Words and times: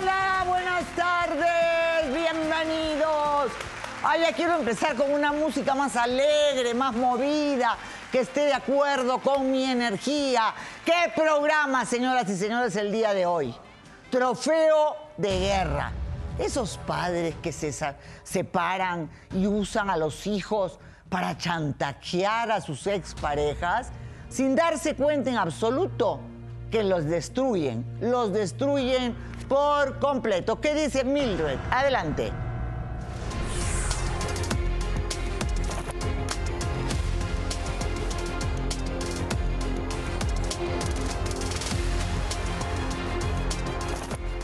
Hola, 0.00 0.44
buenas 0.46 0.84
tardes, 0.96 2.14
bienvenidos. 2.14 3.52
Ay, 4.02 4.22
quiero 4.34 4.56
empezar 4.56 4.96
con 4.96 5.12
una 5.12 5.30
música 5.30 5.74
más 5.74 5.94
alegre, 5.94 6.72
más 6.72 6.94
movida, 6.94 7.76
que 8.10 8.20
esté 8.20 8.46
de 8.46 8.54
acuerdo 8.54 9.18
con 9.18 9.50
mi 9.50 9.64
energía. 9.64 10.54
¿Qué 10.86 11.12
programa, 11.14 11.84
señoras 11.84 12.28
y 12.30 12.36
señores, 12.36 12.76
el 12.76 12.92
día 12.92 13.12
de 13.12 13.26
hoy? 13.26 13.54
Trofeo 14.10 14.96
de 15.18 15.38
guerra. 15.38 15.92
Esos 16.38 16.78
padres 16.78 17.34
que 17.42 17.52
se 17.52 17.70
separan 18.22 19.10
y 19.34 19.46
usan 19.46 19.90
a 19.90 19.98
los 19.98 20.26
hijos 20.26 20.78
para 21.10 21.36
chantajear 21.36 22.52
a 22.52 22.62
sus 22.62 22.86
exparejas 22.86 23.90
sin 24.30 24.56
darse 24.56 24.94
cuenta 24.94 25.28
en 25.28 25.36
absoluto 25.36 26.20
que 26.70 26.84
los 26.84 27.04
destruyen, 27.04 27.84
los 28.00 28.32
destruyen 28.32 29.14
por 29.50 29.98
completo. 29.98 30.60
¿Qué 30.60 30.74
dice 30.74 31.02
Mildred? 31.02 31.58
Adelante. 31.72 32.30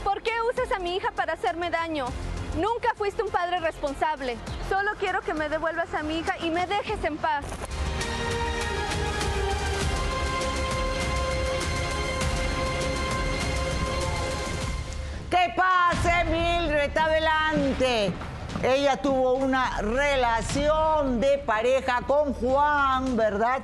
¿Por 0.02 0.22
qué 0.22 0.32
usas 0.50 0.72
a 0.72 0.80
mi 0.80 0.96
hija 0.96 1.12
para 1.12 1.34
hacerme 1.34 1.70
daño? 1.70 2.06
Nunca 2.56 2.92
fuiste 2.96 3.22
un 3.22 3.30
padre 3.30 3.60
responsable. 3.60 4.36
Solo 4.68 4.90
quiero 4.98 5.20
que 5.20 5.34
me 5.34 5.48
devuelvas 5.48 5.94
a 5.94 6.02
mi 6.02 6.18
hija 6.18 6.34
y 6.40 6.50
me 6.50 6.66
dejes 6.66 7.04
en 7.04 7.16
paz. 7.16 7.44
¿Qué 15.36 15.52
pase, 15.54 16.24
Mildred? 16.30 16.96
Adelante. 16.96 18.10
Ella 18.62 18.96
tuvo 18.96 19.34
una 19.34 19.82
relación 19.82 21.20
de 21.20 21.36
pareja 21.36 22.00
con 22.06 22.32
Juan, 22.32 23.18
¿verdad? 23.18 23.60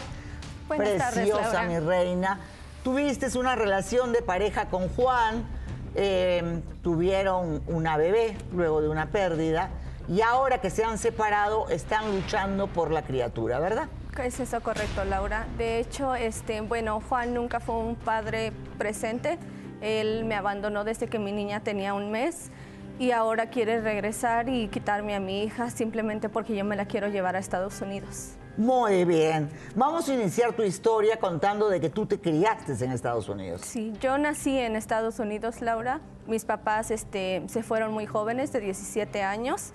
Buenas 0.68 1.14
Preciosa, 1.14 1.62
mi 1.62 1.78
reina. 1.78 2.40
Tuviste 2.84 3.26
una 3.38 3.54
relación 3.54 4.12
de 4.12 4.20
pareja 4.20 4.66
con 4.66 4.90
Juan, 4.90 5.46
eh, 5.94 6.60
tuvieron 6.82 7.62
una 7.66 7.96
bebé 7.96 8.36
luego 8.52 8.82
de 8.82 8.90
una 8.90 9.06
pérdida 9.06 9.70
y 10.08 10.20
ahora 10.20 10.58
que 10.60 10.68
se 10.68 10.84
han 10.84 10.98
separado 10.98 11.70
están 11.70 12.14
luchando 12.14 12.66
por 12.66 12.90
la 12.90 13.00
criatura, 13.02 13.60
¿verdad? 13.60 13.88
Es 14.22 14.40
eso 14.40 14.60
correcto, 14.60 15.06
Laura. 15.06 15.46
De 15.56 15.78
hecho, 15.78 16.14
este, 16.14 16.60
bueno, 16.60 17.00
Juan 17.08 17.32
nunca 17.32 17.60
fue 17.60 17.76
un 17.76 17.96
padre 17.96 18.52
presente. 18.76 19.38
Él 19.82 20.24
me 20.24 20.34
abandonó 20.34 20.84
desde 20.84 21.08
que 21.08 21.18
mi 21.18 21.32
niña 21.32 21.60
tenía 21.60 21.92
un 21.92 22.10
mes 22.10 22.50
y 22.98 23.10
ahora 23.10 23.50
quiere 23.50 23.80
regresar 23.80 24.48
y 24.48 24.68
quitarme 24.68 25.14
a 25.14 25.20
mi 25.20 25.42
hija 25.42 25.70
simplemente 25.70 26.28
porque 26.28 26.54
yo 26.54 26.64
me 26.64 26.76
la 26.76 26.86
quiero 26.86 27.08
llevar 27.08 27.36
a 27.36 27.38
Estados 27.38 27.80
Unidos. 27.82 28.36
Muy 28.56 29.06
bien. 29.06 29.48
Vamos 29.74 30.08
a 30.08 30.14
iniciar 30.14 30.52
tu 30.52 30.62
historia 30.62 31.16
contando 31.18 31.70
de 31.70 31.80
que 31.80 31.88
tú 31.88 32.04
te 32.04 32.20
criaste 32.20 32.72
en 32.84 32.92
Estados 32.92 33.28
Unidos. 33.28 33.62
Sí, 33.64 33.94
yo 34.00 34.18
nací 34.18 34.58
en 34.58 34.76
Estados 34.76 35.18
Unidos, 35.18 35.62
Laura. 35.62 36.00
Mis 36.26 36.44
papás 36.44 36.90
este, 36.90 37.42
se 37.48 37.62
fueron 37.62 37.92
muy 37.92 38.04
jóvenes, 38.04 38.52
de 38.52 38.60
17 38.60 39.22
años. 39.22 39.72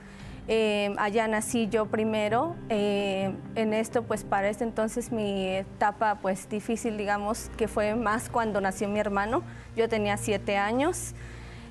Eh, 0.47 0.93
allá 0.97 1.27
nací 1.27 1.67
yo 1.69 1.87
primero. 1.87 2.55
Eh, 2.69 3.33
en 3.55 3.73
esto, 3.73 4.03
pues 4.03 4.23
para 4.23 4.47
este 4.47 4.63
entonces 4.63 5.11
mi 5.11 5.47
etapa, 5.47 6.19
pues 6.21 6.47
difícil, 6.47 6.97
digamos, 6.97 7.49
que 7.57 7.67
fue 7.67 7.95
más 7.95 8.29
cuando 8.29 8.61
nació 8.61 8.87
mi 8.87 8.99
hermano. 8.99 9.41
Yo 9.77 9.87
tenía 9.87 10.17
7 10.17 10.57
años. 10.57 11.13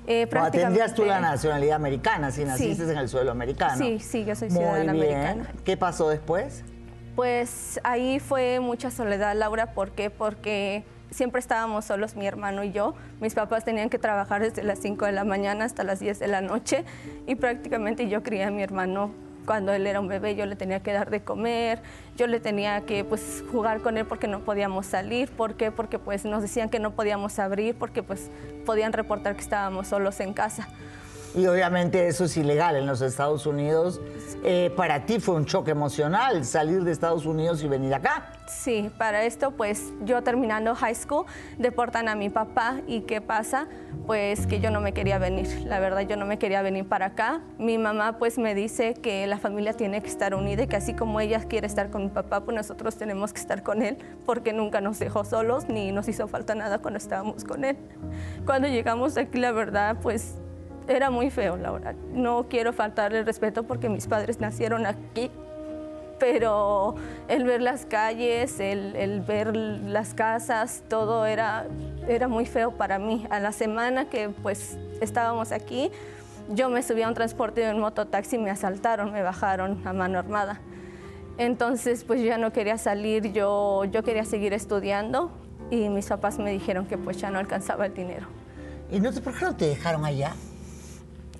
Eh, 0.07 0.25
Bueno, 0.31 0.49
tendrías 0.49 0.95
tú 0.95 1.01
la 1.03 1.07
prácticamente- 1.15 1.21
nacionalidad 1.35 1.75
americana 1.75 2.31
si 2.31 2.45
naciste 2.45 2.83
en 2.89 2.97
el 2.97 3.09
suelo 3.09 3.29
americano. 3.31 3.75
Sí, 3.77 3.99
sí, 3.99 4.23
yo 4.23 4.33
soy 4.35 4.49
Muy 4.49 4.59
ciudadana 4.59 4.93
bien. 4.93 5.15
americana. 5.17 5.51
¿Qué 5.65 5.75
pasó 5.75 6.07
después? 6.09 6.63
Pues 7.17 7.79
ahí 7.83 8.19
fue 8.19 8.61
mucha 8.61 8.89
soledad, 8.89 9.35
Laura. 9.35 9.73
¿Por 9.73 9.91
qué? 9.91 10.09
Porque 10.09 10.85
siempre 11.11 11.39
estábamos 11.39 11.83
solos, 11.83 12.15
mi 12.15 12.25
hermano 12.25 12.63
y 12.63 12.71
yo. 12.71 12.93
Mis 13.19 13.33
papás 13.33 13.65
tenían 13.65 13.89
que 13.89 13.99
trabajar 13.99 14.41
desde 14.41 14.63
las 14.63 14.79
5 14.79 15.05
de 15.05 15.11
la 15.11 15.25
mañana 15.25 15.65
hasta 15.65 15.83
las 15.83 15.99
10 15.99 16.19
de 16.19 16.27
la 16.27 16.39
noche 16.39 16.85
y 17.25 17.35
prácticamente 17.35 18.07
yo 18.07 18.23
crié 18.23 18.45
a 18.45 18.51
mi 18.51 18.63
hermano 18.63 19.11
cuando 19.47 19.73
él 19.73 19.87
era 19.87 20.01
un 20.01 20.09
bebé, 20.09 20.35
yo 20.35 20.45
le 20.45 20.57
tenía 20.57 20.81
que 20.81 20.91
dar 20.91 21.09
de 21.09 21.21
comer, 21.21 21.79
yo 22.17 22.27
le 22.27 22.41
tenía 22.41 22.81
que 22.81 23.05
pues 23.05 23.45
jugar 23.49 23.81
con 23.81 23.97
él 23.97 24.05
porque 24.05 24.27
no 24.27 24.41
podíamos 24.41 24.85
salir, 24.85 25.31
¿por 25.31 25.55
qué? 25.55 25.71
Porque 25.71 25.97
pues 25.97 26.25
nos 26.25 26.41
decían 26.41 26.69
que 26.69 26.79
no 26.79 26.91
podíamos 26.91 27.39
abrir 27.39 27.73
porque 27.73 28.03
pues 28.03 28.29
podían 28.65 28.91
reportar 28.91 29.35
que 29.35 29.41
estábamos 29.41 29.87
solos 29.87 30.19
en 30.19 30.33
casa. 30.33 30.67
Y 31.37 31.45
obviamente 31.45 32.07
eso 32.07 32.25
es 32.25 32.35
ilegal 32.35 32.75
en 32.77 32.87
los 32.87 32.99
Estados 33.01 33.45
Unidos. 33.45 34.01
Eh, 34.43 34.73
para 34.75 35.05
ti 35.05 35.19
fue 35.19 35.35
un 35.35 35.45
choque 35.45 35.69
emocional 35.69 36.43
salir 36.45 36.83
de 36.83 36.91
Estados 36.91 37.27
Unidos 37.27 37.63
y 37.63 37.67
venir 37.67 37.93
acá. 37.93 38.31
Sí, 38.47 38.89
para 38.97 39.23
esto 39.23 39.51
pues 39.51 39.93
yo 40.03 40.23
terminando 40.23 40.73
high 40.73 40.95
school 40.95 41.27
deportan 41.59 42.09
a 42.09 42.15
mi 42.15 42.31
papá 42.31 42.77
y 42.87 43.01
¿qué 43.01 43.21
pasa? 43.21 43.67
Pues 44.07 44.47
que 44.47 44.59
yo 44.59 44.71
no 44.71 44.81
me 44.81 44.93
quería 44.93 45.19
venir, 45.19 45.47
la 45.65 45.79
verdad 45.79 46.07
yo 46.07 46.17
no 46.17 46.25
me 46.25 46.39
quería 46.39 46.63
venir 46.63 46.87
para 46.87 47.07
acá. 47.07 47.41
Mi 47.59 47.77
mamá 47.77 48.17
pues 48.17 48.39
me 48.39 48.55
dice 48.55 48.95
que 48.95 49.27
la 49.27 49.37
familia 49.37 49.73
tiene 49.73 50.01
que 50.01 50.07
estar 50.07 50.33
unida 50.33 50.63
y 50.63 50.67
que 50.67 50.77
así 50.77 50.95
como 50.95 51.19
ella 51.19 51.43
quiere 51.43 51.67
estar 51.67 51.91
con 51.91 52.01
mi 52.01 52.09
papá, 52.09 52.45
pues 52.45 52.55
nosotros 52.55 52.97
tenemos 52.97 53.31
que 53.31 53.41
estar 53.41 53.61
con 53.61 53.83
él 53.83 53.99
porque 54.25 54.53
nunca 54.53 54.81
nos 54.81 54.97
dejó 54.97 55.23
solos 55.23 55.69
ni 55.69 55.91
nos 55.91 56.07
hizo 56.07 56.27
falta 56.27 56.55
nada 56.55 56.79
cuando 56.79 56.97
estábamos 56.97 57.43
con 57.43 57.63
él. 57.63 57.77
Cuando 58.43 58.67
llegamos 58.67 59.17
aquí 59.17 59.37
la 59.37 59.51
verdad 59.51 59.97
pues 60.01 60.37
era 60.87 61.09
muy 61.09 61.29
feo, 61.29 61.57
Laura. 61.57 61.93
No 62.13 62.47
quiero 62.49 62.73
faltarle 62.73 63.19
el 63.19 63.25
respeto 63.25 63.63
porque 63.63 63.89
mis 63.89 64.07
padres 64.07 64.39
nacieron 64.39 64.85
aquí 64.85 65.31
pero 66.19 66.95
el 67.27 67.43
ver 67.43 67.61
las 67.61 67.85
calles, 67.85 68.59
el, 68.59 68.95
el 68.95 69.21
ver 69.21 69.55
las 69.55 70.13
casas, 70.13 70.83
todo 70.87 71.25
era, 71.25 71.67
era 72.07 72.27
muy 72.27 72.45
feo 72.45 72.71
para 72.71 72.99
mí. 72.99 73.25
A 73.29 73.39
la 73.39 73.51
semana 73.51 74.09
que 74.09 74.29
pues 74.29 74.77
estábamos 75.01 75.51
aquí, 75.51 75.91
yo 76.49 76.69
me 76.69 76.81
subí 76.81 77.01
a 77.01 77.07
un 77.07 77.13
transporte 77.13 77.61
de 77.61 77.73
un 77.73 77.79
mototaxi 77.79 78.37
me 78.37 78.49
asaltaron, 78.49 79.11
me 79.11 79.21
bajaron 79.21 79.85
a 79.85 79.93
mano 79.93 80.19
armada. 80.19 80.59
Entonces 81.37 82.03
pues 82.03 82.21
ya 82.21 82.37
no 82.37 82.51
quería 82.51 82.77
salir, 82.77 83.31
yo, 83.31 83.85
yo 83.85 84.03
quería 84.03 84.25
seguir 84.25 84.53
estudiando 84.53 85.31
y 85.69 85.89
mis 85.89 86.07
papás 86.07 86.39
me 86.39 86.51
dijeron 86.51 86.87
que 86.87 86.97
pues 86.97 87.17
ya 87.17 87.29
no 87.29 87.39
alcanzaba 87.39 87.85
el 87.85 87.93
dinero. 87.93 88.27
¿Y 88.89 88.99
no 88.99 89.11
te, 89.11 89.21
por 89.21 89.37
qué 89.37 89.45
no 89.45 89.55
te 89.55 89.67
dejaron 89.67 90.05
allá? 90.05 90.33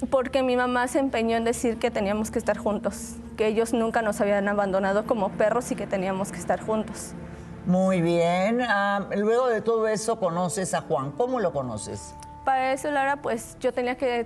Porque 0.09 0.44
mi 0.44 0.56
mamá 0.56 0.88
se 0.88 1.00
empeñó 1.00 1.38
en 1.38 1.44
decir 1.44 1.80
que 1.80 1.90
teníamos 1.90 2.30
que 2.30 2.38
estar 2.38 2.58
juntos, 2.58 3.16
que 3.35 3.47
ellos 3.47 3.74
nunca 3.74 4.02
nos 4.02 4.22
habían 4.22 4.47
abandonado 4.47 5.06
como 5.06 5.30
perros 5.30 5.72
y 5.72 5.75
que 5.75 5.88
teníamos 5.88 6.31
que 6.31 6.38
estar 6.38 6.62
juntos. 6.62 7.13
Muy 7.66 8.02
bien. 8.02 8.62
Ah, 8.62 9.09
luego 9.16 9.47
de 9.47 9.62
todo 9.62 9.88
eso 9.88 10.19
conoces 10.19 10.74
a 10.74 10.81
Juan. 10.81 11.12
¿Cómo 11.12 11.40
lo 11.40 11.52
conoces? 11.52 12.13
Para 12.46 12.72
eso, 12.72 12.91
Laura, 12.91 13.18
pues 13.18 13.57
yo 13.59 13.74
tenía 13.74 13.97
que 13.97 14.25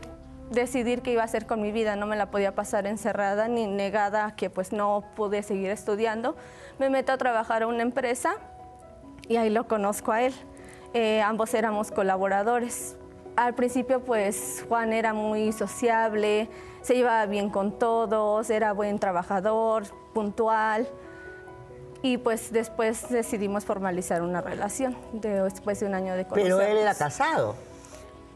decidir 0.51 1.01
qué 1.01 1.13
iba 1.13 1.23
a 1.23 1.25
hacer 1.25 1.47
con 1.47 1.61
mi 1.61 1.71
vida. 1.71 1.95
No 1.95 2.05
me 2.05 2.15
la 2.15 2.29
podía 2.29 2.53
pasar 2.53 2.85
encerrada 2.85 3.47
ni 3.47 3.65
negada 3.65 4.35
que 4.35 4.49
pues 4.49 4.73
no 4.73 5.05
pude 5.15 5.41
seguir 5.41 5.71
estudiando. 5.71 6.35
Me 6.77 6.89
meto 6.89 7.13
a 7.13 7.17
trabajar 7.17 7.63
a 7.63 7.67
una 7.67 7.81
empresa 7.81 8.35
y 9.27 9.37
ahí 9.37 9.49
lo 9.49 9.67
conozco 9.67 10.11
a 10.11 10.21
él. 10.21 10.33
Eh, 10.93 11.21
ambos 11.21 11.53
éramos 11.53 11.89
colaboradores. 11.89 12.97
Al 13.35 13.53
principio 13.55 14.01
pues 14.01 14.65
Juan 14.67 14.93
era 14.93 15.13
muy 15.13 15.51
sociable, 15.51 16.49
se 16.81 16.95
llevaba 16.95 17.25
bien 17.25 17.49
con 17.49 17.77
todos, 17.79 18.49
era 18.49 18.73
buen 18.73 18.99
trabajador, 18.99 19.83
puntual. 20.13 20.87
Y 22.03 22.17
pues 22.17 22.51
después 22.51 23.09
decidimos 23.09 23.63
formalizar 23.65 24.21
una 24.23 24.41
relación 24.41 24.97
de- 25.13 25.43
después 25.43 25.79
de 25.79 25.85
un 25.85 25.93
año 25.93 26.15
de 26.15 26.25
conocernos. 26.25 26.59
Pero 26.59 26.71
él 26.71 26.77
era 26.79 26.95
casado. 26.95 27.55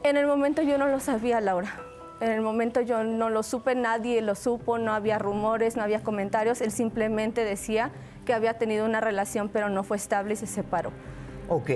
En 0.03 0.17
el 0.17 0.27
momento 0.27 0.61
yo 0.61 0.77
no 0.77 0.87
lo 0.87 0.99
sabía, 0.99 1.41
Laura. 1.41 1.73
En 2.21 2.31
el 2.31 2.41
momento 2.41 2.79
yo 2.81 3.03
no 3.03 3.29
lo 3.29 3.41
supe, 3.43 3.75
nadie 3.75 4.21
lo 4.21 4.35
supo, 4.35 4.77
no 4.77 4.93
había 4.93 5.17
rumores, 5.17 5.75
no 5.75 5.83
había 5.83 6.01
comentarios. 6.03 6.61
Él 6.61 6.71
simplemente 6.71 7.43
decía 7.43 7.91
que 8.25 8.33
había 8.33 8.57
tenido 8.57 8.85
una 8.85 9.01
relación 9.01 9.49
pero 9.49 9.69
no 9.69 9.83
fue 9.83 9.97
estable 9.97 10.33
y 10.33 10.37
se 10.37 10.47
separó. 10.47 10.91
Ok, 11.47 11.69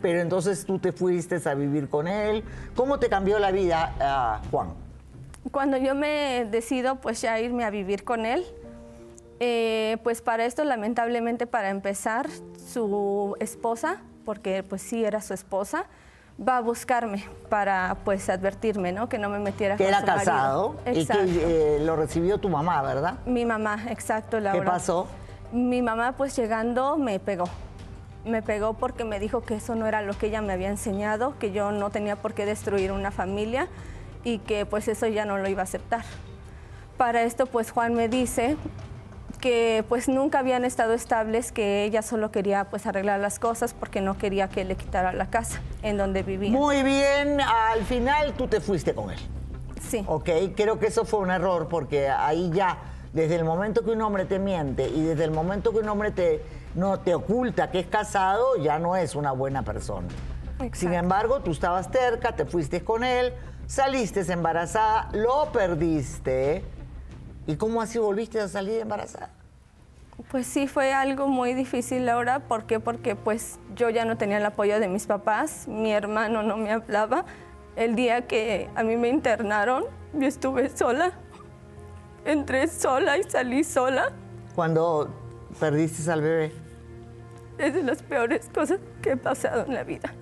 pero 0.00 0.20
entonces 0.20 0.64
tú 0.64 0.78
te 0.78 0.92
fuiste 0.92 1.40
a 1.48 1.54
vivir 1.54 1.88
con 1.88 2.06
él. 2.06 2.44
¿Cómo 2.74 2.98
te 2.98 3.08
cambió 3.08 3.38
la 3.38 3.50
vida, 3.50 3.94
ah, 4.00 4.40
Juan? 4.50 4.68
Cuando 5.50 5.76
yo 5.76 5.94
me 5.94 6.46
decido 6.50 6.96
pues 6.96 7.20
ya 7.20 7.38
irme 7.40 7.64
a 7.64 7.70
vivir 7.70 8.04
con 8.04 8.26
él, 8.26 8.44
eh, 9.38 9.98
pues 10.02 10.22
para 10.22 10.44
esto 10.44 10.64
lamentablemente 10.64 11.46
para 11.46 11.70
empezar 11.70 12.28
su 12.56 13.36
esposa, 13.40 13.98
porque 14.24 14.62
pues 14.62 14.82
sí 14.82 15.04
era 15.04 15.20
su 15.20 15.34
esposa, 15.34 15.86
va 16.40 16.58
a 16.58 16.60
buscarme 16.60 17.24
para 17.48 17.96
pues 18.04 18.28
advertirme, 18.28 18.92
¿no? 18.92 19.08
Que 19.08 19.18
no 19.18 19.28
me 19.28 19.38
metiera 19.38 19.76
Que 19.76 19.84
con 19.84 19.88
era 19.94 20.00
su 20.00 20.06
marido. 20.06 20.24
casado 20.24 20.76
y 20.92 21.06
que 21.06 21.76
eh, 21.76 21.78
lo 21.80 21.96
recibió 21.96 22.38
tu 22.38 22.48
mamá, 22.48 22.82
¿verdad? 22.82 23.18
Mi 23.26 23.44
mamá, 23.44 23.86
exacto, 23.88 24.40
Laura. 24.40 24.60
¿Qué 24.60 24.66
pasó? 24.66 25.06
Mi 25.52 25.80
mamá 25.80 26.14
pues 26.16 26.36
llegando 26.36 26.96
me 26.96 27.18
pegó. 27.20 27.46
Me 28.26 28.42
pegó 28.42 28.74
porque 28.74 29.04
me 29.04 29.20
dijo 29.20 29.42
que 29.42 29.54
eso 29.54 29.76
no 29.76 29.86
era 29.86 30.02
lo 30.02 30.12
que 30.18 30.26
ella 30.26 30.42
me 30.42 30.52
había 30.52 30.68
enseñado, 30.68 31.38
que 31.38 31.52
yo 31.52 31.70
no 31.70 31.90
tenía 31.90 32.16
por 32.16 32.34
qué 32.34 32.44
destruir 32.44 32.90
una 32.90 33.12
familia 33.12 33.68
y 34.24 34.38
que 34.38 34.66
pues 34.66 34.88
eso 34.88 35.06
ya 35.06 35.24
no 35.24 35.38
lo 35.38 35.48
iba 35.48 35.60
a 35.60 35.64
aceptar. 35.64 36.04
Para 36.96 37.22
esto 37.22 37.46
pues 37.46 37.70
Juan 37.70 37.94
me 37.94 38.08
dice 38.08 38.56
que 39.40 39.84
pues 39.88 40.08
nunca 40.08 40.40
habían 40.40 40.64
estado 40.64 40.92
estables, 40.92 41.52
que 41.52 41.84
ella 41.84 42.02
solo 42.02 42.32
quería 42.32 42.64
pues 42.64 42.86
arreglar 42.86 43.20
las 43.20 43.38
cosas 43.38 43.74
porque 43.74 44.00
no 44.00 44.18
quería 44.18 44.48
que 44.48 44.64
le 44.64 44.74
quitara 44.74 45.12
la 45.12 45.30
casa 45.30 45.60
en 45.82 45.96
donde 45.96 46.24
vivía. 46.24 46.50
Muy 46.50 46.82
bien, 46.82 47.40
al 47.40 47.84
final 47.84 48.32
tú 48.32 48.48
te 48.48 48.60
fuiste 48.60 48.92
con 48.92 49.12
él. 49.12 49.20
Sí. 49.88 50.04
Ok, 50.08 50.30
creo 50.56 50.80
que 50.80 50.88
eso 50.88 51.04
fue 51.04 51.20
un 51.20 51.30
error 51.30 51.68
porque 51.68 52.08
ahí 52.08 52.50
ya, 52.52 52.76
desde 53.12 53.36
el 53.36 53.44
momento 53.44 53.84
que 53.84 53.92
un 53.92 54.02
hombre 54.02 54.24
te 54.24 54.40
miente 54.40 54.88
y 54.88 55.02
desde 55.02 55.22
el 55.22 55.30
momento 55.30 55.70
que 55.70 55.78
un 55.78 55.88
hombre 55.88 56.10
te, 56.10 56.42
no, 56.76 57.00
te 57.00 57.14
oculta 57.14 57.70
que 57.70 57.80
es 57.80 57.86
casado, 57.86 58.56
ya 58.56 58.78
no 58.78 58.96
es 58.96 59.14
una 59.14 59.32
buena 59.32 59.62
persona. 59.62 60.06
Sin 60.72 60.92
embargo, 60.92 61.40
tú 61.40 61.50
estabas 61.50 61.90
terca, 61.90 62.32
te 62.32 62.44
fuiste 62.44 62.84
con 62.84 63.02
él, 63.02 63.32
saliste 63.66 64.20
embarazada, 64.30 65.08
lo 65.12 65.50
perdiste. 65.52 66.62
¿Y 67.46 67.56
cómo 67.56 67.80
así 67.80 67.98
volviste 67.98 68.40
a 68.40 68.48
salir 68.48 68.80
embarazada? 68.80 69.30
Pues 70.30 70.46
sí, 70.46 70.66
fue 70.66 70.92
algo 70.92 71.28
muy 71.28 71.54
difícil 71.54 72.08
ahora. 72.08 72.40
¿Por 72.40 72.64
qué? 72.64 72.80
Porque 72.80 73.16
pues 73.16 73.58
yo 73.74 73.90
ya 73.90 74.04
no 74.04 74.16
tenía 74.16 74.38
el 74.38 74.46
apoyo 74.46 74.80
de 74.80 74.88
mis 74.88 75.06
papás, 75.06 75.68
mi 75.68 75.92
hermano 75.92 76.42
no 76.42 76.56
me 76.56 76.72
hablaba. 76.72 77.24
El 77.74 77.94
día 77.94 78.26
que 78.26 78.70
a 78.74 78.82
mí 78.82 78.96
me 78.96 79.08
internaron, 79.08 79.84
yo 80.14 80.26
estuve 80.26 80.68
sola. 80.70 81.12
Entré 82.24 82.66
sola 82.68 83.18
y 83.18 83.22
salí 83.24 83.62
sola. 83.64 84.12
Cuando 84.54 85.10
perdiste 85.60 86.10
al 86.10 86.22
bebé. 86.22 86.65
Es 87.58 87.74
de 87.74 87.82
las 87.82 88.02
peores 88.02 88.50
cosas 88.52 88.80
que 89.02 89.12
he 89.12 89.16
pasado 89.16 89.64
en 89.66 89.74
la 89.74 89.84
vida. 89.84 90.12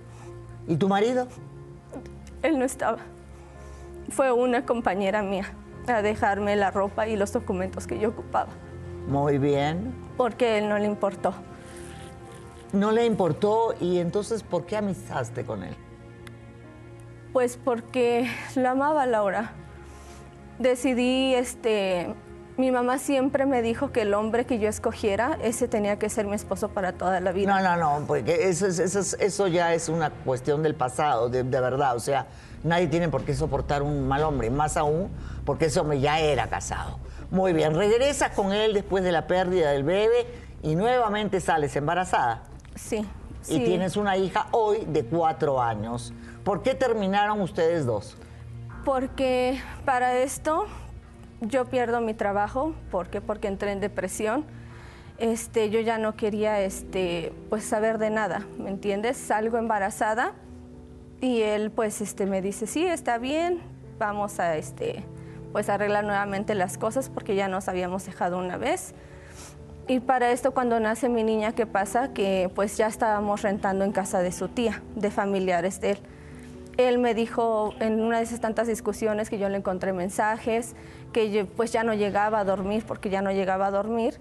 ¿Y 0.66 0.76
tu 0.76 0.88
marido? 0.88 1.28
Él 2.42 2.58
no 2.58 2.64
estaba. 2.64 2.98
Fue 4.10 4.30
una 4.32 4.64
compañera 4.64 5.22
mía 5.22 5.52
a 5.86 6.02
dejarme 6.02 6.56
la 6.56 6.70
ropa 6.70 7.08
y 7.08 7.16
los 7.16 7.32
documentos 7.32 7.86
que 7.86 7.98
yo 7.98 8.10
ocupaba. 8.10 8.50
Muy 9.08 9.38
bien. 9.38 9.94
Porque 10.16 10.58
él 10.58 10.68
no 10.68 10.78
le 10.78 10.86
importó. 10.86 11.34
No 12.72 12.92
le 12.92 13.04
importó 13.04 13.74
y 13.80 13.98
entonces 13.98 14.42
¿por 14.42 14.66
qué 14.66 14.76
amistaste 14.76 15.44
con 15.44 15.62
él? 15.62 15.74
Pues 17.32 17.56
porque 17.56 18.28
la 18.54 18.72
amaba 18.72 19.06
Laura. 19.06 19.52
Decidí, 20.58 21.34
este, 21.34 22.14
mi 22.56 22.70
mamá 22.70 22.98
siempre 22.98 23.46
me 23.46 23.62
dijo 23.62 23.90
que 23.90 24.02
el 24.02 24.14
hombre 24.14 24.46
que 24.46 24.58
yo 24.58 24.68
escogiera, 24.68 25.38
ese 25.42 25.66
tenía 25.66 25.98
que 25.98 26.08
ser 26.08 26.26
mi 26.26 26.34
esposo 26.34 26.68
para 26.68 26.92
toda 26.92 27.18
la 27.20 27.32
vida. 27.32 27.50
No, 27.50 27.76
no, 27.76 27.76
no, 28.00 28.06
porque 28.06 28.48
eso, 28.48 28.66
eso, 28.66 29.16
eso 29.18 29.48
ya 29.48 29.74
es 29.74 29.88
una 29.88 30.10
cuestión 30.10 30.62
del 30.62 30.74
pasado, 30.74 31.28
de, 31.28 31.42
de, 31.42 31.60
verdad. 31.60 31.96
O 31.96 32.00
sea, 32.00 32.26
nadie 32.62 32.86
tiene 32.86 33.08
por 33.08 33.24
qué 33.24 33.34
soportar 33.34 33.82
un 33.82 34.06
mal 34.06 34.22
hombre, 34.22 34.50
más 34.50 34.76
aún 34.76 35.10
porque 35.44 35.66
ese 35.66 35.80
hombre 35.80 36.00
ya 36.00 36.20
era 36.20 36.46
casado. 36.48 36.98
Muy 37.30 37.52
bien, 37.52 37.74
regresas 37.74 38.30
con 38.30 38.52
él 38.52 38.72
después 38.72 39.02
de 39.02 39.10
la 39.10 39.26
pérdida 39.26 39.72
del 39.72 39.82
bebé 39.82 40.26
y 40.62 40.76
nuevamente 40.76 41.40
sales 41.40 41.74
embarazada. 41.74 42.42
Sí. 42.76 43.04
Y 43.48 43.60
tienes 43.60 43.96
una 43.96 44.16
hija 44.16 44.46
hoy 44.52 44.84
de 44.86 45.04
cuatro 45.04 45.60
años. 45.60 46.14
¿Por 46.44 46.62
qué 46.62 46.74
terminaron 46.74 47.40
ustedes 47.40 47.84
dos? 47.84 48.16
Porque 48.84 49.60
para 49.84 50.18
esto 50.18 50.66
yo 51.46 51.66
pierdo 51.66 52.00
mi 52.00 52.14
trabajo. 52.14 52.74
¿Por 52.90 53.08
qué? 53.08 53.20
Porque 53.20 53.48
entré 53.48 53.72
en 53.72 53.80
depresión. 53.80 54.44
Este, 55.18 55.70
yo 55.70 55.80
ya 55.80 55.98
no 55.98 56.16
quería 56.16 56.60
este, 56.60 57.32
pues, 57.48 57.64
saber 57.64 57.98
de 57.98 58.10
nada, 58.10 58.46
¿me 58.58 58.70
entiendes? 58.70 59.16
Salgo 59.16 59.58
embarazada 59.58 60.32
y 61.20 61.42
él 61.42 61.70
pues 61.70 62.00
este, 62.00 62.26
me 62.26 62.42
dice, 62.42 62.66
sí, 62.66 62.84
está 62.84 63.18
bien, 63.18 63.60
vamos 63.98 64.40
a, 64.40 64.56
este, 64.56 65.04
pues, 65.52 65.68
arreglar 65.68 66.04
nuevamente 66.04 66.56
las 66.56 66.78
cosas 66.78 67.10
porque 67.10 67.36
ya 67.36 67.46
nos 67.46 67.68
habíamos 67.68 68.04
dejado 68.04 68.38
una 68.38 68.56
vez. 68.56 68.94
Y 69.86 70.00
para 70.00 70.30
esto 70.30 70.52
cuando 70.52 70.80
nace 70.80 71.08
mi 71.08 71.22
niña, 71.22 71.52
¿qué 71.52 71.66
pasa? 71.66 72.12
Que 72.14 72.50
pues 72.54 72.78
ya 72.78 72.86
estábamos 72.86 73.42
rentando 73.42 73.84
en 73.84 73.92
casa 73.92 74.20
de 74.20 74.32
su 74.32 74.48
tía, 74.48 74.82
de 74.96 75.10
familiares 75.10 75.78
de 75.80 75.90
él. 75.92 75.98
Él 76.76 76.98
me 76.98 77.14
dijo 77.14 77.74
en 77.80 78.00
una 78.00 78.18
de 78.18 78.24
esas 78.24 78.40
tantas 78.40 78.66
discusiones 78.66 79.30
que 79.30 79.38
yo 79.38 79.48
le 79.48 79.58
encontré 79.58 79.92
mensajes, 79.92 80.74
que 81.12 81.46
pues 81.56 81.72
ya 81.72 81.84
no 81.84 81.94
llegaba 81.94 82.40
a 82.40 82.44
dormir 82.44 82.84
porque 82.86 83.10
ya 83.10 83.22
no 83.22 83.30
llegaba 83.30 83.66
a 83.66 83.70
dormir. 83.70 84.20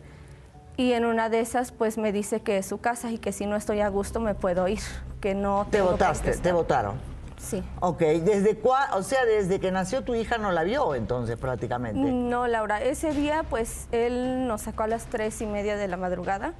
Y 0.77 0.93
en 0.93 1.05
una 1.05 1.29
de 1.29 1.39
esas 1.39 1.71
pues 1.71 1.97
me 1.97 2.11
dice 2.11 2.41
que 2.41 2.57
es 2.57 2.65
su 2.65 2.79
casa 2.79 3.11
y 3.11 3.17
que 3.17 3.31
si 3.31 3.45
no 3.45 3.55
estoy 3.55 3.81
a 3.81 3.89
gusto 3.89 4.19
me 4.19 4.35
puedo 4.35 4.67
ir, 4.67 4.81
que 5.21 5.35
no... 5.35 5.67
Te 5.69 5.81
votaste, 5.81 6.37
te 6.37 6.51
votaron. 6.51 7.13
Sí. 7.37 7.61
Ok, 7.81 7.99
¿desde 7.99 8.55
cuándo? 8.55 8.97
O 8.97 9.03
sea, 9.03 9.25
desde 9.25 9.59
que 9.59 9.69
nació 9.69 10.03
tu 10.03 10.15
hija 10.15 10.37
no 10.37 10.51
la 10.51 10.63
vio 10.63 10.95
entonces 10.95 11.37
prácticamente. 11.37 11.99
No, 11.99 12.47
Laura, 12.47 12.81
ese 12.81 13.11
día 13.13 13.43
pues 13.49 13.87
él 13.91 14.47
nos 14.47 14.61
sacó 14.61 14.83
a 14.83 14.87
las 14.87 15.07
tres 15.07 15.41
y 15.41 15.45
media 15.45 15.75
de 15.75 15.87
la 15.87 15.97
madrugada. 15.97 16.53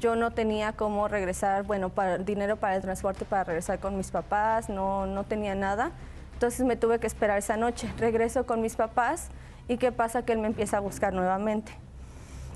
Yo 0.00 0.16
no 0.16 0.30
tenía 0.30 0.72
cómo 0.72 1.08
regresar, 1.08 1.64
bueno, 1.64 1.88
para, 1.88 2.18
dinero 2.18 2.56
para 2.56 2.76
el 2.76 2.82
transporte 2.82 3.24
para 3.24 3.44
regresar 3.44 3.78
con 3.78 3.96
mis 3.96 4.10
papás, 4.10 4.68
no, 4.68 5.06
no 5.06 5.24
tenía 5.24 5.54
nada. 5.54 5.92
Entonces 6.34 6.66
me 6.66 6.76
tuve 6.76 6.98
que 6.98 7.06
esperar 7.06 7.38
esa 7.38 7.56
noche. 7.56 7.90
Regreso 7.98 8.44
con 8.46 8.60
mis 8.60 8.76
papás 8.76 9.28
y 9.68 9.78
qué 9.78 9.92
pasa 9.92 10.24
que 10.24 10.32
él 10.32 10.38
me 10.38 10.48
empieza 10.48 10.78
a 10.78 10.80
buscar 10.80 11.12
nuevamente. 11.12 11.72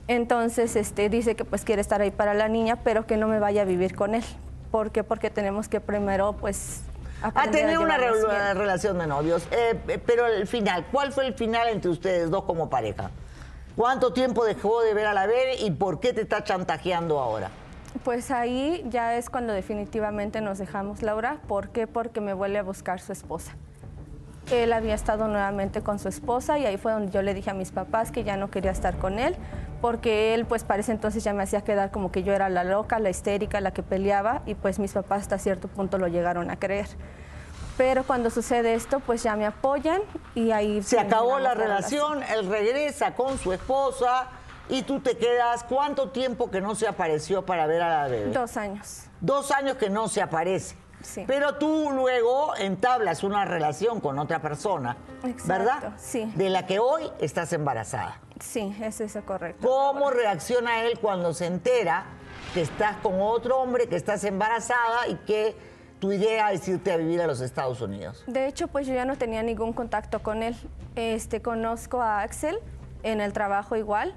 Entonces 0.08 0.76
este, 0.76 1.08
dice 1.08 1.36
que 1.36 1.44
pues 1.44 1.64
quiere 1.64 1.80
estar 1.80 2.00
ahí 2.00 2.10
para 2.10 2.34
la 2.34 2.48
niña, 2.48 2.76
pero 2.76 3.06
que 3.06 3.16
no 3.16 3.28
me 3.28 3.38
vaya 3.38 3.62
a 3.62 3.64
vivir 3.64 3.94
con 3.94 4.14
él. 4.14 4.24
¿Por 4.70 4.90
qué? 4.90 5.04
Porque 5.04 5.30
tenemos 5.30 5.68
que 5.68 5.80
primero 5.80 6.34
pues 6.34 6.82
a 7.22 7.50
tener 7.50 7.78
una 7.78 8.54
relación 8.54 8.98
de 8.98 9.06
novios. 9.06 9.46
Eh, 9.50 9.78
eh, 9.88 9.98
pero 10.04 10.26
el 10.26 10.46
final, 10.46 10.86
¿cuál 10.90 11.12
fue 11.12 11.26
el 11.26 11.34
final 11.34 11.68
entre 11.68 11.90
ustedes 11.90 12.30
dos 12.30 12.44
como 12.44 12.70
pareja? 12.70 13.10
¿Cuánto 13.80 14.12
tiempo 14.12 14.44
dejó 14.44 14.82
de 14.82 14.92
ver 14.92 15.06
a 15.06 15.14
la 15.14 15.26
bebé 15.26 15.54
y 15.58 15.70
por 15.70 16.00
qué 16.00 16.12
te 16.12 16.20
está 16.20 16.44
chantajeando 16.44 17.18
ahora? 17.18 17.48
Pues 18.04 18.30
ahí 18.30 18.84
ya 18.90 19.16
es 19.16 19.30
cuando 19.30 19.54
definitivamente 19.54 20.42
nos 20.42 20.58
dejamos, 20.58 21.00
Laura. 21.00 21.38
¿Por 21.48 21.70
qué? 21.70 21.86
Porque 21.86 22.20
me 22.20 22.34
vuelve 22.34 22.58
a 22.58 22.62
buscar 22.62 23.00
su 23.00 23.10
esposa. 23.10 23.56
Él 24.52 24.74
había 24.74 24.92
estado 24.92 25.28
nuevamente 25.28 25.80
con 25.80 25.98
su 25.98 26.08
esposa 26.08 26.58
y 26.58 26.66
ahí 26.66 26.76
fue 26.76 26.92
donde 26.92 27.10
yo 27.10 27.22
le 27.22 27.32
dije 27.32 27.48
a 27.48 27.54
mis 27.54 27.70
papás 27.70 28.12
que 28.12 28.22
ya 28.22 28.36
no 28.36 28.50
quería 28.50 28.70
estar 28.70 28.98
con 28.98 29.18
él, 29.18 29.34
porque 29.80 30.34
él 30.34 30.44
pues 30.44 30.62
parece 30.62 30.92
entonces 30.92 31.24
ya 31.24 31.32
me 31.32 31.42
hacía 31.42 31.62
quedar 31.62 31.90
como 31.90 32.12
que 32.12 32.22
yo 32.22 32.34
era 32.34 32.50
la 32.50 32.64
loca, 32.64 32.98
la 32.98 33.08
histérica, 33.08 33.62
la 33.62 33.70
que 33.70 33.82
peleaba 33.82 34.42
y 34.44 34.56
pues 34.56 34.78
mis 34.78 34.92
papás 34.92 35.22
hasta 35.22 35.38
cierto 35.38 35.68
punto 35.68 35.96
lo 35.96 36.06
llegaron 36.06 36.50
a 36.50 36.58
creer. 36.58 36.88
Pero 37.80 38.04
cuando 38.04 38.28
sucede 38.28 38.74
esto, 38.74 39.00
pues 39.00 39.22
ya 39.22 39.36
me 39.36 39.46
apoyan 39.46 40.02
y 40.34 40.50
ahí... 40.50 40.82
Se 40.82 41.00
acabó 41.00 41.38
la 41.38 41.54
relación, 41.54 42.22
él 42.24 42.46
regresa 42.46 43.14
con 43.14 43.38
su 43.38 43.54
esposa 43.54 44.26
y 44.68 44.82
tú 44.82 45.00
te 45.00 45.16
quedas, 45.16 45.64
¿cuánto 45.64 46.10
tiempo 46.10 46.50
que 46.50 46.60
no 46.60 46.74
se 46.74 46.86
apareció 46.86 47.46
para 47.46 47.66
ver 47.66 47.80
a 47.80 48.02
la 48.02 48.08
bebé? 48.08 48.32
Dos 48.32 48.58
años. 48.58 49.04
Dos 49.22 49.50
años 49.50 49.78
que 49.78 49.88
no 49.88 50.08
se 50.08 50.20
aparece. 50.20 50.76
Sí. 51.00 51.24
Pero 51.26 51.54
tú 51.54 51.90
luego 51.90 52.54
entablas 52.56 53.24
una 53.24 53.46
relación 53.46 54.02
con 54.02 54.18
otra 54.18 54.42
persona, 54.42 54.98
¿verdad? 55.46 55.94
Sí. 55.96 56.30
De 56.36 56.50
la 56.50 56.66
que 56.66 56.80
hoy 56.80 57.10
estás 57.18 57.50
embarazada. 57.54 58.20
Sí, 58.40 58.76
es 58.82 59.00
eso 59.00 59.24
correcto. 59.24 59.66
¿Cómo 59.66 60.10
reacciona 60.10 60.82
él 60.82 60.98
cuando 60.98 61.32
se 61.32 61.46
entera 61.46 62.04
que 62.52 62.60
estás 62.60 62.98
con 62.98 63.22
otro 63.22 63.58
hombre, 63.58 63.88
que 63.88 63.96
estás 63.96 64.22
embarazada 64.24 65.08
y 65.08 65.14
que 65.24 65.69
tu 66.00 66.10
idea 66.12 66.50
es 66.50 66.66
irte 66.66 66.90
a 66.90 66.96
vivir 66.96 67.20
a 67.20 67.26
los 67.26 67.40
Estados 67.40 67.80
Unidos? 67.80 68.24
De 68.26 68.46
hecho, 68.46 68.68
pues 68.68 68.86
yo 68.86 68.94
ya 68.94 69.04
no 69.04 69.16
tenía 69.16 69.42
ningún 69.42 69.72
contacto 69.72 70.22
con 70.22 70.42
él. 70.42 70.56
Este, 70.96 71.40
conozco 71.40 72.02
a 72.02 72.22
Axel 72.22 72.58
en 73.02 73.20
el 73.20 73.32
trabajo 73.32 73.76
igual. 73.76 74.14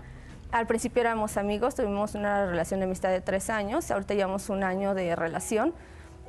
Al 0.51 0.65
principio 0.65 1.01
éramos 1.01 1.37
amigos, 1.37 1.75
tuvimos 1.75 2.15
una 2.15 2.45
relación 2.45 2.79
de 2.79 2.85
amistad 2.85 3.09
de 3.09 3.21
tres 3.21 3.49
años, 3.49 3.89
ahorita 3.91 4.13
llevamos 4.13 4.49
un 4.49 4.63
año 4.63 4.93
de 4.93 5.15
relación. 5.15 5.73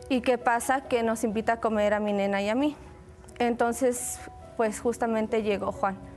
¿Y 0.08 0.20
qué 0.20 0.38
pasa? 0.38 0.82
Que 0.82 1.02
nos 1.02 1.24
invita 1.24 1.54
a 1.54 1.60
comer 1.60 1.94
a 1.94 2.00
mi 2.00 2.12
nena 2.12 2.42
y 2.42 2.48
a 2.48 2.54
mí. 2.54 2.76
Entonces, 3.38 4.18
pues 4.56 4.80
justamente 4.80 5.42
llegó 5.42 5.72
Juan 5.72 6.13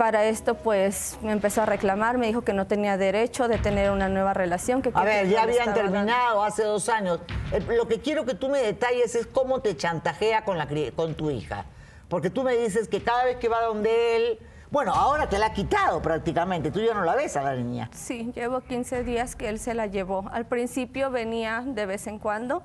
para 0.00 0.24
esto, 0.24 0.54
pues 0.54 1.18
me 1.20 1.30
empezó 1.30 1.60
a 1.60 1.66
reclamar, 1.66 2.16
me 2.16 2.26
dijo 2.26 2.40
que 2.40 2.54
no 2.54 2.66
tenía 2.66 2.96
derecho 2.96 3.48
de 3.48 3.58
tener 3.58 3.90
una 3.90 4.08
nueva 4.08 4.32
relación. 4.32 4.80
Que 4.80 4.90
a 4.94 5.04
ver, 5.04 5.28
ya 5.28 5.42
habían 5.42 5.74
terminado 5.74 6.42
hace 6.42 6.62
dos 6.62 6.88
años. 6.88 7.20
Lo 7.68 7.86
que 7.86 8.00
quiero 8.00 8.24
que 8.24 8.32
tú 8.32 8.48
me 8.48 8.62
detalles 8.62 9.14
es 9.14 9.26
cómo 9.26 9.60
te 9.60 9.76
chantajea 9.76 10.42
con, 10.46 10.56
la, 10.56 10.66
con 10.96 11.14
tu 11.16 11.30
hija. 11.30 11.66
Porque 12.08 12.30
tú 12.30 12.42
me 12.42 12.56
dices 12.56 12.88
que 12.88 13.02
cada 13.02 13.26
vez 13.26 13.36
que 13.36 13.50
va 13.50 13.60
donde 13.60 14.16
él, 14.16 14.38
bueno, 14.70 14.94
ahora 14.94 15.28
te 15.28 15.38
la 15.38 15.48
ha 15.48 15.52
quitado 15.52 16.00
prácticamente, 16.00 16.70
tú 16.70 16.80
ya 16.80 16.94
no 16.94 17.04
la 17.04 17.14
ves 17.14 17.36
a 17.36 17.42
la 17.42 17.54
niña. 17.54 17.90
Sí, 17.92 18.32
llevo 18.34 18.62
15 18.62 19.04
días 19.04 19.36
que 19.36 19.50
él 19.50 19.58
se 19.58 19.74
la 19.74 19.86
llevó. 19.86 20.24
Al 20.32 20.46
principio 20.46 21.10
venía 21.10 21.62
de 21.66 21.84
vez 21.84 22.06
en 22.06 22.18
cuando, 22.18 22.62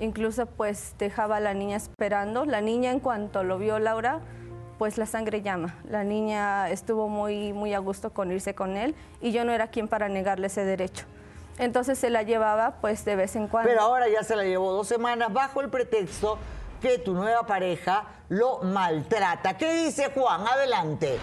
incluso 0.00 0.46
pues 0.46 0.94
dejaba 0.98 1.36
a 1.36 1.40
la 1.40 1.52
niña 1.52 1.76
esperando. 1.76 2.46
La 2.46 2.62
niña 2.62 2.92
en 2.92 3.00
cuanto 3.00 3.44
lo 3.44 3.58
vio 3.58 3.78
Laura, 3.78 4.22
pues 4.78 4.96
la 4.96 5.06
sangre 5.06 5.42
llama. 5.42 5.74
La 5.90 6.04
niña 6.04 6.70
estuvo 6.70 7.08
muy, 7.08 7.52
muy 7.52 7.74
a 7.74 7.78
gusto 7.78 8.10
con 8.10 8.30
irse 8.30 8.54
con 8.54 8.76
él 8.76 8.94
y 9.20 9.32
yo 9.32 9.44
no 9.44 9.52
era 9.52 9.68
quien 9.68 9.88
para 9.88 10.08
negarle 10.08 10.46
ese 10.46 10.64
derecho. 10.64 11.04
Entonces 11.58 11.98
se 11.98 12.08
la 12.08 12.22
llevaba 12.22 12.76
pues 12.80 13.04
de 13.04 13.16
vez 13.16 13.34
en 13.34 13.48
cuando. 13.48 13.68
Pero 13.68 13.82
ahora 13.82 14.08
ya 14.08 14.22
se 14.22 14.36
la 14.36 14.44
llevó 14.44 14.72
dos 14.72 14.86
semanas 14.86 15.32
bajo 15.32 15.60
el 15.60 15.68
pretexto 15.68 16.38
que 16.80 16.98
tu 16.98 17.14
nueva 17.14 17.44
pareja 17.46 18.04
lo 18.28 18.60
maltrata. 18.60 19.56
¿Qué 19.56 19.72
dice 19.72 20.12
Juan? 20.14 20.46
Adelante. 20.46 21.18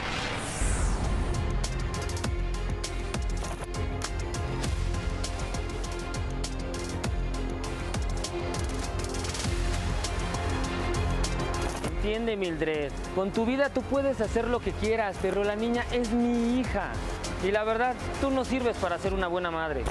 Entiende, 12.15 12.37
Mildred. 12.37 12.93
Con 13.13 13.31
tu 13.31 13.45
vida 13.45 13.69
tú 13.69 13.81
puedes 13.81 14.21
hacer 14.21 14.47
lo 14.47 14.61
que 14.61 14.71
quieras, 14.71 15.17
pero 15.21 15.43
la 15.43 15.57
niña 15.57 15.83
es 15.91 16.11
mi 16.11 16.61
hija. 16.61 16.93
Y 17.43 17.51
la 17.51 17.65
verdad, 17.65 17.93
tú 18.21 18.29
no 18.29 18.45
sirves 18.45 18.77
para 18.77 18.97
ser 18.99 19.13
una 19.13 19.27
buena 19.27 19.51
madre. 19.51 19.83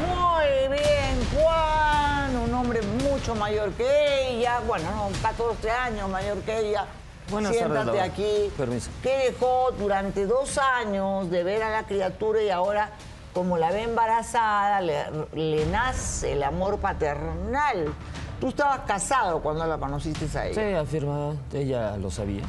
Muy 0.00 0.76
bien, 0.76 1.28
Juan, 1.32 2.36
un 2.36 2.52
hombre 2.52 2.82
mucho 2.82 3.36
mayor 3.36 3.70
que 3.74 4.30
ella, 4.30 4.60
bueno, 4.66 4.90
no, 4.90 5.10
14 5.22 5.70
años 5.70 6.10
mayor 6.10 6.38
que 6.38 6.58
ella. 6.58 6.86
Buenas 7.30 7.56
tardes, 7.56 7.72
Siéntate 7.72 8.00
aquí. 8.00 8.52
Permiso. 8.56 8.90
Que 9.00 9.30
dejó 9.30 9.70
durante 9.78 10.26
dos 10.26 10.58
años 10.58 11.30
de 11.30 11.44
ver 11.44 11.62
a 11.62 11.70
la 11.70 11.84
criatura 11.84 12.42
y 12.42 12.50
ahora, 12.50 12.90
como 13.32 13.56
la 13.58 13.70
ve 13.70 13.82
embarazada, 13.84 14.80
le, 14.80 15.04
le 15.34 15.66
nace 15.66 16.32
el 16.32 16.42
amor 16.42 16.78
paternal. 16.78 17.92
Tú 18.40 18.48
estabas 18.48 18.80
casado 18.80 19.40
cuando 19.40 19.66
la 19.66 19.78
conociste 19.78 20.26
a 20.38 20.46
ella. 20.46 20.54
Sí, 20.62 20.74
afirma, 20.74 21.34
ella 21.52 21.96
lo 21.96 22.10
sabía. 22.10 22.42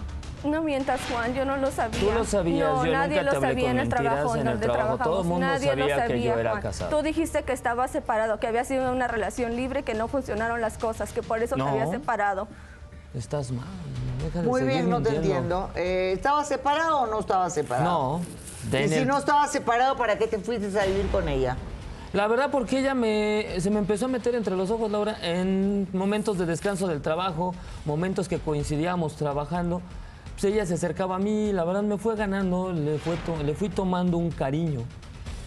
No 0.43 0.63
mientas, 0.63 0.99
Juan, 1.11 1.35
yo 1.35 1.45
no 1.45 1.57
lo 1.57 1.69
sabía. 1.69 1.99
Tú 1.99 2.11
lo 2.11 2.23
sabías, 2.25 2.67
no, 2.67 2.83
yo 2.85 2.91
nadie 2.91 3.17
nunca 3.17 3.23
lo 3.23 3.29
te 3.31 3.35
hablé 3.37 3.49
sabía 3.49 3.63
con 3.67 3.71
en 3.71 3.79
el 3.79 3.87
mentiras 3.89 4.13
trabajo 4.15 4.35
en 4.35 4.39
el 4.41 4.47
donde 4.47 4.65
trabajo. 4.65 4.83
trabajamos. 4.87 5.07
Todo 5.13 5.21
el 5.21 5.27
mundo 5.27 5.45
nadie 5.45 5.75
lo 5.75 5.87
sabía 5.89 6.07
que 6.07 6.21
yo 6.23 6.33
era 6.39 6.49
Juan. 6.51 6.61
casado. 6.63 6.89
Tú 6.97 7.03
dijiste 7.03 7.43
que 7.43 7.53
estaba 7.53 7.87
separado, 7.87 8.39
que 8.39 8.47
había 8.47 8.63
sido 8.63 8.91
una 8.91 9.07
relación 9.07 9.55
libre, 9.55 9.83
que 9.83 9.93
no 9.93 10.07
funcionaron 10.07 10.59
las 10.59 10.79
cosas, 10.79 11.11
que 11.13 11.21
por 11.21 11.43
eso 11.43 11.57
No. 11.57 11.65
te 11.65 11.69
había 11.71 11.87
separado. 11.91 12.47
Estás 13.13 13.51
mal. 13.51 13.65
Muy 14.45 14.63
bien, 14.63 14.89
no 14.89 15.01
te 15.01 15.11
mintiendo. 15.11 15.65
entiendo. 15.65 15.69
Eh, 15.75 16.13
¿Estabas 16.15 16.47
separado 16.47 17.01
o 17.01 17.07
no 17.07 17.19
estabas 17.19 17.53
separado? 17.53 18.17
No. 18.19 18.21
Y 18.71 18.87
si 18.87 19.05
no 19.05 19.17
estabas 19.17 19.51
separado, 19.51 19.95
¿para 19.95 20.17
qué 20.17 20.27
te 20.27 20.39
fuiste 20.39 20.79
a 20.79 20.85
vivir 20.85 21.07
con 21.07 21.27
ella? 21.27 21.57
La 22.13 22.27
verdad, 22.27 22.49
porque 22.51 22.79
ella 22.79 22.93
me, 22.93 23.59
se 23.59 23.69
me 23.69 23.79
empezó 23.79 24.05
a 24.05 24.07
meter 24.09 24.35
entre 24.35 24.57
los 24.57 24.69
ojos, 24.69 24.91
Laura, 24.91 25.17
en 25.21 25.87
momentos 25.93 26.37
de 26.37 26.45
descanso 26.45 26.87
del 26.87 27.01
trabajo, 27.01 27.55
momentos 27.85 28.27
que 28.27 28.37
coincidíamos 28.37 29.15
trabajando. 29.15 29.81
Pues 30.33 30.43
ella 30.43 30.65
se 30.65 30.73
acercaba 30.73 31.15
a 31.15 31.19
mí, 31.19 31.53
la 31.53 31.63
verdad 31.63 31.83
me 31.83 31.97
fue 31.97 32.17
ganando, 32.17 32.73
le, 32.73 32.97
fue 32.97 33.15
le 33.45 33.55
fui 33.55 33.69
tomando 33.69 34.17
un 34.17 34.29
cariño. 34.29 34.81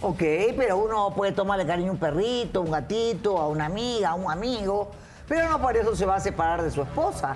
Ok, 0.01 0.23
pero 0.57 0.77
uno 0.77 1.13
puede 1.15 1.33
tomarle 1.33 1.67
cariño 1.67 1.89
a 1.89 1.93
un 1.93 1.99
perrito, 1.99 2.61
un 2.61 2.71
gatito, 2.71 3.37
a 3.37 3.47
una 3.47 3.65
amiga, 3.65 4.09
a 4.09 4.15
un 4.15 4.31
amigo, 4.31 4.89
pero 5.27 5.49
no 5.49 5.61
por 5.61 5.77
eso 5.77 5.95
se 5.95 6.05
va 6.05 6.15
a 6.15 6.19
separar 6.19 6.63
de 6.63 6.71
su 6.71 6.81
esposa. 6.81 7.35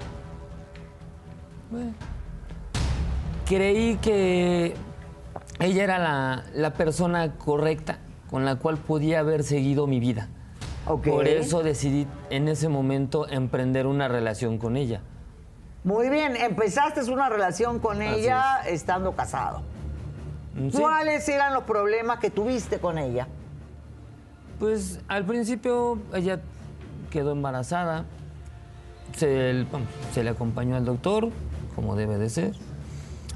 Creí 3.46 3.98
que 3.98 4.76
ella 5.60 5.84
era 5.84 6.00
la, 6.00 6.44
la 6.54 6.74
persona 6.74 7.36
correcta 7.36 8.00
con 8.30 8.46
la 8.46 8.56
cual 8.56 8.78
podía 8.78 9.20
haber 9.20 9.44
seguido 9.44 9.88
mi 9.88 10.00
vida. 10.00 10.28
Por 10.86 11.28
eso 11.28 11.62
decidí 11.62 12.08
en 12.30 12.48
ese 12.48 12.68
momento 12.68 13.28
emprender 13.30 13.86
una 13.86 14.08
relación 14.08 14.58
con 14.58 14.76
ella. 14.76 15.02
Muy 15.84 16.10
bien, 16.10 16.36
empezaste 16.36 17.04
una 17.12 17.30
relación 17.30 17.80
con 17.80 18.02
Así 18.02 18.22
ella 18.22 18.62
estando 18.68 19.14
casado. 19.14 19.62
Mm, 20.56 20.70
sí. 20.70 20.78
¿Cuáles 20.78 21.30
eran 21.30 21.54
los 21.54 21.64
problemas 21.64 22.20
que 22.20 22.30
tuviste 22.32 22.80
con 22.80 22.98
ella? 22.98 23.28
Pues 24.60 25.00
al 25.08 25.26
principio 25.26 26.00
ella 26.14 26.42
quedó 27.12 27.32
embarazada, 27.32 28.06
se, 29.16 29.66
se 30.14 30.24
le 30.24 30.30
acompañó 30.30 30.76
al 30.76 30.86
doctor, 30.86 31.30
como 31.76 31.96
debe 31.96 32.18
de 32.18 32.30
ser, 32.30 32.54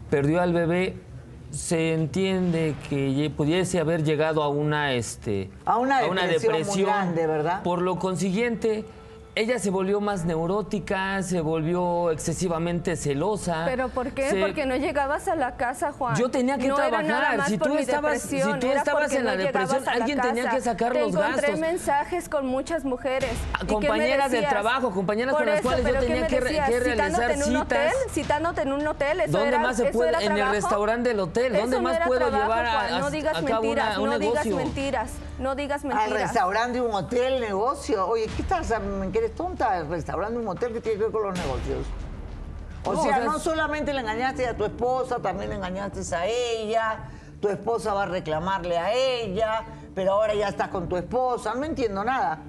perdió 0.10 0.42
al 0.42 0.53
bebé, 0.53 0.98
se 1.54 1.94
entiende 1.94 2.76
que 2.90 3.32
pudiese 3.36 3.80
haber 3.80 4.04
llegado 4.04 4.42
a 4.42 4.50
una, 4.50 4.94
este, 4.94 5.50
A 5.66 5.78
una 5.78 6.02
depresión 6.02 6.66
muy 6.66 6.84
grande, 6.84 7.28
¿verdad? 7.28 7.62
Por 7.64 7.82
lo 7.82 8.00
consiguiente, 8.00 8.86
ella 9.36 9.58
se 9.58 9.70
volvió 9.72 10.00
más 10.00 10.25
neurótica, 10.25 11.22
se 11.24 11.42
volvió 11.42 12.12
excesivamente 12.12 12.96
celosa. 12.96 13.63
¿Pero 13.66 13.90
por 13.90 14.12
qué? 14.12 14.30
se- 14.30 14.40
Porque 14.40 14.66
no 14.68 14.75
llegabas 14.75 15.28
a 15.28 15.36
la 15.36 15.56
casa, 15.58 15.92
Juan. 15.92 16.16
Yo 16.16 16.30
tenía 16.30 16.58
que 16.58 16.68
no 16.68 16.78
Era 16.78 16.90
trabajar. 16.90 17.06
nada 17.08 17.38
más 17.38 17.48
Si 17.50 17.58
por 17.58 17.70
tú 17.70 17.74
mi 17.75 17.82
estabas- 17.82 18.22
si 18.22 18.36
depresión, 18.38 18.60
tú 18.60 18.68
era 18.68 18.80
estabas 18.80 19.12
en 19.13 19.25
la 19.25 19.36
depresión, 19.36 19.84
la 19.86 19.92
alguien 19.92 20.22
tenía 20.22 20.50
que 20.50 20.62
sacar 20.62 20.94
Te 20.94 21.00
los 21.00 21.10
encontré 21.10 21.42
gastos. 21.42 21.60
mensajes 21.60 22.30
con 22.30 22.46
muchas 22.46 22.84
mujeres. 22.86 23.32
Ah, 23.54 23.60
¿Y 23.63 23.66
qué 23.68 23.74
me 23.75 23.88
compañeras 23.88 24.32
del 24.32 24.48
trabajo, 24.48 24.92
compañeras 24.92 25.34
Por 25.34 25.44
con 25.44 25.50
las 25.54 25.62
cuales 25.62 25.84
yo 25.86 25.90
¿pero 25.90 26.00
qué 26.02 26.08
tenía 26.08 26.28
que 26.28 26.40
re- 26.40 26.50
que 26.50 26.80
realizar 26.80 26.84
Citándote 26.94 27.34
en 27.34 27.40
un 27.40 27.46
citas. 27.46 27.62
hotel, 27.63 27.92
citándote 28.12 28.62
en 28.62 28.72
un 28.74 28.88
hotel, 28.88 29.20
eso 29.22 29.32
¿Dónde 29.32 29.48
era, 29.48 29.60
más 29.60 29.78
se 29.78 29.86
puede? 29.86 30.10
era 30.10 30.22
En 30.22 30.38
el 30.38 30.50
restaurante 30.50 31.10
del 31.10 31.20
hotel. 31.20 31.54
¿Dónde 31.54 31.80
más 31.80 31.96
era 31.96 32.06
puedo 32.06 32.20
trabajo, 32.20 32.44
llevar 32.44 32.66
a- 32.66 32.72
Juan. 32.74 32.94
a- 32.94 33.00
No 33.00 33.10
digas 33.12 33.36
a 33.38 33.42
cabo 33.42 33.48
una- 33.48 33.60
mentiras, 33.62 33.98
un 33.98 34.10
no 34.10 34.20
digas 34.20 34.46
mentiras, 34.46 35.12
no 35.40 35.56
digas 35.56 35.82
Al 35.84 35.88
mentiras. 35.90 36.22
restaurante, 36.22 36.82
un 36.82 36.94
hotel, 36.94 37.42
negocio. 37.42 38.08
Oye, 38.08 38.28
¿qué 38.36 38.42
estás? 38.44 38.72
¿Que 39.24 39.27
eres 39.27 39.38
tonta? 39.38 39.77
El 39.77 39.88
restaurante, 39.88 40.38
un 40.38 40.46
hotel, 40.50 40.74
¿qué 40.74 40.82
tiene 40.82 40.98
que 40.98 41.03
ver 41.06 41.12
con 41.13 41.24
los 41.24 41.38
negocios? 41.39 41.86
O 42.84 42.92
No, 42.94 43.03
sea, 43.03 43.12
o 43.12 43.15
sea, 43.15 43.24
no 43.24 43.39
solamente 43.39 43.94
le 43.94 44.01
engañaste 44.01 44.46
a 44.46 44.58
tu 44.58 44.65
esposa, 44.65 45.20
también 45.20 45.50
le 45.50 45.56
engañaste 45.56 46.13
a 46.13 46.25
ella. 46.27 47.10
Tu 47.39 47.48
esposa 47.48 47.94
va 47.94 48.03
a 48.03 48.06
reclamarle 48.08 48.77
a 48.77 48.92
ella, 48.94 49.63
pero 49.96 50.12
ahora 50.12 50.36
ya 50.36 50.50
estás 50.50 50.68
con 50.68 50.89
tu 50.89 50.98
esposa. 50.98 51.56
No 51.56 51.63
entiendo 51.63 52.03
nada. 52.03 52.39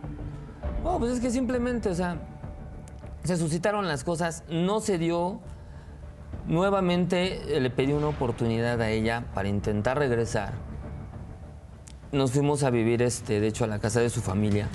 No, 0.83 0.99
pues 0.99 1.13
es 1.13 1.21
que 1.21 1.31
simplemente, 1.31 1.91
o 1.91 1.95
sea, 1.95 2.17
se 3.23 3.37
suscitaron 3.37 3.87
las 3.87 4.03
cosas, 4.03 4.43
no 4.49 4.81
se 4.81 4.99
dio. 4.99 5.39
Nuevamente 6.49 7.57
eh, 7.57 7.61
le 7.61 7.71
pedí 7.71 7.93
una 7.93 8.09
oportunidad 8.09 8.81
a 8.81 8.91
ella 8.91 9.27
para 9.33 9.47
intentar 9.47 9.97
regresar. 9.97 10.55
Nos 12.11 12.33
fuimos 12.33 12.65
a 12.65 12.71
vivir, 12.71 13.01
este, 13.01 13.39
de 13.39 13.47
hecho, 13.47 13.63
a 13.63 13.69
la 13.69 13.79
casa 13.79 14.01
de 14.01 14.11
su 14.11 14.21
familia. 14.21 14.67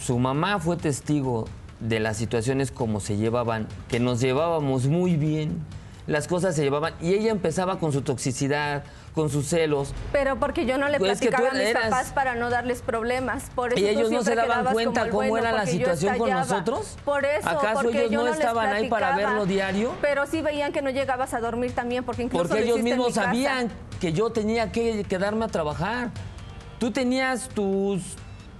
Su 0.00 0.18
mamá 0.18 0.58
fue 0.58 0.76
testigo 0.76 1.46
de 1.80 2.00
las 2.00 2.16
situaciones 2.16 2.70
como 2.70 3.00
se 3.00 3.16
llevaban, 3.16 3.66
que 3.88 4.00
nos 4.00 4.20
llevábamos 4.20 4.86
muy 4.86 5.16
bien, 5.16 5.58
las 6.06 6.26
cosas 6.26 6.56
se 6.56 6.62
llevaban, 6.62 6.94
y 7.00 7.12
ella 7.12 7.30
empezaba 7.30 7.78
con 7.78 7.92
su 7.92 8.00
toxicidad, 8.02 8.82
con 9.14 9.28
sus 9.30 9.46
celos, 9.46 9.92
Pero 10.12 10.38
porque 10.38 10.64
yo 10.64 10.78
no 10.78 10.88
le 10.88 10.98
Pues 10.98 11.18
platicaba 11.18 11.48
a 11.50 11.52
mis 11.52 11.62
eras- 11.62 11.84
papás 11.90 12.12
para 12.12 12.34
no 12.36 12.50
darles 12.50 12.82
problemas. 12.82 13.50
Por 13.54 13.72
eso 13.72 13.80
¿Y 13.84 13.88
ellos 13.88 14.10
no 14.10 14.22
se 14.22 14.34
daban 14.36 14.64
cuenta 14.72 15.08
cómo 15.10 15.28
bueno, 15.28 15.36
era 15.38 15.52
la 15.52 15.66
situación 15.66 16.16
con 16.18 16.30
nosotros? 16.30 16.96
Por 17.04 17.24
eso, 17.24 17.48
¿Acaso 17.48 17.82
porque 17.82 18.04
ellos 18.04 18.24
no 18.24 18.32
estaban 18.32 18.68
ahí 18.72 18.88
para 18.88 19.16
verlo 19.16 19.44
diario? 19.44 19.92
Pero 20.00 20.26
sí 20.26 20.40
veían 20.40 20.72
que 20.72 20.82
no 20.82 20.90
llegabas 20.90 21.34
a 21.34 21.40
dormir 21.40 21.72
también, 21.72 22.04
porque 22.04 22.22
incluso 22.22 22.44
Porque 22.48 22.60
lo 22.60 22.66
ellos 22.74 22.82
mismos 22.82 23.14
sabían 23.14 23.68
que 24.00 24.12
yo 24.12 24.30
tenía 24.30 24.70
que 24.72 25.04
quedarme 25.04 25.44
a 25.44 25.48
trabajar. 25.48 26.10
Tú 26.78 26.92
tenías 26.92 27.48
tus 27.48 28.02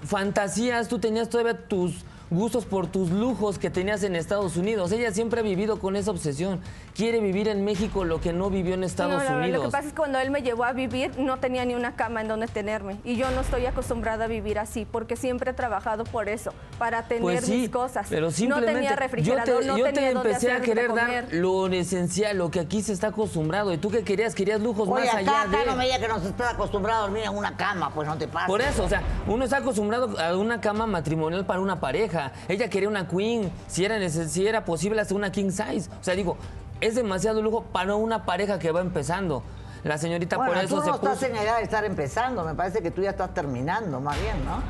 fantasías, 0.03 0.89
tú 0.89 0.99
tenías 0.99 1.29
todavía 1.29 1.67
tus 1.67 2.05
gustos 2.31 2.67
por 2.67 2.87
tus 2.87 3.11
lujos 3.11 3.59
que 3.59 3.71
tenías 3.71 4.03
en 4.03 4.17
Estados 4.17 4.57
Unidos. 4.57 4.93
Ella 4.93 5.13
siempre 5.13 5.41
ha 5.41 5.43
vivido 5.43 5.79
con 5.79 5.97
esa 5.97 6.11
obsesión. 6.11 6.61
Quiere 6.99 7.21
vivir 7.21 7.47
en 7.47 7.65
México 7.65 8.05
lo 8.05 8.21
que 8.21 8.33
no 8.33 8.51
vivió 8.51 8.75
en 8.75 8.83
Estados 8.83 9.23
No, 9.23 9.31
no, 9.31 9.37
Unidos. 9.37 9.59
Lo 9.59 9.67
que 9.67 9.71
pasa 9.71 9.87
es 9.87 9.93
que 9.93 9.97
cuando 9.97 10.19
él 10.19 10.33
me 10.33 10.43
llevó 10.43 10.65
a 10.65 10.73
vivir 10.73 11.17
no 11.17 11.37
tenía 11.37 11.65
ni 11.65 11.77
una 11.77 11.95
cama 11.95 12.23
en 12.23 12.27
donde 12.27 12.49
tenerme 12.49 12.97
y 13.05 13.15
yo 13.15 13.31
no 13.31 13.43
estoy 13.43 13.67
acostumbrada 13.67 14.25
a 14.25 14.27
vivir 14.27 14.59
así 14.59 14.85
porque 14.85 15.15
siempre 15.15 15.53
he 15.53 15.55
trabajado 15.55 16.03
por 16.03 16.29
eso, 16.29 16.53
para 16.77 17.05
tener 17.05 17.23
Pues 17.23 17.45
sí, 17.45 17.57
mis 17.57 17.71
cosas. 17.71 18.09
pero 18.11 18.27
no 18.27 18.31
simplemente 18.33 18.73
tenía 18.73 18.91
yo 18.91 18.97
refrigerador, 18.97 19.61
te, 19.61 19.67
no 19.69 19.79
yo 19.79 19.85
tenía 19.85 20.01
te 20.01 20.17
empecé 20.17 20.51
a 20.51 20.57
hacer 20.57 20.61
de 20.61 20.67
querer 20.67 20.87
comer. 20.89 21.25
dar 21.27 21.35
lo 21.35 21.69
esencial, 21.69 22.37
lo 22.37 22.51
que 22.51 22.59
aquí 22.59 22.83
se 22.83 22.93
está 22.95 23.07
acostumbrado. 23.09 23.73
¿Y 23.73 23.79
tú 23.79 23.93
qué 23.93 24.03
querías? 24.03 24.35
Querías 24.35 24.61
lujos 24.61 24.89
Oye, 24.89 25.05
más 25.05 25.15
acá, 25.15 25.19
allá 25.21 25.43
acá 25.43 25.59
de... 25.61 25.67
no 25.67 25.77
me 25.77 25.85
diga 25.85 26.01
que 26.01 26.09
no 26.09 26.19
se 26.19 26.31
está 26.31 26.51
acostumbrado 26.51 26.99
a 26.99 27.03
dormir 27.03 27.23
en 27.27 27.37
una 27.37 27.57
cama, 27.57 27.95
pues 27.95 28.09
no 28.09 28.19
te 28.19 28.27
pasa. 28.27 28.49
Por 28.49 28.61
eso, 28.61 28.83
o 28.83 28.89
sea, 28.89 29.05
uno 29.29 29.45
está 29.45 29.59
acostumbrado 29.59 30.19
a 30.19 30.37
una 30.37 30.61
cama 30.61 30.85
matrimonial 30.89 31.47
para 31.47 31.61
una 31.61 31.79
pareja. 31.79 32.33
Ella 32.49 32.69
quería 32.69 32.89
una 32.89 33.07
queen, 33.07 33.53
si 33.69 33.85
era, 33.85 34.09
si 34.09 34.49
era 34.49 34.65
posible 34.65 35.01
hasta 35.01 35.15
una 35.15 35.31
king 35.31 35.51
size. 35.51 35.89
O 36.01 36.03
sea, 36.03 36.17
digo, 36.17 36.37
es 36.81 36.95
demasiado 36.95 37.43
lujo 37.43 37.65
para 37.65 37.95
una 37.95 38.25
pareja 38.25 38.59
que 38.59 38.71
va 38.73 38.81
empezando. 38.81 39.43
La 39.85 39.97
señorita 39.99 40.37
Bueno, 40.37 40.55
por 40.55 40.65
eso 40.65 40.77
tú 40.77 40.83
se 40.83 40.89
no 40.89 40.95
estás 40.97 41.19
puso... 41.19 41.27
en 41.27 41.37
edad 41.37 41.59
de 41.59 41.63
estar 41.63 41.85
empezando, 41.85 42.45
me 42.45 42.55
parece 42.55 42.83
que 42.83 42.91
tú 42.91 43.03
ya 43.03 43.11
estás 43.11 43.33
terminando, 43.33 44.01
más 44.01 44.21
bien, 44.21 44.45
¿no? 44.45 44.61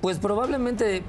Pues 0.00 0.18
probablemente 0.18 1.04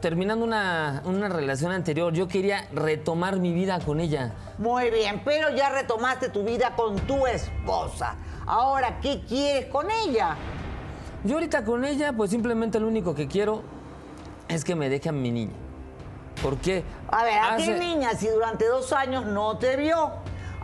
terminando 0.00 0.44
una, 0.44 1.02
una 1.04 1.28
relación 1.28 1.72
anterior, 1.72 2.12
yo 2.12 2.28
quería 2.28 2.68
retomar 2.72 3.38
mi 3.40 3.52
vida 3.52 3.80
con 3.80 3.98
ella. 3.98 4.32
Muy 4.58 4.90
bien, 4.90 5.22
pero 5.24 5.50
ya 5.50 5.70
retomaste 5.70 6.28
tu 6.28 6.44
vida 6.44 6.74
con 6.76 6.96
tu 7.00 7.26
esposa. 7.26 8.14
Ahora, 8.46 9.00
¿qué 9.00 9.22
quieres 9.26 9.66
con 9.66 9.88
ella? 9.90 10.36
Yo 11.24 11.34
ahorita 11.34 11.64
con 11.64 11.84
ella, 11.84 12.12
pues 12.12 12.30
simplemente 12.30 12.78
lo 12.78 12.86
único 12.86 13.14
que 13.14 13.26
quiero 13.26 13.62
es 14.48 14.64
que 14.64 14.76
me 14.76 14.88
deje 14.88 15.08
a 15.08 15.12
mi 15.12 15.32
niña. 15.32 15.65
¿Por 16.42 16.56
qué? 16.58 16.84
A 17.08 17.24
ver, 17.24 17.38
¿a 17.38 17.56
qué 17.56 17.74
niña 17.78 18.14
si 18.14 18.28
durante 18.28 18.66
dos 18.66 18.92
años 18.92 19.24
no 19.24 19.56
te 19.58 19.76
vio? 19.76 20.12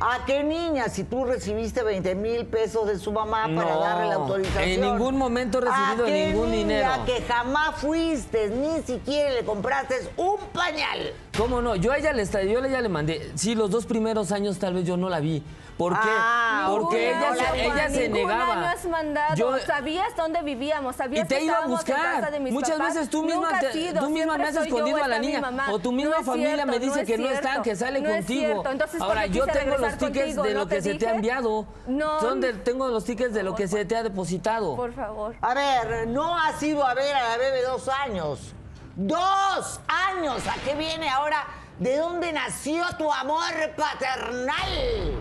¿A 0.05 0.25
qué 0.27 0.43
niña? 0.43 0.89
Si 0.89 1.05
tú 1.05 1.25
recibiste 1.25 1.85
20 1.85 2.17
mil 2.17 2.45
pesos 2.47 2.89
de 2.89 2.99
su 2.99 3.13
mamá 3.13 3.49
para 3.55 3.77
darle 3.77 4.09
la 4.09 4.15
autorización. 4.17 4.63
en 4.69 4.81
ningún 4.81 5.17
momento 5.17 5.59
he 5.59 5.61
recibido 5.61 6.05
¿A 6.05 6.07
qué 6.09 6.27
ningún 6.27 6.51
niña 6.51 6.97
dinero? 6.97 7.05
que 7.07 7.23
jamás 7.23 7.77
fuiste, 7.77 8.49
ni 8.49 8.83
siquiera 8.83 9.31
le 9.31 9.45
compraste 9.45 9.95
un 10.17 10.39
pañal. 10.53 11.13
¿Cómo 11.37 11.63
no? 11.63 11.75
Yo 11.77 11.93
a 11.93 11.97
ella 11.99 12.13
le, 12.13 12.27
yo 12.27 12.63
a 12.63 12.67
ella 12.67 12.81
le 12.83 12.89
mandé. 12.91 13.33
Sí, 13.37 13.55
los 13.55 13.71
dos 13.71 13.87
primeros 13.87 14.33
años 14.33 14.59
tal 14.59 14.75
vez 14.75 14.85
yo 14.87 14.97
no 14.99 15.09
la 15.09 15.19
vi. 15.21 15.43
¿Por 15.79 15.95
qué? 15.95 16.09
Ah, 16.11 16.67
Porque 16.71 17.09
ella, 17.09 17.35
se, 17.35 17.65
ella 17.65 17.89
se 17.89 18.09
negaba. 18.11 18.53
año 18.53 18.67
has 18.67 18.85
mandado. 18.85 19.35
Yo- 19.35 19.59
Sabías 19.67 20.15
dónde 20.15 20.43
vivíamos, 20.43 20.95
sabías 20.95 21.25
y 21.25 21.29
te 21.29 21.39
que 21.39 21.45
iba 21.45 21.59
a 21.61 21.63
en 21.65 21.71
buscar. 21.71 21.97
casa 22.21 22.31
de 22.31 22.39
mis 22.39 22.53
Muchas 22.53 22.73
papás. 22.73 22.95
veces 22.95 23.09
tú 23.09 23.25
misma, 23.25 23.49
te- 23.59 23.95
tú 23.95 24.11
misma 24.11 24.37
me 24.37 24.45
has 24.45 24.57
escondido 24.57 25.03
a 25.03 25.09
la 25.09 25.19
niña. 25.19 25.43
O 25.73 25.79
tu 25.79 25.91
misma 25.91 26.23
familia 26.23 26.55
cierto, 26.55 26.71
me 26.73 26.79
dice 26.79 27.05
que 27.07 27.17
no 27.17 27.31
está, 27.31 27.63
que 27.63 27.75
sale 27.77 28.03
no 28.03 28.11
contigo. 28.11 28.63
Entonces, 28.71 29.01
Ahora, 29.01 29.27
yo 29.27 29.47
tengo 29.47 29.79
los 29.79 29.97
tickets 29.97 30.37
contigo, 30.37 30.43
de 30.43 30.55
¿no 30.55 30.61
lo 30.61 30.67
que 30.69 30.83
se 30.83 30.95
te 30.97 31.09
ha 31.09 31.15
enviado. 31.15 31.67
No. 31.87 32.21
Son 32.21 32.41
de- 32.43 32.53
tengo 32.53 32.89
los 32.89 33.05
tickets 33.05 33.33
de 33.33 33.43
lo 33.43 33.55
que 33.55 33.67
se 33.67 33.87
te 33.87 33.97
ha 33.97 34.03
depositado. 34.03 34.77
Por 34.77 34.93
favor. 34.93 35.35
A 35.41 35.55
ver, 35.55 36.07
no 36.09 36.39
has 36.39 36.63
ido 36.63 36.87
a 36.87 36.93
ver 36.93 37.17
a 37.17 37.31
la 37.31 37.37
bebé 37.39 37.63
dos 37.63 37.89
años. 37.89 38.55
¡Dos 38.97 39.81
años! 39.89 40.43
¿A 40.47 40.55
qué 40.65 40.75
viene 40.75 41.09
ahora? 41.09 41.45
¿De 41.79 41.97
dónde 41.97 42.33
nació 42.33 42.85
tu 42.99 43.11
amor 43.13 43.43
paternal? 43.77 45.19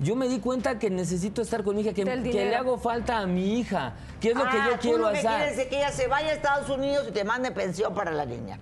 Yo 0.00 0.16
me 0.16 0.28
di 0.28 0.38
cuenta 0.40 0.78
que 0.78 0.88
necesito 0.88 1.42
estar 1.42 1.62
con 1.62 1.74
mi 1.76 1.82
hija, 1.82 1.92
que, 1.92 2.04
que 2.04 2.32
le 2.46 2.54
hago 2.56 2.78
falta 2.78 3.18
a 3.18 3.26
mi 3.26 3.58
hija. 3.58 3.94
¿Qué 4.20 4.30
es 4.30 4.36
lo 4.36 4.44
que 4.44 4.56
Ah, 4.58 4.66
yo 4.68 4.72
tú 4.74 4.80
quiero 4.80 4.98
lo 4.98 5.12
que 5.12 5.18
hacer? 5.18 5.30
quieres 5.30 5.58
es 5.58 5.66
que 5.66 5.76
ella 5.78 5.90
se 5.92 6.06
vaya 6.06 6.28
a 6.28 6.32
Estados 6.32 6.68
Unidos 6.70 7.06
y 7.08 7.12
te 7.12 7.24
mande 7.24 7.50
pensión 7.50 7.94
para 7.94 8.10
la 8.10 8.24
niña. 8.24 8.58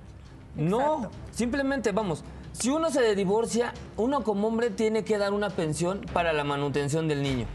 No, 0.56 1.10
simplemente 1.30 1.92
vamos. 1.92 2.24
Si 2.52 2.70
uno 2.70 2.90
se 2.90 3.14
divorcia, 3.14 3.72
uno 3.96 4.24
como 4.24 4.48
hombre 4.48 4.70
tiene 4.70 5.04
que 5.04 5.16
dar 5.18 5.32
una 5.32 5.50
pensión 5.50 6.00
para 6.12 6.32
la 6.32 6.42
manutención 6.42 7.06
del 7.06 7.22
niño. 7.22 7.46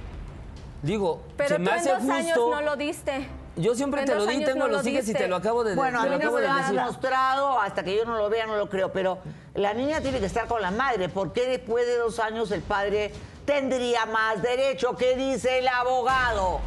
Digo, 0.81 1.21
Pero 1.35 1.49
se 1.49 1.55
tú 1.55 1.61
me 1.61 1.71
en 1.71 1.75
hace 1.77 1.89
dos 1.89 1.97
justo. 1.99 2.13
años 2.13 2.37
no 2.37 2.61
lo 2.61 2.75
diste. 2.77 3.27
Yo 3.55 3.75
siempre 3.75 4.03
te 4.03 4.15
lo 4.15 4.25
di, 4.25 4.43
tengo 4.43 4.61
no 4.61 4.67
los 4.67 4.77
lo 4.77 4.83
tickets 4.83 5.09
y 5.09 5.13
te 5.13 5.27
lo 5.27 5.35
acabo 5.35 5.63
de 5.63 5.75
Bueno, 5.75 5.99
a 5.99 6.03
mí 6.05 6.09
lo 6.09 6.17
no 6.17 6.31
me 6.31 6.41
lo 6.41 6.51
has 6.51 6.71
decir. 6.71 6.81
mostrado, 6.81 7.59
hasta 7.59 7.83
que 7.83 7.95
yo 7.95 8.03
no 8.03 8.17
lo 8.17 8.29
vea 8.29 8.47
no 8.47 8.55
lo 8.55 8.67
creo, 8.67 8.91
pero 8.91 9.19
la 9.53 9.73
niña 9.75 10.01
tiene 10.01 10.19
que 10.19 10.25
estar 10.25 10.47
con 10.47 10.61
la 10.61 10.71
madre. 10.71 11.07
¿Por 11.07 11.33
qué 11.33 11.47
después 11.47 11.85
de 11.85 11.97
dos 11.97 12.19
años 12.19 12.49
el 12.51 12.61
padre 12.61 13.11
tendría 13.45 14.07
más 14.07 14.41
derecho? 14.41 14.95
¿Qué 14.97 15.15
dice 15.15 15.59
el 15.59 15.67
abogado? 15.67 16.61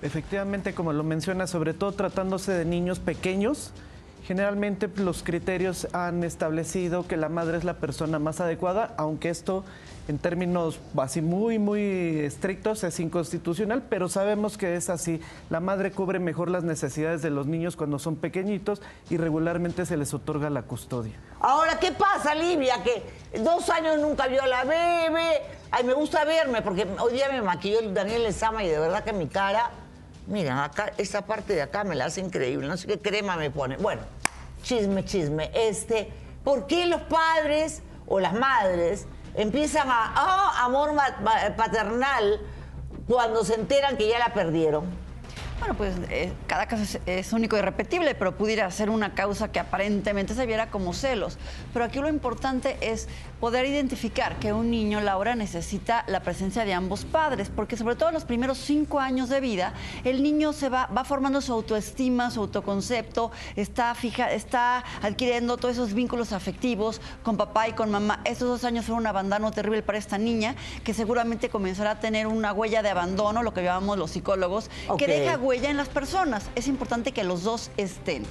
Efectivamente, 0.00 0.74
como 0.74 0.92
lo 0.94 1.02
menciona, 1.04 1.46
sobre 1.46 1.74
todo 1.74 1.92
tratándose 1.92 2.52
de 2.52 2.64
niños 2.64 2.98
pequeños, 2.98 3.72
generalmente 4.26 4.88
los 4.96 5.22
criterios 5.22 5.86
han 5.92 6.24
establecido 6.24 7.06
que 7.06 7.16
la 7.16 7.28
madre 7.28 7.58
es 7.58 7.64
la 7.64 7.74
persona 7.74 8.18
más 8.18 8.40
adecuada, 8.40 8.92
aunque 8.96 9.30
esto 9.30 9.64
en 10.08 10.18
términos 10.18 10.78
así 10.98 11.20
muy, 11.20 11.58
muy 11.58 12.20
estrictos 12.20 12.84
es 12.84 13.00
inconstitucional, 13.00 13.82
pero 13.88 14.08
sabemos 14.08 14.56
que 14.56 14.76
es 14.76 14.88
así. 14.88 15.20
La 15.50 15.60
madre 15.60 15.90
cubre 15.90 16.18
mejor 16.18 16.50
las 16.50 16.64
necesidades 16.64 17.22
de 17.22 17.30
los 17.30 17.46
niños 17.46 17.76
cuando 17.76 17.98
son 17.98 18.16
pequeñitos 18.16 18.82
y 19.10 19.16
regularmente 19.16 19.86
se 19.86 19.96
les 19.96 20.14
otorga 20.14 20.50
la 20.50 20.62
custodia. 20.62 21.14
Ahora, 21.40 21.78
¿qué 21.78 21.92
pasa, 21.92 22.34
Livia? 22.34 22.82
Que 22.82 23.02
dos 23.40 23.68
años 23.70 23.98
nunca 23.98 24.26
vio 24.26 24.42
a 24.42 24.46
la 24.46 24.64
bebé. 24.64 25.42
Ay, 25.70 25.84
me 25.84 25.92
gusta 25.92 26.24
verme, 26.24 26.62
porque 26.62 26.86
hoy 27.00 27.12
día 27.12 27.28
me 27.30 27.42
maquilló 27.42 27.80
el 27.80 27.92
Daniel 27.92 28.22
Lezama 28.22 28.64
y 28.64 28.68
de 28.68 28.78
verdad 28.78 29.04
que 29.04 29.12
mi 29.12 29.26
cara, 29.26 29.70
mira, 30.28 30.64
acá, 30.64 30.92
esa 30.98 31.26
parte 31.26 31.54
de 31.54 31.62
acá 31.62 31.82
me 31.82 31.96
la 31.96 32.06
hace 32.06 32.20
increíble. 32.20 32.68
No 32.68 32.76
sé 32.76 32.86
qué 32.86 32.98
crema 32.98 33.36
me 33.36 33.50
pone. 33.50 33.76
Bueno, 33.76 34.02
chisme, 34.66 35.04
chisme. 35.04 35.50
Este, 35.54 36.10
¿por 36.42 36.66
qué 36.66 36.86
los 36.86 37.00
padres 37.02 37.82
o 38.08 38.18
las 38.18 38.34
madres 38.34 39.06
empiezan 39.34 39.88
a, 39.88 40.12
ah, 40.16 40.64
amor 40.64 40.90
paternal 41.56 42.40
cuando 43.06 43.44
se 43.44 43.54
enteran 43.54 43.96
que 43.96 44.08
ya 44.08 44.18
la 44.18 44.34
perdieron? 44.34 44.84
Bueno, 45.58 45.74
pues 45.74 45.94
eh, 46.10 46.32
cada 46.46 46.66
caso 46.66 46.82
es, 46.82 47.00
es 47.06 47.32
único 47.32 47.56
y 47.56 47.60
repetible, 47.60 48.14
pero 48.14 48.36
pudiera 48.36 48.70
ser 48.70 48.90
una 48.90 49.14
causa 49.14 49.50
que 49.50 49.58
aparentemente 49.58 50.34
se 50.34 50.46
viera 50.46 50.70
como 50.70 50.92
celos. 50.92 51.38
Pero 51.72 51.84
aquí 51.84 51.98
lo 51.98 52.08
importante 52.08 52.76
es 52.80 53.08
poder 53.40 53.66
identificar 53.66 54.38
que 54.38 54.52
un 54.52 54.70
niño, 54.70 55.00
Laura, 55.00 55.34
necesita 55.34 56.04
la 56.08 56.20
presencia 56.20 56.64
de 56.64 56.74
ambos 56.74 57.04
padres, 57.04 57.50
porque 57.54 57.76
sobre 57.76 57.96
todo 57.96 58.10
en 58.10 58.14
los 58.14 58.24
primeros 58.24 58.58
cinco 58.58 59.00
años 59.00 59.28
de 59.28 59.40
vida, 59.40 59.72
el 60.04 60.22
niño 60.22 60.52
se 60.52 60.68
va, 60.68 60.86
va 60.86 61.04
formando 61.04 61.40
su 61.40 61.52
autoestima, 61.52 62.30
su 62.30 62.40
autoconcepto, 62.40 63.30
está, 63.56 63.94
fija, 63.94 64.32
está 64.32 64.84
adquiriendo 65.02 65.56
todos 65.56 65.74
esos 65.74 65.94
vínculos 65.94 66.32
afectivos 66.32 67.00
con 67.22 67.36
papá 67.36 67.68
y 67.68 67.72
con 67.72 67.90
mamá. 67.90 68.20
Estos 68.24 68.48
dos 68.48 68.64
años 68.64 68.84
fueron 68.84 69.00
un 69.00 69.06
abandono 69.06 69.50
terrible 69.50 69.82
para 69.82 69.98
esta 69.98 70.18
niña, 70.18 70.54
que 70.84 70.94
seguramente 70.94 71.48
comenzará 71.48 71.92
a 71.92 72.00
tener 72.00 72.26
una 72.26 72.52
huella 72.52 72.82
de 72.82 72.90
abandono, 72.90 73.42
lo 73.42 73.54
que 73.54 73.62
llamamos 73.62 73.98
los 73.98 74.10
psicólogos, 74.10 74.70
que 74.98 75.06
deja 75.06 75.36
huella 75.46 75.70
en 75.70 75.76
las 75.76 75.88
personas. 75.88 76.44
Es 76.54 76.66
importante 76.66 77.12
que 77.12 77.24
los 77.24 77.44
dos 77.44 77.70
estén. 77.76 78.24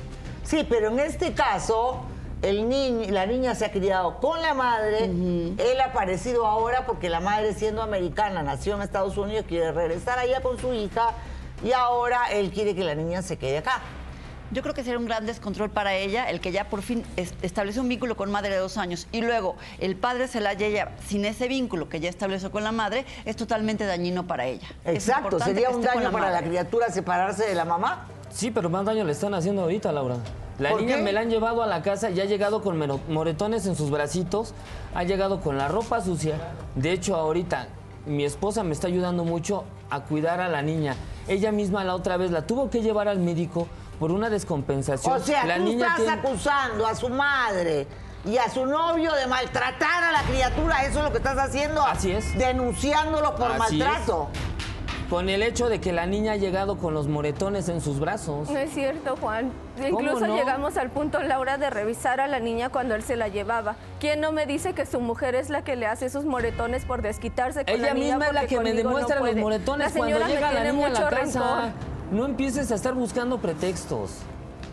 Sí, 0.43 0.65
pero 0.67 0.89
en 0.89 0.99
este 0.99 1.33
caso, 1.33 2.01
el 2.41 2.67
niño, 2.67 3.09
la 3.09 3.25
niña 3.25 3.55
se 3.55 3.65
ha 3.65 3.71
criado 3.71 4.19
con 4.19 4.41
la 4.41 4.53
madre. 4.53 5.05
Él 5.05 5.81
ha 5.81 5.85
aparecido 5.85 6.45
ahora 6.45 6.85
porque 6.85 7.09
la 7.09 7.21
madre, 7.21 7.53
siendo 7.53 7.81
americana, 7.81 8.43
nació 8.43 8.75
en 8.75 8.81
Estados 8.81 9.17
Unidos, 9.17 9.45
quiere 9.47 9.71
regresar 9.71 10.19
allá 10.19 10.41
con 10.41 10.59
su 10.59 10.73
hija. 10.73 11.13
Y 11.63 11.71
ahora 11.71 12.31
él 12.31 12.51
quiere 12.51 12.75
que 12.75 12.83
la 12.83 12.95
niña 12.95 13.21
se 13.21 13.37
quede 13.37 13.59
acá. 13.59 13.81
Yo 14.51 14.61
creo 14.61 14.73
que 14.73 14.83
sería 14.83 14.99
un 14.99 15.05
gran 15.05 15.25
descontrol 15.25 15.69
para 15.69 15.95
ella 15.95 16.29
el 16.29 16.39
que 16.39 16.51
ya 16.51 16.69
por 16.69 16.81
fin 16.81 17.03
es- 17.17 17.33
estableció 17.41 17.81
un 17.81 17.89
vínculo 17.89 18.15
con 18.15 18.31
madre 18.31 18.51
de 18.51 18.57
dos 18.57 18.77
años 18.77 19.07
y 19.11 19.21
luego 19.21 19.55
el 19.79 19.95
padre 19.95 20.27
se 20.27 20.39
la 20.39 20.53
ella 20.53 20.91
sin 21.07 21.25
ese 21.25 21.47
vínculo 21.47 21.89
que 21.89 21.99
ya 21.99 22.09
estableció 22.09 22.51
con 22.51 22.63
la 22.63 22.71
madre, 22.71 23.05
es 23.25 23.35
totalmente 23.35 23.85
dañino 23.85 24.27
para 24.27 24.45
ella. 24.45 24.67
Exacto, 24.85 25.39
sería 25.39 25.69
un 25.71 25.81
daño 25.81 26.11
para 26.11 26.29
la 26.29 26.41
criatura 26.41 26.89
separarse 26.89 27.45
de 27.47 27.55
la 27.55 27.65
mamá. 27.65 28.05
Sí, 28.29 28.51
pero 28.51 28.69
más 28.69 28.85
daño 28.85 29.03
le 29.03 29.11
están 29.13 29.33
haciendo 29.33 29.63
ahorita, 29.63 29.91
Laura. 29.91 30.17
La 30.59 30.69
¿Por 30.69 30.81
niña 30.81 30.97
qué? 30.97 31.01
me 31.01 31.11
la 31.11 31.21
han 31.21 31.29
llevado 31.29 31.63
a 31.63 31.67
la 31.67 31.81
casa 31.81 32.09
y 32.11 32.19
ha 32.21 32.25
llegado 32.25 32.61
con 32.61 32.77
moretones 33.09 33.65
en 33.65 33.75
sus 33.75 33.89
bracitos, 33.89 34.53
ha 34.93 35.03
llegado 35.03 35.41
con 35.41 35.57
la 35.57 35.67
ropa 35.67 36.01
sucia. 36.01 36.35
De 36.75 36.91
hecho, 36.91 37.15
ahorita 37.15 37.67
mi 38.05 38.23
esposa 38.23 38.63
me 38.63 38.71
está 38.73 38.87
ayudando 38.87 39.25
mucho 39.25 39.65
a 39.89 40.01
cuidar 40.01 40.39
a 40.39 40.47
la 40.47 40.61
niña. 40.61 40.95
Ella 41.27 41.51
misma 41.51 41.83
la 41.83 41.95
otra 41.95 42.15
vez 42.17 42.31
la 42.31 42.45
tuvo 42.47 42.69
que 42.69 42.81
llevar 42.81 43.07
al 43.07 43.19
médico 43.19 43.67
por 43.99 44.11
una 44.11 44.29
descompensación. 44.29 45.13
O 45.13 45.19
sea, 45.19 45.45
la 45.45 45.57
tú 45.57 45.63
niña 45.63 45.85
estás 45.87 45.97
tiene- 45.97 46.11
acusando 46.13 46.85
a 46.87 46.95
su 46.95 47.09
madre 47.09 47.87
y 48.25 48.37
a 48.37 48.49
su 48.49 48.65
novio 48.65 49.13
de 49.13 49.27
maltratar 49.27 50.03
a 50.03 50.11
la 50.11 50.21
criatura. 50.23 50.83
Eso 50.85 50.99
es 50.99 51.05
lo 51.05 51.11
que 51.11 51.17
estás 51.17 51.37
haciendo. 51.37 51.81
Así 51.85 52.11
es. 52.11 52.37
Denunciándolos 52.37 53.31
por 53.31 53.51
Así 53.51 53.79
es. 53.81 53.87
maltrato. 53.87 54.29
con 55.09 55.29
el 55.29 55.43
hecho 55.43 55.69
de 55.69 55.79
que 55.79 55.93
la 55.93 56.07
niña 56.07 56.31
ha 56.31 56.35
llegado 56.35 56.79
con 56.79 56.95
los 56.95 57.07
moretones 57.07 57.69
en 57.69 57.79
sus 57.79 57.99
brazos. 57.99 58.49
No 58.49 58.57
es 58.57 58.73
cierto, 58.73 59.15
Juan. 59.21 59.51
¿Cómo 59.75 59.87
Incluso 60.01 60.25
no? 60.25 60.35
llegamos 60.35 60.77
al 60.77 60.89
punto, 60.89 61.21
Laura, 61.21 61.59
de 61.59 61.69
revisar 61.69 62.19
a 62.19 62.27
la 62.27 62.39
niña 62.39 62.69
cuando 62.69 62.95
él 62.95 63.03
se 63.03 63.15
la 63.15 63.27
llevaba. 63.27 63.75
¿Quién 63.99 64.19
no 64.19 64.31
me 64.31 64.47
dice 64.47 64.73
que 64.73 64.87
su 64.87 64.99
mujer 64.99 65.35
es 65.35 65.51
la 65.51 65.63
que 65.63 65.75
le 65.75 65.85
hace 65.85 66.07
esos 66.07 66.25
moretones 66.25 66.85
por 66.85 67.03
desquitarse 67.03 67.65
con 67.65 67.75
Ella 67.75 67.89
la 67.89 67.93
niña 67.93 68.05
misma 68.17 68.25
es 68.29 68.33
la 68.33 68.47
que 68.47 68.59
me 68.59 68.71
no 68.71 68.77
demuestra 68.77 69.19
los 69.19 69.35
moretones 69.35 69.93
La 69.93 69.97
cuando 69.99 70.19
me 70.19 70.25
llega 70.25 70.41
la 70.41 70.49
tiene 70.61 70.73
niña 70.73 70.87
a 70.87 70.89
la 70.89 70.99
mucho 70.99 71.09
casa. 71.15 71.39
rencor. 71.39 71.94
No 72.11 72.25
empieces 72.25 72.71
a 72.71 72.75
estar 72.75 72.93
buscando 72.93 73.39
pretextos. 73.39 74.11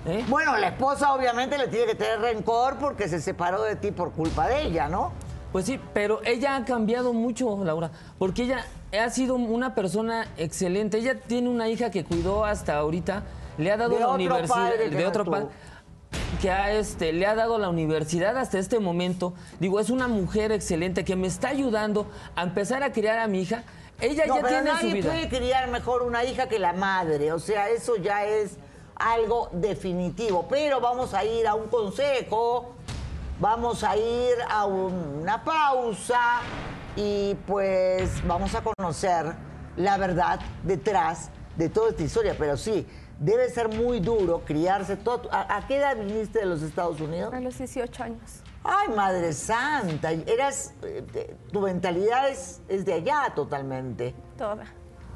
¿eh? 0.07 0.25
Bueno, 0.29 0.57
la 0.59 0.69
esposa 0.69 1.15
obviamente 1.15 1.59
le 1.59 1.69
tiene 1.69 1.87
que 1.87 1.95
tener 1.95 2.21
rencor 2.21 2.77
porque 2.79 3.09
se 3.09 3.21
separó 3.21 3.63
de 3.63 3.77
ti 3.77 3.91
por 3.91 4.13
culpa 4.13 4.47
de 4.49 4.63
ella, 4.63 4.89
¿no? 4.89 5.13
Pues 5.53 5.67
sí, 5.67 5.79
pero 5.93 6.21
ella 6.25 6.57
ha 6.57 6.65
cambiado 6.65 7.13
mucho, 7.13 7.63
Laura, 7.63 7.91
porque 8.19 8.45
ella 8.45 8.65
ha 8.99 9.11
sido 9.11 9.35
una 9.35 9.75
persona 9.75 10.27
excelente. 10.39 10.99
Ella 10.99 11.21
tiene 11.21 11.49
una 11.49 11.69
hija 11.69 11.91
que 11.91 12.05
cuidó 12.05 12.45
hasta 12.45 12.79
ahorita, 12.79 13.25
le 13.59 13.71
ha 13.71 13.77
dado 13.77 13.95
De 13.95 14.01
la 14.01 14.09
universidad 14.09 14.73
de 14.79 15.07
otro 15.07 15.25
padre 15.27 15.49
que 16.41 16.51
ha, 16.51 16.73
este, 16.73 17.13
le 17.13 17.27
ha 17.27 17.35
dado 17.35 17.59
la 17.59 17.69
universidad 17.69 18.37
hasta 18.37 18.59
este 18.59 18.81
momento. 18.81 19.35
Digo, 19.61 19.81
es 19.81 19.91
una 19.91 20.09
mujer 20.09 20.53
excelente 20.53 21.05
que 21.05 21.17
me 21.17 21.27
está 21.27 21.49
ayudando 21.49 22.07
a 22.35 22.43
empezar 22.43 22.83
a 22.83 22.93
criar 22.93 23.19
a 23.19 23.27
mi 23.27 23.43
hija. 23.43 23.65
Ella 24.03 24.27
No, 24.27 24.37
ya 24.37 24.43
pero 24.43 24.49
tiene 24.49 24.71
su 24.71 24.75
nadie 24.77 24.95
vida. 24.95 25.11
puede 25.11 25.29
criar 25.29 25.69
mejor 25.69 26.03
una 26.03 26.25
hija 26.25 26.49
que 26.49 26.59
la 26.59 26.73
madre. 26.73 27.33
O 27.33 27.39
sea, 27.39 27.71
eso 27.71 27.97
ya 27.97 28.25
es 28.27 28.57
algo 28.97 29.49
definitivo. 29.53 30.47
Pero 30.49 30.81
vamos 30.81 31.15
a 31.15 31.25
ir 31.25 31.47
a 31.47 31.55
un 31.55 31.69
consejo, 31.69 32.75
vamos 33.39 33.85
a 33.85 33.97
ir 33.97 34.35
a 34.49 34.67
una 34.67 35.45
pausa 35.45 36.41
y 36.97 37.35
pues 37.47 38.27
vamos 38.27 38.55
a 38.55 38.63
conocer 38.63 39.33
la 39.77 39.97
verdad 39.99 40.41
detrás 40.65 41.31
de 41.57 41.69
toda 41.69 41.91
esta 41.91 42.03
historia. 42.03 42.35
Pero 42.37 42.57
sí, 42.57 42.87
debe 43.23 43.49
ser 43.51 43.69
muy 43.69 44.01
duro 44.01 44.43
criarse 44.45 44.97
todo. 44.97 45.29
¿A, 45.33 45.57
a 45.57 45.67
qué 45.67 45.77
edad 45.79 45.97
viniste 45.97 46.41
de 46.41 46.47
los 46.47 46.63
Estados 46.63 47.01
Unidos? 47.01 47.33
A 47.33 47.41
los 47.41 47.57
18 47.57 48.03
años. 48.03 48.43
Ay, 48.65 48.89
Madre 48.95 49.33
Santa, 49.33 50.13
eras, 50.13 50.75
eh, 50.83 51.03
te- 51.13 51.35
tu 51.51 51.61
mentalidad 51.61 52.29
es, 52.29 52.61
es 52.69 52.85
de 52.85 52.93
allá 52.95 53.33
totalmente. 53.35 54.15
Toda. 54.39 54.65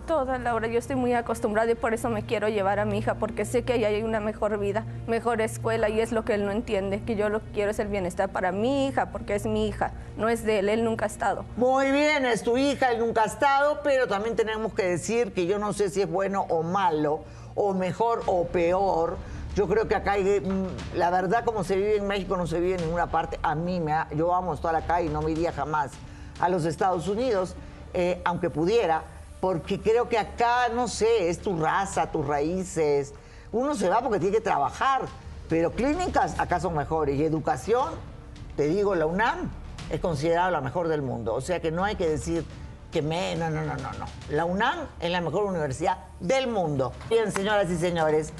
Toda, 0.06 0.38
Laura, 0.38 0.68
yo 0.68 0.78
estoy 0.78 0.94
muy 0.94 1.14
acostumbrada 1.14 1.72
y 1.72 1.74
por 1.74 1.92
eso 1.92 2.08
me 2.10 2.22
quiero 2.24 2.48
llevar 2.48 2.78
a 2.78 2.84
mi 2.84 2.98
hija, 2.98 3.16
porque 3.16 3.44
sé 3.44 3.64
que 3.64 3.72
ahí 3.72 3.84
hay 3.84 4.02
una 4.04 4.20
mejor 4.20 4.56
vida, 4.60 4.84
mejor 5.08 5.40
escuela 5.40 5.88
y 5.88 5.98
es 6.00 6.12
lo 6.12 6.24
que 6.24 6.34
él 6.34 6.44
no 6.44 6.52
entiende, 6.52 7.02
que 7.02 7.16
yo 7.16 7.28
lo 7.28 7.40
que 7.40 7.50
quiero 7.50 7.72
es 7.72 7.80
el 7.80 7.88
bienestar 7.88 8.28
para 8.28 8.52
mi 8.52 8.86
hija, 8.86 9.10
porque 9.10 9.34
es 9.34 9.46
mi 9.46 9.66
hija, 9.66 9.90
no 10.16 10.28
es 10.28 10.44
de 10.44 10.60
él, 10.60 10.68
él 10.68 10.84
nunca 10.84 11.06
ha 11.06 11.08
estado. 11.08 11.44
Muy 11.56 11.90
bien, 11.90 12.24
es 12.24 12.44
tu 12.44 12.56
hija, 12.56 12.92
él 12.92 13.00
nunca 13.00 13.22
ha 13.22 13.26
estado, 13.26 13.80
pero 13.82 14.06
también 14.06 14.36
tenemos 14.36 14.72
que 14.74 14.84
decir 14.84 15.32
que 15.32 15.46
yo 15.46 15.58
no 15.58 15.72
sé 15.72 15.90
si 15.90 16.02
es 16.02 16.08
bueno 16.08 16.46
o 16.50 16.62
malo, 16.62 17.24
o 17.56 17.74
mejor 17.74 18.22
o 18.26 18.46
peor. 18.46 19.16
Yo 19.56 19.66
creo 19.66 19.88
que 19.88 19.96
acá 19.96 20.12
hay, 20.12 20.40
mm, 20.40 20.96
la 20.96 21.10
verdad, 21.10 21.44
como 21.44 21.64
se 21.64 21.74
vive 21.74 21.96
en 21.96 22.06
México, 22.06 22.36
no 22.36 22.46
se 22.46 22.60
vive 22.60 22.76
en 22.76 22.82
ninguna 22.82 23.10
parte. 23.10 23.40
A 23.42 23.56
mí, 23.56 23.80
me 23.80 23.92
yo 24.14 24.32
amo 24.32 24.54
estar 24.54 24.76
acá 24.76 25.02
y 25.02 25.08
no 25.08 25.20
me 25.22 25.32
iría 25.32 25.52
jamás 25.52 25.90
a 26.38 26.48
los 26.48 26.64
Estados 26.64 27.08
Unidos, 27.08 27.56
eh, 27.94 28.22
aunque 28.24 28.50
pudiera, 28.50 29.02
porque 29.40 29.80
creo 29.80 30.08
que 30.08 30.18
acá, 30.18 30.68
no 30.72 30.86
sé, 30.86 31.28
es 31.28 31.40
tu 31.40 31.58
raza, 31.58 32.12
tus 32.12 32.24
raíces. 32.24 33.12
Uno 33.50 33.74
se 33.74 33.88
va 33.88 34.00
porque 34.00 34.20
tiene 34.20 34.36
que 34.36 34.42
trabajar, 34.42 35.02
pero 35.48 35.72
clínicas 35.72 36.38
acá 36.38 36.60
son 36.60 36.76
mejores 36.76 37.16
y 37.16 37.24
educación 37.24 38.16
te 38.56 38.68
digo, 38.68 38.94
la 38.94 39.06
UNAM 39.06 39.50
es 39.90 40.00
considerada 40.00 40.50
la 40.50 40.62
mejor 40.62 40.88
del 40.88 41.02
mundo. 41.02 41.34
O 41.34 41.42
sea 41.42 41.60
que 41.60 41.70
no 41.70 41.84
hay 41.84 41.94
que 41.94 42.08
decir 42.08 42.44
que 42.90 43.02
me. 43.02 43.34
No, 43.36 43.50
no, 43.50 43.62
no, 43.62 43.76
no, 43.76 43.92
no. 43.92 44.06
La 44.30 44.44
UNAM 44.44 44.86
es 45.00 45.10
la 45.10 45.20
mejor 45.20 45.44
universidad 45.44 45.98
del 46.20 46.46
mundo. 46.48 46.92
Bien, 47.10 47.30
señoras 47.32 47.70
y 47.70 47.76
señores, 47.76 48.32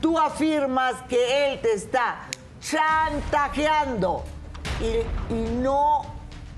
tú 0.00 0.18
afirmas 0.18 0.94
que 1.08 1.52
él 1.52 1.60
te 1.60 1.72
está 1.72 2.16
chantajeando 2.60 4.24
y, 4.80 5.32
y 5.34 5.40
no 5.60 6.02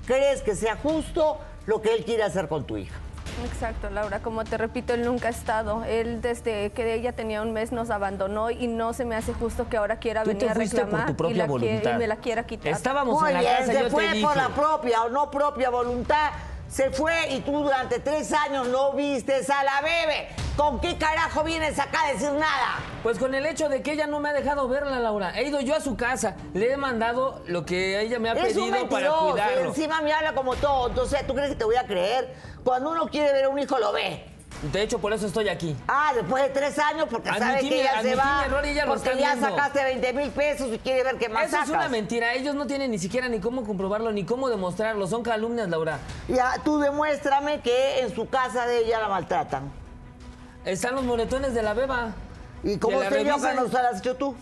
crees 0.05 0.41
que 0.41 0.55
sea 0.55 0.75
justo 0.77 1.37
lo 1.65 1.81
que 1.81 1.93
él 1.93 2.05
quiere 2.05 2.23
hacer 2.23 2.47
con 2.47 2.65
tu 2.65 2.77
hija. 2.77 2.95
Exacto, 3.43 3.89
Laura, 3.89 4.19
como 4.19 4.45
te 4.45 4.57
repito, 4.57 4.93
él 4.93 5.03
nunca 5.03 5.27
ha 5.27 5.31
estado. 5.31 5.83
Él 5.83 6.21
desde 6.21 6.71
que 6.71 6.93
ella 6.93 7.11
tenía 7.11 7.41
un 7.41 7.51
mes 7.51 7.73
nos 7.73 7.89
abandonó 7.89 8.49
y 8.49 8.67
no 8.67 8.93
se 8.93 9.03
me 9.03 9.15
hace 9.15 9.33
justo 9.33 9.67
que 9.67 9.75
ahora 9.75 9.97
quiera 9.97 10.23
Tú 10.23 10.29
venir 10.29 10.45
te 10.45 10.51
a 10.51 10.55
fuiste 10.55 10.77
por 10.77 10.85
reclamar 10.85 11.07
tu 11.07 11.15
propia 11.17 11.35
y, 11.35 11.37
la 11.39 11.45
voluntad. 11.45 11.95
y 11.95 11.97
me 11.97 12.07
la 12.07 12.15
quiera 12.15 12.45
quitar. 12.45 12.71
Estábamos 12.71 13.19
Muy 13.19 13.29
en 13.31 13.33
la 13.33 13.39
bien, 13.41 13.53
casa, 13.57 13.73
se 13.73 13.79
yo 13.81 13.89
fue 13.89 14.03
te 14.03 14.21
por 14.21 14.33
dije. 14.33 14.35
la 14.35 14.49
propia 14.55 15.03
o 15.03 15.09
no 15.09 15.29
propia 15.31 15.69
voluntad. 15.69 16.31
Se 16.75 16.91
fue 16.91 17.31
y 17.31 17.39
tú 17.39 17.53
durante 17.63 18.01
tres 18.01 18.33
años 18.33 18.67
no 18.67 18.91
vistes 18.91 19.49
a 19.49 19.63
la 19.63 19.79
bebé. 19.79 20.27
¿Con 20.57 20.81
qué 20.81 20.97
carajo 20.97 21.41
vienes 21.45 21.79
acá 21.79 22.01
a 22.03 22.11
decir 22.11 22.33
nada? 22.33 22.83
Pues 23.01 23.17
con 23.17 23.33
el 23.33 23.45
hecho 23.45 23.69
de 23.69 23.81
que 23.81 23.93
ella 23.93 24.07
no 24.07 24.19
me 24.19 24.27
ha 24.27 24.33
dejado 24.33 24.67
verla, 24.67 24.99
Laura. 24.99 25.39
He 25.39 25.45
ido 25.47 25.61
yo 25.61 25.73
a 25.73 25.79
su 25.79 25.95
casa, 25.95 26.35
le 26.53 26.73
he 26.73 26.75
mandado 26.75 27.41
lo 27.47 27.65
que 27.65 28.01
ella 28.01 28.19
me 28.19 28.29
ha 28.29 28.33
Es 28.33 28.57
un 28.57 28.71
pedido 28.71 28.89
para 28.89 29.05
mentiroso 29.07 29.27
y 29.27 29.31
cuidarlo. 29.31 29.69
encima 29.69 30.01
me 30.01 30.11
habla 30.11 30.33
como 30.33 30.57
todo. 30.57 30.89
Entonces, 30.89 31.25
¿tú 31.25 31.33
crees 31.33 31.51
que 31.51 31.55
te 31.55 31.63
voy 31.63 31.77
a 31.77 31.87
creer? 31.87 32.35
Cuando 32.65 32.89
uno 32.89 33.07
quiere 33.07 33.31
ver 33.31 33.45
a 33.45 33.49
un 33.49 33.57
hijo, 33.57 33.79
lo 33.79 33.93
ve. 33.93 34.34
De 34.61 34.81
hecho, 34.81 34.99
por 34.99 35.13
eso 35.13 35.27
estoy 35.27 35.49
aquí. 35.49 35.75
Ah, 35.87 36.11
después 36.15 36.43
de 36.43 36.49
tres 36.49 36.79
años, 36.79 37.07
porque 37.09 37.29
Admití 37.29 37.45
sabe 37.45 37.59
que 37.69 37.81
ella 37.81 38.01
se 38.01 38.15
va. 38.15 38.43
error 38.45 38.65
y 38.65 38.73
lo 38.73 38.85
porque 38.85 39.09
ya 39.09 39.33
viendo. 39.33 39.49
sacaste 39.49 39.83
20 39.83 40.13
mil 40.13 40.29
pesos 40.31 40.69
y 40.73 40.79
quiere 40.79 41.03
ver 41.03 41.17
qué 41.17 41.29
más 41.29 41.47
Eso 41.47 41.61
es 41.61 41.69
una 41.69 41.89
mentira. 41.89 42.33
Ellos 42.33 42.55
no 42.55 42.65
tienen 42.65 42.91
ni 42.91 42.97
siquiera 42.97 43.27
ni 43.29 43.39
cómo 43.39 43.63
comprobarlo, 43.63 44.11
ni 44.11 44.23
cómo 44.23 44.49
demostrarlo. 44.49 45.07
Son 45.07 45.23
calumnias, 45.23 45.69
Laura. 45.69 45.99
Ya, 46.27 46.55
tú 46.63 46.79
demuéstrame 46.79 47.61
que 47.61 47.99
en 47.99 48.15
su 48.15 48.27
casa 48.29 48.65
de 48.65 48.79
ella 48.79 48.99
la 48.99 49.09
maltratan. 49.09 49.71
Están 50.63 50.95
los 50.95 51.03
moretones 51.03 51.53
de 51.53 51.61
la 51.61 51.73
beba. 51.73 52.13
¿Y 52.63 52.77
cómo 52.77 52.99
sé 53.01 53.23
yo 53.23 53.35
que 53.35 53.53
no 53.53 53.67
se 53.67 53.73
las 53.73 53.93
has 53.93 53.99
hecho 53.99 54.15
tú? 54.15 54.35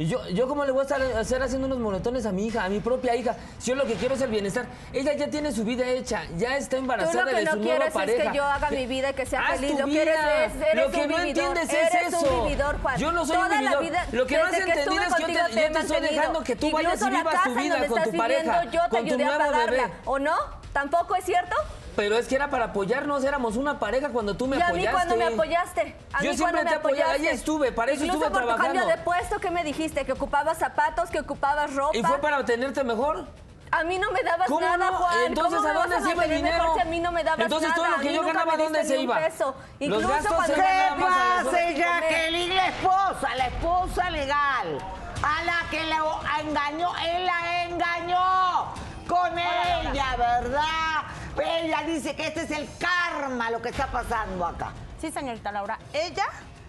Y 0.00 0.06
yo, 0.06 0.26
yo 0.30 0.48
cómo 0.48 0.64
le 0.64 0.72
voy 0.72 0.80
a 0.80 0.84
estar 0.84 1.02
hacer 1.18 1.42
haciendo 1.42 1.66
unos 1.66 1.78
moretones 1.78 2.24
a 2.24 2.32
mi 2.32 2.46
hija, 2.46 2.64
a 2.64 2.70
mi 2.70 2.80
propia 2.80 3.14
hija. 3.14 3.36
Si 3.58 3.68
yo 3.68 3.76
lo 3.76 3.84
que 3.84 3.96
quiero 3.96 4.14
es 4.14 4.22
el 4.22 4.30
bienestar. 4.30 4.64
Ella 4.94 5.12
ya 5.12 5.28
tiene 5.28 5.52
su 5.52 5.62
vida 5.62 5.86
hecha, 5.86 6.22
ya 6.38 6.56
está 6.56 6.76
Tú 6.76 6.82
embarazada 6.84 7.24
lo 7.26 7.30
que 7.32 7.36
de 7.36 7.44
no 7.44 7.50
su 7.50 7.56
nueva 7.58 7.76
quieres 7.76 7.92
pareja. 7.92 8.22
es 8.24 8.30
que 8.30 8.36
yo 8.38 8.44
haga 8.44 8.70
mi 8.70 8.86
vida 8.86 9.10
y 9.10 9.12
que 9.12 9.26
sea 9.26 9.40
Haz 9.46 9.56
feliz. 9.60 9.72
tu 9.72 9.78
Lo 9.80 9.84
que 9.84 10.00
eres 10.00 10.14
vida. 10.16 10.44
es, 10.46 10.52
eres 10.56 10.74
Lo 10.86 10.90
que 10.90 11.00
un 11.02 11.08
no 11.10 11.16
vividor. 11.18 11.28
entiendes 11.58 11.64
es 11.68 11.94
eres 11.94 12.14
eso. 12.14 12.34
un 12.34 12.44
vividor, 12.48 12.80
Juan. 12.80 12.96
Yo 12.98 13.12
no 13.12 13.26
soy 13.26 13.36
Toda 13.36 13.46
un 13.48 13.52
la 13.52 13.58
vividor. 13.60 13.82
vida, 13.82 14.06
Lo 14.12 14.26
que 14.26 14.38
no 14.38 14.44
has 14.46 14.52
entendido 14.54 15.02
es 15.02 15.14
que 15.14 15.20
yo 15.20 15.26
te- 15.26 15.32
yo 15.34 15.72
te 15.72 15.78
estoy 15.80 16.00
dejando 16.00 16.40
que 16.44 16.56
tú 16.56 16.70
vayas 16.70 16.92
Incluso 16.94 17.08
y 17.08 17.12
la 17.12 17.18
vivas 17.18 17.44
tu 17.44 17.54
vida 17.54 17.86
con 17.86 18.02
tu 18.02 18.16
pareja, 18.16 18.64
Yo 18.64 18.70
te 18.70 18.88
con 18.96 19.06
tu 19.06 19.14
a 19.14 19.16
nuevo 19.18 19.52
bebé. 19.66 19.82
¿O 20.06 20.18
no? 20.18 20.34
¿Tampoco 20.72 21.14
es 21.14 21.24
cierto? 21.26 21.56
Pero 22.00 22.16
es 22.16 22.26
que 22.28 22.34
era 22.34 22.48
para 22.48 22.64
apoyarnos, 22.64 23.22
éramos 23.24 23.56
una 23.56 23.78
pareja 23.78 24.08
cuando 24.08 24.34
tú 24.34 24.46
me 24.46 24.56
¿Y 24.56 24.62
a 24.62 24.68
apoyaste. 24.68 24.88
mí 24.88 24.92
cuando 24.94 25.16
me 25.16 25.26
apoyaste? 25.34 25.96
¿A 26.14 26.22
Yo 26.22 26.30
mí 26.30 26.36
siempre 26.36 26.38
cuando 26.38 26.62
me 26.64 26.70
te 26.70 26.76
apoyado, 26.76 27.10
apoyaste? 27.10 27.28
ahí 27.28 27.34
estuve, 27.34 27.72
para 27.72 27.92
eso 27.92 28.04
Incluso 28.06 28.24
estuve 28.24 28.40
por 28.40 28.50
tu 28.50 28.56
cambio 28.62 28.72
de 28.72 28.78
trabajando. 28.86 29.04
puesto, 29.04 29.38
¿qué 29.38 29.50
me 29.50 29.64
dijiste? 29.64 30.06
¿Que 30.06 30.12
ocupabas 30.12 30.56
zapatos, 30.56 31.10
que 31.10 31.20
ocupabas 31.20 31.74
ropa? 31.74 31.94
¿Y 31.98 32.02
fue 32.02 32.16
para 32.22 32.42
tenerte 32.46 32.82
mejor? 32.84 33.26
A 33.70 33.84
mí 33.84 33.98
no 33.98 34.10
me 34.12 34.22
dabas 34.22 34.48
¿Cómo 34.48 34.60
nada, 34.62 34.78
no? 34.90 34.96
Juan. 34.96 35.14
Entonces, 35.26 35.58
¿Cómo 35.58 35.68
¿a 35.68 35.72
me 35.74 35.78
dónde 35.78 35.94
vas 35.96 36.04
a 36.04 36.06
se 36.08 36.12
iba 36.14 36.24
el 36.24 36.30
dinero? 36.30 36.56
mejor 36.62 36.74
si 36.74 36.80
a 36.80 36.84
mí 36.90 37.00
no 37.00 37.12
me 37.12 37.22
dabas 37.22 37.40
Entonces, 37.44 37.74
todo 37.74 37.84
nada? 37.84 37.96
lo 37.98 38.02
que 38.02 38.08
A 38.08 38.12
yo 38.12 38.22
ganaba, 38.24 38.56
me 38.56 38.62
¿dónde 38.64 38.84
se 38.86 38.98
iba? 38.98 39.16
peso. 39.18 39.44
Los 39.44 39.80
Incluso 39.80 40.08
gastos 40.08 40.32
cuando 40.32 40.54
se 40.54 40.60
me 40.62 40.66
¿Qué 40.66 40.72
nada 40.74 40.94
más 40.96 41.10
a 41.10 41.44
pasa, 41.44 41.48
horas. 41.50 41.76
Jacqueline, 41.76 42.56
la 42.56 42.66
esposa, 42.68 43.34
la 43.36 43.46
esposa 43.46 44.10
legal, 44.10 44.78
a 45.22 45.44
la 45.44 45.70
que 45.70 45.84
la 45.84 46.00
engañó, 46.40 46.92
él 46.96 47.26
la 47.26 47.64
engañó 47.64 48.74
con 49.06 49.38
ella, 49.38 50.16
¿verdad? 50.16 51.02
Ella 51.40 51.82
dice 51.86 52.14
que 52.14 52.26
este 52.26 52.42
es 52.42 52.50
el 52.50 52.68
karma, 52.78 53.50
lo 53.50 53.62
que 53.62 53.70
está 53.70 53.86
pasando 53.86 54.44
acá. 54.46 54.72
Sí, 55.00 55.10
señorita 55.10 55.52
Laura. 55.52 55.78
Ella 55.92 56.26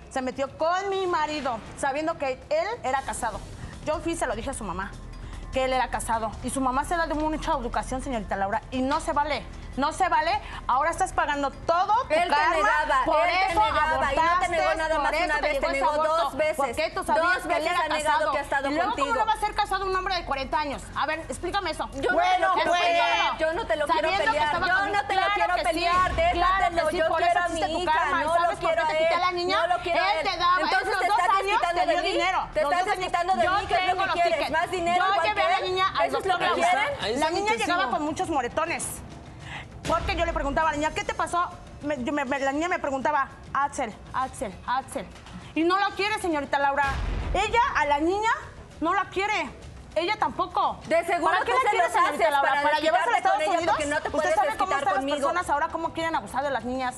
se 0.10 0.22
metió 0.22 0.58
con 0.58 0.90
mi 0.90 1.08
marido, 1.08 1.60
sabiendo 1.78 2.18
que 2.18 2.34
él 2.50 2.68
era 2.84 3.02
casado. 3.02 3.40
Yo 3.86 4.00
fui 4.00 4.14
y 4.14 4.16
se 4.16 4.28
lo 4.28 4.36
dije 4.36 4.50
a 4.50 4.54
su 4.54 4.64
mamá, 4.64 4.92
que 5.52 5.66
él 5.66 5.74
era 5.74 5.90
casado. 5.90 6.32
Y 6.44 6.50
su 6.50 6.62
mamá 6.62 6.86
se 6.86 6.96
da 6.96 7.08
de 7.08 7.14
mucha 7.14 7.54
educación, 7.54 8.02
señorita 8.02 8.36
Laura, 8.36 8.62
y 8.72 8.82
no 8.82 9.00
se 9.00 9.14
vale. 9.14 9.44
No 9.78 9.94
se 9.94 10.08
vale. 10.10 10.40
Ahora 10.68 10.90
estás 10.92 11.14
pagando 11.14 11.50
todo 11.52 11.94
tu 12.08 12.14
Él 12.14 12.24
te 12.24 12.30
karma. 12.30 12.56
negaba, 12.58 13.02
por 13.06 13.26
él 13.26 13.36
te 13.48 13.52
eso 13.54 13.62
negaba, 13.64 14.14
y 14.14 14.16
no 14.18 14.40
te 14.42 14.48
negó 14.50 14.76
nada 14.76 14.98
más 15.00 15.06
por 15.08 15.16
eso 15.16 15.26
una 15.26 15.36
te 15.36 15.42
vez, 15.42 15.60
te 15.60 15.66
ese 15.68 15.72
negó 15.76 15.92
dos 16.04 16.36
veces. 16.38 16.56
Porque 16.58 16.92
tú 16.94 17.04
sabías 17.06 17.24
Dos 17.36 17.48
que 17.48 17.54
él 17.58 17.64
veces 17.64 17.72
era 17.72 17.86
ha 17.86 17.88
negado 17.88 18.18
casado. 18.18 18.32
que 18.34 18.38
ha 18.38 18.42
estado 18.42 18.70
y 18.70 18.74
luego, 18.74 18.88
contigo. 18.90 19.08
¿cómo 19.08 19.20
no 19.22 19.26
va 19.26 19.34
a 19.34 19.38
ser 19.40 19.56
casado 19.56 19.86
un 19.86 19.96
hombre 19.96 20.16
de 20.16 20.26
40 20.26 20.60
años? 20.60 20.82
A 20.96 21.06
ver, 21.06 21.20
explícame 21.22 21.72
eso. 21.72 21.90
Yo 21.94 22.02
no 22.02 22.08
te 22.08 22.14
Bueno, 22.14 22.48
lo 22.50 22.54
quiero 22.56 22.70
pues, 22.72 22.82
pelear, 22.82 23.38
yo 23.38 23.54
no 23.54 23.66
te 23.66 23.76
lo 23.78 23.88
quiero 23.88 24.10
que 24.10 24.18
pelear, 24.18 24.54
yo 24.54 24.60
no 24.88 25.06
te 25.08 25.16
lo 25.16 25.22
quiero 25.36 25.56
que 25.56 25.62
pelear, 25.64 26.16
déjatelo, 26.16 26.88
que 26.90 26.98
yo 26.98 27.08
por 27.08 27.18
quiero 27.22 27.40
a 27.42 27.48
mi 27.48 27.60
hija, 27.62 28.06
no 28.24 28.34
¿Sabes 28.36 28.42
lo 28.42 28.48
por 28.50 28.58
quiero 28.60 28.88
qué 28.88 28.94
a 28.94 28.98
te 28.98 29.08
él, 29.08 29.14
a 29.14 29.20
la 29.20 29.32
niña? 29.32 29.56
no 29.62 29.68
lo 29.78 29.84
quiero 29.84 30.04
a 30.04 30.12
Él 30.14 30.28
te 30.28 30.34
Entonces 30.62 31.00
te 31.00 31.06
estás 31.08 31.28
quitando 31.42 31.82
te 31.82 31.88
de 31.88 32.02
mí, 32.02 32.12
dinero. 32.12 32.48
te 32.54 32.62
Los 32.62 32.74
estás 32.74 32.98
quitando 32.98 33.34
de 33.36 33.48
mí, 33.50 33.66
¿qué 33.68 33.74
es 33.76 33.88
lo 33.88 33.94
que 34.02 34.06
los 34.06 34.14
quieres? 34.16 34.50
¿Más 34.52 34.70
dinero 34.72 35.06
Yo 35.08 35.22
llevé 35.24 35.34
que 35.36 35.42
a 35.42 35.50
la 35.50 35.60
niña 35.62 35.86
al 35.98 36.08
¿Eso 36.08 36.18
es 36.20 36.26
lo 36.26 36.32
doctor 36.38 36.56
que 36.56 36.62
Laura. 36.62 36.70
quieren? 36.82 37.04
Ahí 37.04 37.14
está 37.14 37.26
La 37.26 37.32
niña 37.32 37.54
llegaba 37.54 37.90
con 37.90 38.02
muchos 38.04 38.30
moretones. 38.30 38.86
Porque 39.88 40.16
yo 40.16 40.26
le 40.26 40.34
preguntaba 40.34 40.70
a 40.70 40.72
la 40.72 40.78
niña, 40.78 40.92
¿qué 40.94 41.04
te 41.04 41.14
pasó? 41.14 41.50
Me- 41.82 42.04
yo 42.04 42.14
me- 42.14 42.26
me- 42.26 42.40
la 42.40 42.52
niña 42.52 42.68
me 42.70 42.80
preguntaba, 42.80 43.30
Axel, 43.54 43.94
Axel, 44.14 44.54
Axel. 44.68 45.06
Y 45.56 45.64
no 45.64 45.78
lo 45.80 45.96
quiere, 45.96 46.20
señorita 46.20 46.60
Laura. 46.60 46.86
Ella 47.34 47.60
a 47.76 47.86
la 47.86 48.00
niña 48.00 48.30
no 48.80 48.94
la 48.94 49.06
quiere. 49.10 49.50
Ella 49.96 50.16
tampoco. 50.18 50.80
De 50.88 51.04
seguro 51.06 51.34
¿Para 51.34 51.46
qué 51.46 51.52
tú 51.52 51.58
la 51.58 51.64
se 51.64 51.70
quiere, 51.72 51.84
los 51.86 51.94
señorita 51.94 52.32
Laura? 52.32 52.50
para 52.50 52.62
¿Para 52.64 52.80
llevarse 52.80 53.10
a 53.14 53.18
Estados 53.18 53.48
Unidos? 53.48 53.76
no 53.88 54.02
te 54.02 54.10
Usted 54.10 54.36
sabe 54.36 54.56
cómo 54.58 54.72
están 54.72 54.86
las 54.86 54.94
conmigo. 54.94 55.18
personas 55.18 55.50
ahora, 55.50 55.68
cómo 55.68 55.94
quieren 55.94 56.16
abusar 56.16 56.44
de 56.44 56.52
las 56.52 56.64
niñas. 56.64 56.96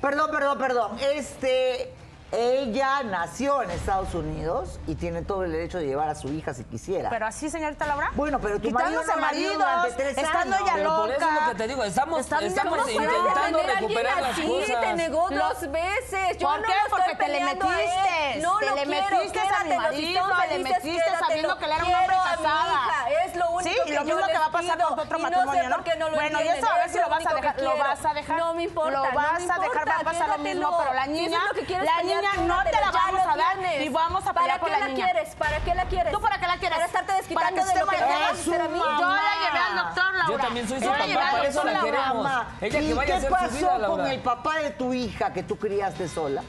Perdón, 0.00 0.30
perdón, 0.30 0.58
perdón. 0.58 0.96
Este, 1.00 1.92
ella 2.32 3.02
nació 3.02 3.62
en 3.62 3.70
Estados 3.70 4.14
Unidos 4.14 4.78
y 4.86 4.94
tiene 4.94 5.22
todo 5.22 5.44
el 5.44 5.52
derecho 5.52 5.78
de 5.78 5.86
llevar 5.86 6.08
a 6.08 6.14
su 6.14 6.28
hija 6.28 6.54
si 6.54 6.64
quisiera. 6.64 7.10
Pero 7.10 7.26
así, 7.26 7.50
señorita 7.50 7.86
Laura. 7.86 8.10
Bueno, 8.14 8.38
pero 8.40 8.60
tu 8.60 8.70
marido 8.70 9.00
Quitándose 9.00 9.14
no 9.16 9.20
maridos, 9.26 9.54
durante 9.56 9.90
tres 9.92 10.18
estando 10.18 10.56
años. 10.56 10.68
ella 10.68 10.74
Pero 10.76 10.96
por 10.96 11.10
eso 11.10 11.18
es 11.18 11.20
lo 11.26 11.32
loca. 11.40 11.48
que 11.50 11.54
te 11.56 11.68
digo, 11.68 11.84
estamos, 11.84 12.20
estamos 12.20 12.52
¿cómo 12.54 12.70
puedes 12.76 12.94
intentando 12.94 13.62
recuperar 13.62 14.22
las 14.22 14.32
así? 14.32 14.46
cosas. 14.46 14.80
Te 14.80 14.94
negó 14.94 15.28
dos 15.30 15.70
veces. 15.72 16.38
Yo 16.38 16.48
¿Por 16.48 16.60
no 16.60 16.66
qué? 16.66 16.72
lo 16.84 16.90
Porque 16.96 17.16
te 17.16 17.28
le 17.28 17.40
metiste. 17.44 18.40
No 18.42 18.58
Te 18.58 18.66
lo 18.66 18.74
le 18.76 18.82
quiero. 18.84 19.16
metiste 19.16 19.40
a 19.40 19.64
mi 19.64 19.76
marido, 19.76 20.20
son 20.28 20.48
le 20.50 20.58
metiste 20.58 21.02
sabiendo 21.18 21.58
que 21.58 21.64
él 21.64 21.72
era 21.72 21.84
un 21.84 21.94
hombre 21.94 22.16
casada. 22.16 22.80
Es 23.26 23.36
lo 23.36 23.50
único 23.50 23.70
Sí, 23.70 23.76
que 23.84 23.90
y 23.90 23.94
lo 23.94 24.04
mismo 24.04 24.26
que 24.26 24.38
va 24.38 24.46
a 24.46 24.52
pasar 24.52 24.78
con 24.78 24.94
tu 24.96 25.02
otro 25.02 25.18
matrimonio, 25.18 25.68
no 25.68 26.10
Bueno, 26.14 26.40
y 26.42 26.48
eso 26.48 26.68
a 26.70 26.74
ver 26.78 26.90
si 26.90 26.98
lo 26.98 27.08
vas 27.08 27.26
a 27.26 27.34
dejar, 27.34 27.60
lo 27.60 27.76
vas 27.76 28.04
a 28.04 28.14
dejar. 28.14 28.38
No 28.38 28.54
me 28.54 28.62
importa. 28.64 28.90
Lo 28.90 29.02
vas 29.14 29.42
a 29.50 29.58
dejar, 29.58 29.88
va 29.88 29.96
a 29.96 30.04
pasar 30.04 30.28
lo 30.28 30.38
mismo, 30.38 30.76
pero 30.78 30.94
la 30.94 31.06
niña, 31.06 31.38
es 31.38 31.44
lo 31.48 31.60
que 31.60 31.66
quieres 31.66 31.84
la 31.86 31.96
pelear, 31.98 32.19
no 32.46 32.62
te 32.62 32.72
la 32.72 32.90
vamos 32.90 33.20
a 33.26 33.36
dar 33.36 33.56
y 33.82 33.88
vamos 33.88 34.26
a 34.26 34.32
pelear 34.32 34.58
¿Para 34.58 34.60
por 34.60 34.70
qué 34.70 34.78
la 34.80 34.88
niña. 34.88 35.04
quieres? 35.06 35.34
¿Para 35.36 35.58
qué 35.60 35.74
la 35.74 35.84
quieres? 35.84 36.12
¿Tú 36.12 36.20
para 36.20 36.38
qué 36.38 36.46
la 36.46 36.56
quieres? 36.56 36.76
Para 36.78 36.86
estarte 36.86 37.06
Para 37.06 37.18
desquitando 37.18 37.62
que 37.62 37.68
de 37.74 37.80
lo 37.80 37.86
que 37.86 37.96
me 37.96 38.02
mal- 38.02 38.20
vas 38.20 38.28
a 38.28 38.32
hacer 38.32 38.60
a 38.60 38.68
mí. 38.68 38.78
Es 38.78 38.82
su 38.84 39.00
Yo 39.00 39.08
la 39.08 39.22
llevé 39.46 39.58
al 39.58 39.76
doctor, 39.76 40.14
Laura. 40.14 40.26
Yo 40.28 40.38
también 40.38 40.68
soy 40.68 40.80
su 40.80 40.86
papá, 40.86 41.30
para 41.30 41.48
eso 41.48 41.64
la 41.64 41.80
queremos. 41.80 42.30
Ella 42.60 42.78
que 42.78 42.84
¿Y 42.84 42.92
vaya 42.92 43.14
a 43.14 43.18
hacer 43.18 43.50
su 43.60 43.86
con 43.86 44.06
el 44.06 44.20
papá 44.20 44.56
de 44.56 44.70
tu 44.70 44.92
hija 44.92 45.32
que 45.32 45.42
tú 45.42 45.56
criaste 45.58 46.08
sola? 46.08 46.42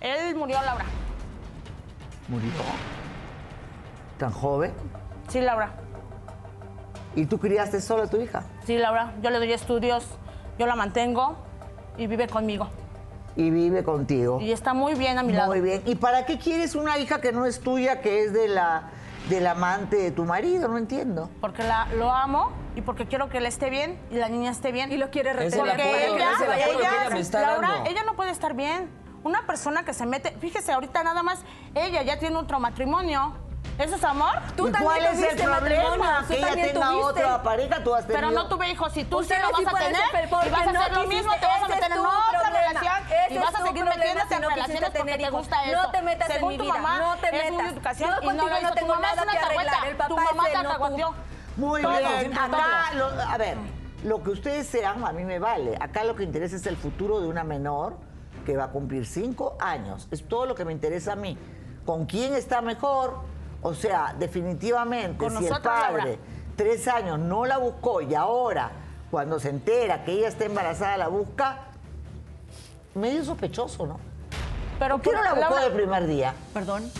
Él 0.00 0.34
murió, 0.36 0.60
Laura. 0.62 0.84
Murió. 2.28 2.50
¿Tan 4.18 4.30
joven? 4.32 4.74
Sí, 5.28 5.40
Laura. 5.40 5.70
¿Y 7.16 7.26
tú 7.26 7.38
criaste 7.38 7.80
sola 7.80 8.04
a 8.04 8.06
tu 8.08 8.20
hija? 8.20 8.42
Sí, 8.66 8.76
Laura. 8.76 9.12
Yo 9.22 9.30
le 9.30 9.38
doy 9.38 9.52
estudios, 9.52 10.04
yo 10.58 10.66
la 10.66 10.74
mantengo 10.74 11.36
y 11.96 12.06
vive 12.06 12.26
conmigo. 12.28 12.68
Y 13.36 13.50
vive 13.50 13.82
contigo. 13.82 14.40
Y 14.40 14.52
está 14.52 14.74
muy 14.74 14.94
bien 14.94 15.18
a 15.18 15.22
mi 15.22 15.32
lado. 15.32 15.48
Muy 15.50 15.60
bien. 15.60 15.82
¿Y 15.86 15.96
para 15.96 16.24
qué 16.26 16.38
quieres 16.38 16.74
una 16.74 16.98
hija 16.98 17.20
que 17.20 17.32
no 17.32 17.46
es 17.46 17.60
tuya, 17.60 18.00
que 18.00 18.22
es 18.24 18.32
de 18.32 18.48
la 18.48 18.90
del 19.28 19.46
amante 19.46 19.96
de 19.96 20.10
tu 20.12 20.24
marido? 20.24 20.68
No 20.68 20.78
entiendo. 20.78 21.30
Porque 21.40 21.62
la, 21.64 21.86
lo 21.96 22.10
amo 22.12 22.52
y 22.76 22.82
porque 22.82 23.06
quiero 23.06 23.28
que 23.28 23.38
él 23.38 23.46
esté 23.46 23.70
bien 23.70 23.98
y 24.10 24.16
la 24.16 24.28
niña 24.28 24.50
esté 24.50 24.70
bien. 24.70 24.92
Y 24.92 24.98
lo 24.98 25.10
quiere 25.10 25.32
retener. 25.32 25.58
apoyo, 25.70 25.72
Porque 25.82 26.06
ella, 26.14 26.30
es 26.32 26.40
el 26.40 26.52
apoyo 26.52 26.78
que 26.78 26.84
ella- 26.84 27.02
ella 27.06 27.10
me 27.14 27.20
está 27.20 27.40
Laura, 27.42 27.68
dando. 27.68 27.90
ella 27.90 28.02
no 28.04 28.14
puede 28.14 28.30
estar 28.30 28.54
bien. 28.54 28.88
Una 29.24 29.46
persona 29.46 29.84
que 29.84 29.94
se 29.94 30.04
mete, 30.04 30.32
fíjese, 30.38 30.70
ahorita 30.72 31.02
nada 31.02 31.22
más, 31.22 31.42
ella 31.74 32.02
ya 32.02 32.18
tiene 32.18 32.36
otro 32.36 32.60
matrimonio. 32.60 33.34
¿Eso 33.78 33.96
es 33.96 34.04
amor? 34.04 34.30
Tú 34.56 34.68
¿Y 34.68 34.72
también 34.72 34.84
cuál 34.84 35.04
es 35.06 35.22
el 35.22 35.36
problema? 35.42 36.24
Que 36.28 36.38
ella 36.38 36.54
tenga 36.54 36.72
tuviste. 36.72 37.04
otra 37.04 37.42
pareja, 37.42 37.82
tú 37.82 37.94
has 37.94 38.06
tenido... 38.06 38.20
Pero 38.20 38.30
no 38.30 38.48
tuve 38.48 38.70
hijos. 38.70 38.92
Si 38.92 39.04
tú 39.04 39.22
sí 39.24 39.34
lo 39.40 39.56
sí 39.56 39.64
vas 39.64 39.74
a 39.74 39.78
tener 39.78 40.00
y 40.24 40.50
vas 40.50 40.66
a 40.68 40.72
no 40.72 40.80
hacer 40.80 40.92
lo 40.94 41.06
mismo, 41.06 41.32
te 41.40 41.46
vas 41.46 41.62
a 41.62 41.68
meter 41.68 41.92
en 41.92 41.98
otra 41.98 42.50
relación 42.50 42.94
y 43.30 43.38
vas 43.38 43.54
a 43.54 43.62
seguir 43.64 43.84
si 44.28 44.34
en 44.34 44.40
no 44.40 44.48
relaciones 44.50 44.90
porque 44.90 45.18
te 45.18 45.30
gusta 45.30 45.56
No 45.66 45.72
eso. 45.82 45.90
te 45.90 46.02
metas 46.02 46.30
en 46.30 46.34
Según 46.36 46.48
mi 46.50 46.56
tu 46.58 46.64
vida, 46.64 46.74
mamá, 46.74 46.98
no 46.98 47.16
te 47.16 47.32
metas. 47.32 47.98
Yo 47.98 48.06
y 48.06 48.10
no 48.10 48.20
contigo 48.22 48.48
no 48.62 48.68
Tu 48.68 48.74
tengo 48.74 48.96
nada 48.96 49.22
una 49.22 49.32
que 49.32 49.38
arreglar, 49.38 49.86
el 49.88 49.96
papá 49.96 50.08
Tu 50.08 50.16
mamá 50.16 50.48
es 50.48 50.54
no 50.54 50.70
alcahueteó. 50.70 51.14
Muy 51.56 51.80
bien, 51.80 52.38
acá, 52.38 52.88
a 53.28 53.38
ver, 53.38 53.56
lo 54.04 54.22
que 54.22 54.30
ustedes 54.30 54.66
sean 54.68 55.04
a 55.04 55.12
mí 55.12 55.24
me 55.24 55.38
vale. 55.40 55.76
Acá 55.80 56.04
lo 56.04 56.14
que 56.14 56.22
interesa 56.22 56.54
es 56.56 56.66
el 56.66 56.76
futuro 56.76 57.20
de 57.20 57.26
una 57.26 57.42
menor 57.42 57.96
que 58.46 58.56
va 58.56 58.64
a 58.64 58.68
cumplir 58.70 59.04
cinco 59.06 59.56
años. 59.60 60.06
Es 60.12 60.28
todo 60.28 60.46
lo 60.46 60.54
que 60.54 60.64
me 60.64 60.72
interesa 60.72 61.12
a 61.12 61.16
mí. 61.16 61.36
¿Con 61.86 62.06
quién 62.06 62.34
está 62.34 62.60
mejor? 62.60 63.33
O 63.66 63.72
sea, 63.72 64.14
definitivamente, 64.18 65.16
Con 65.16 65.38
si 65.38 65.46
el 65.46 65.60
padre 65.62 66.18
tres 66.54 66.86
años 66.86 67.18
no 67.18 67.46
la 67.46 67.56
buscó 67.56 68.02
y 68.02 68.14
ahora, 68.14 68.70
cuando 69.10 69.40
se 69.40 69.48
entera 69.48 70.04
que 70.04 70.12
ella 70.12 70.28
está 70.28 70.44
embarazada, 70.44 70.98
la 70.98 71.08
busca, 71.08 71.60
medio 72.94 73.24
sospechoso, 73.24 73.86
¿no? 73.86 73.98
Pero 74.78 74.98
¿Por 74.98 75.02
qué 75.02 75.16
no 75.16 75.22
la 75.22 75.30
buscó 75.32 75.50
Laura, 75.54 75.62
del 75.62 75.72
primer 75.72 76.06
día? 76.06 76.34
Perdón. 76.52 76.92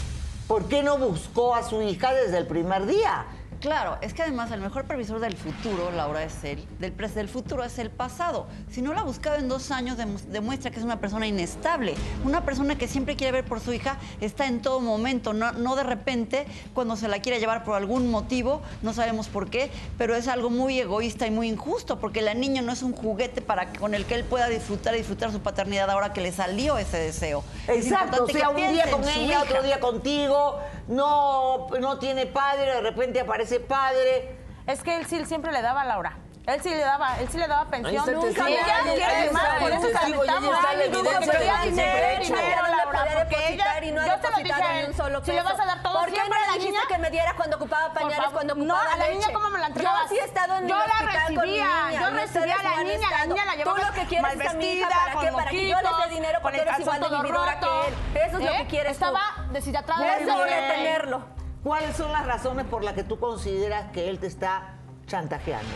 ¿Por 0.49 0.65
qué 0.65 0.83
no 0.83 0.97
buscó 0.97 1.55
a 1.55 1.63
su 1.63 1.83
hija 1.83 2.15
desde 2.15 2.39
el 2.39 2.47
primer 2.47 2.87
día? 2.87 3.27
Claro, 3.65 3.97
es 4.03 4.13
que 4.13 4.21
además 4.21 4.51
el 4.51 4.61
mejor 4.61 4.85
previsor 4.85 5.21
del 5.21 5.39
futuro, 5.39 5.91
Laura, 5.91 6.23
es 6.23 6.45
él, 6.45 6.63
del, 6.81 6.95
del 6.95 7.29
futuro 7.31 7.65
es 7.65 7.79
el 7.79 7.89
pasado. 7.89 8.47
Si 8.71 8.83
no 8.83 8.93
la 8.93 9.01
ha 9.01 9.05
buscado 9.05 9.37
en 9.37 9.49
dos 9.49 9.71
años, 9.71 9.97
demu- 9.97 10.21
demuestra 10.27 10.71
que 10.71 10.77
es 10.79 10.85
una 10.85 11.01
persona 11.01 11.27
inestable. 11.27 11.95
Una 12.27 12.45
persona 12.45 12.77
que 12.77 12.87
siempre 12.89 13.17
quiere 13.17 13.33
ver 13.33 13.47
por 13.47 13.61
su 13.61 13.73
hija 13.73 13.97
está 14.21 14.45
en 14.49 14.61
todo 14.61 14.81
momento, 14.81 15.33
no, 15.33 15.53
no 15.53 15.77
de 15.77 15.83
repente 15.83 16.45
cuando 16.75 16.95
se 16.95 17.09
la 17.09 17.21
quiere 17.21 17.41
llevar 17.41 17.65
por 17.65 17.75
algún 17.75 18.11
motivo, 18.11 18.61
no 18.83 18.93
sabemos 18.93 19.29
por 19.29 19.49
qué, 19.49 19.71
pero 19.97 20.15
es 20.15 20.29
algo 20.29 20.51
muy 20.51 20.79
egoísta 20.79 21.27
y 21.27 21.31
muy 21.31 21.49
injusto, 21.49 21.99
porque 21.99 22.21
la 22.21 22.35
niña 22.35 22.61
no 22.61 22.71
es 22.71 22.83
un 22.83 22.93
juguete 22.93 23.41
para 23.41 23.73
con 23.73 23.95
el 23.95 24.05
que 24.05 24.15
él 24.17 24.25
pueda 24.25 24.47
disfrutar 24.51 24.95
y 24.95 24.99
disfrutar 24.99 25.33
su 25.33 25.41
paternidad 25.41 25.89
ahora 25.91 26.13
que 26.13 26.21
le 26.21 26.33
salió 26.33 26.77
ese 26.77 26.99
deseo. 26.99 27.43
Es 27.67 27.87
Exacto, 27.87 28.25
o 28.25 28.29
sea, 28.29 28.51
un 28.51 28.57
día 28.57 28.91
con 28.91 29.03
ella, 29.05 29.23
hija. 29.23 29.43
otro 29.43 29.63
día 29.63 29.81
contigo, 29.81 30.59
no, 30.87 31.69
no 31.81 31.99
tiene 31.99 32.27
padre, 32.27 32.67
de 32.67 32.81
repente 32.83 33.21
aparece 33.21 33.54
padre. 33.61 34.39
Es 34.67 34.83
que 34.83 34.97
él 34.97 35.07
sí 35.07 35.25
siempre 35.27 35.53
le 35.53 35.63
daba 35.63 35.83
a 35.83 35.85
Laura. 35.85 36.19
Él 36.47 36.61
sí 36.63 36.69
le 36.69 36.81
daba, 36.81 37.19
él 37.21 37.29
sí 37.31 37.39
le 37.39 37.49
daba 37.49 37.71
pensión. 37.71 38.05
Nunca 38.07 38.21
testigo, 38.27 38.47
ella 38.49 38.77
ahí- 38.85 38.97
quiere 38.97 39.31
más, 39.31 39.61
por 39.61 39.73
eso 39.73 39.89
la 39.89 40.01
Ay, 40.01 41.71
dinero, 41.71 42.21
dinero, 42.21 42.63
no 42.63 42.77
Laura, 42.77 43.07
porque 43.15 43.49
ella, 43.49 43.83
y 43.83 43.91
no 43.93 44.03
ha 44.03 44.07
yo 44.07 44.21
te 44.21 44.31
lo 44.31 44.37
dije 44.37 44.53
a 44.53 44.81
él, 44.81 44.95
si 45.25 45.33
le 45.33 45.43
vas 45.43 45.59
a 45.59 45.65
dar 45.65 45.83
todo 45.83 46.01
¿Por 46.01 46.13
qué 46.13 46.19
no 46.19 46.53
le 46.53 46.59
dijiste 46.59 46.81
que 46.87 46.99
me 46.99 47.11
diera 47.11 47.33
cuando 47.35 47.57
ocupaba 47.57 47.95
pañales, 47.95 48.29
cuando 48.31 48.55
no, 48.57 48.75
ocupaba 48.75 48.93
a 48.93 48.97
la 48.99 49.09
niña 49.09 49.27
cómo 49.33 49.49
me 49.49 49.59
la 49.59 49.67
entregabas. 49.69 50.03
Yo 50.03 50.09
sí 50.09 50.19
he 50.21 50.25
estado 50.25 50.59
en 50.59 50.69
Yo 50.69 50.77
el 50.77 50.89
la 50.89 51.13
recibía, 51.13 51.69
yo 51.93 52.11
recibía 52.11 52.57
a 52.57 52.63
la 52.63 52.71
no 52.77 52.83
niña, 52.83 53.11
la 53.11 53.27
niña 53.27 53.45
la 53.47 53.55
llevabas 53.57 53.81
Tú 53.81 53.87
lo 53.87 53.93
que 53.95 54.07
quieres 54.07 54.35
es 54.35 54.47
a 54.47 54.53
mi 54.55 54.67
hija, 54.67 54.89
¿para 54.89 55.21
qué? 55.21 55.33
Para 55.33 55.51
que 55.51 55.69
yo 55.69 55.77
le 55.81 55.89
dé 56.09 56.15
dinero 56.15 56.39
porque 56.43 56.61
eres 56.61 56.79
igual 56.79 57.01
de 57.01 57.09
vividora 57.09 57.61
que 57.61 57.67
él. 57.89 57.95
Eso 58.27 58.39
es 58.39 58.45
lo 58.45 58.51
¿Eh? 58.53 58.57
que 58.59 58.67
quieres 58.67 58.99
tú. 58.99 59.05
Estaba 59.07 59.47
deshidratada 59.51 59.99
mi 60.19 60.25
de 60.25 60.25
vida. 60.25 60.75
tenerlo. 60.75 61.34
¿Cuáles 61.65 61.97
son 61.97 62.13
las 62.13 62.27
razones 62.27 62.67
por 62.67 62.85
las 62.85 62.93
que 62.95 63.03
tú 63.05 63.19
consideras 63.19 63.91
que 63.91 64.09
él 64.11 64.19
te 64.21 64.27
está 64.27 64.75
chantajeando? 65.07 65.73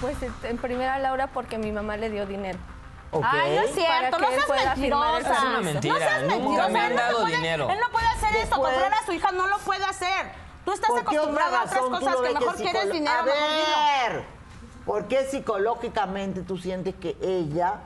Pues 0.00 0.16
en 0.44 0.58
primera, 0.58 0.98
Laura, 0.98 1.28
porque 1.28 1.56
mi 1.58 1.72
mamá 1.72 1.96
le 1.96 2.10
dio 2.10 2.26
dinero. 2.26 2.58
¿Ok? 3.12 3.24
Ay, 3.28 3.56
no 3.56 3.62
es 3.62 3.74
cierto, 3.74 4.18
no 4.18 4.28
seas 4.30 4.76
mentirosa. 4.76 5.18
Es 5.32 5.42
una 5.42 5.60
mentira, 5.60 5.94
No 5.94 5.98
seas 6.00 6.22
nunca 6.22 6.36
mentirosa. 6.38 6.68
me 6.68 6.80
han 6.80 6.90
él 6.90 6.96
no 6.96 7.02
dado 7.02 7.20
puede- 7.22 7.36
dinero. 7.36 7.70
Él 7.70 7.78
no 7.80 7.90
puede 7.90 8.06
hacer 8.06 8.36
esto, 8.36 8.56
controlar 8.60 8.94
a 8.94 9.06
su 9.06 9.12
hija, 9.12 9.32
no 9.32 9.46
lo 9.46 9.58
puede 9.58 9.84
hacer. 9.84 10.32
Tú 10.64 10.72
estás 10.72 10.88
¿Por 10.90 10.98
qué 11.04 11.18
otra 11.18 11.46
acostumbrada 11.46 11.58
a 11.60 11.64
otras 11.64 11.80
cosas 11.80 12.16
que 12.16 12.34
mejor 12.34 12.56
que 12.56 12.62
quieres 12.62 12.92
dinero, 12.92 13.18
A 13.18 13.22
mejor 13.22 13.40
ver, 14.12 14.24
¿por 14.86 15.08
qué 15.08 15.24
psicológicamente 15.24 16.42
tú 16.42 16.58
sientes 16.58 16.94
que 16.94 17.16
ella 17.22 17.76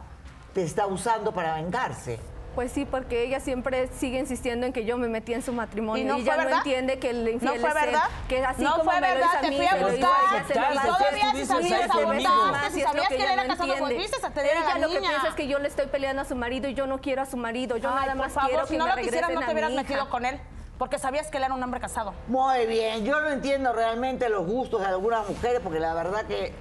te 0.53 0.63
está 0.65 0.87
usando 0.87 1.33
para 1.33 1.55
vengarse? 1.55 2.19
Pues 2.57 2.73
sí, 2.73 2.87
porque 2.87 3.23
ella 3.23 3.39
siempre 3.39 3.87
sigue 3.89 4.19
insistiendo 4.19 4.65
en 4.65 4.73
que 4.73 4.87
yo 4.87 4.97
me 4.97 5.09
metí 5.09 5.35
en 5.35 5.43
su 5.43 5.53
matrimonio. 5.53 6.03
¿Y 6.03 6.07
no 6.07 6.17
ella 6.17 6.43
no 6.43 6.57
entiende 6.57 6.99
que 6.99 7.11
el 7.11 7.29
infiel 7.29 7.53
¿No 7.55 7.61
fue 7.61 7.69
es 7.69 7.77
él, 7.77 7.85
verdad? 7.85 8.09
Que 8.31 8.45
así 8.47 8.65
no 8.65 8.71
como 8.79 8.85
fue 8.85 8.95
me 8.99 9.09
lo 9.09 9.15
verdad, 9.15 9.29
hizo 9.29 9.37
a 9.37 9.41
te 9.43 9.57
fui 9.57 9.67
a 9.67 9.77
lo 9.77 9.95
hizo 9.95 10.07
a 10.07 10.11
buscar. 10.11 10.57
lo 10.57 10.75
hizo 10.75 10.81
a 10.81 10.99
todavía 10.99 11.33
si 11.33 11.45
sabías 11.45 11.91
abortar, 11.91 12.71
si 12.73 12.81
lo 12.81 12.87
sabías 12.87 13.09
que 13.09 13.17
él 13.17 13.23
era 13.23 13.43
no 13.43 13.49
casado, 13.49 13.73
entiende. 13.73 13.95
volviste 13.95 14.27
a 14.27 14.31
tener 14.31 14.51
a 14.51 14.59
Ella 14.59 14.69
la 14.73 14.79
lo 14.79 14.89
que 14.89 14.99
piensa 15.01 15.29
es 15.29 15.35
que 15.35 15.49
yo 15.49 15.59
le 15.59 15.69
estoy 15.69 15.87
peleando 15.89 16.23
a 16.23 16.25
su 16.25 16.35
marido 16.35 16.67
y 16.67 16.73
yo 16.73 16.87
no 16.87 16.99
quiero 16.99 17.21
a 17.21 17.27
su 17.27 17.37
marido. 17.37 17.77
Yo 17.77 17.91
nada 17.91 18.15
más 18.15 18.33
quiero 18.47 18.67
si 18.67 18.73
que 18.73 18.79
no 18.79 18.87
me 18.87 18.97
lo 18.97 19.03
quisieras, 19.03 19.31
no 19.31 19.41
a 19.41 19.45
te 19.45 19.53
hubieras 19.53 19.73
metido 19.73 20.09
con 20.09 20.25
él. 20.25 20.41
Porque 20.79 20.99
sabías 20.99 21.31
que 21.31 21.37
él 21.37 21.45
era 21.45 21.55
un 21.55 21.63
hombre 21.63 21.81
casado. 21.81 22.15
Muy 22.27 22.65
bien, 22.65 23.05
yo 23.05 23.21
no 23.21 23.29
entiendo 23.29 23.75
realmente 23.75 24.31
los 24.31 24.47
gustos 24.47 24.81
de 24.81 24.87
algunas 24.87 25.29
mujeres, 25.29 25.61
porque 25.63 25.79
la 25.79 25.93
verdad 25.93 26.25
que 26.25 26.55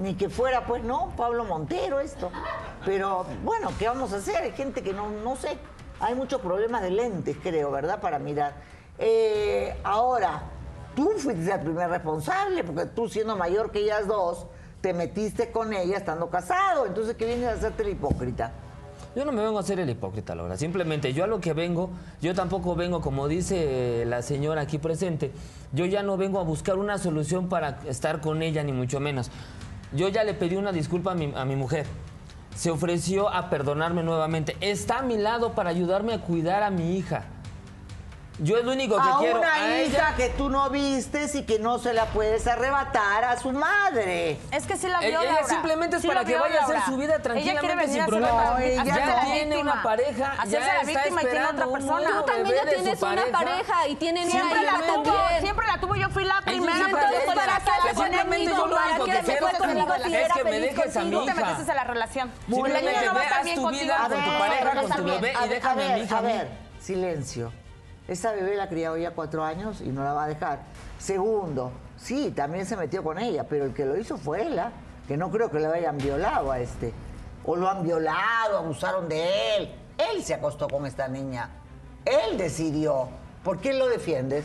ni 0.00 0.14
que 0.14 0.30
fuera, 0.30 0.64
pues 0.64 0.82
no, 0.82 1.12
Pablo 1.16 1.44
Montero 1.44 2.00
esto. 2.00 2.30
Pero 2.84 3.26
bueno, 3.44 3.70
¿qué 3.78 3.86
vamos 3.86 4.12
a 4.12 4.16
hacer? 4.16 4.36
Hay 4.36 4.52
gente 4.52 4.82
que 4.82 4.92
no, 4.92 5.10
no 5.10 5.36
sé, 5.36 5.58
hay 6.00 6.14
muchos 6.14 6.40
problemas 6.40 6.82
de 6.82 6.90
lentes, 6.90 7.36
creo, 7.42 7.70
¿verdad? 7.70 8.00
Para 8.00 8.18
mirar. 8.18 8.54
Eh, 8.98 9.76
ahora, 9.84 10.42
tú 10.96 11.10
fuiste 11.18 11.52
el 11.52 11.60
primer 11.60 11.90
responsable, 11.90 12.64
porque 12.64 12.86
tú 12.86 13.08
siendo 13.08 13.36
mayor 13.36 13.70
que 13.70 13.80
ellas 13.80 14.06
dos, 14.06 14.46
te 14.80 14.94
metiste 14.94 15.52
con 15.52 15.74
ella 15.74 15.98
estando 15.98 16.30
casado. 16.30 16.86
Entonces, 16.86 17.14
¿qué 17.16 17.26
vienes 17.26 17.48
a 17.48 17.52
hacerte 17.52 17.82
el 17.82 17.90
hipócrita? 17.90 18.52
Yo 19.14 19.24
no 19.24 19.32
me 19.32 19.42
vengo 19.42 19.58
a 19.58 19.60
hacer 19.60 19.80
el 19.80 19.90
hipócrita, 19.90 20.34
Laura. 20.34 20.56
Simplemente 20.56 21.12
yo 21.12 21.24
a 21.24 21.26
lo 21.26 21.40
que 21.40 21.52
vengo, 21.52 21.90
yo 22.22 22.34
tampoco 22.34 22.74
vengo, 22.76 23.00
como 23.00 23.28
dice 23.28 24.04
la 24.06 24.22
señora 24.22 24.62
aquí 24.62 24.78
presente, 24.78 25.32
yo 25.72 25.84
ya 25.84 26.02
no 26.02 26.16
vengo 26.16 26.38
a 26.38 26.44
buscar 26.44 26.78
una 26.78 26.96
solución 26.96 27.48
para 27.48 27.80
estar 27.86 28.20
con 28.20 28.40
ella, 28.40 28.62
ni 28.62 28.72
mucho 28.72 29.00
menos. 29.00 29.30
Yo 29.92 30.08
ya 30.08 30.24
le 30.24 30.34
pedí 30.34 30.56
una 30.56 30.72
disculpa 30.72 31.12
a 31.12 31.14
mi, 31.14 31.32
a 31.34 31.44
mi 31.44 31.56
mujer. 31.56 31.86
Se 32.54 32.70
ofreció 32.70 33.28
a 33.28 33.50
perdonarme 33.50 34.02
nuevamente. 34.02 34.56
Está 34.60 34.98
a 34.98 35.02
mi 35.02 35.16
lado 35.16 35.52
para 35.52 35.70
ayudarme 35.70 36.14
a 36.14 36.20
cuidar 36.20 36.62
a 36.62 36.70
mi 36.70 36.96
hija. 36.96 37.24
Yo 38.42 38.56
es 38.56 38.64
lo 38.64 38.72
único 38.72 38.96
que 38.96 39.02
a 39.08 39.16
quiero. 39.18 39.38
una 39.38 39.52
a 39.54 39.58
hija 39.82 40.08
ella. 40.08 40.14
que 40.16 40.30
tú 40.30 40.48
no 40.48 40.70
vistes 40.70 41.34
y 41.34 41.42
que 41.44 41.58
no 41.58 41.78
se 41.78 41.92
la 41.92 42.06
puedes 42.06 42.46
arrebatar 42.46 43.22
a 43.24 43.38
su 43.38 43.52
madre. 43.52 44.38
Es 44.50 44.64
que 44.66 44.78
sí 44.78 44.88
la 44.88 45.00
vio, 45.00 45.08
ella 45.20 45.22
Laura. 45.32 45.46
simplemente 45.46 45.96
es 45.96 46.02
Sí 46.02 46.08
para 46.08 46.20
que 46.24 46.28
vio, 46.32 46.40
vaya 46.40 46.60
a 46.60 46.62
hacer 46.62 46.74
Laura. 46.76 46.86
su 46.90 46.96
vida 46.96 47.14
Ella 47.16 47.22
quiere 47.22 47.42
tranquilamente 47.42 47.76
venir 47.76 47.92
sin 47.92 48.00
a 48.00 48.06
problemas. 48.06 48.34
la- 48.34 48.50
No, 48.50 48.56
no. 48.56 48.60
la 49.14 49.20
tiene 49.24 49.44
víctima. 49.44 49.60
una 49.72 49.82
pareja, 49.82 50.32
Hacerse 50.32 50.50
ya 50.52 50.60
la 50.60 50.80
está 50.80 50.86
víctima 51.00 51.22
y 51.22 51.26
tiene 51.26 51.44
otra 51.46 51.66
persona. 51.66 52.10
Tú 52.10 52.24
también 52.24 52.56
ya 52.56 52.70
tienes 52.70 53.02
una 53.02 53.22
pareja. 53.30 53.88
y 53.88 53.94
tienen 53.96 54.30
Siempre 54.30 54.58
una 54.58 54.62
hija 54.62 54.72
la 54.72 55.02
tuvo, 55.02 55.14
siempre 55.40 55.66
la 55.66 55.80
tuvo. 55.80 55.94
Yo 55.96 56.08
fui 56.08 56.24
la 56.24 56.40
primera. 56.40 56.76
echa. 56.76 56.86
de 56.86 56.92
la 56.92 57.00
Simplemente 57.10 57.36
casa 57.60 57.90
Simplemente 57.90 58.44
yo 58.46 58.66
lo 58.66 58.74
¿Para 58.76 58.88
único 58.90 59.04
qué 59.04 59.10
que 59.12 59.20
quiero 59.20 59.46
metes 59.46 59.60
es 60.26 60.32
que 60.32 60.44
me 60.44 60.60
dejes 60.60 60.96
a 60.96 61.00
mi 61.02 61.10
Tú 61.10 61.24
te 61.26 61.30
hija. 61.32 61.44
metiste 61.46 61.70
en 61.70 61.76
la 61.76 61.84
relación. 61.84 62.32
Muy 62.46 62.70
la 62.70 62.80
no 62.80 63.14
va 63.14 63.20
a 63.20 63.24
estar 63.24 63.38
Haz 63.38 63.44
bien 63.44 63.56
tu 63.56 63.62
contigo. 63.62 63.84
vida 63.84 63.96
A 63.96 64.08
con 64.08 64.24
tu 64.24 64.38
pareja, 64.38 64.70
a 64.70 64.74
con 64.82 64.90
tu 64.92 65.04
bebé 65.04 65.34
a 65.36 65.46
y 65.46 65.48
déjame 65.50 65.84
a 65.92 65.96
mi 65.96 66.00
hija 66.02 66.14
A 66.16 66.18
a 66.18 66.22
ver, 66.22 66.48
silencio. 66.80 67.52
Esa 68.10 68.32
bebé 68.32 68.56
la 68.56 68.68
criado 68.68 68.96
ya 68.96 69.12
cuatro 69.12 69.44
años 69.44 69.80
y 69.80 69.90
no 69.90 70.02
la 70.02 70.12
va 70.12 70.24
a 70.24 70.26
dejar. 70.26 70.58
Segundo, 70.98 71.70
sí, 71.96 72.32
también 72.32 72.66
se 72.66 72.76
metió 72.76 73.04
con 73.04 73.20
ella, 73.20 73.46
pero 73.48 73.66
el 73.66 73.72
que 73.72 73.86
lo 73.86 73.96
hizo 73.96 74.18
fue 74.18 74.42
¿ah? 74.58 74.72
que 75.06 75.16
no 75.16 75.30
creo 75.30 75.48
que 75.48 75.60
le 75.60 75.68
hayan 75.68 75.96
violado 75.96 76.50
a 76.50 76.58
este. 76.58 76.92
O 77.44 77.54
lo 77.54 77.70
han 77.70 77.84
violado, 77.84 78.58
abusaron 78.58 79.08
de 79.08 79.56
él. 79.56 79.74
Él 79.96 80.24
se 80.24 80.34
acostó 80.34 80.66
con 80.66 80.86
esta 80.86 81.06
niña. 81.06 81.50
Él 82.04 82.36
decidió. 82.36 83.08
¿Por 83.44 83.60
qué 83.60 83.74
lo 83.74 83.86
defiendes? 83.86 84.44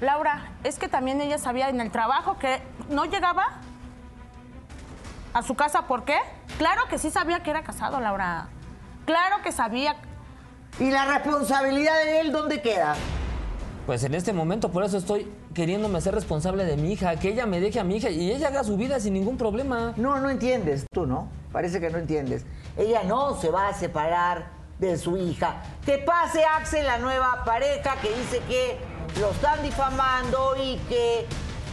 Laura, 0.00 0.52
es 0.62 0.78
que 0.78 0.86
también 0.86 1.20
ella 1.20 1.38
sabía 1.38 1.68
en 1.68 1.80
el 1.80 1.90
trabajo 1.90 2.38
que 2.38 2.62
no 2.90 3.06
llegaba 3.06 3.58
a 5.34 5.42
su 5.42 5.56
casa. 5.56 5.88
¿Por 5.88 6.04
qué? 6.04 6.18
Claro 6.58 6.82
que 6.88 6.96
sí 6.96 7.10
sabía 7.10 7.42
que 7.42 7.50
era 7.50 7.64
casado, 7.64 7.98
Laura. 7.98 8.46
Claro 9.04 9.42
que 9.42 9.50
sabía. 9.50 9.96
¿Y 10.78 10.90
la 10.90 11.04
responsabilidad 11.06 12.04
de 12.04 12.20
él 12.20 12.32
dónde 12.32 12.62
queda? 12.62 12.94
Pues 13.86 14.04
en 14.04 14.14
este 14.14 14.32
momento, 14.32 14.70
por 14.70 14.84
eso 14.84 14.98
estoy 14.98 15.30
queriéndome 15.54 15.98
hacer 15.98 16.14
responsable 16.14 16.64
de 16.64 16.76
mi 16.76 16.92
hija, 16.92 17.16
que 17.16 17.30
ella 17.30 17.44
me 17.46 17.60
deje 17.60 17.80
a 17.80 17.84
mi 17.84 17.96
hija 17.96 18.08
y 18.08 18.30
ella 18.30 18.48
haga 18.48 18.62
su 18.62 18.76
vida 18.76 19.00
sin 19.00 19.14
ningún 19.14 19.36
problema. 19.36 19.94
No, 19.96 20.18
no 20.20 20.30
entiendes, 20.30 20.86
tú 20.92 21.06
no. 21.06 21.28
Parece 21.52 21.80
que 21.80 21.90
no 21.90 21.98
entiendes. 21.98 22.44
Ella 22.76 23.02
no 23.02 23.34
se 23.40 23.50
va 23.50 23.68
a 23.68 23.74
separar 23.74 24.50
de 24.78 24.96
su 24.96 25.16
hija. 25.16 25.62
Que 25.84 25.98
pase 25.98 26.44
Axel, 26.44 26.86
la 26.86 26.98
nueva 26.98 27.42
pareja, 27.44 27.96
que 28.00 28.08
dice 28.14 28.40
que 28.48 28.78
lo 29.20 29.30
están 29.30 29.62
difamando 29.62 30.54
y 30.62 30.76
que 30.88 31.26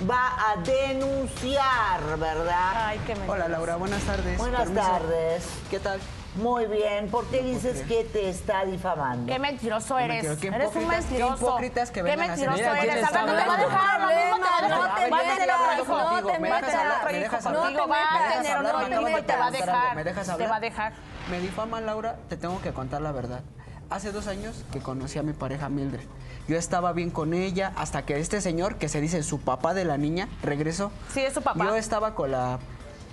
va 0.10 0.33
a 0.51 0.62
denunciar, 0.63 2.17
¿verdad? 2.19 2.88
Ay, 2.88 2.99
qué 3.05 3.15
me. 3.15 3.29
Hola 3.29 3.47
Laura, 3.47 3.75
buenas 3.75 4.01
tardes. 4.03 4.38
Buenas 4.38 4.62
Permiso. 4.63 4.81
tardes. 4.88 5.45
¿Qué 5.69 5.79
tal? 5.79 5.99
Muy 6.38 6.65
bien. 6.67 7.10
¿Por 7.10 7.26
qué 7.28 7.41
dices 7.41 7.82
que 7.88 8.04
te 8.06 8.30
está 8.30 8.63
difamando? 8.65 9.32
Qué 9.32 9.39
mentiroso 9.39 9.97
Qué 9.97 10.06
eres. 10.06 10.23
mentiroso, 10.23 10.41
qué 10.41 10.47
Eres 10.47 10.76
un 10.76 10.82
hipócritas, 10.82 11.06
qué 11.06 11.10
mentiroso. 11.12 11.45
hipócritas 11.47 11.89
que 11.91 11.93
Qué 11.95 12.04
vengan 12.04 12.30
a 12.30 12.34
hacer 12.34 12.50
mentiroso 12.50 12.71
Mira, 12.73 12.82
¿quién 12.82 12.97
eres. 12.97 13.08
Al 13.08 13.13
rato 13.13 13.26
te 13.26 13.47
va 13.47 13.54
a 13.54 13.58
dejar 13.58 14.00
lo 14.00 14.08
mismo 14.08 14.36
que 14.38 14.69
No 14.69 14.80
va 14.80 14.86
a 14.86 14.95
te 14.95 15.02
tener 15.02 15.12
metas, 15.12 15.58
otro 15.58 15.84
hijo. 15.84 15.97
no 15.97 16.08
te 16.08 16.13
Va 16.13 16.17
a 16.17 16.38
tener 16.38 16.41
metas. 16.41 16.76
otro 16.97 17.12
¿Me 17.12 17.17
hijo 17.17 17.23
dejas 17.23 17.43
contigo. 17.43 17.82
hablar? 17.84 17.89
Va 17.91 17.97
a 17.97 18.13
¿Me 18.13 18.19
dejas 18.28 18.41
tener 18.41 18.58
hablar? 18.58 18.76
otro 18.76 18.88
Me 18.88 18.95
hijo 18.95 19.10
y 19.10 19.21
acabas 19.21 19.21
de 19.21 19.28
te 19.28 19.36
va 19.38 19.45
a 19.47 19.52
dejar. 19.52 19.95
¿Me 19.95 20.04
dejas 20.04 20.26
Te 20.26 20.32
hablar? 20.32 20.52
va 20.52 20.56
a 20.56 20.60
dejar. 20.60 20.93
Me 21.32 21.39
difaman, 21.39 21.86
Laura, 21.86 22.15
te 22.30 22.38
tengo 22.38 22.62
que 22.62 22.71
contar 22.73 23.02
la 23.02 23.12
verdad. 23.12 23.41
Hace 23.89 24.12
dos 24.12 24.28
años 24.28 24.63
que 24.71 24.80
conocí 24.80 25.17
a 25.17 25.23
mi 25.23 25.34
pareja 25.34 25.69
Mildred. 25.69 26.06
Yo 26.47 26.58
estaba 26.58 26.91
bien 26.93 27.10
con 27.10 27.34
ella 27.34 27.71
hasta 27.78 28.06
que 28.06 28.19
este 28.19 28.41
señor, 28.41 28.76
que 28.76 28.89
se 28.89 29.02
dice 29.02 29.23
su 29.23 29.39
papá 29.39 29.73
de 29.73 29.86
la 29.86 29.97
niña, 29.97 30.28
regresó. 30.43 30.91
Sí, 31.13 31.21
es 31.21 31.34
su 31.34 31.41
papá. 31.41 31.63
Yo 31.65 31.76
estaba 31.76 32.13
con 32.13 32.32
la, 32.32 32.60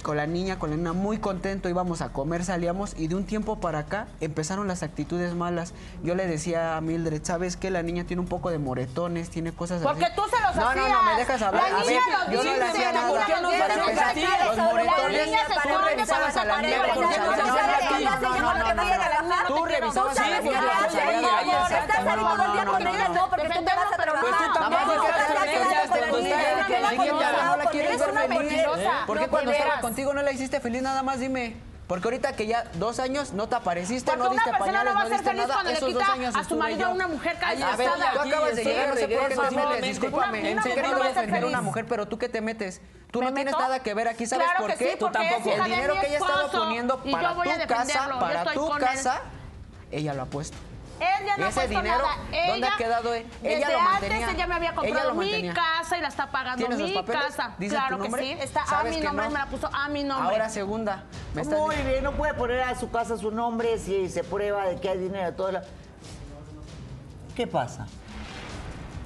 con 0.04 0.16
la 0.18 0.26
niña, 0.28 0.58
con 0.60 0.70
la 0.70 0.76
nena, 0.76 0.92
muy 0.92 1.18
contento, 1.18 1.68
íbamos 1.68 2.00
a 2.02 2.10
comer, 2.12 2.44
salíamos 2.44 2.94
y 2.96 3.08
de 3.08 3.16
un 3.16 3.24
tiempo 3.24 3.58
para 3.58 3.80
acá 3.80 4.06
empezaron 4.20 4.68
las 4.68 4.84
actitudes 4.84 5.34
malas. 5.34 5.72
Yo 6.04 6.14
le 6.14 6.26
decía 6.28 6.76
a 6.76 6.80
Mildred, 6.80 7.24
¿sabes 7.24 7.56
qué? 7.56 7.70
La 7.70 7.82
niña 7.82 8.04
tiene 8.04 8.20
un 8.20 8.28
poco 8.28 8.50
de 8.50 8.58
moretones, 8.58 9.30
tiene 9.30 9.52
cosas 9.52 9.82
Porque 9.82 10.04
así. 10.04 10.14
tú 10.14 10.22
se 10.30 10.40
los 10.42 10.54
No, 10.54 10.68
hacías. 10.68 10.88
no, 10.88 10.94
no, 10.94 11.02
me 11.10 11.16
dejas 11.16 11.42
hablar. 11.42 11.62
La 11.72 11.78
A 11.78 11.80
niña 11.80 12.00
ver, 12.06 12.34
los 12.36 12.44
yo 12.44 12.50
no 12.52 12.56
le 12.58 12.64
hacía 12.64 12.92
nada. 12.92 13.08
niña 13.08 13.18
¿Por 13.18 13.26
qué 13.26 13.42
no 13.42 13.50
se 13.50 13.58
los 13.58 14.56
moretones, 14.58 15.26
niña 15.26 15.38
tú 15.64 15.78
revisabas 15.88 16.36
a 16.36 16.44
la 16.44 16.62
niña, 16.62 16.76
¿por 16.94 17.08
qué 17.08 17.18
no 17.18 17.34
se. 17.34 17.44
Tú 19.48 19.64
revisabas 19.64 20.18
a 20.18 20.28
la 20.30 20.40
niña. 20.42 20.60
no, 21.44 21.66
estás 21.66 22.04
todo 22.04 22.44
el 22.44 22.52
día 22.52 22.64
con 22.64 22.86
ella, 22.86 23.26
porque 23.30 23.48
tú 23.48 23.64
te 23.64 23.72
vas 23.74 23.92
a 23.92 23.96
trabajar. 23.96 24.20
Pues 24.20 24.34
tú 24.36 24.58
tampoco 24.58 24.84
No, 24.84 25.04
estás 25.04 25.28
no, 25.28 25.34
con 25.34 25.44
no, 25.46 25.52
ella, 25.70 25.83
no, 26.22 26.28
cuando 26.30 26.60
no, 26.62 26.66
que 26.66 27.64
la 27.64 27.70
quieres 27.70 27.98
ver 27.98 28.14
feliz. 28.14 28.38
mentirosa. 28.38 29.06
¿Por 29.06 29.18
qué 29.18 29.28
cuando 29.28 29.50
estaba 29.52 29.80
contigo 29.80 30.14
no 30.14 30.22
la 30.22 30.32
hiciste 30.32 30.60
feliz? 30.60 30.82
Nada 30.82 31.02
más 31.02 31.20
dime. 31.20 31.56
Porque 31.86 32.06
ahorita 32.06 32.34
que 32.34 32.46
ya 32.46 32.64
dos 32.74 32.98
años 32.98 33.34
no 33.34 33.46
te 33.46 33.56
apareciste, 33.56 34.10
Porque 34.10 34.24
no 34.24 34.30
diste 34.30 34.50
persona 34.52 34.66
pañales, 34.72 34.94
no 34.94 34.94
va 34.94 35.00
a 35.00 35.04
no 35.04 35.08
ser 35.10 35.18
diste 35.18 35.30
feliz 35.32 35.48
nada. 35.48 35.70
Esos 35.70 35.92
dos 35.92 36.02
quita 36.02 36.12
años 36.14 36.34
a 36.34 36.44
su 36.44 36.56
marido 36.56 36.86
a 36.86 36.88
una 36.88 37.08
mujer 37.08 37.36
A 37.44 37.50
ver, 37.76 37.88
casada. 37.90 38.12
tú 38.14 38.20
acabas 38.20 38.56
de 38.56 38.64
llegar, 38.64 38.88
no 38.88 38.94
sé 38.94 39.08
por 39.08 39.28
qué 39.28 39.34
no 39.36 39.76
discúlpame. 39.82 40.38
Una- 40.40 40.48
En 40.48 40.52
una 40.54 40.62
sé 40.62 40.68
que 40.70 40.74
mujer 40.80 40.90
no 40.90 40.98
debes 41.02 41.14
defender 41.14 41.44
a 41.44 41.46
una 41.46 41.60
mujer, 41.60 41.84
pero 41.86 42.08
tú 42.08 42.18
qué 42.18 42.28
te 42.30 42.40
metes. 42.40 42.80
Tú 43.10 43.18
¿Me 43.20 43.26
no 43.26 43.34
tienes 43.34 43.52
meto? 43.52 43.62
nada 43.62 43.80
que 43.80 43.92
ver 43.92 44.08
aquí, 44.08 44.26
¿sabes 44.26 44.46
Claro 44.46 44.60
por 44.66 44.74
qué? 44.78 44.84
sí, 44.98 44.98
es 44.98 45.46
hija 45.46 45.56
El 45.56 45.64
dinero 45.64 45.94
que 46.00 46.06
ella 46.06 46.18
estaba 46.18 46.40
esposo, 46.46 46.58
poniendo 46.64 46.96
para 47.04 47.34
tu 47.34 47.66
casa, 47.68 48.18
para 48.18 48.44
tu 48.54 48.70
casa, 48.70 49.20
ella 49.92 50.14
lo 50.14 50.22
ha 50.22 50.26
puesto. 50.26 50.56
Ella 51.00 51.36
no 51.36 51.44
¿Y 51.46 51.48
ese 51.48 51.60
ha 51.60 51.62
puesto 51.64 51.68
dinero, 51.80 51.98
nada. 51.98 52.16
dónde 52.46 52.66
ha 52.66 52.68
Ella, 52.68 52.76
quedado 52.78 53.14
él? 53.14 53.26
Ella 53.42 53.58
desde 53.58 53.72
lo 53.72 53.78
antes 53.80 54.00
mantenía. 54.10 54.30
ella 54.30 54.46
me 54.46 54.54
había 54.54 54.68
Ella 54.70 54.76
comprado 54.80 55.14
mi 55.14 55.48
casa 55.50 55.98
y 55.98 56.00
la 56.00 56.08
está 56.08 56.30
pagando 56.30 56.58
¿Tienes 56.58 56.78
los 56.78 56.88
mi 56.90 56.94
papeles? 56.94 57.22
casa. 57.22 57.54
¿Dice 57.58 57.74
claro 57.74 57.96
tu 57.96 58.02
que 58.02 58.08
nombre? 58.08 58.22
sí. 58.22 58.36
Está 58.40 58.62
a 58.62 58.66
¿Sabes 58.66 58.94
mi 58.94 59.00
que 59.00 59.06
nombre, 59.06 59.24
no? 59.26 59.30
me 59.32 59.38
la 59.38 59.46
puso 59.46 59.68
a 59.72 59.88
mi 59.88 60.04
nombre. 60.04 60.32
Ahora 60.34 60.48
segunda. 60.48 61.04
Me 61.34 61.42
estás 61.42 61.58
Muy 61.58 61.76
bien, 61.76 62.04
no 62.04 62.12
puede 62.12 62.34
poner 62.34 62.60
a 62.62 62.74
su 62.78 62.90
casa 62.90 63.16
su 63.16 63.30
nombre 63.32 63.78
si 63.78 64.08
se 64.08 64.22
prueba 64.22 64.66
de 64.66 64.80
que 64.80 64.88
hay 64.88 64.98
dinero. 64.98 65.34
Todo 65.34 65.50
la- 65.52 65.64
¿Qué 67.34 67.46
pasa? 67.48 67.86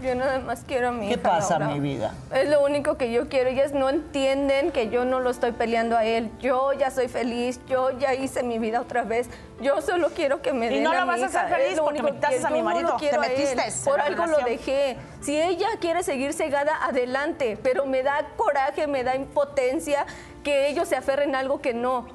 Yo 0.02 0.14
nada 0.14 0.38
más 0.38 0.62
quiero 0.64 0.88
a 0.88 0.92
mi 0.92 1.08
¿Qué 1.08 1.14
hija, 1.14 1.22
pasa, 1.22 1.58
Laura. 1.58 1.74
mi 1.74 1.80
vida? 1.80 2.14
Es 2.32 2.48
lo 2.48 2.62
único 2.64 2.96
que 2.96 3.10
yo 3.10 3.28
quiero. 3.28 3.50
Ellas 3.50 3.72
no 3.72 3.88
entienden 3.88 4.70
que 4.70 4.90
yo 4.90 5.04
no 5.04 5.18
lo 5.18 5.28
estoy 5.30 5.50
peleando 5.50 5.96
a 5.96 6.04
él. 6.04 6.30
Yo 6.38 6.72
ya 6.72 6.92
soy 6.92 7.08
feliz. 7.08 7.60
Yo 7.66 7.90
ya 7.98 8.14
hice 8.14 8.44
mi 8.44 8.60
vida 8.60 8.80
otra 8.80 9.02
vez. 9.02 9.28
Yo 9.60 9.82
solo 9.82 10.10
quiero 10.14 10.40
que 10.40 10.52
me 10.52 10.66
Y 10.66 10.74
den 10.76 10.84
no 10.84 10.92
a 10.92 11.00
lo 11.00 11.00
mi 11.02 11.06
vas 11.08 11.22
a 11.22 11.26
hija. 11.26 11.40
hacer 11.46 11.56
feliz 11.56 11.70
Es 11.72 11.76
lo 11.78 11.84
porque 11.84 12.00
único 12.00 12.14
metiste 12.14 12.46
a 12.46 12.50
mi 12.50 12.58
yo 12.58 12.62
no 12.64 12.70
lo 12.70 12.74
marido. 12.76 12.96
quiero 12.98 13.20
Te 13.20 13.26
a 13.26 13.30
él. 13.32 13.38
metiste 13.38 13.66
en 13.68 13.84
Por 13.84 13.98
la 13.98 14.04
algo 14.04 14.26
lo 14.26 14.36
relación. 14.38 14.50
dejé. 14.58 14.96
Si 15.20 15.40
ella 15.42 15.68
quiere 15.80 16.02
seguir 16.04 16.32
cegada, 16.32 16.72
adelante. 16.84 17.58
Pero 17.60 17.84
me 17.86 18.04
da 18.04 18.24
coraje, 18.36 18.86
me 18.86 19.02
da 19.02 19.16
impotencia 19.16 20.06
que 20.44 20.68
ellos 20.68 20.86
se 20.86 20.94
aferren 20.94 21.34
a 21.34 21.40
algo 21.40 21.60
que 21.60 21.74
no. 21.74 22.06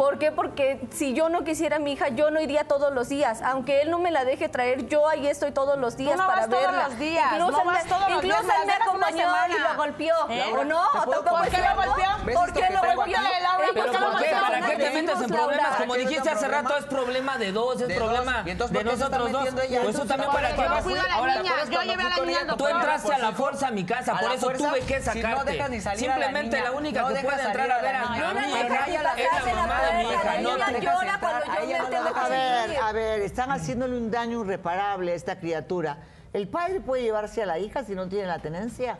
¿Por 0.00 0.18
qué? 0.18 0.32
Porque 0.32 0.80
si 0.92 1.12
yo 1.12 1.28
no 1.28 1.44
quisiera 1.44 1.76
a 1.76 1.78
mi 1.78 1.92
hija, 1.92 2.08
yo 2.08 2.30
no 2.30 2.40
iría 2.40 2.64
todos 2.64 2.90
los 2.90 3.10
días. 3.10 3.42
Aunque 3.42 3.82
él 3.82 3.90
no 3.90 3.98
me 3.98 4.10
la 4.10 4.24
deje 4.24 4.48
traer, 4.48 4.88
yo 4.88 5.06
ahí 5.06 5.26
estoy 5.26 5.52
todos 5.52 5.78
los 5.78 5.98
días 5.98 6.16
no 6.16 6.26
para 6.26 6.40
vas 6.40 6.48
todos 6.48 6.62
verla. 6.62 6.88
los 6.88 6.98
días, 6.98 7.32
incluso 7.34 7.50
no 7.50 7.60
él 7.60 7.66
vas 7.66 7.84
me, 7.84 7.90
todos 7.90 8.00
los 8.08 8.24
incluso 8.24 8.42
días, 8.42 8.66
me 8.66 8.72
acompañó 8.72 9.26
y 9.48 9.58
lo 9.60 9.76
golpeó. 9.76 10.14
¿Eh? 10.30 10.54
¿O 10.56 10.64
no? 10.64 10.82
¿Te 10.84 11.00
puedo 11.04 11.22
¿Tampoco 11.22 11.36
¿Por 11.36 11.48
qué 11.50 11.58
lo 11.58 11.76
golpeó? 11.76 12.24
¿Ves 12.24 12.34
¿Por 12.34 12.52
qué 12.54 12.60
que 12.60 12.72
lo 12.72 12.80
golpeó? 12.80 12.96
¿por 12.96 13.90
qué 13.90 13.98
lo 13.98 14.10
golpeó? 14.10 14.24
que 14.24 14.40
¿Para 14.40 14.60
qué 14.62 14.76
te 14.76 14.90
metes 14.90 15.20
en 15.20 15.30
problemas? 15.30 15.76
Como 15.76 15.88
¿Para 15.88 16.02
qué 16.02 16.08
dijiste 16.08 16.30
hace 16.30 16.48
rato, 16.48 16.78
es 16.78 16.84
problema 16.86 17.36
de 17.36 17.52
dos, 17.52 17.80
es 17.82 17.94
problema 17.94 18.38
dos. 18.38 18.46
¿Y 18.46 18.50
entonces 18.52 18.78
de 18.78 18.84
nosotros 18.84 19.32
dos. 19.32 19.48
Entonces, 19.48 20.08
también 20.08 20.30
¿para 20.30 20.56
Yo 20.56 20.62
vas. 20.62 20.86
a 20.86 22.46
la 22.46 22.56
Tú 22.56 22.66
entraste 22.66 23.12
a 23.12 23.18
la 23.18 23.32
fuerza 23.32 23.68
a 23.68 23.70
mi 23.70 23.84
casa, 23.84 24.16
por 24.18 24.32
eso 24.32 24.50
tuve 24.50 24.80
que 24.80 25.02
sacarte. 25.02 25.80
Simplemente 25.96 26.58
la 26.58 26.72
única 26.72 27.06
que 27.06 27.12
dejas 27.12 27.24
puede 27.26 27.42
entrar 27.42 27.70
a 27.70 27.74
a 27.74 27.82
ver 27.82 27.92
la 27.92 28.00
a 28.00 28.32
mi 28.32 28.48
hija 28.48 28.86
la 28.88 28.96
es 28.96 29.02
la 29.02 29.30
casa, 29.30 29.54
mamá 29.54 29.82
de 29.82 29.89
mi 29.94 30.02
hija, 30.04 30.40
no 30.40 30.50
tú. 30.50 30.56
llora 30.82 31.20
cuando 31.20 31.46
yo 31.46 31.52
A 31.52 31.62
ella 31.64 31.78
me 31.78 31.78
no 31.78 31.84
la 31.84 31.90
tengo 31.90 32.04
dejas 32.08 32.24
A 32.24 32.24
que 32.24 32.30
ver, 32.32 32.76
a 32.82 32.92
ver, 32.92 33.20
están 33.22 33.50
haciéndole 33.50 33.96
un 33.96 34.10
daño 34.10 34.40
irreparable 34.44 35.12
a 35.12 35.14
esta 35.14 35.38
criatura. 35.38 35.98
¿El 36.32 36.48
padre 36.48 36.80
puede 36.80 37.02
llevarse 37.02 37.42
a 37.42 37.46
la 37.46 37.58
hija 37.58 37.84
si 37.84 37.94
no 37.94 38.08
tiene 38.08 38.26
la 38.26 38.38
tenencia? 38.38 38.98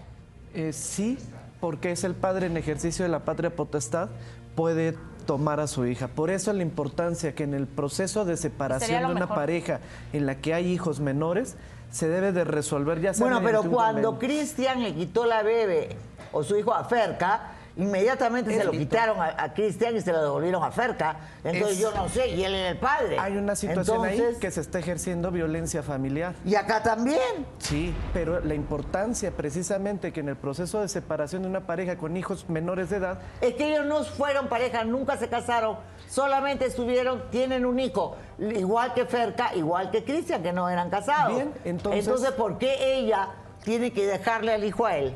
Eh, 0.54 0.72
sí, 0.72 1.18
porque 1.60 1.92
es 1.92 2.02
el 2.04 2.14
padre 2.14 2.46
en 2.46 2.56
ejercicio 2.56 3.04
de 3.04 3.08
la 3.08 3.20
patria 3.20 3.54
potestad, 3.54 4.08
puede 4.56 4.94
tomar 5.26 5.60
a 5.60 5.66
su 5.68 5.86
hija. 5.86 6.08
Por 6.08 6.30
eso 6.30 6.52
la 6.52 6.62
importancia 6.62 7.34
que 7.34 7.44
en 7.44 7.54
el 7.54 7.68
proceso 7.68 8.24
de 8.24 8.36
separación 8.36 8.98
de 9.00 9.06
una 9.06 9.20
mejor. 9.20 9.36
pareja 9.36 9.80
en 10.12 10.26
la 10.26 10.36
que 10.36 10.54
hay 10.54 10.66
hijos 10.72 10.98
menores, 10.98 11.56
se 11.92 12.08
debe 12.08 12.32
de 12.32 12.44
resolver 12.44 13.00
ya 13.00 13.14
sea 13.14 13.26
Bueno, 13.26 13.40
pero 13.44 13.62
cuando. 13.62 14.18
Cristian 14.18 14.82
le 14.82 14.94
quitó 14.94 15.26
la 15.26 15.42
bebé 15.42 15.96
o 16.32 16.42
su 16.42 16.56
hijo 16.56 16.74
a 16.74 16.84
Ferca, 16.84 17.52
inmediatamente 17.80 18.56
se 18.56 18.64
lo 18.64 18.70
quitaron 18.72 19.20
a, 19.20 19.34
a 19.42 19.52
Cristian 19.54 19.96
y 19.96 20.00
se 20.00 20.12
lo 20.12 20.22
devolvieron 20.22 20.62
a 20.62 20.70
Ferca. 20.70 21.16
Entonces 21.44 21.72
Es- 21.72 21.78
yo 21.78 21.92
no 21.92 22.08
sé, 22.08 22.28
y 22.28 22.44
él 22.44 22.54
era 22.54 22.68
el 22.70 22.78
padre. 22.78 23.18
Hay 23.18 23.36
una 23.36 23.56
situación 23.56 24.04
ahí 24.04 24.16
Entonces, 24.16 24.38
que 24.40 24.50
se 24.50 24.60
está 24.60 24.78
ejerciendo 24.78 25.30
violencia 25.30 25.82
familiar. 25.82 26.34
Y 26.44 26.54
acá 26.54 26.82
también. 26.82 27.46
Sí, 27.58 27.94
pero 28.12 28.40
la 28.40 28.54
importancia 28.54 29.30
precisamente 29.30 30.12
que 30.12 30.20
en 30.20 30.28
el 30.28 30.36
proceso 30.36 30.80
de 30.80 30.88
separación 30.88 31.42
de 31.42 31.48
una 31.48 31.66
pareja 31.66 31.96
con 31.96 32.16
hijos 32.16 32.48
menores 32.48 32.90
de 32.90 32.96
edad, 32.98 33.18
Es 33.40 33.54
que 33.54 33.72
ellos 33.72 33.86
no 33.86 34.04
fueron 34.04 34.48
pareja, 34.48 34.84
nunca 34.84 35.16
se 35.16 35.28
casaron, 35.28 35.76
solamente 36.08 36.66
estuvieron, 36.66 37.22
tienen 37.30 37.64
un 37.64 37.78
hijo, 37.78 38.16
igual 38.38 38.94
que 38.94 39.04
Ferca, 39.06 39.54
igual 39.54 39.90
que 39.90 40.04
Cristian, 40.04 40.42
que 40.42 40.52
no 40.52 40.68
eran 40.68 40.90
casados. 40.90 41.34
Bien, 41.34 41.52
entonces- 41.64 42.30
¿por 42.32 42.58
qué 42.58 42.96
ella 42.98 43.28
tiene 43.64 43.92
que 43.92 44.06
dejarle 44.06 44.52
al 44.52 44.64
hijo 44.64 44.86
a 44.86 44.96
él? 44.96 45.14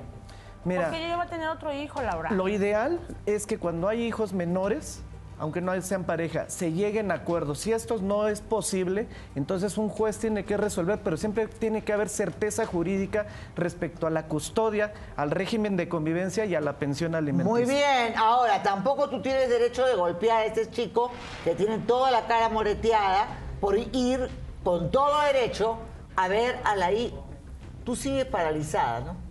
Mira, 0.64 0.84
Porque 0.84 1.00
yo 1.00 1.14
iba 1.14 1.22
a 1.22 1.26
tener 1.26 1.48
otro 1.48 1.72
hijo, 1.72 2.02
Laura. 2.02 2.30
Lo 2.30 2.48
ideal 2.48 3.00
es 3.26 3.46
que 3.46 3.58
cuando 3.58 3.88
hay 3.88 4.02
hijos 4.02 4.32
menores, 4.32 5.02
aunque 5.38 5.60
no 5.60 5.78
sean 5.82 6.04
pareja, 6.04 6.48
se 6.48 6.72
lleguen 6.72 7.10
a 7.10 7.14
acuerdos. 7.14 7.58
Si 7.60 7.72
esto 7.72 7.98
no 8.00 8.28
es 8.28 8.40
posible, 8.40 9.08
entonces 9.34 9.76
un 9.78 9.88
juez 9.88 10.18
tiene 10.18 10.44
que 10.44 10.56
resolver, 10.56 11.00
pero 11.02 11.16
siempre 11.16 11.48
tiene 11.48 11.82
que 11.82 11.92
haber 11.92 12.08
certeza 12.08 12.66
jurídica 12.66 13.26
respecto 13.56 14.06
a 14.06 14.10
la 14.10 14.26
custodia, 14.26 14.92
al 15.16 15.30
régimen 15.30 15.76
de 15.76 15.88
convivencia 15.88 16.44
y 16.44 16.54
a 16.54 16.60
la 16.60 16.74
pensión 16.78 17.14
alimenticia. 17.14 17.50
Muy 17.52 17.64
bien, 17.64 18.16
ahora 18.16 18.62
tampoco 18.62 19.08
tú 19.08 19.20
tienes 19.20 19.48
derecho 19.48 19.84
de 19.86 19.94
golpear 19.94 20.42
a 20.42 20.44
este 20.46 20.70
chico 20.70 21.10
que 21.42 21.54
tiene 21.54 21.78
toda 21.78 22.10
la 22.10 22.26
cara 22.26 22.48
moreteada 22.48 23.26
por 23.60 23.76
ir 23.76 24.28
con 24.62 24.90
todo 24.90 25.20
derecho 25.22 25.78
a 26.16 26.28
ver 26.28 26.58
a 26.64 26.76
la 26.76 26.92
hija. 26.92 27.16
Tú 27.84 27.96
sigues 27.96 28.24
paralizada, 28.24 29.00
¿no? 29.00 29.23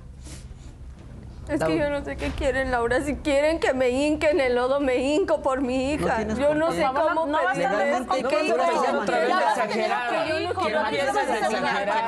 Es 1.50 1.62
que 1.62 1.78
yo 1.78 1.90
no 1.90 2.04
sé 2.06 2.16
qué 2.16 2.30
quieren, 2.32 2.72
Laura. 2.72 3.02
Si 3.02 3.16
quieren 3.18 3.60
que 3.60 3.74
me 3.74 3.90
hinque 3.90 4.30
en 4.30 4.40
el 4.40 4.56
lodo, 4.56 4.80
me 4.80 4.96
hinco 4.96 5.42
por 5.42 5.60
mi 5.62 5.92
hija. 5.94 6.22
yo 6.24 6.56
no 6.56 6.72
sé 6.72 6.84
cómo 6.86 7.26
No 7.26 7.44
vas 7.44 7.58
a 7.58 7.70
no 7.70 7.78
vas 7.78 7.98
a 8.10 8.18
que 8.18 8.24
yo 8.24 8.90
no 8.90 9.04
Que 10.54 10.54
quiero 10.62 10.84
no 10.84 10.90
que 10.90 10.96
pienses 10.96 11.14
vas 11.14 11.28
a 11.28 11.38
exagerar, 11.38 11.40
hacer 11.40 11.50
que 11.50 11.60
no 11.60 11.66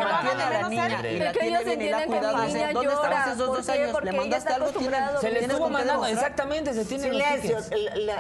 nada. 0.10 0.22
tiene 0.22 0.44
a 0.44 0.50
la 0.62 0.70
niña 0.70 0.88
niña. 0.88 1.00
y 1.00 1.02
Que 1.02 1.20
la 1.20 1.30
ellos 1.32 1.64
tiene 1.64 1.64
bien 1.64 1.82
y 1.82 1.90
la 1.90 1.92
entiendan 1.98 2.00
ha 2.00 2.04
que 2.04 2.08
cuidado 2.08 2.38
mi 2.38 2.44
desde 2.46 2.58
niña 2.58 2.72
¿Dónde 2.74 2.90
llora. 2.94 3.04
estabas 3.08 3.28
esos 3.36 3.48
¿Por 3.48 3.58
dos 3.58 3.66
qué? 3.66 3.72
años? 3.74 3.90
Porque 3.92 4.06
¿Le 4.06 4.12
ella 4.12 4.22
mandaste 4.22 4.50
está 4.50 4.56
algo? 4.56 4.68
¿Tiene- 4.80 4.98
acostumbrada 4.98 5.18
a 5.18 5.22
Se 5.22 5.28
le 5.28 5.32
¿Tienes 5.40 5.50
estuvo 5.52 5.70
mandando, 5.70 6.06
exactamente, 6.06 6.74
se 6.74 6.86
tiene 6.86 7.08
los 7.10 7.18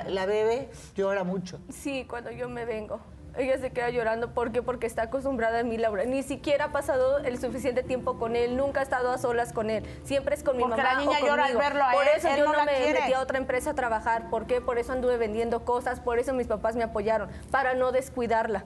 la 0.08 0.26
bebé 0.26 0.70
llora 0.96 1.24
mucho. 1.24 1.60
Sí, 1.70 2.06
cuando 2.10 2.32
yo 2.32 2.50
me 2.50 2.66
vengo. 2.66 3.00
Ella 3.38 3.58
se 3.58 3.72
queda 3.72 3.90
llorando. 3.90 4.30
¿Por 4.34 4.52
qué? 4.52 4.62
Porque 4.62 4.88
está 4.88 5.04
acostumbrada 5.04 5.60
a 5.60 5.64
mí, 5.64 5.78
Laura. 5.78 6.06
Ni 6.06 6.24
siquiera 6.24 6.66
ha 6.66 6.72
pasado 6.72 7.18
el 7.20 7.38
suficiente 7.40 7.84
tiempo 7.84 8.18
con 8.18 8.36
él. 8.36 8.56
Nunca 8.56 8.80
ha 8.80 8.84
estado 8.84 9.12
a 9.12 9.18
solas 9.18 9.52
con 9.52 9.70
él. 9.70 9.84
Siempre 10.04 10.36
es 10.36 10.44
con 10.44 10.56
mi 10.56 10.64
Porque 10.64 10.82
mamá 10.82 10.94
la 10.94 11.00
niña 11.00 11.18
o 11.22 11.26
llora 11.26 11.46
al 11.46 11.54
conmigo. 11.54 11.60
verlo 11.60 11.84
a 11.84 11.92
Por 11.92 12.04
él, 12.04 12.10
eso 12.16 12.28
él 12.30 12.38
yo 12.38 12.46
no 12.46 12.66
me 12.66 12.72
quiere. 12.76 13.00
metí 13.02 13.14
a 13.14 13.20
otra 13.22 13.38
empresa 13.38 13.72
a 13.72 13.74
trabajar. 13.74 14.30
¿Por 14.30 14.46
qué? 14.48 14.62
Por 14.62 14.78
eso 14.78 14.94
anduve 14.94 15.18
vendiendo 15.18 15.66
cosas. 15.66 16.00
Por 16.00 16.18
eso 16.20 16.34
mis 16.34 16.48
papás 16.48 16.76
me 16.76 16.84
apoyaron. 16.84 17.30
Para 17.52 17.74
no 17.74 17.92
descuidarla. 17.92 18.64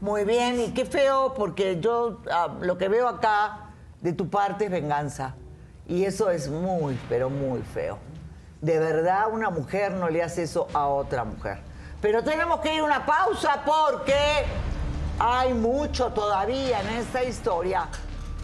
Muy 0.00 0.24
bien, 0.24 0.60
y 0.60 0.72
qué 0.74 0.84
feo, 0.84 1.34
porque 1.34 1.80
yo 1.80 2.20
ah, 2.30 2.56
lo 2.60 2.78
que 2.78 2.88
veo 2.88 3.08
acá 3.08 3.70
de 4.00 4.12
tu 4.12 4.28
parte 4.28 4.66
es 4.66 4.70
venganza. 4.70 5.34
Y 5.88 6.04
eso 6.04 6.30
es 6.30 6.48
muy, 6.50 6.96
pero 7.08 7.30
muy 7.30 7.62
feo. 7.62 7.98
De 8.60 8.78
verdad, 8.78 9.24
una 9.32 9.50
mujer 9.50 9.92
no 9.92 10.08
le 10.08 10.22
hace 10.22 10.42
eso 10.42 10.68
a 10.74 10.86
otra 10.86 11.24
mujer. 11.24 11.58
Pero 12.00 12.22
tenemos 12.22 12.60
que 12.60 12.74
ir 12.74 12.80
a 12.80 12.84
una 12.84 13.04
pausa 13.04 13.62
porque 13.64 14.44
hay 15.18 15.52
mucho 15.52 16.12
todavía 16.12 16.80
en 16.80 16.88
esta 16.90 17.24
historia. 17.24 17.88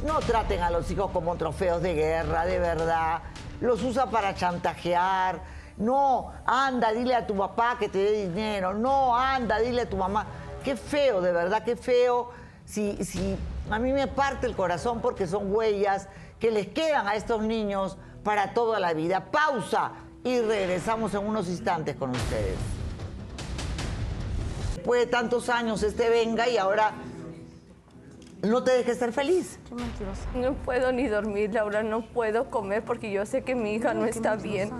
No 0.05 0.18
traten 0.20 0.61
a 0.61 0.70
los 0.70 0.90
hijos 0.90 1.11
como 1.12 1.36
trofeos 1.36 1.80
de 1.80 1.94
guerra, 1.94 2.44
de 2.46 2.59
verdad. 2.59 3.22
Los 3.61 3.82
usa 3.84 4.07
para 4.07 4.34
chantajear. 4.34 5.40
No, 5.76 6.32
anda, 6.44 6.92
dile 6.92 7.14
a 7.14 7.26
tu 7.26 7.36
papá 7.36 7.76
que 7.78 7.88
te 7.88 7.98
dé 7.98 8.26
dinero. 8.28 8.74
No, 8.74 9.16
anda, 9.16 9.61
dile 9.61 9.82
a 9.82 9.88
tu 9.88 9.96
mamá. 9.96 10.26
Qué 10.64 10.76
feo, 10.76 11.20
de 11.20 11.32
verdad, 11.32 11.62
qué 11.62 11.76
feo. 11.76 12.30
Si, 12.64 13.05
si 13.05 13.38
a 13.70 13.78
mí 13.78 13.92
me 13.92 14.09
parte 14.09 14.46
el 14.46 14.57
corazón 14.57 15.00
porque 15.00 15.28
son 15.28 15.55
huellas 15.55 16.09
que 16.40 16.50
les 16.50 16.66
quedan 16.68 17.07
a 17.07 17.14
estos 17.14 17.42
niños 17.42 17.98
para 18.24 18.52
toda 18.52 18.80
la 18.80 18.94
vida. 18.94 19.26
Pausa 19.30 19.92
y 20.24 20.40
regresamos 20.40 21.14
en 21.14 21.24
unos 21.24 21.48
instantes 21.48 21.94
con 21.94 22.11
ustedes. 22.11 22.59
Después 24.85 25.01
de 25.01 25.07
tantos 25.07 25.49
años 25.49 25.82
este 25.82 26.11
venga 26.11 26.47
y 26.47 26.59
ahora 26.59 26.93
no 28.43 28.62
te 28.64 28.72
dejes 28.72 28.99
ser 28.99 29.14
feliz. 29.14 29.59
No 30.35 30.53
puedo 30.53 30.93
ni 30.93 31.09
dormir, 31.09 31.55
Laura, 31.55 31.82
no 31.82 32.03
puedo 32.03 32.51
comer 32.51 32.85
porque 32.85 33.11
yo 33.11 33.24
sé 33.24 33.43
que 33.45 33.55
mi 33.55 33.76
hija 33.76 33.95
no 33.95 34.05
está 34.05 34.37
bien. 34.37 34.70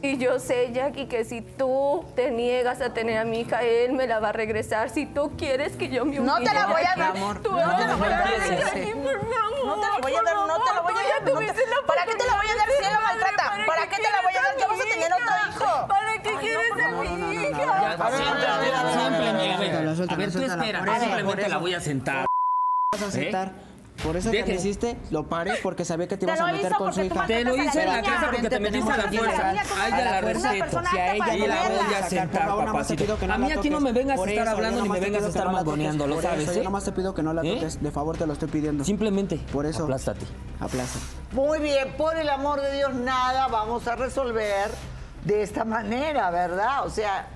Y 0.00 0.16
yo 0.18 0.38
sé, 0.38 0.70
Jackie, 0.72 1.06
que 1.06 1.24
si 1.24 1.40
tú 1.42 2.04
te 2.14 2.30
niegas 2.30 2.80
a 2.80 2.94
tener 2.94 3.18
a 3.18 3.24
mi 3.24 3.40
hija, 3.40 3.62
él 3.62 3.92
me 3.94 4.06
la 4.06 4.20
va 4.20 4.28
a 4.28 4.32
regresar. 4.32 4.90
Si 4.90 5.06
tú 5.06 5.32
quieres 5.36 5.76
que 5.76 5.88
yo 5.88 6.04
me 6.04 6.20
No 6.20 6.36
te 6.38 6.44
la 6.44 6.66
humille, 6.66 6.72
voy 6.72 6.82
a 6.82 6.94
dar. 6.96 7.16
amor. 7.16 7.42
tú 7.42 7.50
No 7.50 7.76
te 7.76 7.84
la 7.84 7.96
voy 7.96 8.06
a 8.06 8.10
dar, 8.10 8.28
Jackie. 8.28 8.92
Por 8.94 9.18
favor, 9.18 9.66
No 9.66 9.74
te 9.74 9.86
la 9.88 9.98
voy 10.00 10.14
a 10.14 10.22
dar, 10.22 10.36
no 10.36 10.58
te 10.62 10.74
la 10.74 10.80
voy 10.82 10.92
a 10.92 10.96
dar. 10.96 11.22
no 11.22 11.40
te- 11.40 11.52
¿Para 11.86 12.04
qué 12.04 12.14
te 12.14 12.24
la 12.26 12.36
voy 12.36 12.46
a 12.46 12.54
dar 12.54 12.68
si 12.68 12.76
él 12.76 12.92
la 12.92 12.98
oportunidad, 12.98 13.00
maltrata? 13.02 13.66
¿Para 13.66 13.88
qué 13.88 13.96
te 13.96 14.02
la 14.10 14.20
voy 14.22 14.32
a 14.36 14.42
dar? 14.42 14.54
¿Qué 14.56 14.64
vas 14.68 14.78
a 14.78 14.84
tener 14.84 15.12
otro 15.12 15.34
hijo? 15.50 15.86
¿Para 15.88 16.12
qué 16.22 16.32
quieres 16.38 16.72
a 16.72 16.90
mi 17.02 17.34
hija? 17.34 17.78
A 17.78 18.10
ver, 18.10 18.16
Siempre, 18.18 18.46
a 18.46 18.58
ver, 18.58 18.74
a 18.74 18.82
ver, 18.84 18.92
siempre, 18.92 19.28
a 19.28 19.32
ver, 19.32 19.48
a 19.48 19.58
ver, 19.58 19.58
suéltala, 19.58 19.90
a 19.90 19.96
suéltala, 19.96 20.16
ver, 20.16 20.32
tú 20.32 20.38
espera, 20.42 21.00
simplemente 21.00 21.48
la 21.48 21.58
voy 21.58 21.74
a 21.74 21.80
sentar. 21.80 22.26
vas 22.92 23.02
a 23.02 23.06
aceptar. 23.06 23.52
Por 24.02 24.16
eso 24.16 24.30
Deje. 24.30 24.44
cuando 24.44 24.60
hiciste, 24.62 24.96
lo 25.10 25.28
paré 25.28 25.54
porque 25.62 25.84
sabía 25.84 26.06
que 26.06 26.16
te 26.16 26.24
ibas 26.24 26.40
a 26.40 26.46
meter 26.52 26.72
con 26.74 26.92
su 26.92 27.02
hija. 27.02 27.26
Te 27.26 27.44
lo 27.44 27.56
hice 27.56 27.82
en 27.82 27.88
la 27.92 28.02
casa 28.02 28.28
porque 28.30 28.48
te 28.48 28.60
metiste 28.60 28.92
a 28.92 28.96
la 28.96 29.02
fuerza. 29.10 29.52
que 29.52 29.58
A 29.80 29.88
ella 29.88 30.10
la 30.10 30.20
respeto. 30.20 30.80
Si 30.90 30.96
a 30.98 31.14
ella 31.14 31.46
la 31.46 31.68
voy 31.68 31.94
a 31.94 32.08
sentar, 32.08 32.46
papacito. 32.48 33.18
que 33.18 33.24
A 33.26 33.38
mí 33.38 33.52
aquí 33.52 33.70
no 33.70 33.80
me 33.80 33.92
vengas 33.92 34.20
a 34.20 34.24
estar 34.24 34.48
hablando 34.48 34.82
ni 34.82 34.88
me 34.88 35.00
vengas 35.00 35.22
a 35.22 35.24
que 35.24 35.30
estar 35.30 35.50
mangoneando, 35.50 36.06
lo 36.06 36.22
sabes, 36.22 36.46
Yo 36.54 36.60
¿eh? 36.60 36.64
nomás 36.64 36.84
te 36.84 36.92
pido 36.92 37.12
que 37.14 37.22
no 37.22 37.32
la 37.32 37.42
¿Eh? 37.42 37.54
toques. 37.56 37.82
De 37.82 37.90
favor, 37.90 38.16
te 38.16 38.26
lo 38.26 38.32
estoy 38.34 38.48
pidiendo. 38.48 38.84
Simplemente, 38.84 39.36
Por 39.52 39.66
eso. 39.66 39.82
aplástate. 39.84 40.26
Aplaza. 40.60 40.98
Muy 41.32 41.58
bien, 41.60 41.92
por 41.96 42.16
el 42.16 42.28
amor 42.28 42.60
de 42.60 42.76
Dios, 42.76 42.94
nada 42.94 43.48
vamos 43.48 43.86
a 43.88 43.96
resolver 43.96 44.70
de 45.24 45.42
esta 45.42 45.64
manera, 45.64 46.30
¿verdad? 46.30 46.86
O 46.86 46.90
sea, 46.90 47.26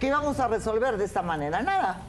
¿qué 0.00 0.10
vamos 0.10 0.40
a 0.40 0.48
resolver 0.48 0.96
de 0.96 1.04
esta 1.04 1.22
manera? 1.22 1.62
Nada. 1.62 2.00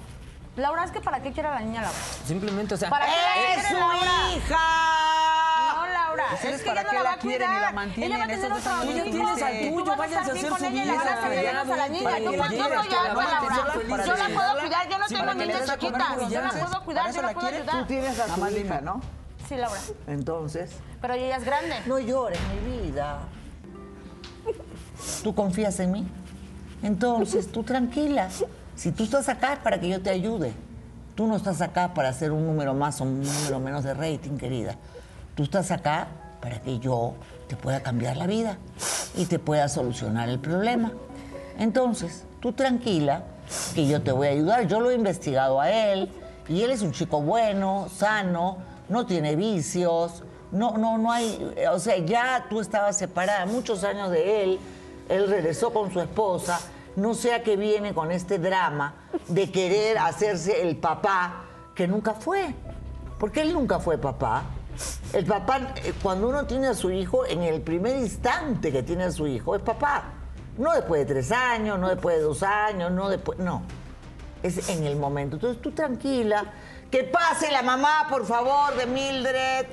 Laura, 0.57 0.83
es 0.83 0.91
que 0.91 0.99
¿para 0.99 1.21
qué 1.21 1.31
quiere 1.31 1.47
a 1.49 1.55
la 1.55 1.59
niña 1.61 1.81
Laura? 1.81 1.97
Simplemente, 2.25 2.73
o 2.73 2.77
sea, 2.77 2.89
¿Para 2.89 3.05
qué 3.05 3.11
la 3.11 3.61
¡Es 3.61 3.67
su 3.69 3.73
Laura? 3.75 3.95
hija! 4.35 4.57
No, 5.75 5.87
Laura. 5.87 6.23
¿Ustedes 6.33 6.55
es 6.55 6.61
que 6.61 6.67
para 6.69 6.81
ella 6.81 6.91
no 6.91 6.97
la 6.97 7.03
la 7.03 7.09
va 7.09 7.15
a 7.15 7.19
quieren 7.19 7.41
y 7.41 7.45
cuidar. 7.53 7.61
la 7.61 7.71
mantienen? 7.71 8.11
Ella 8.11 8.17
va 8.17 8.23
a 8.23 8.27
tener 8.27 8.51
otro 8.51 8.71
tú 8.71 9.11
tienes 9.11 9.41
al 9.41 9.59
tuyo, 9.59 9.85
vas 9.85 9.93
a 9.93 9.95
váyanse 9.97 10.31
estar 10.31 10.31
a 10.31 10.33
bien 10.33 10.45
hacer 10.45 10.49
con 10.49 10.59
su 10.59 10.65
ella 10.65 10.71
y 10.71 10.85
le 10.85 10.91
vida, 10.91 11.61
a 11.61 11.77
la 11.77 11.87
niña. 11.89 12.19
Yo 12.19 12.25
soy 12.31 12.35
aguantes, 12.35 12.59
Laura. 12.59 14.05
yo 14.05 14.15
la 14.15 14.27
puedo 14.27 14.59
cuidar. 14.59 14.89
Yo 14.89 14.97
no 14.97 15.05
tengo 15.07 15.33
niñas 15.33 15.71
chiquitas. 15.71 16.29
Yo 16.29 16.41
la 16.41 16.49
puedo 16.51 16.83
cuidar. 16.85 17.03
Yo 17.05 17.09
eso 17.11 17.21
la 17.21 17.33
puedo 17.33 17.47
quieres. 17.47 17.65
Tú 17.65 17.71
ayudar. 17.71 17.87
tienes 17.87 18.19
a 18.19 18.37
más 18.37 18.51
hija. 18.51 18.81
¿no? 18.81 19.01
Sí, 19.47 19.55
Laura. 19.55 19.79
Entonces, 20.07 20.71
Pero 21.01 21.13
ella 21.13 21.37
es 21.37 21.43
grande. 21.45 21.75
no 21.85 21.97
llores, 21.99 22.39
mi 22.53 22.81
vida. 22.81 23.19
¿Tú 25.23 25.33
confías 25.33 25.79
en 25.79 25.91
mí? 25.91 26.07
Entonces, 26.83 27.51
tú 27.51 27.63
tranquila. 27.63 28.27
Si 28.75 28.91
tú 28.91 29.03
estás 29.03 29.29
acá 29.29 29.53
es 29.53 29.59
para 29.59 29.79
que 29.79 29.89
yo 29.89 30.01
te 30.01 30.09
ayude. 30.09 30.53
Tú 31.15 31.27
no 31.27 31.35
estás 31.35 31.61
acá 31.61 31.93
para 31.93 32.09
hacer 32.09 32.31
un 32.31 32.45
número 32.45 32.73
más 32.73 33.01
o 33.01 33.03
un 33.03 33.21
número 33.21 33.59
menos 33.59 33.83
de 33.83 33.93
rating, 33.93 34.37
querida. 34.37 34.75
Tú 35.35 35.43
estás 35.43 35.71
acá 35.71 36.07
para 36.41 36.61
que 36.61 36.79
yo 36.79 37.13
te 37.47 37.55
pueda 37.55 37.81
cambiar 37.81 38.17
la 38.17 38.27
vida 38.27 38.57
y 39.15 39.25
te 39.25 39.37
pueda 39.37 39.67
solucionar 39.67 40.29
el 40.29 40.39
problema. 40.39 40.91
Entonces, 41.57 42.23
tú 42.39 42.53
tranquila, 42.53 43.23
que 43.75 43.87
yo 43.87 44.01
te 44.01 44.11
voy 44.11 44.27
a 44.27 44.31
ayudar. 44.31 44.67
Yo 44.67 44.79
lo 44.79 44.91
he 44.91 44.95
investigado 44.95 45.59
a 45.59 45.69
él 45.69 46.09
y 46.47 46.61
él 46.63 46.71
es 46.71 46.81
un 46.81 46.91
chico 46.91 47.21
bueno, 47.21 47.87
sano, 47.93 48.57
no 48.89 49.05
tiene 49.05 49.35
vicios, 49.35 50.23
no, 50.51 50.77
no, 50.77 50.97
no 50.97 51.11
hay, 51.11 51.53
o 51.71 51.79
sea, 51.79 51.97
ya 51.97 52.45
tú 52.49 52.59
estabas 52.59 52.97
separada 52.97 53.45
muchos 53.45 53.83
años 53.83 54.11
de 54.11 54.43
él, 54.43 54.59
él 55.07 55.29
regresó 55.29 55.71
con 55.71 55.91
su 55.93 56.01
esposa, 56.01 56.59
no 56.95 57.13
sé 57.13 57.33
a 57.33 57.43
qué 57.43 57.55
viene 57.57 57.93
con 57.93 58.11
este 58.11 58.37
drama 58.39 58.93
de 59.27 59.51
querer 59.51 59.97
hacerse 59.97 60.61
el 60.61 60.77
papá 60.77 61.43
que 61.75 61.87
nunca 61.87 62.13
fue, 62.13 62.53
porque 63.19 63.41
él 63.41 63.53
nunca 63.53 63.79
fue 63.79 63.97
papá. 63.97 64.43
El 65.13 65.25
papá, 65.25 65.73
eh, 65.83 65.93
cuando 66.01 66.29
uno 66.29 66.45
tiene 66.45 66.67
a 66.67 66.73
su 66.73 66.91
hijo, 66.91 67.25
en 67.25 67.43
el 67.43 67.61
primer 67.61 67.97
instante 67.97 68.71
que 68.71 68.83
tiene 68.83 69.03
a 69.05 69.11
su 69.11 69.27
hijo, 69.27 69.55
es 69.55 69.61
papá. 69.61 70.03
No 70.57 70.73
después 70.73 71.05
de 71.07 71.13
tres 71.13 71.31
años, 71.31 71.77
no 71.79 71.89
después 71.89 72.17
de 72.17 72.23
dos 72.23 72.43
años, 72.43 72.91
no 72.91 73.09
después. 73.09 73.37
No. 73.39 73.61
Es 74.43 74.69
en 74.69 74.83
el 74.85 74.95
momento. 74.95 75.35
Entonces 75.37 75.61
tú 75.61 75.71
tranquila. 75.71 76.45
Que 76.89 77.03
pase 77.03 77.51
la 77.51 77.61
mamá, 77.61 78.07
por 78.09 78.25
favor, 78.25 78.75
de 78.75 78.85
Mildred. 78.85 79.65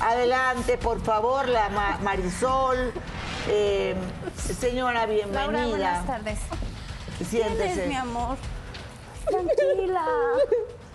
Adelante, 0.00 0.76
por 0.78 1.00
favor, 1.00 1.48
la 1.48 1.68
Ma- 1.70 1.98
Marisol. 2.02 2.92
Eh, 3.48 3.94
señora, 4.58 5.06
bienvenida. 5.06 5.42
Laura, 5.46 5.66
buenas 5.68 6.06
tardes. 6.06 6.38
Siéntese. 7.28 7.56
¿Quién 7.56 7.80
es, 7.80 7.88
mi 7.88 7.94
amor? 7.94 8.36
Tranquila. 9.24 10.04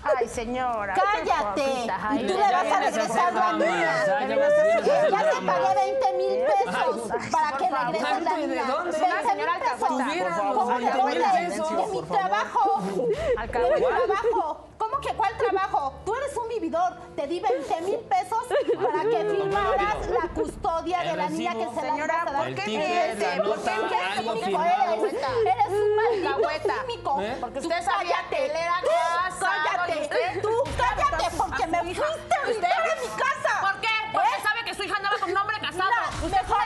Ay, 0.04 0.28
señora. 0.28 0.94
¡Cállate! 0.96 1.86
Y 2.16 2.28
tú 2.28 2.34
le 2.34 2.40
vas 2.42 2.72
a 2.72 2.80
regresar 2.80 3.34
la 3.34 3.54
niña. 3.54 4.06
Ya, 4.08 5.30
te 5.30 5.46
pagué 5.46 5.76
20 5.76 6.14
mil 6.14 6.40
pesos 6.46 7.12
para 7.32 7.58
que 7.58 7.70
regreses 7.70 8.24
la 8.24 8.34
¿De 8.36 8.48
niña. 8.48 8.64
dónde? 8.66 8.92
20 8.98 9.30
Señora 9.30 9.54
mil 9.54 9.62
pesos. 9.64 9.92
alcahueta. 9.92 10.38
¿Cómo 10.54 10.78
que 10.78 10.84
20 10.84 10.98
voy 11.02 11.14
de, 11.14 11.92
mi 11.92 12.02
trabajo? 12.08 12.82
De 12.82 12.92
mi 13.02 13.86
trabajo. 13.86 14.68
¿Cómo 14.78 15.00
que 15.00 15.14
cuál 15.14 15.38
trabajo? 15.38 15.94
Tú 16.06 16.16
eres 16.16 16.36
un 16.38 16.48
vividor. 16.50 16.94
Te 17.16 17.28
di 17.28 17.40
20 17.40 17.82
mil 17.82 18.00
pesos 18.00 18.44
para 18.76 19.02
que 19.10 19.26
firmaras 19.36 20.08
la 20.10 20.28
custodia 20.34 21.00
de 21.04 21.16
la 21.16 21.30
niña 21.30 21.54
que 21.54 21.68
se 21.70 21.76
la 21.76 21.82
Señora, 21.82 22.14
ibas 22.22 22.28
a 22.28 22.32
dar. 22.32 22.46
¿por 22.46 22.56
qué 22.56 22.72
la 22.72 23.44
¿por 23.44 23.56
qué? 23.62 23.72
¿Qué 23.90 23.96
algo 24.20 24.34
químico 24.34 24.46
firmado. 24.46 24.94
eres? 24.94 25.14
Eres 25.14 25.68
un 25.70 25.96
maldito 25.96 26.74
químico. 26.88 27.22
¿Eh? 27.22 27.38
Porque 27.40 27.60
usted 27.60 27.84
sabía 27.84 28.16
que 28.30 28.46
él 28.46 28.52
era 28.52 28.74
casado, 28.82 29.91
Cállate. 30.00 30.02
usted- 30.04 30.42
Tú 30.42 30.64
cállate 30.78 31.36
porque 31.38 31.68
me 31.68 31.80
fuiste 31.80 32.36
a 32.42 32.46
vivir 32.48 32.66
a 32.66 32.96
mi 33.02 33.08
casa. 33.24 33.62
¿Por 33.62 33.80
qué? 33.82 33.88
Porque 34.14 34.30
¿Eh? 34.30 34.42
sabe 34.44 34.64
que 34.66 34.74
su 34.76 34.84
hija 34.84 34.98
andaba 34.98 35.18
con 35.20 35.30
un 35.32 35.38
hombre 35.38 35.58
casado. 35.60 35.90
Mira, 35.90 36.10
usted 36.24 36.48
mejor 36.48 36.62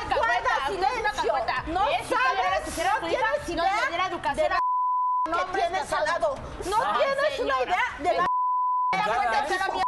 una 0.69 0.77
una 0.77 0.89
silencio. 0.89 1.21
alcahueta. 1.35 1.63
No 1.67 1.89
¿Eh? 1.89 2.03
Sabes, 2.09 2.75
no 3.01 3.07
tienes 3.07 3.49
idea 3.49 4.07
educación 4.07 4.35
de 4.35 4.49
la 4.49 4.59
un 5.27 5.37
que 5.37 5.57
tienes 5.59 5.93
al 5.93 6.05
lado. 6.05 6.35
No 6.65 6.97
tienes 6.97 7.39
una 7.39 7.55
señora. 7.55 7.63
idea 7.65 7.85
de 7.99 8.17
la 8.17 8.25
la. 9.57 9.85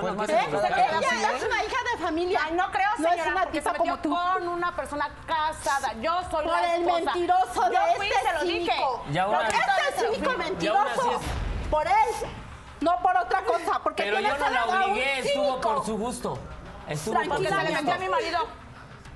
Bueno, 0.00 0.24
¿qué 0.24 0.32
¿Eh? 0.32 0.44
se 0.44 0.50
trata? 0.50 0.68
Ella 0.68 1.36
es 1.36 1.42
una 1.42 1.64
hija 1.64 1.76
de 1.92 2.02
familia. 2.02 2.40
Ay, 2.44 2.52
no 2.52 2.70
creo, 2.70 2.90
No 2.98 3.08
es 3.08 3.14
señora, 3.14 3.30
una 3.32 3.46
tipa 3.50 3.72
se 3.72 3.78
metió 3.78 4.00
como 4.00 4.02
tú. 4.02 4.10
con 4.34 4.48
una 4.48 4.76
persona 4.76 5.10
casada. 5.26 5.92
Yo 5.94 6.20
soy 6.30 6.44
Por 6.44 6.46
la 6.46 6.74
el 6.76 6.82
esposa. 6.82 7.04
mentiroso 7.04 7.62
de 7.68 7.74
Yo 7.74 7.80
fui 7.96 8.06
y 8.06 8.10
este 8.12 8.26
se 8.28 8.32
lo 8.34 8.40
dije. 8.42 8.72
cínico. 8.72 9.04
Y 9.10 9.18
ahora- 9.18 9.38
Porque 9.38 9.56
este 9.88 10.00
cínico 10.06 10.30
Y 10.30 10.32
aún 10.32 10.40
así 10.42 10.50
mentiroso. 10.50 11.20
es- 11.20 11.68
Por 11.70 11.86
él. 11.86 11.92
No 12.80 12.96
por 13.02 13.16
otra 13.16 13.42
cosa. 13.42 13.80
Porque 13.82 14.04
Pero 14.04 14.20
yo 14.20 14.36
no 14.38 14.50
la 14.50 14.64
obligué, 14.86 15.18
estuvo 15.20 15.60
por 15.60 15.84
su 15.84 15.96
gusto. 15.98 16.38
Estuvo 16.88 17.14
por 17.14 17.28
Porque 17.28 17.48
su 17.48 17.54
se 17.54 17.62
le 17.64 17.70
metió 17.72 17.92
a 17.94 17.98
mi 17.98 18.08
marido. 18.08 18.38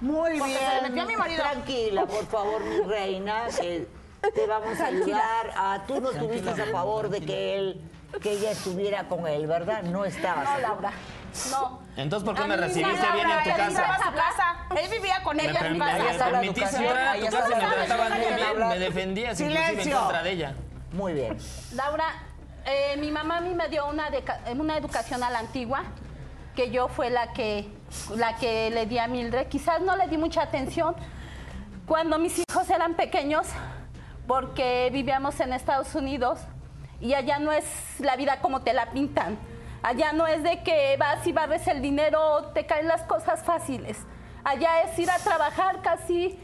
Muy 0.01 0.39
Porque 0.39 0.53
bien. 0.53 0.69
se 0.69 0.75
le 0.77 0.83
metió 0.83 1.03
a 1.03 1.07
mi 1.07 1.17
marido. 1.17 1.43
Tranquila, 1.43 2.07
por 2.07 2.27
favor, 2.27 2.61
mi 2.65 2.81
reina, 2.81 3.45
que 3.61 3.89
te 4.35 4.47
vamos 4.47 4.81
a 4.81 4.87
ayudar. 4.87 5.53
A, 5.57 5.83
tú 5.87 6.01
no 6.01 6.11
estuviste 6.11 6.51
a 6.62 6.67
favor 6.67 7.09
de 7.09 7.21
que 7.21 7.57
él, 7.59 7.91
que 8.23 8.33
ella 8.33 8.51
estuviera 8.51 9.05
con 9.09 9.27
él, 9.27 9.47
¿verdad? 9.47 9.83
No 9.83 10.05
estabas. 10.05 10.45
No, 10.51 10.59
Laura. 10.59 10.93
No. 11.51 11.81
Entonces, 11.97 12.25
¿por 12.27 12.37
qué 12.37 12.43
A 12.43 12.47
me 12.47 12.57
recibiste 12.57 13.07
bien 13.12 13.29
en 13.31 13.43
tu 13.43 13.51
él 13.51 13.61
entraba 13.61 13.95
a 13.95 13.99
casa? 13.99 14.09
su 14.11 14.15
casa. 14.15 14.57
Él 14.81 14.91
vivía 14.91 15.23
con 15.23 15.37
Me, 15.37 15.45
ella 15.45 15.61
en 15.61 15.73
su 15.73 15.79
me 15.79 15.87
casa. 15.87 16.15
la 16.31 16.31
permitiste 16.41 16.77
entrar 16.77 17.09
a 17.09 17.15
tu 17.19 17.27
casa 17.27 17.49
y 17.51 17.55
me 17.65 17.75
trataban 17.75 18.12
muy 18.12 18.35
bien, 18.35 18.69
me 18.69 18.79
defendías 18.79 19.41
inclusive 19.41 19.83
en 19.83 19.91
contra 19.93 20.23
de 20.23 20.31
ella. 20.31 20.55
Muy 20.93 21.12
bien. 21.12 21.37
Laura, 21.73 22.05
eh, 22.67 22.97
mi 22.99 23.11
mamá 23.11 23.39
a 23.39 23.41
mí 23.41 23.55
me 23.55 23.69
dio 23.69 23.87
una, 23.87 24.09
educación 24.77 25.23
a 25.23 25.31
la 25.31 25.41
antigua, 25.41 25.83
que 26.55 26.71
yo 26.71 26.89
fue 26.89 27.11
la 27.11 27.33
que, 27.33 27.69
la 28.17 28.37
que 28.37 28.71
le 28.71 28.87
di 28.87 28.99
a 28.99 29.07
Mildred. 29.07 29.49
Quizás 29.49 29.81
no 29.81 29.97
le 29.97 30.09
di 30.09 30.17
mucha 30.17 30.43
atención 30.43 30.95
cuando 31.87 32.19
mis 32.19 32.39
hijos 32.39 32.71
eran 32.71 32.95
pequeños, 32.95 33.47
porque 34.27 34.89
vivíamos 34.93 35.39
en 35.41 35.53
Estados 35.53 35.95
Unidos 35.95 36.41
y 37.01 37.15
allá 37.15 37.39
no 37.39 37.53
es 37.53 37.65
la 37.99 38.17
vida 38.17 38.41
como 38.41 38.62
te 38.62 38.73
la 38.73 38.91
pintan. 38.93 39.37
Allá 39.83 40.12
no 40.12 40.27
es 40.27 40.43
de 40.43 40.62
que 40.62 40.97
vas 40.99 41.27
y 41.27 41.33
barres 41.33 41.67
el 41.69 41.83
dinero, 41.83 42.53
te 42.55 42.65
caen 42.65 42.89
las 42.89 43.03
cosas 43.03 43.43
fáciles. 43.43 43.99
Allá 44.43 44.83
es 44.83 44.99
ir 44.99 45.11
a 45.11 45.19
trabajar 45.19 45.83
casi 45.83 46.39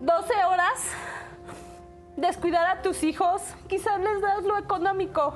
12 0.00 0.44
horas 0.44 0.92
descuidar 2.20 2.66
a 2.78 2.82
tus 2.82 3.02
hijos, 3.02 3.42
quizás 3.68 3.98
les 4.00 4.20
das 4.20 4.42
lo 4.44 4.56
económico, 4.58 5.34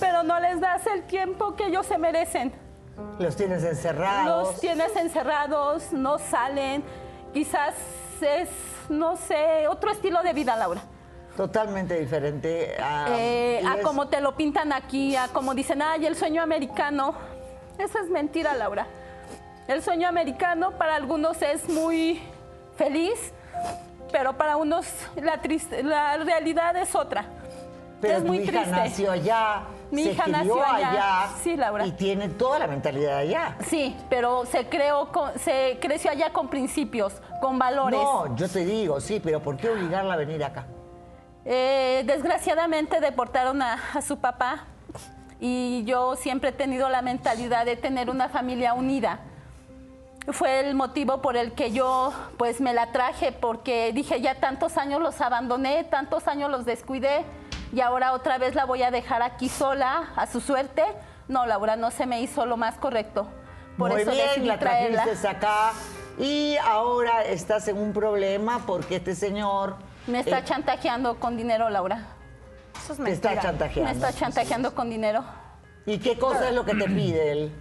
pero 0.00 0.22
no 0.22 0.38
les 0.40 0.60
das 0.60 0.86
el 0.86 1.02
tiempo 1.04 1.54
que 1.56 1.66
ellos 1.66 1.86
se 1.86 1.98
merecen. 1.98 2.52
Los 3.18 3.36
tienes 3.36 3.62
encerrados. 3.64 4.48
Los 4.48 4.60
tienes 4.60 4.94
encerrados, 4.96 5.92
no 5.92 6.18
salen, 6.18 6.82
quizás 7.32 7.74
es, 8.20 8.48
no 8.88 9.16
sé, 9.16 9.68
otro 9.68 9.90
estilo 9.90 10.22
de 10.22 10.32
vida, 10.32 10.56
Laura. 10.56 10.80
Totalmente 11.36 11.98
diferente 12.00 12.76
a, 12.82 13.06
Eh, 13.10 13.62
a 13.64 13.76
es- 13.76 13.82
como 13.84 14.08
te 14.08 14.20
lo 14.20 14.34
pintan 14.36 14.72
aquí, 14.72 15.14
a 15.14 15.28
como 15.28 15.54
dicen, 15.54 15.80
ay, 15.82 16.04
el 16.06 16.16
sueño 16.16 16.42
americano. 16.42 17.14
Eso 17.78 17.98
es 18.00 18.10
mentira, 18.10 18.54
Laura. 18.54 18.86
El 19.68 19.82
sueño 19.82 20.08
americano 20.08 20.72
para 20.72 20.96
algunos 20.96 21.40
es 21.42 21.68
muy 21.68 22.20
feliz, 22.76 23.32
pero 24.12 24.36
para 24.36 24.56
unos 24.56 24.86
la, 25.16 25.40
triste, 25.40 25.82
la 25.82 26.16
realidad 26.18 26.76
es 26.76 26.94
otra. 26.94 27.24
Pero 28.00 28.18
es 28.18 28.24
muy 28.24 28.38
hija 28.38 28.52
triste. 28.52 28.70
nació 28.70 29.10
allá, 29.10 29.62
Mi 29.90 30.04
se 30.04 30.12
hija 30.12 30.22
crió 30.24 30.36
nació 30.36 30.64
allá. 30.64 31.28
Sí, 31.42 31.56
Laura. 31.56 31.84
Y 31.86 31.92
tiene 31.92 32.28
toda 32.28 32.60
la 32.60 32.68
mentalidad 32.68 33.18
allá. 33.18 33.56
Sí, 33.66 33.96
pero 34.08 34.46
se 34.46 34.68
creó, 34.68 35.10
con- 35.10 35.36
se 35.40 35.78
creció 35.80 36.10
allá 36.12 36.32
con 36.32 36.48
principios, 36.48 37.14
con 37.40 37.58
valores. 37.58 37.98
No, 38.00 38.36
yo 38.36 38.48
te 38.48 38.64
digo, 38.64 39.00
sí, 39.00 39.18
pero 39.20 39.42
¿por 39.42 39.56
qué 39.56 39.68
obligarla 39.70 40.14
a 40.14 40.16
venir 40.16 40.44
acá? 40.44 40.66
Eh, 41.44 42.04
desgraciadamente 42.06 43.00
deportaron 43.00 43.62
a, 43.62 43.78
a 43.94 44.00
su 44.02 44.18
papá 44.18 44.66
y 45.40 45.82
yo 45.84 46.14
siempre 46.14 46.50
he 46.50 46.52
tenido 46.52 46.88
la 46.88 47.02
mentalidad 47.02 47.64
de 47.64 47.74
tener 47.76 48.10
una 48.10 48.28
familia 48.28 48.74
unida. 48.74 49.20
Fue 50.32 50.60
el 50.60 50.74
motivo 50.74 51.22
por 51.22 51.36
el 51.36 51.52
que 51.52 51.72
yo 51.72 52.12
pues 52.36 52.60
me 52.60 52.74
la 52.74 52.92
traje 52.92 53.32
porque 53.32 53.92
dije 53.94 54.20
ya 54.20 54.34
tantos 54.40 54.76
años 54.76 55.00
los 55.00 55.20
abandoné, 55.22 55.84
tantos 55.84 56.28
años 56.28 56.50
los 56.50 56.66
descuidé 56.66 57.24
y 57.72 57.80
ahora 57.80 58.12
otra 58.12 58.36
vez 58.36 58.54
la 58.54 58.66
voy 58.66 58.82
a 58.82 58.90
dejar 58.90 59.22
aquí 59.22 59.48
sola 59.48 60.10
a 60.16 60.26
su 60.26 60.40
suerte. 60.40 60.84
No, 61.28 61.46
Laura, 61.46 61.76
no 61.76 61.90
se 61.90 62.04
me 62.06 62.20
hizo 62.20 62.44
lo 62.44 62.56
más 62.58 62.76
correcto. 62.76 63.26
Por 63.78 63.92
Muy 63.92 64.02
eso 64.02 64.10
bien, 64.10 64.26
decidí 64.28 64.46
la 64.46 64.58
traerla. 64.58 65.02
trajiste 65.02 65.28
acá 65.28 65.72
y 66.18 66.56
ahora 66.56 67.24
estás 67.24 67.68
en 67.68 67.78
un 67.78 67.92
problema 67.92 68.60
porque 68.66 68.96
este 68.96 69.14
señor 69.14 69.76
Me 70.06 70.20
está 70.20 70.40
eh, 70.40 70.44
chantajeando 70.44 71.18
con 71.20 71.36
dinero, 71.36 71.70
Laura. 71.70 72.06
Eso 72.76 72.92
es 72.92 72.98
te 72.98 73.12
está 73.12 73.28
mentira. 73.30 73.42
chantajeando. 73.42 73.90
Me 73.92 73.96
está 74.06 74.12
chantajeando 74.12 74.74
con 74.74 74.90
dinero. 74.90 75.24
¿Y 75.86 75.98
qué 75.98 76.18
cosa 76.18 76.48
es 76.48 76.54
lo 76.54 76.64
que 76.66 76.74
te 76.74 76.84
pide 76.84 77.32
él? 77.32 77.52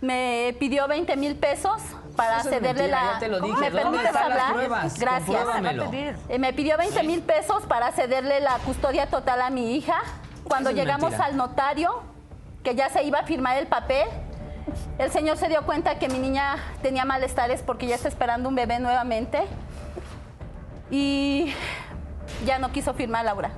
Me 0.00 0.54
pidió 0.60 0.86
20 0.88 1.16
mil 1.16 1.36
pesos 1.36 1.82
para 2.16 2.40
Eso 2.40 2.48
cederle 2.48 2.82
mentira, 2.82 3.04
la. 3.04 3.12
ya 3.12 3.18
te 3.18 3.28
lo 3.28 3.40
dije. 3.40 3.70
¿Me 3.70 3.82
¿Dónde 3.82 3.98
permites 3.98 4.16
hablar? 4.16 4.54
Gracias. 4.98 6.16
Eh, 6.28 6.38
me 6.38 6.52
pidió 6.52 6.76
20 6.78 7.02
mil 7.04 7.22
pesos 7.22 7.64
para 7.66 7.92
cederle 7.92 8.40
la 8.40 8.54
custodia 8.58 9.06
total 9.08 9.42
a 9.42 9.50
mi 9.50 9.76
hija. 9.76 9.96
Cuando 10.48 10.70
Eso 10.70 10.78
llegamos 10.78 11.10
mentira. 11.10 11.26
al 11.26 11.36
notario, 11.36 12.02
que 12.64 12.74
ya 12.74 12.88
se 12.88 13.02
iba 13.04 13.20
a 13.20 13.24
firmar 13.24 13.56
el 13.58 13.66
papel, 13.66 14.06
el 14.98 15.10
señor 15.12 15.36
se 15.36 15.48
dio 15.48 15.62
cuenta 15.66 15.98
que 15.98 16.08
mi 16.08 16.18
niña 16.18 16.56
tenía 16.82 17.04
malestares 17.04 17.62
porque 17.62 17.86
ya 17.86 17.94
está 17.96 18.08
esperando 18.08 18.48
un 18.48 18.54
bebé 18.54 18.78
nuevamente. 18.78 19.44
Y 20.90 21.52
ya 22.44 22.58
no 22.58 22.70
quiso 22.72 22.94
firmar, 22.94 23.24
Laura. 23.24 23.50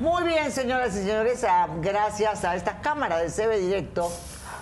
Muy 0.00 0.24
bien, 0.24 0.52
señoras 0.52 0.94
y 0.94 0.98
señores, 0.98 1.42
ah, 1.48 1.66
gracias 1.80 2.44
a 2.44 2.54
esta 2.54 2.80
cámara 2.82 3.16
de 3.16 3.30
CB 3.30 3.58
Directo, 3.58 4.10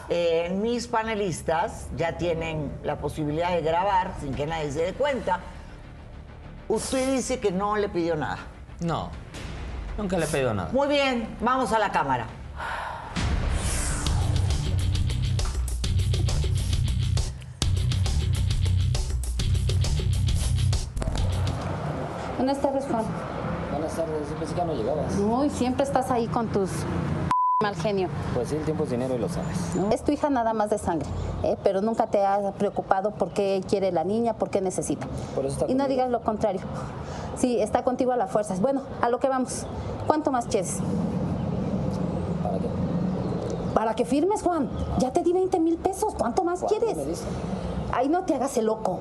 eh, 0.08 0.50
mis 0.60 0.86
panelistas 0.86 1.88
ya 1.96 2.16
tienen 2.16 2.72
la 2.82 2.96
posibilidad 2.96 3.50
de 3.50 3.62
grabar 3.62 4.12
sin 4.20 4.34
que 4.34 4.46
nadie 4.46 4.70
se 4.70 4.82
dé 4.82 4.92
cuenta. 4.94 5.40
Usted 6.68 7.12
dice 7.12 7.40
que 7.40 7.50
no 7.50 7.76
le 7.76 7.88
pidió 7.88 8.16
nada. 8.16 8.38
No, 8.80 9.10
nunca 9.96 10.18
le 10.18 10.24
he 10.24 10.28
pedido 10.28 10.54
nada. 10.54 10.70
Muy 10.72 10.88
bien, 10.88 11.36
vamos 11.40 11.72
a 11.72 11.78
la 11.78 11.92
cámara. 11.92 12.26
Buenas 22.36 22.60
tardes, 22.60 22.84
Juan. 22.90 23.04
Buenas 23.70 23.94
tardes, 23.94 24.28
yo 24.28 24.36
pensé 24.36 24.54
que 24.54 24.64
no 24.64 24.74
llegabas. 24.74 25.16
Uy, 25.18 25.50
siempre 25.50 25.84
estás 25.84 26.10
ahí 26.10 26.26
con 26.26 26.48
tus 26.48 26.70
mal 27.64 27.74
genio. 27.76 28.08
Pues 28.34 28.50
sí, 28.50 28.56
el 28.56 28.64
tiempo 28.64 28.84
es 28.84 28.90
dinero 28.90 29.14
y 29.14 29.18
lo 29.18 29.28
sabes. 29.30 29.56
Es 29.90 30.02
tu 30.04 30.12
hija 30.12 30.28
nada 30.28 30.52
más 30.52 30.68
de 30.68 30.76
sangre, 30.76 31.08
¿eh? 31.42 31.56
pero 31.64 31.80
nunca 31.80 32.06
te 32.08 32.22
has 32.22 32.52
preocupado 32.56 33.12
por 33.12 33.30
qué 33.30 33.62
quiere 33.66 33.90
la 33.90 34.04
niña, 34.04 34.34
por 34.34 34.50
qué 34.50 34.60
necesita. 34.60 35.06
Por 35.34 35.46
eso 35.46 35.54
está 35.54 35.72
y 35.72 35.74
no 35.74 35.88
digas 35.88 36.10
lo 36.10 36.20
contrario. 36.20 36.60
Sí, 37.36 37.58
está 37.58 37.82
contigo 37.82 38.12
a 38.12 38.16
las 38.18 38.30
fuerzas. 38.30 38.60
Bueno, 38.60 38.82
a 39.00 39.08
lo 39.08 39.18
que 39.18 39.28
vamos. 39.28 39.64
¿Cuánto 40.06 40.30
más 40.30 40.44
quieres? 40.44 40.76
¿Para 42.42 42.58
qué? 42.58 42.68
Para 43.72 43.94
que 43.94 44.04
firmes, 44.04 44.42
Juan. 44.42 44.68
Ya 44.98 45.10
te 45.14 45.22
di 45.22 45.32
20 45.32 45.58
mil 45.60 45.78
pesos. 45.78 46.14
¿Cuánto 46.18 46.44
más 46.44 46.60
¿Cuánto 46.60 46.84
quieres? 46.84 46.98
me? 46.98 47.14
Ay, 47.92 48.10
no 48.10 48.24
te 48.24 48.34
hagas 48.34 48.58
el 48.58 48.66
loco. 48.66 49.00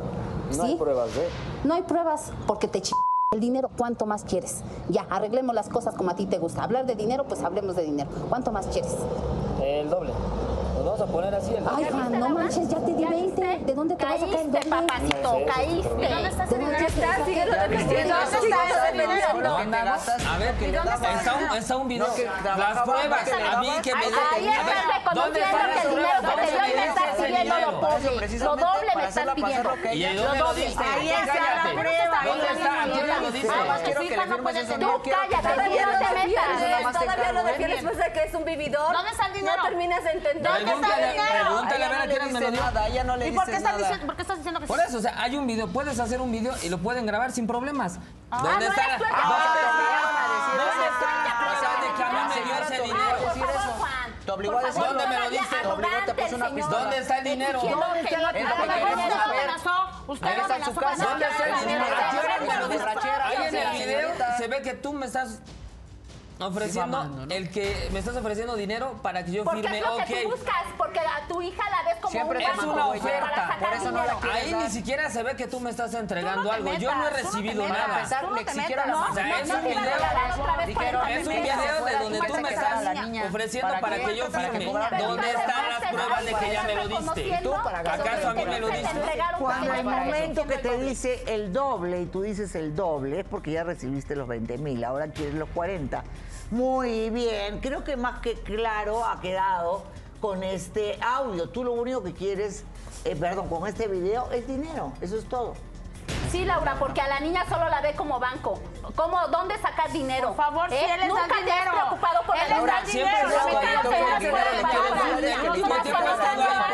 No 0.55 0.64
¿sí? 0.64 0.72
hay 0.72 0.76
pruebas 0.78 1.14
de... 1.14 1.28
No 1.66 1.74
hay 1.74 1.82
pruebas 1.82 2.32
porque 2.47 2.70
te 2.70 2.82
ch... 2.82 2.93
el 3.34 3.39
dinero. 3.39 3.69
¿Cuánto 3.77 4.05
más 4.05 4.23
quieres? 4.23 4.61
Ya, 4.89 5.05
arreglemos 5.09 5.53
las 5.53 5.69
cosas 5.69 5.95
como 5.95 6.11
a 6.11 6.15
ti 6.15 6.25
te 6.25 6.38
gusta. 6.38 6.63
Hablar 6.63 6.86
de 6.86 6.95
dinero, 6.95 7.25
pues 7.25 7.43
hablemos 7.43 7.75
de 7.75 7.84
dinero. 7.84 8.09
¿Cuánto 8.29 8.51
más 8.51 8.67
quieres? 8.67 8.95
El 9.61 9.89
doble. 9.89 10.11
Vamos 10.93 11.09
a 11.09 11.11
poner 11.11 11.33
así 11.33 11.55
el 11.55 11.63
Ay, 11.67 11.87
Juan, 11.91 12.19
no 12.19 12.29
manches, 12.29 12.69
ya 12.69 12.77
te 12.77 12.93
di 12.93 13.03
20. 13.03 13.41
¿De 13.65 13.73
dónde 13.73 13.95
te 13.95 14.05
vas 14.05 14.13
a 14.13 14.17
Caíste, 14.19 14.69
papacito, 14.69 15.41
caíste. 15.51 15.89
¿Dónde 15.89 16.27
estás 16.29 16.49
¿De 16.51 16.55
dónde 16.59 16.77
viste, 16.77 17.01
¿Dónde 17.01 18.13
estás 18.23 18.41
te 18.41 18.49
gastas, 19.83 20.25
A 20.27 20.37
ver, 20.37 20.53
está 20.61 21.33
un, 21.33 21.57
está 21.57 21.77
un 21.77 21.87
video. 21.87 22.07
No, 22.07 22.13
que 22.13 22.25
las 22.25 22.81
pruebas. 22.83 23.27
a 23.27 23.59
mí 23.59 23.71
que 23.81 23.95
me 23.95 24.05
Ahí 24.05 24.47
estás 24.47 24.85
reconociendo 24.93 25.13
¿dónde 25.15 25.39
que 25.39 25.81
el 25.81 25.89
dinero 25.89 26.13
que 26.13 26.31
te 26.31 26.37
dio 26.37 26.53
¿Dónde 26.53 26.75
me 26.75 26.85
estás 26.85 27.15
pidiendo 27.17 27.55
lo 27.59 27.71
doble. 27.71 28.27
Lo 28.37 28.55
doble 28.55 28.91
me 28.95 29.07
estás 29.07 29.27
pidiendo. 29.33 29.69
lo 29.75 29.81
que 29.81 29.95
¿Y 29.95 30.05
ella- 30.05 30.09
de 30.09 30.15
Lo 30.15 30.23
dónde 30.23 30.39
doble. 30.43 30.65
diste? 30.67 30.83
Ahí 30.83 31.09
está 31.09 31.33
la 31.33 31.71
prueba, 31.73 32.19
¿Dónde 32.23 32.45
está? 32.53 32.83
¿Quién 32.93 33.07
lo 33.23 33.31
dice. 33.31 33.47
su 33.47 33.99
que 33.99 34.05
hija 34.05 34.25
le 34.25 34.29
no 34.29 34.37
puede 34.43 34.61
tener- 34.63 34.79
No 34.79 34.93
Tú 35.01 35.09
cállate, 35.09 35.47
te 35.47 35.53
tú 35.53 35.59
no 35.59 35.97
te 35.97 36.13
metas. 36.13 36.93
Todavía 36.93 37.31
lo 37.33 37.39
¿eh? 37.41 37.43
defiendes 37.57 37.97
de 37.97 38.11
que 38.13 38.23
es 38.25 38.33
un 38.35 38.45
vividor. 38.45 38.93
¿Dónde 38.93 39.09
está 39.11 39.25
el 39.27 39.33
dinero? 39.33 39.57
No 39.57 39.63
terminas 39.63 40.03
de 40.03 40.11
entender. 40.11 40.51
Pregúntale, 40.84 41.21
pregúntale 41.43 41.86
a 41.86 41.89
ver 41.89 42.01
a 42.01 42.07
quiénes 42.07 42.34
me 42.34 42.39
lo 42.39 42.51
dio. 42.51 42.61
nada, 42.61 42.88
ella 42.88 43.03
no 43.03 43.17
le 43.17 43.27
¿Y 43.27 43.31
por 43.31 43.45
qué, 43.45 43.55
estás 43.55 43.77
diciendo, 43.77 44.05
por 44.05 44.15
qué 44.15 44.21
estás 44.21 44.38
diciendo 44.38 44.59
que 44.59 44.67
Por 44.67 44.79
eso, 44.79 44.97
o 44.97 45.01
sea, 45.01 45.21
hay 45.21 45.36
un 45.36 45.47
video, 45.47 45.67
puedes 45.67 45.99
hacer 45.99 46.21
un 46.21 46.31
video 46.31 46.53
y 46.63 46.69
lo 46.69 46.77
pueden 46.77 47.05
grabar 47.05 47.31
sin 47.31 47.47
problemas. 47.47 47.99
¿Dónde 48.29 48.65
no 48.65 48.73
está 48.73 48.88
la 48.88 48.97
tú 48.97 49.03
el 49.03 49.09
que 49.09 49.17
¿Dónde 49.19 49.63
te 54.25 54.31
obligó 54.31 54.57
a 54.57 54.63
decir 54.63 54.84
¿Dónde 54.84 55.07
me 55.07 55.19
lo 55.19 55.29
dice? 55.29 55.55
Te 55.61 55.67
obligó, 55.67 55.89
te 56.05 56.13
puso 56.13 56.27
el 56.27 56.36
una 56.36 56.49
pistola. 56.55 56.79
¿Dónde 56.79 56.97
está 56.97 57.17
el 57.17 57.23
dinero? 57.23 57.61
¿Dónde 57.61 58.01
está 58.01 58.31
Porque 58.31 58.43
dinero. 58.95 59.23
Usted. 60.05 60.27
¿Dónde 60.97 61.25
está 61.25 61.47
el 61.47 61.59
dinero? 61.67 61.95
Ahí 63.23 63.47
en 63.47 63.55
el 63.55 63.71
video 63.71 64.09
se 64.38 64.47
ve 64.47 64.61
que 64.61 64.73
tú 64.73 64.93
me 64.93 65.05
estás 65.05 65.39
ofreciendo 66.39 66.97
mamando, 66.97 67.25
¿no? 67.27 67.34
el 67.34 67.49
que 67.49 67.89
me 67.91 67.99
estás 67.99 68.15
ofreciendo 68.17 68.55
dinero 68.55 68.99
para 69.01 69.23
que 69.23 69.31
yo 69.31 69.43
Porque 69.43 69.61
firme, 69.61 69.79
es 69.79 69.86
lo 69.86 69.95
ok. 69.95 70.03
que 70.05 70.23
tú 70.23 70.29
buscas, 70.31 70.55
porque 70.77 70.99
a 70.99 71.27
tu 71.27 71.41
hija 71.41 71.63
la 71.69 71.84
ves 71.89 71.95
como 72.01 72.11
Siempre 72.11 72.38
un 72.39 72.43
Es 72.43 72.63
una 72.63 72.88
oferta, 72.88 73.57
por 73.59 73.73
eso 73.73 73.91
no 73.91 74.03
la 74.05 74.17
Ahí 74.34 74.51
dar. 74.51 74.63
ni 74.63 74.69
siquiera 74.69 75.09
se 75.09 75.23
ve 75.23 75.36
que 75.36 75.47
tú 75.47 75.59
me 75.59 75.69
estás 75.69 75.93
entregando 75.93 76.51
algo. 76.51 76.73
Yo 76.75 76.93
no 76.95 77.07
he 77.07 77.11
no 77.11 77.17
recibido 77.17 77.67
nada. 77.67 77.88
no 77.88 78.36
la 78.36 78.41
O 79.09 79.13
sea, 79.13 79.23
mano. 79.23 79.36
es 79.38 79.47
no 79.47 79.55
un 79.55 79.63
video. 79.63 79.79
regalar 79.84 80.39
otra 80.39 80.57
vez 80.57 80.67
Dijeron, 80.67 81.01
40 81.01 81.19
Es 81.19 81.27
un 81.27 81.34
video 81.34 81.86
de 81.86 81.93
donde 82.03 82.19
tú 82.27 82.34
me 82.41 82.49
estás 82.49 82.84
ofreciendo 83.27 83.73
¿Para 83.81 83.95
que 83.97 84.15
yo 84.17 84.25
firme. 84.25 84.65
¿Dónde 84.65 85.29
están 85.29 85.69
las 85.69 85.91
pruebas 85.91 86.25
de 86.25 86.34
que 86.34 86.51
ya 86.53 86.63
me 86.63 86.75
lo 86.75 86.88
diste? 86.88 87.36
¿Acaso 87.84 88.29
a 88.29 88.34
mí 88.34 88.45
me 88.45 88.59
lo 88.59 88.67
Te 88.69 88.77
diste? 88.77 88.99
Cuando 89.39 89.73
el 89.73 89.84
momento 89.84 90.47
que 90.47 90.57
te 90.57 90.77
dice 90.79 91.23
el 91.27 91.53
doble 91.53 92.01
y 92.01 92.05
tú 92.07 92.21
dices 92.21 92.55
el 92.55 92.75
doble 92.75 93.19
es 93.21 93.25
porque 93.25 93.51
ya 93.51 93.63
recibiste 93.63 94.15
los 94.15 94.27
20 94.27 94.57
mil, 94.57 94.84
ahora 94.84 95.07
quieres 95.07 95.36
los 95.36 95.49
40. 95.49 96.03
Muy 96.54 97.10
bien, 97.10 97.62
creo 97.62 97.84
que 97.84 97.97
más 97.97 98.20
que 98.20 98.36
claro 98.36 99.04
ha 99.04 99.20
quedado 99.20 99.82
con 100.22 100.43
este 100.43 100.99
audio. 101.01 101.49
Tú 101.49 101.64
lo 101.64 101.74
único 101.74 102.04
que 102.04 102.14
quieres, 102.14 102.64
eh, 103.06 103.16
perdón, 103.16 103.49
con 103.49 103.68
este 103.68 103.88
video 103.88 104.32
es 104.32 104.47
dinero, 104.47 104.93
eso 105.01 105.18
es 105.18 105.28
todo. 105.28 105.56
Sí, 106.30 106.45
Laura, 106.45 106.76
porque 106.78 107.01
a 107.01 107.08
la 107.08 107.20
niña 107.22 107.43
solo 107.49 107.68
la 107.70 107.82
ve 107.82 107.95
como 107.95 108.20
banco. 108.20 108.60
¿Cómo, 108.95 109.18
¿Dónde 109.30 109.58
sacar 109.58 109.91
dinero? 109.91 110.28
Por 110.28 110.38
favor, 110.38 110.70
si 110.70 110.76
¿Eh? 110.76 110.93
él 110.93 110.99
les 110.99 111.10
da 111.10 111.22
Nunca 111.22 111.39
el 111.39 111.45
te 111.45 111.51
has 111.51 111.70
preocupado 111.74 112.24
por 112.28 112.38
Él 112.38 112.49
Laura, 112.51 112.80
el 112.82 112.88
Siempre 112.88 113.18
dinero. 113.18 113.30
se 113.32 113.39
A 113.39 113.45
mí 113.45 113.56
ha 113.56 113.60
me 113.60 113.66
oído 113.66 113.80
encanta 113.80 114.20
que 114.20 114.20
que 114.20 114.28
el 114.28 114.34
las 114.34 114.43
dinero 114.60 114.62
pruebas 114.62 115.22
le 115.22 115.38
para 115.41 115.54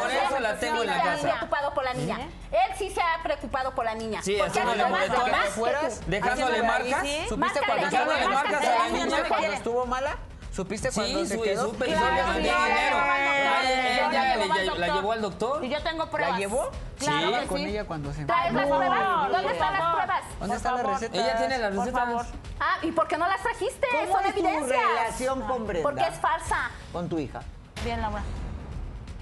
quiere 0.10 0.39
la 0.50 0.56
por 0.56 0.60
tengo 0.60 0.82
en 0.84 0.88
la 0.88 0.94
se 1.18 1.30
ha 1.30 1.34
preocupado 1.40 1.74
por 1.74 1.84
la 1.84 1.94
niña. 1.94 2.18
Él 2.52 2.72
sí 2.78 2.90
se 2.90 3.02
ha 3.02 3.24
preocupado 3.24 3.76
por 3.76 3.86
la 3.86 3.96
niña. 3.96 4.22
Sí, 4.22 4.40
haciéndole 4.40 4.86
moretones, 4.86 5.50
fueras, 5.56 6.02
Dejándole 6.08 6.64
marcas. 6.64 7.08
¿Supiste 7.30 7.60
cuando 7.66 7.86
Dejándole 7.86 8.20
estuvo- 8.20 8.34
marcas 8.34 8.62
a 8.66 8.70
la 8.70 8.78
¿Supiste 8.88 9.06
niña. 9.06 9.24
cuando 9.28 9.48
estuvo 9.54 9.86
mala? 9.86 10.18
¿Supiste 10.52 10.92
Sí, 10.92 11.00
cuando 11.00 11.26
se 11.26 11.42
quedó? 11.42 11.66
supe 11.70 11.88
y 11.90 11.92
Claro, 11.94 12.16
le 12.16 12.24
mandé 12.24 12.42
claro. 12.50 12.64
dinero. 12.66 12.96
Claro. 12.98 13.56
Ay, 13.60 13.68
Ella 13.70 14.64
Yo 14.66 14.76
la 14.76 14.88
llevó 14.96 15.12
al 15.12 15.22
doctor. 15.22 15.64
Y 15.64 15.70
yo 15.70 15.82
tengo 15.84 16.10
pruebas. 16.10 16.32
¿La 16.34 16.38
llevó? 16.38 16.70
Claro 16.98 17.28
Sí. 17.30 17.34
que 17.40 17.48
Con 17.48 17.58
sí. 17.60 17.66
ella 17.66 17.86
cuando 17.86 18.14
se 18.14 18.26
¿Traes 18.26 18.54
las 18.54 18.66
pruebas? 18.68 19.00
por 19.00 19.32
¿Dónde 19.32 19.52
están 19.54 19.74
las 19.74 19.94
pruebas? 19.94 20.22
¿Dónde 20.40 20.56
están 20.56 20.76
las 20.76 20.86
recetas? 20.86 21.20
Ella 21.20 21.38
tiene 21.38 21.58
las 21.60 21.72
Por 21.76 21.86
recetas. 21.86 22.06
favor. 22.06 22.26
Ah, 22.60 22.78
¿y 22.82 22.92
por 22.92 23.08
qué 23.08 23.18
no 23.18 23.28
las 23.28 23.42
trajiste? 23.42 23.88
¿Cómo 23.92 24.14
Son 24.18 24.26
es 24.26 24.34
tu 24.34 24.40
evidencias. 24.40 24.82
relación 24.98 25.42
con 25.44 25.68
Brenda? 25.68 25.90
Porque 25.90 26.04
es 26.08 26.16
falsa. 26.20 26.72
Con 26.92 27.08
tu 27.08 27.20
hija. 27.20 27.42
Bien, 27.86 28.02
Laura. 28.02 28.22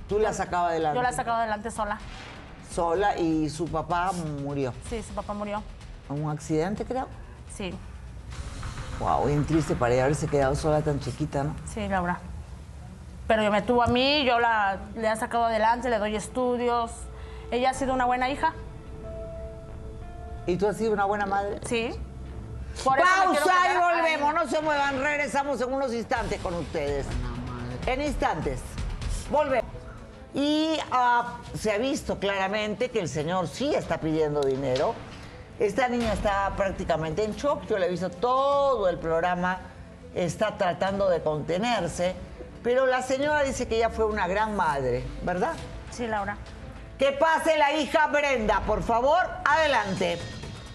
Tú 0.07 0.19
la 0.19 0.33
sacabas 0.33 0.71
adelante. 0.71 0.95
Yo 0.97 1.03
la 1.03 1.09
he 1.09 1.13
sacado 1.13 1.37
adelante 1.37 1.71
sola. 1.71 1.99
Sola 2.71 3.17
y 3.17 3.49
su 3.49 3.67
papá 3.67 4.11
murió. 4.43 4.73
Sí, 4.89 5.01
su 5.03 5.13
papá 5.13 5.33
murió. 5.33 5.61
un 6.09 6.29
accidente, 6.29 6.85
creo. 6.85 7.07
Sí, 7.53 7.73
Wow, 8.99 9.27
bien 9.27 9.45
triste 9.45 9.75
para 9.75 9.93
ella 9.93 10.03
haberse 10.05 10.27
quedado 10.27 10.55
sola 10.55 10.81
tan 10.81 10.99
chiquita, 10.99 11.43
¿no? 11.43 11.55
sí, 11.71 11.87
Laura. 11.87 12.19
Pero 13.27 13.43
yo 13.43 13.51
me 13.51 13.61
tuvo 13.61 13.83
a 13.83 13.87
mí, 13.87 14.23
yo 14.25 14.39
la, 14.39 14.77
le 14.95 15.11
he 15.11 15.15
sacado 15.15 15.45
adelante, 15.45 15.89
le 15.89 15.99
doy 15.99 16.15
estudios. 16.15 16.91
Ella 17.51 17.71
ha 17.71 17.73
sido 17.73 17.93
una 17.93 18.05
buena 18.05 18.29
hija. 18.29 18.53
¿Y 20.47 20.55
tú 20.55 20.65
has 20.67 20.77
sido 20.77 20.93
una 20.93 21.03
buena 21.05 21.25
madre? 21.25 21.59
Sí. 21.65 21.89
Por 22.83 22.97
Pausa 22.97 23.53
y 23.73 23.77
volvemos. 23.77 24.33
No 24.33 24.47
se 24.47 24.61
muevan. 24.61 25.01
Regresamos 25.01 25.59
en 25.59 25.73
unos 25.73 25.93
instantes 25.93 26.39
con 26.39 26.53
ustedes. 26.55 27.05
En 27.85 28.01
instantes. 28.01 28.61
Volvemos. 29.29 29.66
Y 30.37 30.77
ah, 30.91 31.39
se 31.59 31.71
ha 31.71 31.79
visto 31.79 32.19
claramente 32.19 32.91
que 32.91 32.99
el 32.99 33.09
señor 33.09 33.47
sí 33.47 33.73
está 33.73 33.99
pidiendo 33.99 34.41
dinero. 34.41 34.93
Esta 35.57 35.87
niña 35.87 36.13
está 36.13 36.53
prácticamente 36.55 37.23
en 37.23 37.33
shock. 37.33 37.65
Yo 37.65 37.79
le 37.79 37.87
he 37.87 37.89
visto 37.89 38.11
todo 38.11 38.87
el 38.87 38.99
programa. 38.99 39.57
Está 40.13 40.55
tratando 40.55 41.09
de 41.09 41.23
contenerse. 41.23 42.13
Pero 42.61 42.85
la 42.85 43.01
señora 43.01 43.41
dice 43.41 43.67
que 43.67 43.77
ella 43.77 43.89
fue 43.89 44.05
una 44.05 44.27
gran 44.27 44.55
madre, 44.55 45.03
¿verdad? 45.23 45.53
Sí, 45.89 46.05
Laura. 46.05 46.37
Que 46.99 47.13
pase 47.13 47.57
la 47.57 47.73
hija 47.73 48.05
Brenda, 48.05 48.59
por 48.61 48.83
favor. 48.83 49.17
Adelante. 49.43 50.19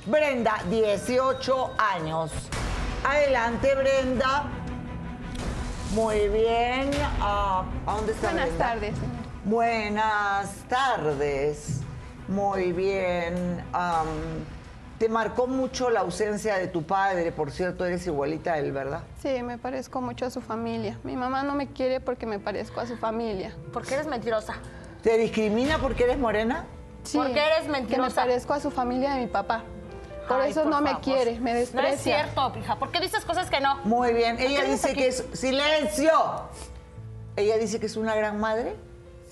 Brenda, 0.06 0.56
18 0.70 1.70
años. 1.78 2.32
Adelante, 3.08 3.76
Brenda. 3.76 4.42
Muy 5.92 6.26
bien. 6.30 6.90
Ah, 7.20 7.62
¿A 7.86 7.92
dónde 7.94 8.10
está 8.10 8.30
Buenas 8.30 8.48
Brenda? 8.48 8.66
tardes. 8.66 8.94
Buenas 9.44 10.50
tardes. 10.68 11.80
Muy 12.28 12.72
bien. 12.72 13.62
Te 14.98 15.08
marcó 15.08 15.48
mucho 15.48 15.90
la 15.90 16.00
ausencia 16.00 16.56
de 16.58 16.68
tu 16.68 16.84
padre, 16.84 17.32
por 17.32 17.50
cierto, 17.50 17.84
eres 17.84 18.06
igualita 18.06 18.52
a 18.52 18.58
él, 18.58 18.70
¿verdad? 18.70 19.02
Sí, 19.20 19.42
me 19.42 19.58
parezco 19.58 20.00
mucho 20.00 20.26
a 20.26 20.30
su 20.30 20.40
familia. 20.40 20.96
Mi 21.02 21.16
mamá 21.16 21.42
no 21.42 21.54
me 21.54 21.66
quiere 21.66 21.98
porque 21.98 22.24
me 22.24 22.38
parezco 22.38 22.78
a 22.78 22.86
su 22.86 22.96
familia. 22.96 23.52
Porque 23.72 23.94
eres 23.94 24.06
mentirosa. 24.06 24.54
¿Te 25.02 25.18
discrimina 25.18 25.78
porque 25.78 26.04
eres 26.04 26.18
morena? 26.18 26.66
Sí, 27.02 27.18
¿Por 27.18 27.32
qué 27.32 27.44
eres 27.44 27.62
Que 27.62 27.66
me 27.68 27.72
mentirosa? 27.80 28.14
parezco 28.14 28.52
a 28.52 28.60
su 28.60 28.70
familia 28.70 29.14
de 29.14 29.22
mi 29.22 29.26
papá. 29.26 29.64
Por 30.28 30.40
Ay, 30.40 30.52
eso 30.52 30.62
por 30.62 30.70
no 30.70 30.80
me 30.80 31.00
quiere, 31.00 31.40
me 31.40 31.52
No 31.52 31.58
desprecia. 31.58 31.94
es 31.94 32.00
cierto, 32.00 32.52
hija. 32.60 32.76
¿Por 32.78 32.92
qué 32.92 33.00
dices 33.00 33.24
cosas 33.24 33.50
que 33.50 33.60
no? 33.60 33.78
Muy 33.82 34.12
bien. 34.12 34.38
Ella 34.38 34.62
dice 34.62 34.94
que 34.94 35.08
es... 35.08 35.24
¡Silencio! 35.32 36.12
Ella 37.34 37.58
dice 37.58 37.80
que 37.80 37.86
es 37.86 37.96
una 37.96 38.14
gran 38.14 38.38
madre. 38.38 38.76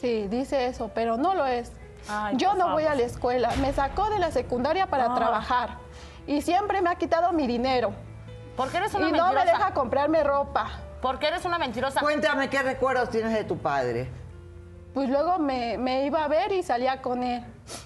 Sí, 0.01 0.27
dice 0.29 0.67
eso, 0.67 0.91
pero 0.95 1.17
no 1.17 1.35
lo 1.35 1.45
es. 1.47 1.73
Ay, 2.09 2.37
Yo 2.37 2.55
no 2.55 2.71
voy 2.73 2.85
a 2.85 2.95
la 2.95 3.03
escuela. 3.03 3.51
Me 3.61 3.73
sacó 3.73 4.09
de 4.11 4.19
la 4.19 4.31
secundaria 4.31 4.87
para 4.87 5.13
Ah. 5.13 5.15
trabajar. 5.15 5.71
Y 6.27 6.43
siempre 6.43 6.81
me 6.81 6.91
ha 6.91 6.95
quitado 6.95 7.33
mi 7.33 7.47
dinero. 7.47 7.93
¿Por 8.57 8.71
qué 8.71 8.79
eres 8.79 8.95
una 8.95 9.09
Y 9.09 9.13
no 9.13 9.33
me 9.33 9.45
deja 9.45 9.73
comprarme 9.75 10.23
ropa. 10.25 10.69
¿Por 11.03 11.19
qué 11.19 11.29
eres 11.29 11.45
una 11.45 11.59
mentirosa? 11.59 12.01
Cuéntame 12.01 12.49
qué 12.51 12.63
recuerdos 12.63 13.11
tienes 13.11 13.33
de 13.33 13.45
tu 13.45 13.59
padre. 13.59 14.11
Pues 14.95 15.09
luego 15.09 15.39
me, 15.39 15.79
me 15.79 16.05
iba 16.05 16.25
a 16.25 16.29
ver 16.29 16.51
y 16.53 16.63
salía 16.63 17.01
con 17.01 17.23
él. 17.23 17.45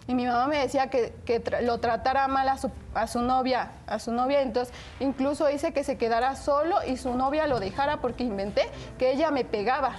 Y 0.09 0.15
mi 0.15 0.27
mamá 0.27 0.47
me 0.47 0.59
decía 0.59 0.89
que, 0.89 1.15
que 1.27 1.43
tra- 1.43 1.61
lo 1.61 1.79
tratara 1.79 2.27
mal 2.29 2.49
a 2.49 2.57
su, 2.57 2.71
a 2.95 3.07
su 3.07 3.21
novia, 3.21 3.73
a 3.87 3.99
su 3.99 4.11
novia. 4.13 4.41
Entonces, 4.41 4.75
incluso 5.01 5.51
hice 5.51 5.73
que 5.73 5.85
se 5.85 5.99
quedara 5.99 6.35
solo 6.35 6.77
y 6.87 6.97
su 6.97 7.15
novia 7.15 7.47
lo 7.47 7.61
dejara 7.61 7.99
porque 7.99 8.25
inventé 8.25 8.69
que 8.99 9.13
ella 9.13 9.31
me 9.31 9.45
pegaba. 9.45 9.93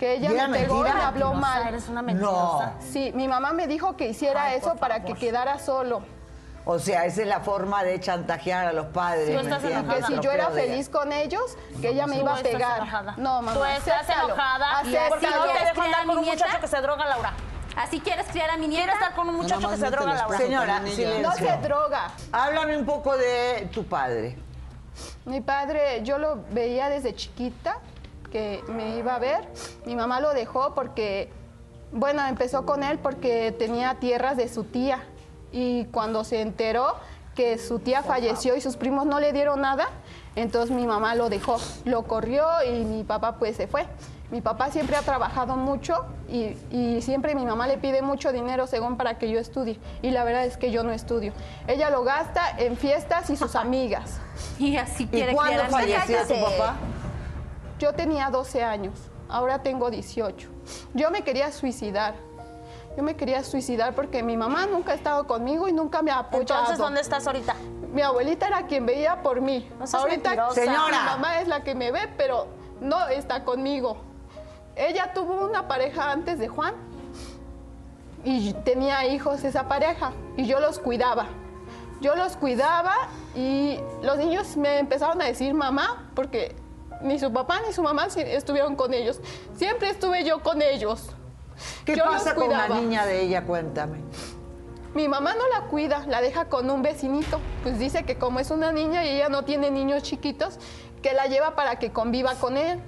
Que 0.00 0.14
ella 0.14 0.30
¿Y 0.30 0.34
era 0.34 0.48
me 0.48 0.60
pegó 0.60 0.80
y 0.80 0.82
me 0.84 0.88
habló 1.02 1.34
Mentirosa, 1.34 1.40
mal. 1.58 1.68
Eres 1.68 1.88
una 1.90 2.00
mentirosa. 2.02 2.72
Sí, 2.80 3.12
mi 3.14 3.28
mamá 3.28 3.52
me 3.52 3.66
dijo 3.66 3.96
que 3.98 4.08
hiciera 4.08 4.44
Ay, 4.44 4.56
eso 4.56 4.70
por 4.70 4.78
para 4.78 4.94
favor. 5.00 5.12
que 5.14 5.20
quedara 5.20 5.58
solo. 5.58 6.00
O 6.64 6.78
sea, 6.78 7.04
esa 7.04 7.20
es 7.20 7.28
la 7.28 7.40
forma 7.40 7.84
de 7.84 8.00
chantajear 8.00 8.66
a 8.68 8.72
los 8.72 8.86
padres. 8.86 9.26
Tú 9.26 9.32
¿me 9.34 9.40
estás 9.42 9.62
entiendes? 9.62 9.82
enojada. 9.94 10.06
Que 10.08 10.14
si 10.14 10.20
yo 10.20 10.30
era 10.32 10.48
feliz 10.48 10.88
con 10.88 11.12
ellos, 11.12 11.42
que 11.82 11.88
ella 11.90 12.06
me 12.06 12.16
iba 12.16 12.32
a 12.32 12.40
Tú 12.40 12.48
estás 12.48 12.52
pegar. 12.52 13.18
No, 13.18 13.42
mamá, 13.42 13.52
Tú 13.52 13.64
estás 13.64 14.00
acéptalo. 14.00 14.28
enojada 14.28 14.78
Acéptalo. 14.78 15.08
porque 15.10 15.26
no 15.26 15.32
te 15.42 15.48
¿Quieres 15.50 15.68
dejo 15.68 15.82
andar 15.82 16.00
a 16.00 16.04
con 16.06 16.18
un 16.18 16.24
nieta? 16.24 16.44
muchacho 16.46 16.60
que 16.62 16.66
se 16.68 16.80
droga, 16.80 17.06
Laura. 17.06 17.32
¿Así 17.76 18.00
quieres 18.00 18.26
criar 18.28 18.50
a 18.50 18.56
mi 18.56 18.68
nieta? 18.68 18.82
Quieres 18.84 19.00
estar 19.02 19.14
con 19.14 19.28
un 19.28 19.36
muchacho 19.36 19.68
que 19.70 19.76
se 19.76 19.90
droga, 19.90 20.14
Laura. 20.14 20.38
Señora. 20.38 20.80
No 20.80 20.86
silencio. 20.88 21.32
se 21.46 21.56
droga. 21.58 22.10
Háblame 22.32 22.76
un 22.78 22.86
poco 22.86 23.16
de 23.18 23.68
tu 23.72 23.84
padre. 23.84 24.38
Mi 25.26 25.40
padre, 25.42 26.00
yo 26.04 26.18
lo 26.18 26.38
veía 26.50 26.88
desde 26.88 27.14
chiquita, 27.14 27.76
que 28.30 28.62
me 28.68 28.96
iba 28.96 29.14
a 29.14 29.18
ver. 29.18 29.48
Mi 29.84 29.96
mamá 29.96 30.20
lo 30.20 30.32
dejó 30.32 30.74
porque, 30.74 31.30
bueno, 31.92 32.24
empezó 32.26 32.64
con 32.64 32.82
él 32.82 32.98
porque 32.98 33.52
tenía 33.52 33.96
tierras 34.00 34.36
de 34.36 34.48
su 34.48 34.64
tía. 34.64 35.02
Y 35.52 35.86
cuando 35.86 36.24
se 36.24 36.40
enteró 36.40 36.94
que 37.34 37.58
su 37.58 37.78
tía 37.78 38.02
falleció 38.02 38.56
y 38.56 38.60
sus 38.60 38.76
primos 38.76 39.06
no 39.06 39.20
le 39.20 39.32
dieron 39.32 39.60
nada, 39.60 39.88
entonces 40.36 40.74
mi 40.74 40.86
mamá 40.86 41.14
lo 41.14 41.28
dejó, 41.28 41.58
lo 41.84 42.02
corrió 42.04 42.44
y 42.68 42.84
mi 42.84 43.04
papá 43.04 43.36
pues 43.36 43.56
se 43.56 43.66
fue. 43.66 43.86
Mi 44.30 44.40
papá 44.40 44.70
siempre 44.70 44.94
ha 44.94 45.02
trabajado 45.02 45.56
mucho 45.56 46.06
y, 46.28 46.56
y 46.70 47.02
siempre 47.02 47.34
mi 47.34 47.44
mamá 47.44 47.66
le 47.66 47.78
pide 47.78 48.00
mucho 48.00 48.30
dinero 48.32 48.68
según 48.68 48.96
para 48.96 49.18
que 49.18 49.28
yo 49.28 49.40
estudie. 49.40 49.80
Y 50.02 50.10
la 50.12 50.22
verdad 50.22 50.44
es 50.44 50.56
que 50.56 50.70
yo 50.70 50.84
no 50.84 50.92
estudio. 50.92 51.32
Ella 51.66 51.90
lo 51.90 52.04
gasta 52.04 52.42
en 52.58 52.76
fiestas 52.76 53.28
y 53.30 53.36
sus 53.36 53.56
amigas. 53.56 54.20
Y 54.60 54.76
así 54.76 55.04
¿Y 55.04 55.06
quiere 55.08 55.32
cuándo 55.32 55.64
mi 55.64 55.84
nieta. 55.84 56.02
falleció 56.04 56.36
tu 56.36 56.44
papá? 56.44 56.76
Yo 57.80 57.94
tenía 57.94 58.28
12 58.28 58.62
años, 58.62 58.92
ahora 59.26 59.62
tengo 59.62 59.90
18. 59.90 60.48
Yo 60.92 61.10
me 61.10 61.22
quería 61.22 61.50
suicidar. 61.50 62.14
Yo 62.94 63.02
me 63.02 63.16
quería 63.16 63.42
suicidar 63.42 63.94
porque 63.94 64.22
mi 64.22 64.36
mamá 64.36 64.66
nunca 64.66 64.92
ha 64.92 64.94
estado 64.94 65.26
conmigo 65.26 65.66
y 65.66 65.72
nunca 65.72 66.02
me 66.02 66.10
ha 66.10 66.18
apoyado. 66.18 66.60
Entonces, 66.60 66.78
¿dónde 66.78 67.00
estás 67.00 67.26
ahorita? 67.26 67.54
Mi 67.94 68.02
abuelita 68.02 68.48
era 68.48 68.66
quien 68.66 68.84
veía 68.84 69.22
por 69.22 69.40
mí. 69.40 69.66
No 69.78 69.86
seas 69.86 70.02
ahorita 70.02 70.28
mentirosa. 70.28 70.60
Señora. 70.60 71.00
mi 71.00 71.06
mamá 71.06 71.40
es 71.40 71.48
la 71.48 71.64
que 71.64 71.74
me 71.74 71.90
ve, 71.90 72.06
pero 72.18 72.48
no 72.82 73.08
está 73.08 73.44
conmigo. 73.44 73.96
Ella 74.76 75.14
tuvo 75.14 75.42
una 75.46 75.66
pareja 75.66 76.12
antes 76.12 76.38
de 76.38 76.48
Juan 76.48 76.74
y 78.24 78.52
tenía 78.52 79.06
hijos 79.06 79.42
esa 79.42 79.68
pareja 79.68 80.12
y 80.36 80.46
yo 80.46 80.60
los 80.60 80.78
cuidaba. 80.78 81.28
Yo 82.02 82.14
los 82.14 82.36
cuidaba 82.36 82.94
y 83.34 83.78
los 84.02 84.18
niños 84.18 84.58
me 84.58 84.78
empezaron 84.78 85.22
a 85.22 85.24
decir 85.24 85.54
mamá 85.54 86.10
porque 86.14 86.54
ni 87.02 87.18
su 87.18 87.32
papá 87.32 87.60
ni 87.66 87.72
su 87.72 87.82
mamá 87.82 88.06
estuvieron 88.06 88.76
con 88.76 88.94
ellos. 88.94 89.20
Siempre 89.56 89.90
estuve 89.90 90.24
yo 90.24 90.42
con 90.42 90.62
ellos. 90.62 91.10
¿Qué 91.84 91.96
Yo 91.96 92.04
pasa 92.04 92.34
con 92.34 92.48
la 92.48 92.68
niña 92.68 93.04
de 93.04 93.22
ella? 93.22 93.44
Cuéntame. 93.44 93.98
Mi 94.94 95.06
mamá 95.08 95.34
no 95.34 95.46
la 95.48 95.68
cuida, 95.68 96.04
la 96.08 96.20
deja 96.20 96.46
con 96.46 96.68
un 96.68 96.82
vecinito. 96.82 97.40
Pues 97.62 97.78
dice 97.78 98.04
que 98.04 98.16
como 98.16 98.40
es 98.40 98.50
una 98.50 98.72
niña 98.72 99.04
y 99.04 99.10
ella 99.10 99.28
no 99.28 99.44
tiene 99.44 99.70
niños 99.70 100.02
chiquitos, 100.02 100.58
que 101.02 101.12
la 101.12 101.26
lleva 101.26 101.54
para 101.54 101.78
que 101.78 101.92
conviva 101.92 102.34
con 102.34 102.56
él. 102.56 102.80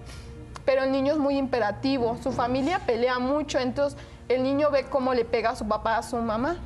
Pero 0.65 0.85
el 0.85 0.93
niño 0.93 1.13
es 1.13 1.19
muy 1.19 1.37
imperativo, 1.37 2.17
su 2.23 2.33
familia 2.33 2.81
pelea 2.87 3.19
mucho, 3.19 3.59
entonces 3.59 3.99
el 4.29 4.43
niño 4.43 4.71
ve 4.71 4.85
cómo 4.85 5.13
le 5.13 5.25
pega 5.25 5.51
a 5.51 5.57
su 5.57 5.67
papá 5.67 5.97
a 5.97 6.03
su 6.03 6.17
mamá. 6.17 6.57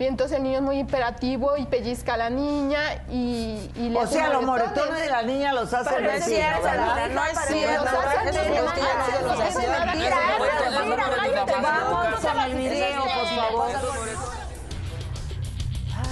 Y 0.00 0.04
entonces 0.04 0.36
el 0.36 0.44
niño 0.44 0.56
es 0.58 0.62
muy 0.62 0.78
imperativo 0.78 1.56
y 1.56 1.66
pellizca 1.66 2.14
a 2.14 2.16
la 2.16 2.30
niña 2.30 2.78
y, 3.10 3.68
y 3.74 3.88
le 3.88 3.98
O 3.98 4.02
hace 4.02 4.14
sea, 4.14 4.28
los 4.28 4.44
moretones. 4.44 5.00
de 5.00 5.08
la 5.08 5.22
niña 5.22 5.52
los 5.52 5.74
hace 5.74 5.96
el 5.96 6.04
vecino, 6.04 6.36
cierto, 6.36 6.62
¿verdad? 6.62 7.08
No 7.10 7.24
es 7.24 7.38
cierto. 7.48 7.84
los 7.84 8.04
hacen 8.04 8.28
Eso 8.28 8.38
es 8.40 8.44
de- 8.44 8.50
mentira. 8.62 8.86
Ah, 8.94 9.06
Eso 9.18 9.34
no 9.34 9.42
es 9.42 9.56
tiene 9.56 9.66
nada 9.68 9.80
que 9.92 9.98
mentira. 9.98 10.16
ver. 10.16 10.84
Mira, 10.86 11.04
cállate, 11.16 11.52
vamos 11.62 12.20
Con 12.20 12.40
el 12.40 12.54
video, 12.54 13.02
por 13.02 13.26
favor. 13.34 13.70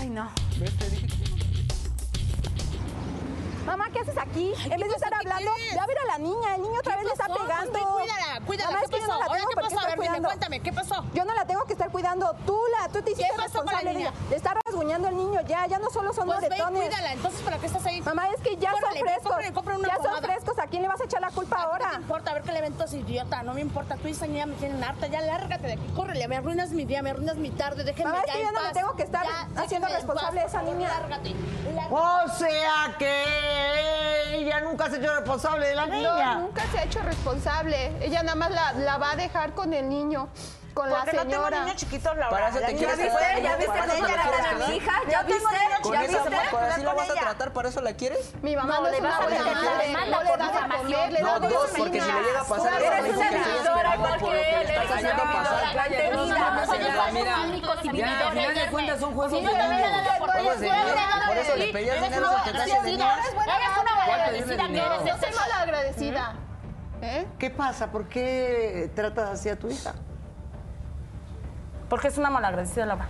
Ay, 0.00 0.08
no. 0.10 0.30
Mamá, 3.66 3.88
¿qué 3.92 3.98
haces 4.00 4.16
aquí? 4.16 4.52
En 4.64 4.80
vez 4.80 4.88
de 4.88 4.94
estar 4.94 5.12
hablando, 5.12 5.50
ve 5.72 5.78
a 5.78 5.86
ver 5.86 5.98
a 5.98 6.04
la 6.12 6.18
niña. 6.18 6.54
El 6.54 6.62
niño 6.62 6.78
otra 6.78 6.96
vez 6.96 7.04
le 7.06 7.12
está 7.12 7.26
pegando. 7.26 7.72
cuídala, 7.72 8.40
cuídala. 8.46 8.70
Mamá, 8.70 8.78
¿Qué 8.80 8.84
es 8.84 8.90
que 8.90 9.00
yo 9.00 9.06
pasó? 9.06 9.12
no 9.12 9.18
la 9.18 9.26
Ahora, 9.26 9.38
tengo 9.40 9.48
¿qué 9.50 9.56
pasó? 9.56 9.78
A 9.80 9.86
ver, 9.86 9.96
cuidando. 9.96 10.28
cuéntame, 10.28 10.60
¿qué 10.60 10.72
pasó? 10.72 11.04
Yo 11.14 11.24
no 11.24 11.34
la 11.34 11.44
tengo 11.46 11.64
que 11.64 11.72
estar 11.72 11.90
cuidando. 11.90 12.36
Tú 12.46 12.58
la, 12.78 12.88
tú 12.88 13.02
te 13.02 13.10
hiciste 13.10 13.36
responsable 13.36 13.92
de 13.92 14.00
ella. 14.00 14.12
Le 14.30 14.36
está 14.36 14.54
rasguñando 14.86 15.08
al 15.08 15.16
niño 15.16 15.40
ya. 15.46 15.66
Ya 15.66 15.78
no 15.78 15.90
solo 15.90 16.12
son 16.12 16.26
Pues 16.26 16.40
ve 16.40 16.46
y 16.46 16.50
moretones. 16.50 16.88
cuídala. 16.88 17.12
Entonces, 17.12 17.40
¿para 17.42 17.58
qué 17.58 17.66
estás 17.66 17.84
ahí? 17.86 18.00
Mamá, 18.02 18.28
es 18.30 18.40
que 18.40 18.56
ya 18.56 18.70
son 18.72 18.80
frescos. 18.80 19.36
ya 19.82 19.96
son 20.02 20.22
frescos. 20.22 20.58
¿A 20.58 20.66
quién 20.66 20.82
le 20.82 20.88
vas 20.88 21.00
a 21.00 21.04
echar 21.04 21.20
la 21.20 21.30
culpa 21.30 21.56
No 21.56 21.62
ahora? 21.64 21.90
te 21.90 21.96
importa, 21.96 22.30
a 22.30 22.34
ver 22.34 22.42
que 22.42 22.50
el 22.50 22.56
evento 22.56 22.84
es 22.84 22.94
idiota, 22.94 23.42
no 23.42 23.54
me 23.54 23.60
importa. 23.60 23.96
Tú 23.96 24.08
y 24.08 24.12
esa 24.12 24.26
niña 24.26 24.46
me 24.46 24.54
tienen 24.54 24.82
harta, 24.82 25.06
ya 25.06 25.20
lárgate 25.20 25.66
de 25.66 25.72
aquí, 25.74 25.86
córrele, 25.94 26.28
me 26.28 26.36
arruinas 26.36 26.70
mi 26.70 26.84
día, 26.84 27.02
me 27.02 27.10
arruinas 27.10 27.36
mi 27.36 27.50
tarde, 27.50 27.84
déjenme 27.84 28.10
Mamá, 28.12 28.22
es 28.22 28.26
ya 28.26 28.32
que 28.32 28.40
en 28.40 28.46
yo 28.46 28.52
no 28.52 28.62
me 28.62 28.72
tengo 28.72 28.96
que 28.96 29.02
estar 29.02 29.24
Ya, 29.26 29.62
haciendo 29.62 29.88
responsable 29.88 30.40
de 30.40 30.46
esa 30.46 30.62
niña. 30.62 30.88
Lárgate, 30.88 31.34
lárgate. 31.74 31.94
O 31.94 32.28
sea 32.28 32.94
que 32.98 34.36
ella 34.36 34.60
nunca 34.60 34.88
se 34.90 34.96
ha 34.96 34.98
hecho 34.98 35.14
responsable 35.14 35.66
de 35.68 35.74
la 35.74 35.86
No, 35.86 35.92
niña. 35.94 36.34
nunca 36.36 36.62
se 36.70 36.78
ha 36.78 36.84
hecho 36.84 37.00
responsable. 37.02 37.92
Ella 38.04 38.22
nada 38.22 38.36
más 38.36 38.50
la, 38.50 38.72
la 38.72 38.98
va 38.98 39.12
a 39.12 39.16
dejar 39.16 39.52
con 39.54 39.72
el 39.72 39.88
niño, 39.88 40.28
con 40.76 40.90
la 40.90 40.96
Porque 40.98 41.16
no 41.16 41.22
tengo 41.22 41.32
señora. 41.46 41.60
niños 41.64 41.76
chiquitos, 41.76 42.16
Laura. 42.18 42.28
Para 42.28 42.48
eso 42.50 42.58
te 42.58 42.72
Ya 42.72 42.78
quieres 42.78 42.96
viste, 42.98 43.10
quedar. 43.18 43.40
ya 43.42 43.56
viste, 43.56 43.66
Para 43.72 43.84
eso 43.86 43.94
ella 43.96 44.06
te 44.06 44.12
la 44.12 44.22
quieres 44.22 44.36
gana 44.36 44.50
quedar. 44.56 44.68
mi 44.68 44.76
hija, 44.76 44.92
Ya 45.06 45.10
ya 45.10 45.22
viste, 45.22 45.34
viste, 45.40 45.56
ya 45.56 46.00
viste, 46.00 46.18
mujer 46.52 46.70
así 46.70 46.82
la 46.82 46.92
vas 46.94 47.10
a 47.10 47.14
tratar, 47.14 47.52
¿para 47.54 47.68
eso 47.70 47.80
la 47.80 47.92
quieres? 47.94 48.32
Mi 48.42 48.54
mamá 48.56 48.76
No, 48.80 48.86
es 48.88 49.00
una 49.00 49.16
a 49.16 49.20
buena 49.22 49.38
madre, 49.44 49.92
no 49.92 50.00
le 50.06 50.26
por 50.28 50.38
da 50.38 50.46
de 50.46 50.76
comer, 50.76 51.12
le 51.12 51.20
No, 51.22 51.40
da 51.40 51.48
dos, 51.48 51.70
porque 51.78 52.00
si 52.00 52.12
le 52.12 52.22
llega 52.22 52.40
a 52.40 52.44
pasar 52.44 52.82
eso, 52.82 52.92
una 52.92 53.28
que 53.30 53.36
es 53.36 53.46
culpable 53.46 53.96
por 53.96 54.10
lo 54.10 54.26
que 54.28 54.36
le 54.36 54.62
estás 54.62 54.90
haciendo 54.96 55.22
pasar. 55.22 57.12
Mira, 57.12 57.36
Ya, 57.82 58.26
al 58.28 58.32
final 58.32 58.54
de 58.54 58.66
cuentas 58.70 59.00
son 59.00 59.14
juegos 59.14 59.32
de 59.32 59.42
yo 59.42 59.50
también 59.50 59.70
niños. 59.80 59.96
le 59.96 60.02
doy 60.10 60.18
por 60.18 60.30
Juegos 60.30 60.60
de 60.60 60.66
niños. 60.70 60.86
no 60.86 61.26
Por 61.26 61.36
eso 61.38 61.56
le 61.56 61.72
pedías 61.72 61.96
eres 61.96 62.02
dinero 62.10 62.28
una 62.28 62.36
porque 62.36 62.50
te 62.52 62.58
hace 62.58 62.70
malagradecida. 62.72 63.16
niños. 63.16 63.26
Eres 63.56 63.78
una 63.80 63.96
malagradecida 63.96 64.66
que 64.66 64.72
de 64.72 64.78
Yo 65.08 65.16
soy 65.18 65.28
esas. 65.30 65.36
mal 65.48 65.62
agradecida. 65.62 66.34
¿Eh? 67.02 67.26
¿Qué 67.38 67.50
pasa? 67.50 67.90
¿Por 67.90 68.08
qué 68.08 68.90
tratas 68.94 69.30
así 69.30 69.48
a 69.48 69.58
tu 69.58 69.68
hija? 69.70 69.94
Porque 71.88 72.08
es 72.08 72.18
una 72.18 72.30
malagradecida, 72.30 72.86
Laura. 72.86 73.06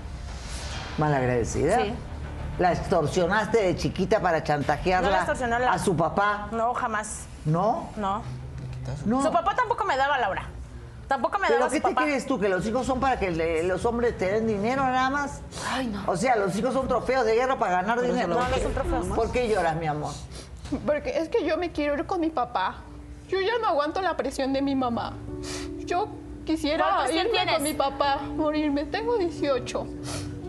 ¿Malagradecida? 0.99 1.77
Sí. 1.79 1.95
¿La 2.59 2.72
extorsionaste 2.72 3.59
de 3.62 3.77
chiquita 3.77 4.20
para 4.20 4.39
No 4.39 4.45
chantajearla 4.45 5.11
la 5.11 5.16
extorsionó 5.18 5.59
la- 5.59 5.72
a 5.72 5.79
su 5.79 5.95
papá? 5.97 6.49
No, 6.53 6.72
jamás. 6.74 7.24
¿No? 7.45 7.91
No. 7.97 8.22
No. 9.05 9.22
Su 9.22 9.31
papá 9.33 9.55
tampoco 9.55 9.85
me 9.85 9.97
daba, 9.97 10.16
Laura. 10.18 10.47
Tampoco 11.09 11.39
me 11.39 11.47
¿Pero 11.49 11.61
daba 11.61 11.70
qué 11.70 11.81
su 11.81 11.89
te 11.89 11.95
crees 11.95 12.27
tú? 12.27 12.41
¿Que 12.41 12.49
los 12.49 12.64
hijos 12.66 12.87
son 12.87 12.99
para 12.99 13.18
que 13.18 13.31
le- 13.31 13.62
los 13.64 13.85
hombres 13.85 14.16
te 14.16 14.27
den 14.33 14.47
dinero 14.47 14.83
nada 14.83 15.11
más? 15.11 15.41
Ay, 15.70 15.87
no. 15.89 16.03
O 16.07 16.16
sea, 16.16 16.37
los 16.37 16.57
hijos 16.57 16.72
son 16.72 16.89
trofeos 16.89 17.24
de 17.24 17.35
guerra 17.35 17.59
para 17.59 17.72
ganar 17.83 18.01
dinero. 18.01 18.29
No, 18.29 18.49
no 18.49 18.57
son 18.57 18.72
trofeos. 18.72 19.07
¿Por 19.07 19.31
qué 19.33 19.49
lloras, 19.49 19.77
mi 19.77 19.87
amor? 19.87 20.12
Porque 20.85 21.18
es 21.18 21.29
que 21.29 21.45
yo 21.45 21.57
me 21.59 21.70
quiero 21.70 21.95
ir 21.95 22.07
con 22.07 22.20
mi 22.20 22.31
papá. 22.31 22.77
Yo 23.29 23.41
ya 23.41 23.59
no 23.61 23.68
aguanto 23.68 24.01
la 24.03 24.16
presión 24.16 24.53
de 24.53 24.62
mi 24.62 24.74
mamá. 24.74 25.12
Yo 25.85 26.09
quisiera 26.47 26.84
¿Cuántos 26.84 27.11
años 27.11 27.24
irme 27.26 27.30
tienes? 27.36 27.55
con 27.57 27.62
mi 27.64 27.74
papá, 27.74 28.16
morirme. 28.22 28.84
Tengo 28.86 29.18
18. 29.18 29.86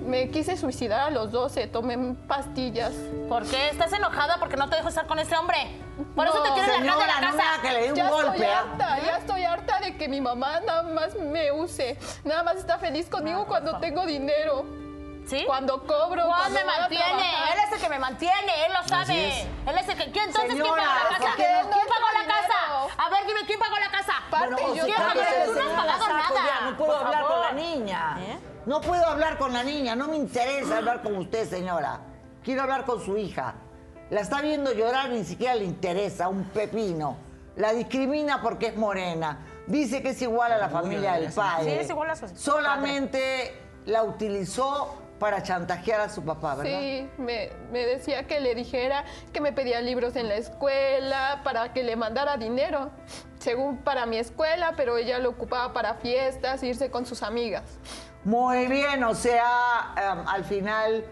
Me 0.05 0.29
quise 0.31 0.55
suicidar 0.55 1.01
a 1.01 1.09
los 1.09 1.33
12, 1.33 1.67
tomé 1.67 2.15
pastillas. 2.29 2.93
¿Por 3.27 3.43
qué? 3.45 3.67
¿Estás 3.71 3.91
enojada 3.91 4.37
porque 4.39 4.55
no 4.55 4.69
te 4.69 4.77
dejo 4.77 4.87
estar 4.87 5.05
con 5.05 5.19
ese 5.19 5.35
hombre? 5.35 5.57
Por 6.15 6.25
eso 6.27 6.41
te 6.43 6.49
quieres 6.53 6.69
largar 6.85 6.85
de 6.85 7.01
señora, 7.01 7.07
la 7.19 7.27
casa. 7.31 7.61
que 7.61 7.71
le 7.73 7.81
dé 7.81 7.89
un 7.89 7.95
Ya 7.97 8.09
golpe. 8.09 8.29
estoy 8.37 8.45
¿ah? 8.47 8.59
harta, 8.59 8.99
ya 9.05 9.17
estoy 9.17 9.43
harta 9.43 9.79
de 9.81 9.97
que 9.97 10.07
mi 10.07 10.21
mamá 10.21 10.61
nada 10.61 10.83
más 10.83 11.13
me 11.15 11.51
use. 11.51 11.97
Nada 12.23 12.43
más 12.43 12.55
está 12.55 12.77
feliz 12.77 13.09
conmigo 13.09 13.45
cuando 13.47 13.79
tengo 13.79 14.05
dinero. 14.05 14.63
¿Sí? 15.27 15.43
Cuando 15.45 15.81
cobro. 15.85 16.23
Juan 16.23 16.39
cuando 16.39 16.59
me 16.59 16.65
mantiene, 16.65 17.29
él 17.53 17.59
es 17.65 17.71
el 17.73 17.81
que 17.81 17.89
me 17.89 17.99
mantiene, 17.99 18.65
él 18.65 18.73
lo 18.81 18.87
sabe. 18.87 19.41
Él 19.41 19.77
es 19.77 19.89
el 19.89 19.97
que. 19.97 20.11
¿quién, 20.11 20.25
entonces, 20.27 20.51
¿quién 20.53 20.63
Señora, 20.63 20.83
pagó 20.83 20.93
la 20.95 21.09
¿por 21.09 21.17
casa? 21.17 21.29
no 21.29 21.35
¿Quién 21.35 21.87
pagó 21.87 22.07
la 22.13 22.27
casa? 22.33 23.03
A 23.05 23.09
ver, 23.09 23.27
dime, 23.27 23.39
¿quién 23.45 23.59
pagó 23.59 23.75
la 23.77 23.91
casa? 23.91 24.13
Aparte, 24.27 24.53
Bueno, 24.53 24.75
yo 24.75 24.83
¿Quién 24.85 24.95
pagó? 24.97 25.11
Tú 25.11 25.17
no 25.19 25.21
has 25.21 25.47
señora, 25.65 25.75
pagado 25.75 25.99
saco 26.05 26.13
nada. 26.13 26.45
ya, 26.47 26.69
no 26.71 26.77
puedo 26.77 26.97
Por 26.97 27.05
hablar 27.07 27.23
con 27.27 27.41
la 27.41 27.51
niña. 27.51 28.17
¿Eh? 28.21 28.39
No 28.65 28.81
puedo 28.81 29.05
hablar 29.05 29.37
con 29.37 29.53
la 29.53 29.63
niña, 29.63 29.95
no 29.95 30.07
me 30.07 30.15
interesa 30.17 30.77
hablar 30.77 31.01
con 31.01 31.15
usted, 31.17 31.49
señora. 31.49 31.99
Quiero 32.43 32.61
hablar 32.63 32.85
con 32.85 33.03
su 33.03 33.17
hija. 33.17 33.55
La 34.09 34.21
está 34.21 34.41
viendo 34.41 34.71
llorar, 34.73 35.09
ni 35.09 35.25
siquiera 35.25 35.55
le 35.55 35.65
interesa, 35.65 36.29
un 36.29 36.45
pepino. 36.45 37.17
La 37.57 37.73
discrimina 37.73 38.41
porque 38.41 38.67
es 38.67 38.75
morena. 38.77 39.39
Dice 39.67 40.01
que 40.01 40.09
es 40.11 40.21
igual 40.21 40.53
a 40.53 40.57
la 40.57 40.69
familia 40.69 41.13
del 41.13 41.33
padre. 41.33 41.63
Sí, 41.65 41.79
es 41.79 41.89
igual 41.89 42.09
a 42.11 42.15
su- 42.15 42.29
Solamente 42.37 43.61
la 43.85 44.03
utilizó 44.03 44.95
para 45.19 45.41
chantajear 45.43 46.01
a 46.01 46.09
su 46.09 46.23
papá, 46.23 46.55
¿verdad? 46.55 46.79
Sí, 46.79 47.09
me, 47.17 47.49
me 47.71 47.85
decía 47.85 48.27
que 48.27 48.39
le 48.39 48.53
dijera 48.55 49.03
que 49.33 49.41
me 49.41 49.51
pedía 49.51 49.81
libros 49.81 50.15
en 50.15 50.27
la 50.29 50.35
escuela 50.35 51.41
para 51.43 51.73
que 51.73 51.83
le 51.83 51.95
mandara 51.95 52.37
dinero, 52.37 52.91
según 53.39 53.77
para 53.77 54.05
mi 54.05 54.17
escuela, 54.17 54.73
pero 54.77 54.97
ella 54.97 55.19
lo 55.19 55.29
ocupaba 55.29 55.73
para 55.73 55.95
fiestas, 55.95 56.61
irse 56.63 56.91
con 56.91 57.05
sus 57.05 57.23
amigas. 57.23 57.63
Muy 58.23 58.67
bien, 58.67 59.03
o 59.03 59.15
sea, 59.15 59.93
em, 59.95 60.27
al 60.27 60.43
final 60.43 61.05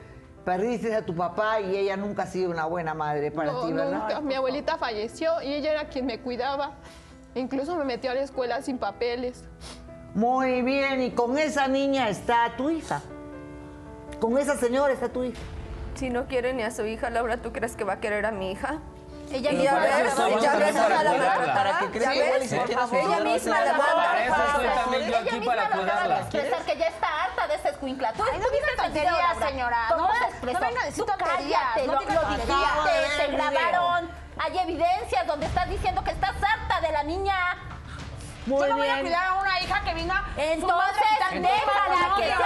perdiste 0.44 0.94
a 0.96 1.02
tu 1.04 1.16
papá 1.16 1.60
y 1.62 1.76
ella 1.76 1.98
nunca 1.98 2.24
ha 2.24 2.28
sido 2.28 2.52
una 2.52 2.66
buena 2.66 2.94
madre 2.94 3.32
para 3.32 3.52
No, 3.52 3.66
ti, 3.66 3.74
¿verdad? 3.74 3.92
nunca. 4.00 4.22
Mi 4.22 4.36
abuelita 4.36 4.78
falleció 4.78 5.42
y 5.42 5.54
ella 5.54 5.72
era 5.72 5.86
quien 5.86 6.06
me 6.06 6.20
cuidaba. 6.20 6.74
Incluso 7.34 7.76
me 7.76 7.84
metió 7.86 8.12
a 8.12 8.14
la 8.14 8.22
escuela 8.22 8.62
sin 8.62 8.78
papeles. 8.78 9.44
Muy 10.14 10.62
bien, 10.62 11.02
y 11.02 11.12
con 11.12 11.38
esa 11.38 11.68
niña 11.68 12.08
está 12.10 12.54
tu 12.56 12.70
hija. 12.70 13.02
Con 14.26 14.40
esa 14.40 14.58
señora 14.58 14.92
está 14.92 15.08
tu 15.10 15.24
hija. 15.24 15.40
Si 15.94 16.10
no 16.10 16.26
quiere 16.26 16.52
ni 16.52 16.64
a 16.64 16.72
su 16.72 16.84
hija, 16.84 17.12
Laura, 17.12 17.38
¿tú 17.38 17.54
crees 17.54 17.76
que 17.76 17.84
va 17.84 17.94
a 17.94 18.00
querer 18.00 18.26
a 18.26 18.32
mi 18.32 18.54
hija? 18.54 18.80
Ella 19.32 19.52
misma 19.52 19.86
la 19.86 21.54
Para 21.54 21.78
que 21.78 21.92
crezca 21.92 22.16
ya 22.16 22.26
igual 22.26 22.42
y 22.42 22.48
se 22.48 22.60
quiera 22.62 22.88
ella 22.92 23.20
misma 23.20 23.60
se 23.60 23.66
la. 23.66 23.78
Para 23.78 24.26
eso 24.26 24.36
estoy 24.48 24.68
también 24.68 25.02
yo 25.04 25.08
Ella 25.10 25.20
aquí 25.20 25.36
misma 25.36 25.56
para 25.56 25.70
cuidarla. 25.70 26.20
expresar 26.22 26.66
que 26.66 26.76
ya 26.76 26.88
está 26.88 27.24
harta 27.24 27.48
de 27.48 27.54
esa 27.54 27.70
escuincla. 27.70 28.14
Tú, 28.14 28.24
no 28.24 28.50
digas 28.50 28.76
tonterías, 28.78 29.38
señora. 29.48 29.78
¿Cómo 29.90 30.08
No, 30.08 30.14
se 30.16 30.46
venga 30.60 30.82
a 30.82 30.92
Tú 30.92 31.06
cállate, 31.06 31.86
lo, 31.86 32.00
dijiste, 32.00 33.26
el 33.26 33.32
grabaron. 33.32 34.10
Hay 34.40 34.58
evidencias 34.58 35.28
donde 35.28 35.46
estás 35.46 35.70
diciendo 35.70 36.04
que 36.04 36.10
estás 36.10 36.36
harta 36.42 36.82
de 36.82 36.92
la 36.92 37.04
niña. 37.04 37.75
Muy 38.46 38.60
Yo 38.60 38.68
no 38.68 38.78
voy 38.78 38.88
a 38.88 38.94
bien. 38.94 39.02
cuidar 39.06 39.24
a 39.28 39.34
una 39.36 39.60
hija 39.62 39.82
que 39.84 39.94
vino. 39.96 40.14
Entonces, 40.38 41.04
déjala 41.32 42.16
que 42.16 42.24
sea 42.26 42.38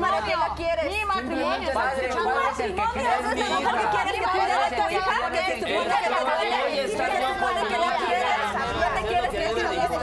¿Para 0.00 0.24
qué 0.24 0.36
la 0.36 0.54
quieres? 0.54 0.84
Mi 0.86 1.04
matrimonio. 1.04 1.58
Tu 1.58 1.68
es 1.68 1.74
que 1.74 1.78
matrimonio. 1.78 2.30
mi 2.30 2.42
¿Por 2.42 2.54
qué 2.54 2.68
hija. 2.68 3.90
quieres 3.90 4.12
que 4.12 4.22
cuide 4.22 4.52
a 4.52 4.68
tu 4.68 4.74
hija? 4.92 5.30
Que 5.30 5.38
se 5.42 5.54
supone 5.58 5.94
que 6.02 6.10
la 6.10 6.18
quieres. 6.18 6.90
Que 6.90 6.96
se 6.96 7.04
supone 7.22 7.60
que 7.68 7.78
la 7.78 7.86
no, 7.86 7.96
quieres. 8.06 8.26
no, 8.72 8.86
te 8.94 9.02
quieres 9.08 9.30
que 9.30 9.36
que 9.38 9.46
ti 9.48 9.62
mismo. 9.68 9.98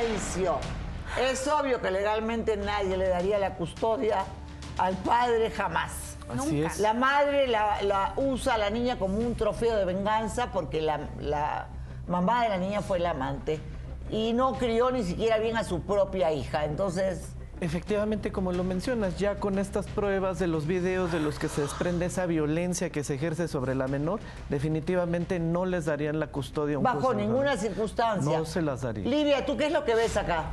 Silencio. 0.00 0.58
Es 1.20 1.46
obvio 1.48 1.80
que 1.80 1.90
legalmente 1.90 2.56
nadie 2.56 2.96
le 2.96 3.08
daría 3.08 3.38
la 3.38 3.54
custodia 3.54 4.24
al 4.78 4.96
padre 4.98 5.50
jamás. 5.50 6.11
Así 6.28 6.62
es. 6.62 6.78
La 6.80 6.94
madre 6.94 7.46
la, 7.46 7.82
la 7.82 8.14
usa 8.16 8.54
a 8.54 8.58
la 8.58 8.70
niña 8.70 8.98
como 8.98 9.18
un 9.18 9.34
trofeo 9.34 9.76
de 9.76 9.84
venganza 9.84 10.50
porque 10.52 10.80
la, 10.80 11.08
la 11.20 11.68
mamá 12.06 12.42
de 12.42 12.48
la 12.50 12.58
niña 12.58 12.80
fue 12.80 12.98
la 12.98 13.10
amante 13.10 13.60
y 14.10 14.32
no 14.32 14.54
crió 14.54 14.90
ni 14.90 15.02
siquiera 15.02 15.38
bien 15.38 15.56
a 15.56 15.64
su 15.64 15.80
propia 15.82 16.32
hija. 16.32 16.64
Entonces, 16.64 17.34
Efectivamente, 17.62 18.32
como 18.32 18.50
lo 18.50 18.64
mencionas, 18.64 19.20
ya 19.20 19.36
con 19.36 19.56
estas 19.56 19.86
pruebas 19.86 20.40
de 20.40 20.48
los 20.48 20.66
videos 20.66 21.12
de 21.12 21.20
los 21.20 21.38
que 21.38 21.48
se 21.48 21.60
desprende 21.60 22.06
esa 22.06 22.26
violencia 22.26 22.90
que 22.90 23.04
se 23.04 23.14
ejerce 23.14 23.46
sobre 23.46 23.76
la 23.76 23.86
menor, 23.86 24.18
definitivamente 24.48 25.38
no 25.38 25.64
les 25.64 25.84
darían 25.84 26.18
la 26.18 26.26
custodia 26.26 26.74
a 26.74 26.78
un 26.78 26.82
bajo 26.82 27.14
ninguna 27.14 27.56
circunstancia. 27.56 28.36
No 28.36 28.44
se 28.46 28.62
las 28.62 28.82
daría. 28.82 29.08
Livia, 29.08 29.46
¿tú 29.46 29.56
qué 29.56 29.66
es 29.66 29.72
lo 29.72 29.84
que 29.84 29.94
ves 29.94 30.16
acá? 30.16 30.46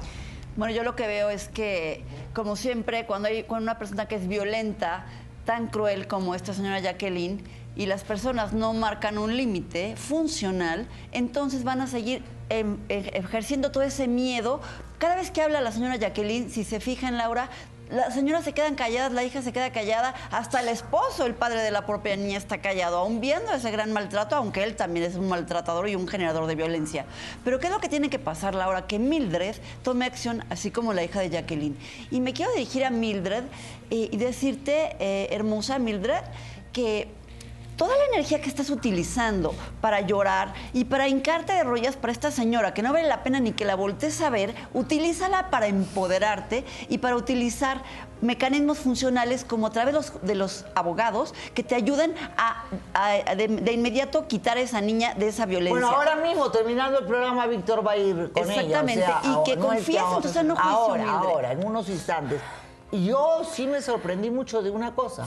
Bueno, 0.55 0.71
yo 0.71 0.83
lo 0.83 0.95
que 0.95 1.07
veo 1.07 1.31
es 1.31 1.47
que, 1.47 2.03
como 2.35 2.55
siempre, 2.55 3.07
cuando 3.07 3.27
hay 3.29 3.41
cuando 3.41 3.63
una 3.63 3.79
persona 3.79 4.05
que 4.07 4.13
es 4.13 4.27
violenta, 4.27 5.05
tan 5.45 5.67
cruel 5.67 6.07
como 6.07 6.35
esta 6.35 6.53
señora 6.53 6.79
Jacqueline, 6.79 7.41
y 7.75 7.85
las 7.85 8.03
personas 8.03 8.51
no 8.53 8.73
marcan 8.73 9.17
un 9.17 9.37
límite 9.37 9.95
funcional, 9.95 10.87
entonces 11.11 11.63
van 11.63 11.79
a 11.81 11.87
seguir 11.87 12.23
em, 12.49 12.77
ej- 12.89 13.11
ejerciendo 13.13 13.71
todo 13.71 13.83
ese 13.83 14.07
miedo. 14.07 14.59
Cada 14.97 15.15
vez 15.15 15.31
que 15.31 15.41
habla 15.41 15.61
la 15.61 15.71
señora 15.71 15.95
Jacqueline, 15.95 16.49
si 16.49 16.63
se 16.65 16.79
fijan, 16.81 17.15
Laura, 17.17 17.49
las 17.89 18.13
señoras 18.13 18.43
se 18.43 18.53
quedan 18.53 18.75
calladas, 18.75 19.11
la 19.11 19.23
hija 19.23 19.41
se 19.41 19.51
queda 19.51 19.71
callada, 19.71 20.13
hasta 20.31 20.61
el 20.61 20.69
esposo, 20.69 21.25
el 21.25 21.33
padre 21.33 21.61
de 21.61 21.71
la 21.71 21.85
propia 21.85 22.15
niña, 22.15 22.37
está 22.37 22.59
callado, 22.59 22.97
aún 22.97 23.19
viendo 23.19 23.51
ese 23.51 23.71
gran 23.71 23.91
maltrato, 23.91 24.35
aunque 24.35 24.63
él 24.63 24.75
también 24.75 25.05
es 25.05 25.15
un 25.15 25.27
maltratador 25.27 25.89
y 25.89 25.95
un 25.95 26.07
generador 26.07 26.45
de 26.45 26.55
violencia. 26.55 27.05
Pero 27.43 27.59
¿qué 27.59 27.67
es 27.67 27.73
lo 27.73 27.79
que 27.79 27.89
tiene 27.89 28.09
que 28.09 28.19
pasar, 28.19 28.53
Laura? 28.53 28.85
Que 28.85 28.99
Mildred 28.99 29.55
tome 29.83 30.05
acción, 30.05 30.43
así 30.49 30.71
como 30.71 30.93
la 30.93 31.03
hija 31.03 31.19
de 31.19 31.29
Jacqueline. 31.29 31.77
Y 32.11 32.21
me 32.21 32.33
quiero 32.33 32.51
dirigir 32.53 32.85
a 32.85 32.91
Mildred 32.91 33.43
eh, 33.89 34.09
y 34.11 34.17
decirte, 34.17 34.95
eh, 34.99 35.29
hermosa 35.31 35.79
Mildred, 35.79 36.23
que 36.71 37.07
toda 37.79 37.95
la 37.97 38.05
energía 38.13 38.41
que 38.41 38.49
estás 38.49 38.69
utilizando 38.69 39.55
para 39.79 40.01
llorar 40.01 40.53
y 40.73 40.83
para 40.83 41.07
hincarte 41.07 41.53
de 41.53 41.63
rodillas 41.63 41.95
para 41.95 42.11
esta 42.11 42.29
señora, 42.29 42.73
que 42.73 42.83
no 42.83 42.91
vale 42.91 43.07
la 43.07 43.23
pena 43.23 43.39
ni 43.39 43.53
que 43.53 43.63
la 43.63 43.75
voltees 43.75 44.19
a 44.21 44.29
ver, 44.29 44.53
utilízala 44.73 45.49
para 45.49 45.67
empoderarte 45.67 46.65
y 46.89 46.97
para 46.97 47.15
utilizar 47.15 47.81
mecanismos 48.21 48.79
funcionales 48.79 49.45
como 49.45 49.67
a 49.67 49.69
través 49.69 49.93
los- 49.93 50.21
de 50.23 50.35
los 50.35 50.65
abogados 50.75 51.33
que 51.53 51.63
te 51.63 51.73
ayuden 51.73 52.13
a, 52.35 52.65
a- 52.93 53.35
de, 53.35 53.47
de 53.47 53.71
inmediato 53.71 54.27
quitar 54.27 54.57
a 54.57 54.59
esa 54.59 54.81
niña 54.81 55.13
de 55.15 55.29
esa 55.29 55.45
violencia. 55.45 55.71
Bueno, 55.79 55.89
ahora 55.95 56.17
mismo, 56.17 56.51
terminando 56.51 56.99
el 56.99 57.05
programa, 57.05 57.47
Víctor 57.47 57.87
va 57.87 57.93
a 57.93 57.97
ir 57.97 58.29
con 58.33 58.43
Exactamente, 58.51 59.05
ella. 59.05 59.19
o 59.19 59.23
sea, 59.23 59.31
y 59.39 59.43
que 59.45 59.55
no 59.55 59.67
confíes 59.67 60.03
en 60.17 60.21
tu 60.21 60.27
sano 60.27 60.55
juicio, 60.57 60.69
Ahora, 60.77 61.03
Mildred. 61.05 61.29
ahora, 61.29 61.51
en 61.53 61.65
unos 61.65 61.87
instantes. 61.87 62.41
Yo 62.91 63.43
sí 63.49 63.67
me 63.67 63.81
sorprendí 63.81 64.29
mucho 64.29 64.61
de 64.61 64.69
una 64.69 64.93
cosa. 64.93 65.25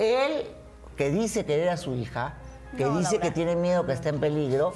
Él, 0.00 0.48
que 0.96 1.10
dice 1.10 1.44
querer 1.44 1.68
a 1.70 1.76
su 1.76 1.94
hija, 1.94 2.34
que 2.76 2.84
No, 2.84 2.98
dice 2.98 3.12
Laura. 3.12 3.22
que 3.28 3.30
tiene 3.32 3.56
miedo 3.56 3.84
que 3.86 3.92
esté 3.92 4.08
en 4.10 4.20
peligro, 4.20 4.72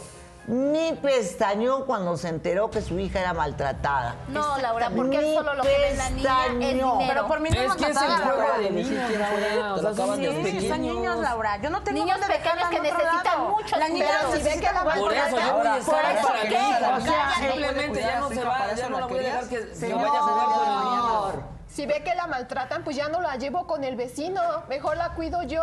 ni 0.46 0.92
pestañó 0.94 1.84
cuando 1.84 2.16
se 2.16 2.28
enteró 2.28 2.70
que 2.70 2.80
su 2.80 2.98
hija 2.98 3.20
era 3.20 3.34
maltratada. 3.34 4.14
No, 4.28 4.56
Laura, 4.58 4.88
porque 4.96 5.18
Ni 5.18 5.34
solo 5.34 5.52
lo 5.54 5.62
que 5.62 5.68
ve 5.68 5.94
la 5.94 6.08
niña 6.10 6.30
es 6.46 6.52
pestañó. 6.52 6.58
dinero. 6.58 6.98
Pero 7.06 7.26
por 7.28 7.40
mí 7.40 7.50
no 7.50 7.60
Es 7.60 7.74
que 7.74 7.90
es 7.90 7.96
el 8.00 8.08
juego 8.08 8.58
de 8.58 8.70
niños, 8.70 9.10
Laura. 9.18 9.74
O 9.74 9.78
sea, 9.78 9.94
son 9.94 10.18
niños 10.20 10.34
Sí, 10.46 10.68
son 10.68 10.80
niños, 10.80 10.96
pequeños. 10.96 11.18
Laura. 11.20 11.56
Yo 11.60 11.68
no 11.70 11.82
tengo 11.82 11.98
Niños 12.02 12.18
pequeños 12.20 12.68
que 12.70 12.80
necesitan 12.80 13.24
lado. 13.24 13.48
mucho 13.50 13.76
La 13.76 13.88
niña 13.88 14.06
Pero 14.22 14.36
si 14.36 14.42
ve 14.42 14.54
que 14.60 14.72
la 14.72 14.84
Por 14.84 15.12
eso 15.12 15.36
yo 15.38 15.54
voy 15.58 15.66
a 15.66 15.76
estar 15.76 16.02
Por 16.02 16.12
eso 16.16 16.28
para 16.28 16.42
que- 16.42 16.48
mi 16.48 16.54
hija. 16.54 16.96
o 16.96 17.00
sea, 17.02 17.30
Simplemente 17.50 18.00
ya 18.00 18.20
no 18.20 18.28
se 18.30 18.44
va, 18.44 18.74
ya 18.74 18.88
no 18.88 19.00
la 19.00 19.06
voy 19.06 19.18
a 19.18 19.22
dejar 19.22 19.48
que 19.48 19.74
se 19.74 19.92
vaya 19.94 20.08
a 20.08 20.28
cenar 20.28 20.44
con 20.46 20.68
el 20.68 20.84
niño. 20.84 21.58
Si 21.68 21.84
ve 21.84 22.02
que 22.02 22.14
la 22.14 22.26
maltratan, 22.26 22.84
pues 22.84 22.96
ya 22.96 23.08
no 23.10 23.20
la 23.20 23.36
llevo 23.36 23.66
con 23.66 23.84
el 23.84 23.96
vecino. 23.96 24.40
Mejor 24.70 24.96
la 24.96 25.10
cuido 25.10 25.42
yo. 25.42 25.62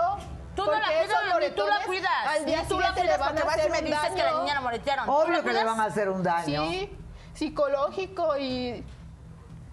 Tú 0.55 0.65
no 0.65 0.71
la 0.71 0.87
cuidas, 0.87 1.49
ni 1.49 1.55
tú 1.55 1.67
la 1.67 1.85
cuidas. 1.85 2.11
Al 2.27 2.45
día 2.45 2.63
tú 2.67 2.79
la 2.79 2.93
cuidas 2.93 3.17
porque 3.17 3.43
vas 3.43 3.57
y 3.65 3.69
me 3.69 3.81
dices 3.81 4.09
que 4.11 4.17
la 4.17 4.25
daño. 4.25 4.41
niña 4.41 4.53
la 4.55 4.61
moretearon. 4.61 5.05
¿Tú 5.05 5.11
Obvio 5.11 5.43
que 5.43 5.53
le 5.53 5.63
van 5.63 5.79
a 5.79 5.85
hacer 5.85 6.09
un 6.09 6.23
daño. 6.23 6.69
Sí, 6.69 6.89
psicológico 7.33 8.37
y 8.37 8.83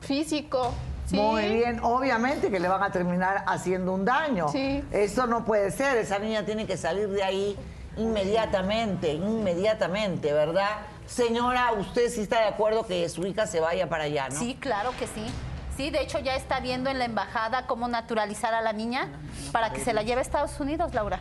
físico. 0.00 0.72
Sí. 1.06 1.16
Muy 1.16 1.48
bien, 1.48 1.80
obviamente 1.82 2.50
que 2.50 2.58
le 2.58 2.68
van 2.68 2.82
a 2.82 2.90
terminar 2.90 3.44
haciendo 3.46 3.92
un 3.92 4.04
daño. 4.04 4.48
Sí. 4.48 4.84
Eso 4.90 5.26
no 5.26 5.44
puede 5.44 5.70
ser, 5.70 5.96
esa 5.98 6.18
niña 6.18 6.44
tiene 6.44 6.66
que 6.66 6.76
salir 6.76 7.08
de 7.08 7.22
ahí 7.22 7.56
inmediatamente, 7.96 9.12
inmediatamente, 9.12 10.32
¿verdad? 10.32 10.70
Señora, 11.06 11.72
usted 11.72 12.08
sí 12.08 12.22
está 12.22 12.40
de 12.40 12.46
acuerdo 12.48 12.86
que 12.86 13.08
su 13.08 13.26
hija 13.26 13.46
se 13.46 13.60
vaya 13.60 13.88
para 13.88 14.04
allá, 14.04 14.28
¿no? 14.30 14.38
Sí, 14.38 14.56
claro 14.58 14.92
que 14.98 15.06
sí. 15.06 15.26
Sí, 15.76 15.90
de 15.90 16.02
hecho 16.02 16.18
ya 16.18 16.34
está 16.36 16.60
viendo 16.60 16.90
en 16.90 16.98
la 16.98 17.04
embajada 17.06 17.66
cómo 17.66 17.88
naturalizar 17.88 18.52
a 18.54 18.60
la 18.60 18.72
niña 18.72 19.08
para 19.52 19.72
que 19.72 19.80
se 19.80 19.92
la 19.92 20.02
lleve 20.02 20.18
a 20.18 20.22
Estados 20.22 20.60
Unidos, 20.60 20.92
Laura. 20.94 21.20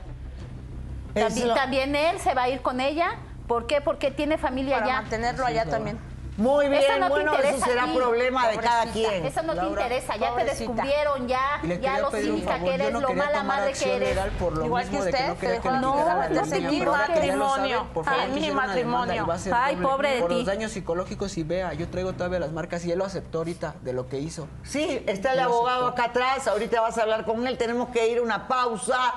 También, 1.13 1.95
él 1.95 2.19
se 2.19 2.33
va 2.33 2.43
a 2.43 2.49
ir 2.49 2.61
con 2.61 2.79
ella. 2.79 3.11
¿Por 3.47 3.67
qué? 3.67 3.81
Porque 3.81 4.11
tiene 4.11 4.37
familia 4.37 4.75
Para 4.75 4.85
allá. 4.85 5.01
mantenerlo 5.01 5.45
allá 5.45 5.65
también. 5.65 5.99
Muy 6.41 6.69
bien, 6.69 6.81
Eso 6.81 6.97
no 6.97 7.05
te 7.05 7.09
bueno, 7.11 7.33
eso 7.33 7.41
interesa 7.43 7.65
a 7.65 7.69
será 7.69 7.85
ti. 7.85 7.95
problema 7.95 8.47
de 8.47 8.57
cada 8.57 8.85
quien. 8.91 9.25
Eso 9.27 9.43
no 9.43 9.53
te 9.53 9.57
Laura, 9.57 9.81
interesa, 9.83 10.13
ya 10.15 10.19
te 10.19 10.31
pobrecita. 10.31 10.73
descubrieron, 10.73 11.27
ya, 11.27 11.39
ya 11.79 11.99
lo 11.99 12.09
favor, 12.11 12.63
que 12.63 12.73
eres, 12.73 12.91
no 12.91 12.99
lo 13.01 13.13
mala 13.13 13.43
madre 13.43 13.73
que 13.73 13.95
eres. 13.95 14.17
por 14.39 14.53
Igual 14.65 14.85
mismo 14.85 14.99
que 14.99 15.05
de 15.05 15.11
que 15.11 15.17
usted, 15.17 15.27
no 15.27 15.35
te 15.35 15.61
que 15.61 15.69
a 15.69 15.71
la 15.71 15.79
No, 15.81 16.41
este 16.41 16.59
mi 16.61 16.81
matrimonio. 16.81 17.87
por 17.93 18.05
mi 18.29 18.51
matrimonio. 18.51 19.27
Ay, 19.53 19.75
pobre 19.75 20.15
de 20.15 20.19
por 20.21 20.29
ti. 20.29 20.35
los 20.37 20.45
daños 20.45 20.71
psicológicos 20.71 21.37
y 21.37 21.43
vea, 21.43 21.73
yo 21.73 21.87
traigo 21.89 22.13
todavía 22.13 22.39
las 22.39 22.51
marcas 22.51 22.83
y 22.85 22.91
él 22.91 22.97
lo 22.97 23.05
aceptó 23.05 23.37
ahorita 23.39 23.75
de 23.81 23.93
lo 23.93 24.07
que 24.09 24.17
hizo. 24.17 24.47
Sí, 24.63 25.03
está 25.07 25.33
el 25.33 25.39
abogado 25.41 25.85
acá 25.87 26.05
atrás, 26.05 26.47
ahorita 26.47 26.81
vas 26.81 26.97
a 26.97 27.03
hablar 27.03 27.23
con 27.23 27.45
él, 27.45 27.57
tenemos 27.59 27.89
que 27.89 28.07
ir 28.07 28.17
a 28.17 28.21
una 28.23 28.47
pausa, 28.47 29.13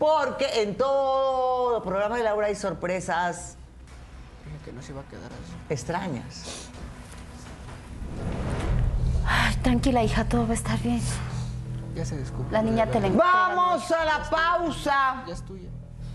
porque 0.00 0.62
en 0.62 0.76
todo 0.76 1.80
programa 1.84 2.16
de 2.16 2.24
Laura 2.24 2.48
hay 2.48 2.56
sorpresas 2.56 3.56
que 4.66 4.72
no 4.72 4.82
se 4.82 4.90
iba 4.90 5.00
a 5.00 5.04
quedar 5.04 5.26
así. 5.26 5.54
extrañas. 5.70 6.68
Ay, 9.24 9.54
tranquila, 9.62 10.02
hija, 10.02 10.24
todo 10.24 10.44
va 10.44 10.50
a 10.50 10.54
estar 10.54 10.76
bien. 10.80 11.00
Ya 11.94 12.04
se 12.04 12.16
descubrió. 12.16 12.50
La 12.50 12.62
niña 12.62 12.86
te 12.86 13.00
la 13.00 13.06
entrega. 13.06 13.32
Vamos 13.32 13.92
a 13.92 14.04
la 14.04 14.28
pausa. 14.28 15.22
Ya 15.24 15.32
es 15.32 15.42
tuya. 15.42 15.68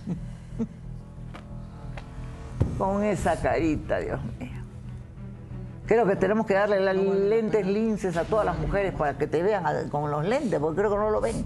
Con 2.78 3.06
esa 3.06 3.40
carita, 3.40 4.00
Dios 4.00 4.20
mío. 4.38 4.50
Creo 5.86 6.06
que 6.06 6.18
tenemos 6.18 6.46
que 6.46 6.54
darle 6.54 6.82
las 6.82 6.96
lentes 6.96 7.66
linces 7.66 8.18
a 8.18 8.26
todas 8.26 8.46
las 8.46 8.58
mujeres 8.60 8.94
para 8.94 9.18
que 9.18 9.28
te 9.28 9.44
vean 9.44 9.90
con 9.90 10.10
los 10.10 10.26
lentes, 10.26 10.58
porque 10.60 10.80
creo 10.80 10.92
que 10.92 10.98
no 10.98 11.10
lo 11.10 11.20
ven. 11.20 11.46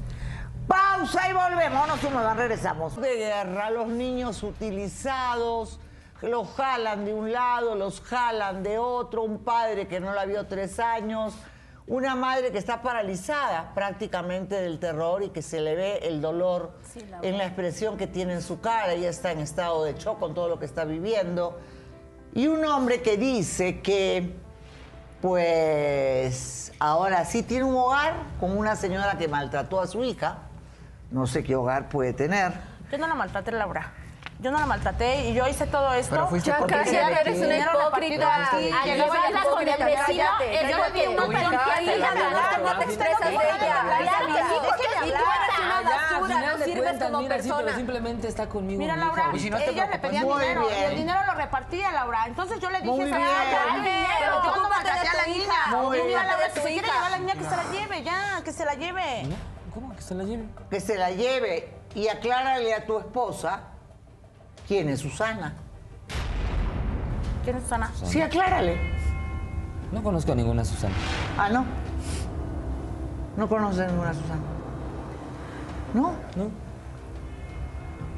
Pausa 0.67 1.29
y 1.29 1.33
volvemos, 1.33 1.87
no 1.87 1.97
se 1.97 2.09
muevan, 2.09 2.37
regresamos. 2.37 2.95
De 2.97 3.15
guerra, 3.15 3.71
los 3.71 3.87
niños 3.87 4.43
utilizados, 4.43 5.79
los 6.21 6.49
jalan 6.55 7.05
de 7.05 7.13
un 7.13 7.31
lado, 7.31 7.75
los 7.75 8.01
jalan 8.01 8.63
de 8.63 8.77
otro, 8.77 9.23
un 9.23 9.39
padre 9.39 9.87
que 9.87 9.99
no 9.99 10.13
la 10.13 10.25
vio 10.25 10.47
tres 10.47 10.79
años, 10.79 11.33
una 11.87 12.15
madre 12.15 12.51
que 12.51 12.57
está 12.57 12.81
paralizada 12.81 13.71
prácticamente 13.75 14.55
del 14.55 14.79
terror 14.79 15.23
y 15.23 15.29
que 15.29 15.41
se 15.41 15.61
le 15.61 15.75
ve 15.75 15.99
el 16.03 16.21
dolor 16.21 16.71
en 17.21 17.37
la 17.37 17.45
expresión 17.45 17.97
que 17.97 18.07
tiene 18.07 18.33
en 18.33 18.41
su 18.41 18.59
cara, 18.59 18.93
ella 18.93 19.09
está 19.09 19.31
en 19.31 19.39
estado 19.39 19.83
de 19.83 19.93
shock 19.93 20.19
con 20.19 20.33
todo 20.33 20.47
lo 20.47 20.57
que 20.57 20.65
está 20.65 20.85
viviendo. 20.85 21.59
Y 22.33 22.47
un 22.47 22.65
hombre 22.65 23.01
que 23.01 23.17
dice 23.17 23.81
que, 23.81 24.35
pues, 25.21 26.73
ahora 26.79 27.23
sí 27.25 27.43
tiene 27.43 27.65
un 27.65 27.75
hogar 27.75 28.15
con 28.39 28.57
una 28.57 28.75
señora 28.75 29.17
que 29.17 29.27
maltrató 29.27 29.79
a 29.79 29.87
su 29.87 30.03
hija. 30.03 30.39
No 31.11 31.27
sé 31.27 31.43
qué 31.43 31.55
hogar 31.55 31.87
puede 31.87 32.13
tener. 32.13 32.51
Yo 32.91 32.97
no 32.97 33.07
la 33.07 33.15
maltraté, 33.15 33.51
Laura. 33.51 33.93
Yo 34.39 34.51
no 34.51 34.59
la 34.59 34.65
maltraté 34.65 35.29
y 35.29 35.33
yo 35.33 35.47
hice 35.47 35.65
todo 35.65 35.93
esto. 35.93 36.11
Pero 36.13 36.27
fuiste 36.27 36.49
Ya, 36.51 36.57
casi 36.67 36.95
eres 36.95 37.39
una 37.39 37.57
hipócrita. 37.57 38.49
Al 38.51 38.59
llevarla 38.85 39.43
con 39.43 39.67
el 39.67 39.85
vecino, 39.85 40.23
la 40.23 41.25
ubicada, 41.25 42.13
verdad, 42.13 42.57
no 42.63 42.77
te 42.79 42.83
expresas 42.85 43.19
de 43.21 43.33
ella. 43.35 43.81
Claro 43.97 44.27
que 44.27 44.43
sí, 44.43 44.55
porque 44.67 44.83
Ya, 44.93 45.03
si 45.03 45.09
tú 45.09 45.15
eres 45.15 45.59
una 45.59 45.81
ya, 45.81 45.89
basura, 45.89 46.15
al 46.15 46.19
no 46.19 46.27
final 46.27 46.59
de 46.59 46.65
sirves 46.65 46.83
cuentas, 46.83 47.09
como 47.09 47.21
mira, 47.23 47.35
sí, 47.37 47.41
pero 47.43 47.55
persona. 47.57 47.75
simplemente 47.77 48.27
está 48.27 48.49
conmigo 48.49 48.79
Mira, 48.79 48.95
mi 48.95 49.01
Laura, 49.01 49.31
ella 49.33 49.85
le 49.87 49.99
pedía 49.99 50.21
Muy 50.21 50.41
dinero 50.41 50.61
y 50.69 50.73
bien. 50.73 50.83
el 50.91 50.95
dinero 50.97 51.19
lo 51.25 51.33
repartía, 51.33 51.91
Laura. 51.93 52.23
Entonces 52.27 52.59
yo 52.59 52.69
le 52.69 52.81
dije, 52.81 52.91
Muy 52.91 53.05
"Esa 53.05 53.17
bien. 53.17 53.29
niña, 53.29 53.75
Dinero. 53.75 54.41
Yo 54.43 54.55
no 54.61 54.69
maltraté 54.69 55.07
a 55.07 55.13
la 55.13 55.27
hija. 55.29 55.67
Muy 55.77 56.01
bien. 56.01 56.19
Si 56.53 56.59
quiere 56.61 56.81
llevar 56.81 57.03
a 57.05 57.09
la 57.09 57.17
niña, 57.19 57.33
que 57.35 57.43
se 57.45 57.55
la 57.55 57.63
lleve, 57.71 58.03
ya, 58.03 58.41
que 58.43 58.51
se 58.51 58.65
la 58.65 58.73
lleve. 58.75 59.27
¿Cómo 59.73 59.95
que 59.95 60.01
se 60.01 60.13
la 60.13 60.23
lleve? 60.23 60.43
Que 60.69 60.79
se 60.81 60.97
la 60.97 61.09
lleve 61.11 61.73
y 61.95 62.09
aclárale 62.09 62.73
a 62.73 62.85
tu 62.85 62.99
esposa 62.99 63.61
quién 64.67 64.89
es 64.89 64.99
Susana. 64.99 65.53
¿Quién 67.43 67.57
es 67.57 67.63
Susana? 67.63 67.91
Sí, 68.03 68.21
aclárale. 68.21 68.77
No 69.91 70.01
conozco 70.03 70.31
a 70.31 70.35
ninguna 70.35 70.65
Susana. 70.65 70.93
Ah, 71.37 71.49
no. 71.49 71.65
No 73.37 73.47
conoces 73.49 73.87
ninguna 73.91 74.13
Susana. 74.13 74.41
¿No? 75.93 76.13
¿No? 76.35 76.65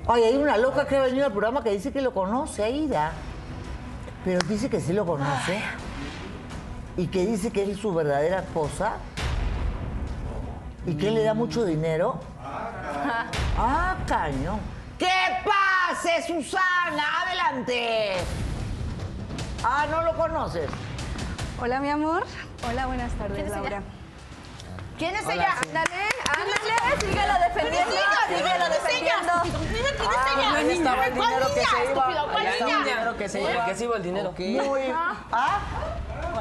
Ay, 0.08 0.24
hay 0.24 0.38
una 0.38 0.58
loca 0.58 0.88
que 0.88 0.96
ha 0.96 1.02
venido 1.02 1.26
al 1.26 1.32
programa 1.32 1.64
que 1.64 1.72
dice 1.72 1.92
que 1.92 2.02
lo 2.02 2.14
conoce, 2.14 2.64
Aida. 2.64 3.12
Pero 4.24 4.40
dice 4.48 4.70
que 4.70 4.80
sí 4.80 4.94
lo 4.94 5.06
conoce. 5.06 5.62
Y 6.96 7.08
que 7.08 7.26
dice 7.26 7.52
que 7.52 7.70
es 7.70 7.78
su 7.78 7.94
verdadera 7.94 8.40
esposa. 8.40 8.94
Y 10.86 10.96
que 10.96 11.10
él 11.10 11.16
le 11.16 11.24
da 11.24 11.34
mucho 11.34 11.66
dinero. 11.66 12.20
Ah, 13.58 13.98
cañón. 14.08 14.77
¡Que 14.98 15.10
pase, 15.46 16.24
Susana! 16.26 17.22
¡Adelante! 17.26 18.14
Ah, 19.64 19.86
¿no 19.90 20.02
lo 20.02 20.16
conoces? 20.16 20.70
Hola, 21.62 21.80
mi 21.80 21.90
amor. 21.90 22.26
Hola, 22.68 22.88
buenas 22.88 23.12
tardes. 23.14 23.50
Laura. 23.50 23.84
¿Quién 24.98 25.16
es 25.16 25.30
ella? 25.30 25.56
Ándale, 25.62 26.04
ándale, 26.32 27.02
síguelo 27.02 27.34
defendiendo, 27.46 27.92
síguelo 28.28 28.66
defendiendo. 28.70 29.34
Quién 29.44 29.86
es 29.86 30.02
Ahí 30.56 30.66
ella. 30.66 30.74
estaba 30.74 31.06
el 31.06 31.14
¿Cuál 31.14 31.30
dinero 31.30 31.48
que 31.54 31.60
niña, 31.60 31.70
se 31.86 31.92
iba. 31.92 32.04
¿Cuál 32.04 32.18
Ahí 32.18 32.48
estaba 32.54 32.72
el 32.72 32.78
niña? 32.80 32.94
dinero 32.96 33.18
que 33.18 33.30
se 33.30 33.42
iba. 33.42 33.66
que 33.66 33.76
se 33.76 33.84
iba 33.84 33.96
el 33.98 34.04
dinero. 34.04 34.34
Muy. 34.38 34.82
¿Ah? 34.94 35.60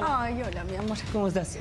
Ay, 0.09 0.43
hola, 0.43 0.65
mi 0.65 0.77
amor. 0.77 0.97
¿Cómo 1.13 1.29
estás? 1.29 1.55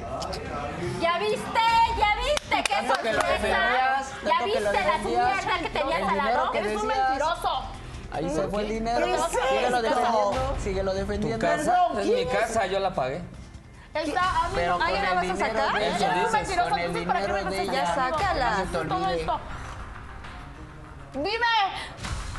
¿Ya 1.02 1.18
viste? 1.20 1.60
¿Ya 1.98 2.16
viste? 2.18 2.64
¡Qué 2.64 2.74
Tanto 2.74 2.94
que 3.02 3.14
lo 3.14 3.20
sorpresa! 3.22 3.48
defendías, 3.48 4.10
¿Ya 4.24 4.46
viste 4.46 4.60
la 4.62 4.98
mierda 5.00 5.60
que 5.60 5.70
tenías 5.70 6.10
al 6.10 6.18
lado? 6.18 6.54
Eres 6.54 6.78
un 6.78 6.88
mentiroso. 6.88 7.62
Ahí 8.12 8.30
se 8.30 8.48
fue 8.48 8.62
el 8.64 8.70
dinero. 8.70 9.06
¿Qué 9.06 9.14
es 9.16 9.22
Síguelo 9.50 9.82
defendiendo. 9.82 10.56
Síguelo 10.64 10.92
¿Tu 10.92 10.98
defendiendo. 10.98 11.46
casa? 11.46 11.64
Perdón, 11.66 12.00
Es 12.00 12.06
¿quién 12.06 12.16
mi 12.16 12.22
es? 12.22 12.40
casa, 12.40 12.66
yo 12.68 12.80
la 12.80 12.94
pagué. 12.94 13.22
Está, 13.96 14.30
a 14.46 14.48
mí 14.50 14.54
Pero 14.56 14.72
no- 14.74 14.78
con 14.80 14.88
¿Ah, 14.88 14.92
ya 14.92 15.02
la 15.02 15.10
el 15.10 15.16
vas 15.16 15.18
a 15.18 15.22
dinero 15.34 15.38
sacar? 15.58 15.74
de 15.80 15.86
Eres 15.88 15.98
ella. 16.02 16.08
un 16.10 16.16
Dices, 16.20 16.32
mentiroso, 16.34 16.70
con 16.70 16.80
el 16.80 16.86
entonces, 16.86 17.08
¿para 17.08 17.20
qué 17.22 17.28
me 17.32 17.40
dinero 17.40 17.50
de 17.52 17.58
vas 17.58 17.70
a 17.70 17.72
ella. 17.74 17.86
sacar? 17.96 18.12
Sácala. 18.12 18.50
No 18.50 18.58
se 18.58 18.66
te 18.66 18.72
Todo 18.90 19.04
olvide. 19.06 19.20
esto. 19.22 19.40
Dime, 21.14 21.56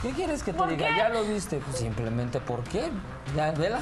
¿Qué 0.02 0.12
quieres 0.12 0.42
que 0.42 0.52
te 0.52 0.58
¿Por 0.58 0.68
diga? 0.68 0.86
qué? 0.88 0.96
Ya 0.96 1.08
lo 1.08 1.24
viste. 1.24 1.56
Pues 1.58 1.78
simplemente, 1.78 2.38
¿por 2.40 2.62
qué? 2.64 2.90
Ya, 3.34 3.50
vela. 3.52 3.80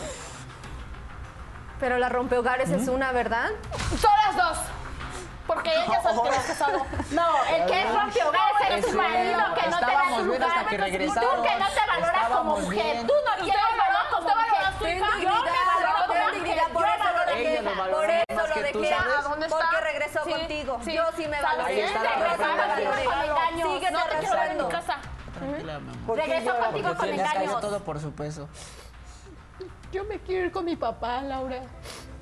Pero 1.80 1.98
la 1.98 2.08
rompehogares 2.08 2.70
es 2.70 2.86
una, 2.88 3.10
¿verdad? 3.12 3.50
son 4.00 4.12
las 4.24 4.36
dos. 4.36 4.58
Porque 5.48 5.70
ella 5.74 5.98
es 5.98 6.04
el 6.06 6.22
que 6.22 6.30
me 6.30 6.36
ha 6.36 6.42
casado. 6.46 6.86
No, 7.10 7.26
el 7.54 7.66
que 7.66 7.82
es 7.82 7.92
rompehogares 7.94 8.56
eres 8.70 8.84
Es 8.86 8.90
tu 8.92 8.96
marido 8.96 9.38
que 9.54 9.68
no 9.70 9.78
te 9.78 9.84
da 9.84 9.92
estábamos 9.92 10.08
su 10.16 10.24
bien 10.24 10.40
lugar. 10.40 10.58
hasta 10.58 10.68
que 10.70 10.74
Y 10.74 10.78
tú 10.78 10.84
regresamos. 10.84 11.34
que 11.34 11.58
no 11.58 11.66
te 11.68 11.80
valoras 11.86 12.12
como 12.14 12.22
Estábamos 12.22 12.60
mujer. 12.62 12.82
bien. 12.94 13.06
Tú 13.06 13.12
no 13.26 13.44
tienes 13.44 13.62
valor 13.76 14.02
como 14.10 14.26
¿Usted 14.28 14.34
valora 14.34 14.68
a 14.68 14.70
mujer. 14.70 14.94
Yo 14.94 15.28
me 15.28 15.50
valoro 15.50 16.06
como 16.06 16.38
mujer. 16.38 16.56
Yo 16.56 17.03
tú, 18.78 18.84
¿sabes? 18.84 19.14
¿A 19.18 19.28
dónde 19.28 19.46
está? 19.46 19.58
porque 19.58 19.80
regresó 19.92 20.20
Sí, 20.24 20.30
contigo. 20.32 20.78
sí. 20.84 20.92
Yo 20.94 21.02
sí 21.16 21.26
me 21.28 21.40
valoro. 21.42 21.64
Ahí 21.66 21.80
está 21.80 22.02
la. 22.02 22.10
Síguete 23.56 23.90
No 23.90 23.98
te 24.04 24.18
quiero 24.18 24.36
ver 24.36 24.50
en 24.50 24.56
mi 24.56 24.62
arrastrando. 24.64 24.68
casa. 24.68 24.96
Tranquila, 25.38 25.78
mi 25.80 25.90
amor. 25.90 26.06
¿Por 26.06 26.16
qué 26.16 26.22
Regresó 26.26 26.58
contigo 26.58 26.94
con 26.96 27.08
engaños. 27.08 27.60
todo 27.60 27.80
por 27.80 28.00
su 28.00 28.12
peso. 28.12 28.48
Yo 29.92 30.04
me 30.04 30.18
quiero 30.20 30.46
ir 30.46 30.52
con 30.52 30.64
mi 30.64 30.76
papá, 30.76 31.22
Laura. 31.22 31.60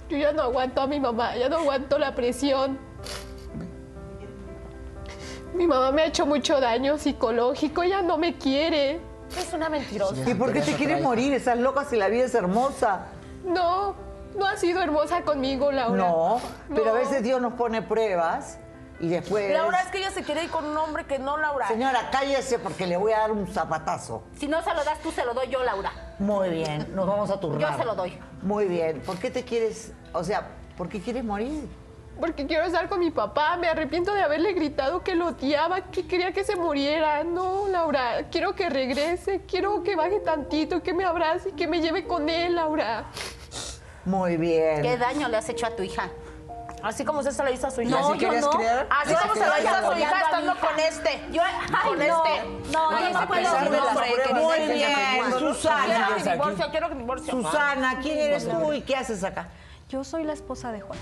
Yo 0.08 0.18
ya 0.18 0.32
no 0.32 0.42
aguanto 0.42 0.80
a 0.82 0.86
mi 0.86 1.00
mamá, 1.00 1.36
ya 1.36 1.48
no 1.48 1.56
aguanto 1.58 1.98
la 1.98 2.14
presión. 2.14 2.78
Mi 5.54 5.66
mamá 5.66 5.92
me 5.92 6.02
ha 6.02 6.06
hecho 6.06 6.24
mucho 6.26 6.60
daño 6.60 6.98
psicológico, 6.98 7.82
ella 7.82 8.02
no 8.02 8.16
me 8.18 8.36
quiere. 8.36 9.00
Es 9.38 9.52
una 9.52 9.68
mentirosa. 9.68 10.28
¿Y 10.28 10.34
por 10.34 10.52
qué 10.52 10.60
te 10.60 10.74
quieres 10.74 11.02
morir? 11.02 11.32
Estás 11.34 11.58
loca 11.58 11.84
si 11.84 11.96
la 11.96 12.08
vida 12.08 12.24
es 12.24 12.34
hermosa. 12.34 13.06
No, 13.44 13.94
no 14.36 14.46
ha 14.46 14.56
sido 14.56 14.82
hermosa 14.82 15.22
conmigo, 15.22 15.72
Laura. 15.72 15.96
No, 15.96 16.40
pero 16.74 16.90
a 16.90 16.94
veces 16.94 17.22
Dios 17.22 17.40
nos 17.40 17.54
pone 17.54 17.82
pruebas 17.82 18.58
y 19.00 19.08
después... 19.08 19.52
Laura, 19.52 19.80
es 19.80 19.88
que 19.88 19.98
ella 19.98 20.10
se 20.10 20.22
quiere 20.22 20.44
ir 20.44 20.50
con 20.50 20.64
un 20.64 20.76
hombre 20.76 21.04
que 21.04 21.18
no, 21.18 21.36
Laura. 21.36 21.66
Señora, 21.68 22.10
cállese 22.10 22.58
porque 22.58 22.86
le 22.86 22.96
voy 22.96 23.12
a 23.12 23.18
dar 23.18 23.32
un 23.32 23.46
zapatazo. 23.48 24.22
Si 24.38 24.46
no 24.46 24.62
se 24.62 24.72
lo 24.74 24.84
das 24.84 25.00
tú, 25.00 25.10
se 25.10 25.24
lo 25.24 25.34
doy 25.34 25.48
yo, 25.48 25.62
Laura. 25.64 25.92
Muy 26.18 26.50
bien, 26.50 26.94
nos 26.94 27.06
vamos 27.06 27.30
a 27.30 27.40
turnar. 27.40 27.72
Yo 27.72 27.78
se 27.78 27.84
lo 27.84 27.94
doy. 27.94 28.18
Muy 28.42 28.66
bien. 28.66 29.00
¿Por 29.00 29.18
qué 29.18 29.30
te 29.30 29.44
quieres, 29.44 29.92
o 30.12 30.22
sea, 30.22 30.48
por 30.76 30.88
qué 30.88 31.00
quieres 31.00 31.24
morir? 31.24 31.68
Porque 32.20 32.46
quiero 32.46 32.64
estar 32.64 32.88
con 32.88 33.00
mi 33.00 33.10
papá, 33.10 33.56
me 33.56 33.68
arrepiento 33.68 34.12
de 34.12 34.22
haberle 34.22 34.52
gritado 34.52 35.02
que 35.02 35.14
lo 35.14 35.28
odiaba, 35.28 35.80
que 35.80 36.06
quería 36.06 36.32
que 36.32 36.44
se 36.44 36.56
muriera. 36.56 37.24
No, 37.24 37.66
Laura, 37.68 38.28
quiero 38.30 38.54
que 38.54 38.68
regrese, 38.68 39.40
quiero 39.46 39.82
que 39.82 39.96
baje 39.96 40.20
tantito, 40.20 40.82
que 40.82 40.92
me 40.92 41.04
abrace 41.04 41.48
y 41.48 41.52
que 41.52 41.66
me 41.66 41.80
lleve 41.80 42.06
con 42.06 42.28
él, 42.28 42.54
Laura. 42.54 43.06
Muy 44.04 44.36
bien. 44.36 44.82
¿Qué 44.82 44.96
daño 44.96 45.28
le 45.28 45.36
has 45.36 45.48
hecho 45.48 45.66
a 45.66 45.70
tu 45.76 45.82
hija? 45.82 46.10
Así 46.82 47.04
como 47.04 47.20
usted 47.20 47.30
se 47.30 47.44
lo 47.44 47.52
hizo 47.52 47.68
a 47.68 47.70
su 47.70 47.82
hija. 47.82 47.90
¿Y 47.96 48.02
así 48.02 48.18
querías 48.18 48.48
criar? 48.48 48.88
Así 48.90 49.12
¿Y 49.12 49.14
como 49.14 49.32
así 49.32 49.40
se 49.40 49.46
lo 49.46 49.58
hizo 49.58 49.68
a 49.76 49.92
su 49.92 49.98
hija 50.00 50.20
estando 50.20 50.54
mi 50.54 50.60
con 50.60 50.78
este. 50.80 51.20
Yo, 51.30 51.42
ay, 51.44 51.88
con 51.88 51.98
no, 51.98 52.04
este. 52.24 52.72
no, 52.72 52.90
Bueno, 52.90 53.06
ese 53.08 53.18
a 53.18 53.26
fue 53.28 53.36
pesar 53.38 53.64
lo 53.64 53.70
de 53.70 53.76
las 53.76 53.86
hombre 53.86 54.12
que 54.16 54.22
pruebas. 54.30 54.42
Muy 54.42 54.74
bien, 54.74 54.92
a 54.92 55.30
tu 55.30 55.36
Quiero 55.38 55.54
Susana. 55.54 56.08
que 56.16 56.30
divorcio, 56.32 56.66
quiero 56.72 56.88
que 56.88 56.94
divorcio. 56.96 57.32
Susana, 57.32 57.98
¿quién 58.02 58.18
eres 58.18 58.48
tú 58.48 58.72
y 58.72 58.80
qué 58.80 58.96
haces 58.96 59.22
acá? 59.22 59.46
Yo 59.88 60.02
soy 60.02 60.24
la 60.24 60.32
esposa 60.32 60.72
de 60.72 60.80
Juan. 60.80 60.98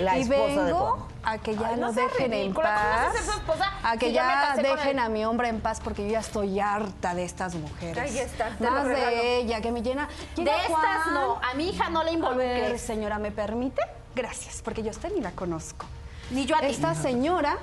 La 0.00 0.18
y 0.18 0.24
vengo 0.28 1.06
de 1.06 1.14
a 1.22 1.38
que 1.38 1.54
ya 1.56 1.68
Ay, 1.68 1.76
no 1.76 1.92
dejen 1.92 2.32
en 2.32 2.40
ridícula. 2.42 2.74
¿Cómo 2.74 2.88
vas 2.88 2.98
a 2.98 3.04
paz. 3.04 3.12
ser 3.14 3.24
su 3.24 3.30
esposa 3.38 3.72
A 3.82 3.96
que 3.96 4.06
si 4.08 4.12
yo 4.12 4.22
me 4.22 4.28
ya 4.28 4.54
dejen 4.56 4.98
a 4.98 5.08
mi 5.08 5.24
hombre 5.24 5.48
en 5.48 5.60
paz 5.60 5.80
porque 5.80 6.04
yo 6.04 6.12
ya 6.12 6.20
estoy 6.20 6.58
harta 6.60 7.14
de 7.14 7.24
estas 7.24 7.54
mujeres. 7.54 7.98
Ahí 7.98 8.18
está, 8.18 8.50
Más 8.58 8.84
de 8.86 9.38
ella 9.38 9.60
que 9.60 9.70
me 9.70 9.82
llena. 9.82 10.08
De 10.36 10.42
estas 10.50 11.06
no, 11.12 11.40
a 11.42 11.54
mi 11.54 11.70
hija 11.70 11.88
no 11.90 12.00
A 12.00 12.04
ver, 12.04 12.12
involucres. 12.14 12.80
señora, 12.80 13.18
¿me 13.18 13.30
permite? 13.30 13.82
Gracias, 14.14 14.62
porque 14.62 14.82
yo 14.82 14.88
a 14.88 14.92
usted 14.92 15.12
ni 15.14 15.20
la 15.20 15.30
conozco. 15.32 15.86
Ni 16.30 16.44
yo 16.46 16.56
a 16.56 16.60
ti. 16.60 16.66
Esta 16.66 16.94
señora 16.94 17.58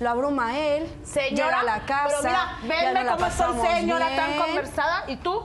lo 0.00 0.10
abruma 0.10 0.48
a 0.48 0.58
él, 0.58 0.92
Señora, 1.04 1.60
a 1.60 1.64
la 1.64 1.80
casa. 1.86 2.08
pero 2.22 2.22
mira, 2.68 2.92
venme 2.92 3.06
cómo 3.10 3.30
soy 3.30 3.66
señora 3.68 4.16
tan 4.16 4.36
conversada. 4.36 5.04
¿Y 5.08 5.16
tú? 5.16 5.44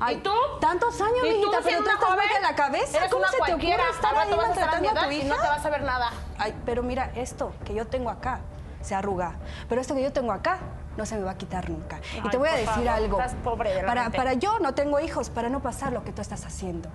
Ay, 0.00 0.16
¿Y 0.16 0.18
tú? 0.20 0.30
Tantos 0.60 1.00
años, 1.00 1.16
¿Y 1.18 1.20
tú 1.20 1.26
mijita, 1.48 1.58
pero 1.64 1.78
tú 1.82 1.88
estás 1.88 2.04
joven? 2.04 2.28
de 2.34 2.40
la 2.42 2.54
cabeza. 2.54 2.98
Eres 2.98 3.10
¿Cómo 3.10 3.20
una 3.22 3.30
se 3.30 3.36
te 3.36 3.42
ocurre 3.54 3.90
estar 3.92 4.14
ahí 4.16 4.30
a 4.30 4.34
a 4.34 4.36
maltratando 4.36 4.88
a 4.88 4.92
edad 4.92 5.04
tu 5.04 5.10
y 5.10 5.16
hija? 5.18 5.28
no 5.28 5.40
te 5.40 5.46
vas 5.48 5.64
a 5.66 5.70
ver 5.70 5.82
nada. 5.82 6.10
Ay, 6.38 6.54
pero 6.66 6.82
mira, 6.82 7.12
esto 7.14 7.52
que 7.64 7.74
yo 7.74 7.86
tengo 7.86 8.10
acá 8.10 8.40
se 8.82 8.94
arruga. 8.94 9.36
Pero 9.68 9.80
esto 9.80 9.94
que 9.94 10.02
yo 10.02 10.12
tengo 10.12 10.32
acá 10.32 10.58
no 10.96 11.06
se 11.06 11.16
me 11.16 11.22
va 11.22 11.30
a 11.32 11.38
quitar 11.38 11.70
nunca. 11.70 12.00
y 12.14 12.18
Ay, 12.22 12.30
te 12.30 12.36
voy 12.36 12.48
a 12.48 12.52
decir 12.52 12.66
favor, 12.68 12.88
algo. 12.88 13.20
estás 13.20 13.34
pobre 13.42 13.70
de 13.74 13.82
la 13.82 13.88
para, 13.88 14.02
mente. 14.02 14.16
para 14.18 14.32
yo 14.34 14.58
no 14.58 14.74
tengo 14.74 14.98
hijos, 15.00 15.30
para 15.30 15.48
no 15.48 15.60
pasar 15.60 15.92
lo 15.92 16.02
que 16.04 16.12
tú 16.12 16.20
estás 16.22 16.44
haciendo. 16.44 16.88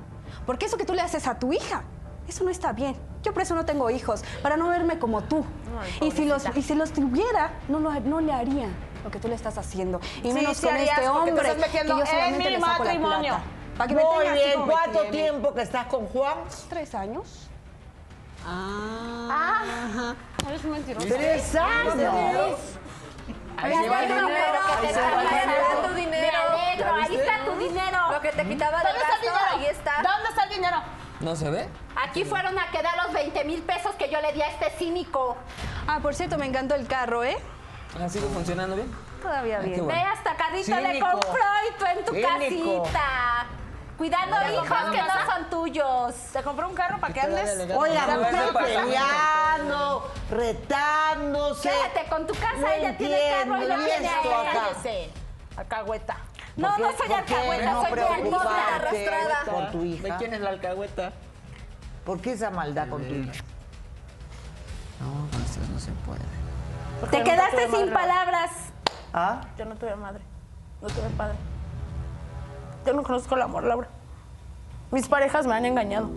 Porque 0.46 0.66
eso 0.66 0.78
que 0.78 0.86
tú 0.86 0.94
le 0.94 1.02
haces 1.02 1.26
a 1.28 1.40
tu 1.40 1.54
hija, 1.54 1.84
eso 2.28 2.44
no 2.44 2.50
está 2.50 2.74
bien. 2.74 2.96
Yo 3.24 3.34
por 3.34 3.42
eso 3.42 3.56
no 3.56 3.66
tengo 3.66 3.90
hijos, 3.90 4.24
para 4.44 4.56
no 4.56 4.68
verme 4.70 5.00
como 5.00 5.22
tú. 5.24 5.44
Ay, 5.82 6.08
y, 6.08 6.12
si 6.12 6.26
los, 6.26 6.44
y 6.56 6.62
si 6.62 6.76
los 6.76 6.92
tuviera, 6.94 7.52
no, 7.68 7.80
lo- 7.80 7.92
no 8.02 8.22
le 8.22 8.32
haría 8.34 8.68
lo 9.04 9.12
que 9.12 9.20
tú 9.20 9.28
le 9.28 9.36
estás 9.36 9.58
haciendo. 9.58 10.00
Y 10.24 10.28
Sí, 10.30 10.34
menos 10.34 10.58
sí 10.58 10.66
con 10.66 10.76
harías, 10.76 10.98
este 10.98 11.10
porque 11.10 11.24
te 11.24 11.30
hombre 11.32 11.50
estás 11.52 11.68
metiendo 11.68 11.96
que 12.04 12.12
yo 12.12 12.18
en 12.26 12.38
mi 12.38 12.44
le 12.44 12.60
saco 12.60 12.72
la 12.72 12.80
matrimonio. 12.80 13.34
plata. 13.36 13.44
Para 13.78 13.88
que 13.88 13.96
me 13.96 14.04
Muy 14.04 14.26
así 14.26 14.34
bien, 14.34 14.60
me 14.60 14.66
¿cuánto 14.74 15.02
tiempo 15.06 15.54
que 15.54 15.62
estás 15.62 15.86
con 15.88 16.06
Juan? 16.08 16.38
Tres 16.70 16.96
años. 16.96 17.50
Ah, 18.46 20.14
eres 20.48 20.64
un 20.64 20.72
mentiroso. 20.72 21.08
Tres 21.08 21.56
años. 21.56 22.60
Ahí 23.58 23.74
está 23.74 24.08
tu 24.08 24.16
dinero, 24.16 25.88
tu 25.88 25.94
dinero. 25.94 26.38
Me 26.52 26.62
alegro, 26.62 26.94
ahí 26.96 27.16
está 27.16 27.46
tu 27.46 27.52
dinero. 27.60 27.98
Lo 28.12 28.22
que 28.22 28.32
te 28.32 28.48
quitaba 28.48 28.78
del 28.80 28.88
¿Dónde 28.88 29.00
está 29.02 29.16
el 29.16 29.22
gasto, 29.22 29.22
dinero? 29.22 29.46
ahí 29.52 29.66
está. 29.66 29.92
¿Dónde 30.02 30.30
está 30.30 30.44
el 30.44 30.50
dinero? 30.50 30.78
¿No 31.20 31.36
se 31.36 31.50
ve? 31.50 31.68
Aquí 32.08 32.24
fueron 32.24 32.58
a 32.58 32.72
quedar 32.72 32.96
los 33.04 33.12
20 33.14 33.44
mil 33.44 33.62
pesos 33.64 33.94
que 33.96 34.10
yo 34.10 34.22
le 34.22 34.32
di 34.32 34.42
a 34.42 34.48
este 34.48 34.70
cínico. 34.78 35.36
Ah, 35.88 36.00
por 36.02 36.16
cierto, 36.16 36.38
me 36.38 36.46
encantó 36.46 36.76
el 36.76 36.88
carro, 36.88 37.24
¿eh? 37.26 37.38
¿Ha 37.98 38.10
sido 38.10 38.30
funcionando 38.30 38.76
bien? 38.76 38.92
Todavía 39.22 39.58
Ay, 39.58 39.64
qué 39.64 39.70
bien. 39.72 39.86
bueno. 39.86 40.00
Ve, 40.02 40.06
hasta 40.08 40.36
carrito 40.36 40.76
le 40.76 40.88
Cínico. 40.88 41.08
compró 41.12 41.40
y 41.68 41.80
tú 41.80 41.86
en 41.86 42.06
tu 42.06 42.12
Cínico. 42.14 42.84
casita. 42.84 43.46
Cuidando 43.98 44.38
¿Te 44.40 44.54
hijos 44.54 44.68
que 44.92 44.98
no 45.02 45.34
son 45.34 45.50
tuyos. 45.50 46.16
Te 46.32 46.42
compré 46.44 46.66
un 46.66 46.74
carro 46.74 47.00
para 47.02 47.14
que 47.14 47.20
andes. 47.20 47.58
No, 47.68 47.86
ese 47.86 48.54
para- 48.54 48.66
peleando, 48.66 50.12
retándose. 50.32 51.70
Quédate 51.70 52.10
con 52.10 52.26
tu 52.26 52.34
casa, 52.36 52.56
No 52.60 52.68
ella 52.72 52.98
tiene 52.98 53.18
carro 53.44 53.58
y 53.58 53.64
¿y 53.66 53.86
tiene 53.86 54.08
acá? 54.08 54.52
Cállese. 54.54 55.10
Alcahueta. 55.58 56.18
No, 56.56 56.70
¿Por 56.70 56.80
no 56.80 56.98
soy 56.98 57.12
alcahueta, 57.14 57.72
no 57.72 57.82
soy 57.82 57.92
tu 57.92 57.98
hermosa 58.14 58.76
arrastrada. 58.76 59.42
por 59.46 59.72
tu 59.72 59.82
¿De 59.82 59.88
hija? 59.88 60.18
quién 60.18 60.34
es 60.34 60.40
la 60.42 60.50
alcahueta? 60.52 61.12
¿Por 62.06 62.22
qué 62.22 62.32
esa 62.34 62.50
maldad 62.52 62.88
con 62.88 63.04
tu 63.06 63.14
hija? 63.14 63.34
No, 65.02 65.28
esto 65.46 65.60
no 65.74 65.80
se 65.80 65.92
puede. 66.06 66.39
Porque 67.00 67.18
Te 67.18 67.24
yo 67.24 67.32
quedaste 67.32 67.64
sin 67.64 67.72
madre. 67.72 67.92
palabras. 67.92 68.52
¿Ah? 69.14 69.42
Yo 69.58 69.66
no 69.66 69.76
tuve 69.76 69.96
madre. 69.96 70.24
No 70.82 70.88
tuve 70.88 71.10
padre. 71.18 71.36
Yo 72.86 72.94
no 72.94 73.04
conozco 73.04 73.36
el 73.36 73.42
amor, 73.42 73.64
Laura. 73.64 73.88
Mis 74.92 75.08
parejas 75.08 75.46
me 75.46 75.54
han 75.54 75.66
engañado. 75.66 76.10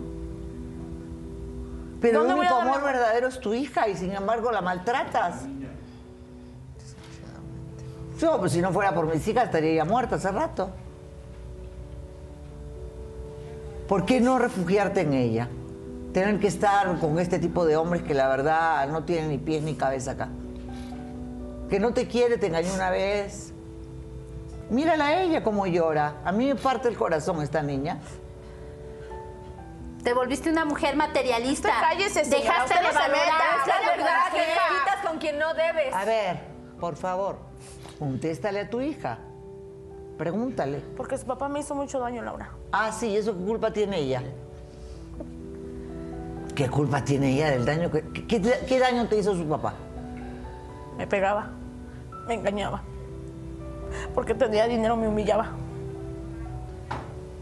Pero 2.01 2.22
el 2.22 2.28
¿Dónde 2.28 2.35
voy 2.35 2.47
a 2.47 2.55
único 2.57 2.70
amor 2.70 2.83
verdadero 2.85 3.28
es 3.28 3.39
tu 3.41 3.55
hija 3.55 3.89
y 3.89 3.97
sin 3.97 4.12
embargo 4.12 4.51
la 4.51 4.61
maltratas. 4.61 5.45
No, 8.20 8.39
pues 8.39 8.53
si 8.53 8.61
no 8.61 8.72
fuera 8.72 8.95
por 8.95 9.07
mis 9.12 9.26
hijas 9.26 9.45
estaría 9.47 9.74
ya 9.74 9.85
muerta 9.85 10.16
hace 10.16 10.30
rato. 10.30 10.70
¿Por 13.89 14.05
qué 14.07 14.20
no 14.20 14.39
refugiarte 14.39 15.03
en 15.03 15.12
ella? 15.12 15.49
Tener 16.12 16.39
que 16.41 16.47
estar 16.47 16.99
con 16.99 17.18
este 17.18 17.39
tipo 17.39 17.64
de 17.64 17.76
hombres 17.76 18.03
que 18.03 18.14
la 18.14 18.28
verdad 18.28 18.89
no 18.89 19.05
tienen 19.05 19.30
ni 19.30 19.39
pies 19.39 19.62
ni 19.62 19.74
cabeza 19.74 20.12
acá. 20.12 20.28
Que 21.73 21.81
no 21.81 21.95
te 21.95 22.07
quiere, 22.07 22.37
te 22.37 22.49
engañó 22.49 22.75
una 22.75 22.91
vez. 22.91 23.55
Mírala 24.68 25.07
a 25.07 25.23
ella 25.23 25.43
como 25.43 25.66
llora. 25.66 26.16
A 26.23 26.31
mí 26.31 26.47
me 26.47 26.55
parte 26.55 26.87
el 26.87 26.99
corazón 26.99 27.41
esta 27.41 27.62
niña. 27.62 27.99
Te 30.05 30.12
volviste 30.12 30.51
una 30.51 30.66
mujer 30.66 30.97
materialista. 30.97 31.68
Usted 31.70 31.81
cállese, 31.81 32.25
señora. 32.27 32.43
Dejaste 32.43 32.75
de 32.75 32.81
valorar. 32.93 33.23
Es 33.62 33.66
la 33.68 33.91
verdad 33.91 34.25
que 34.33 34.39
te 34.39 34.53
Hija. 34.53 34.62
quitas 34.68 35.07
con 35.11 35.18
quien 35.18 35.39
no 35.39 35.55
debes. 35.55 35.95
A 35.95 36.05
ver, 36.05 36.41
por 36.79 36.95
favor, 36.97 37.39
contéstale 37.99 38.61
a 38.61 38.68
tu 38.68 38.83
hija. 38.83 39.20
Pregúntale. 40.18 40.81
Porque 40.95 41.16
su 41.16 41.25
papá 41.25 41.49
me 41.49 41.61
hizo 41.61 41.75
mucho 41.75 42.01
daño, 42.01 42.20
Laura. 42.20 42.51
Ah, 42.70 42.93
sí, 42.93 43.16
¿eso 43.16 43.33
qué 43.35 43.45
culpa 43.47 43.73
tiene 43.73 43.97
ella? 43.97 44.23
¿Qué 46.55 46.68
culpa 46.68 47.03
tiene 47.03 47.33
ella 47.33 47.51
del 47.51 47.64
daño? 47.64 47.91
que- 47.91 48.03
¿Qué, 48.12 48.27
qué- 48.27 48.61
qué 48.68 48.79
daño 48.79 49.09
te 49.09 49.16
hizo 49.16 49.35
su 49.35 49.49
papá? 49.49 49.73
Me 50.99 51.07
pegaba. 51.07 51.51
Me 52.27 52.35
engañaba. 52.35 52.83
Porque 54.14 54.35
tenía 54.35 54.66
dinero, 54.66 54.97
me 54.97 55.09
humillaba. 55.09 55.51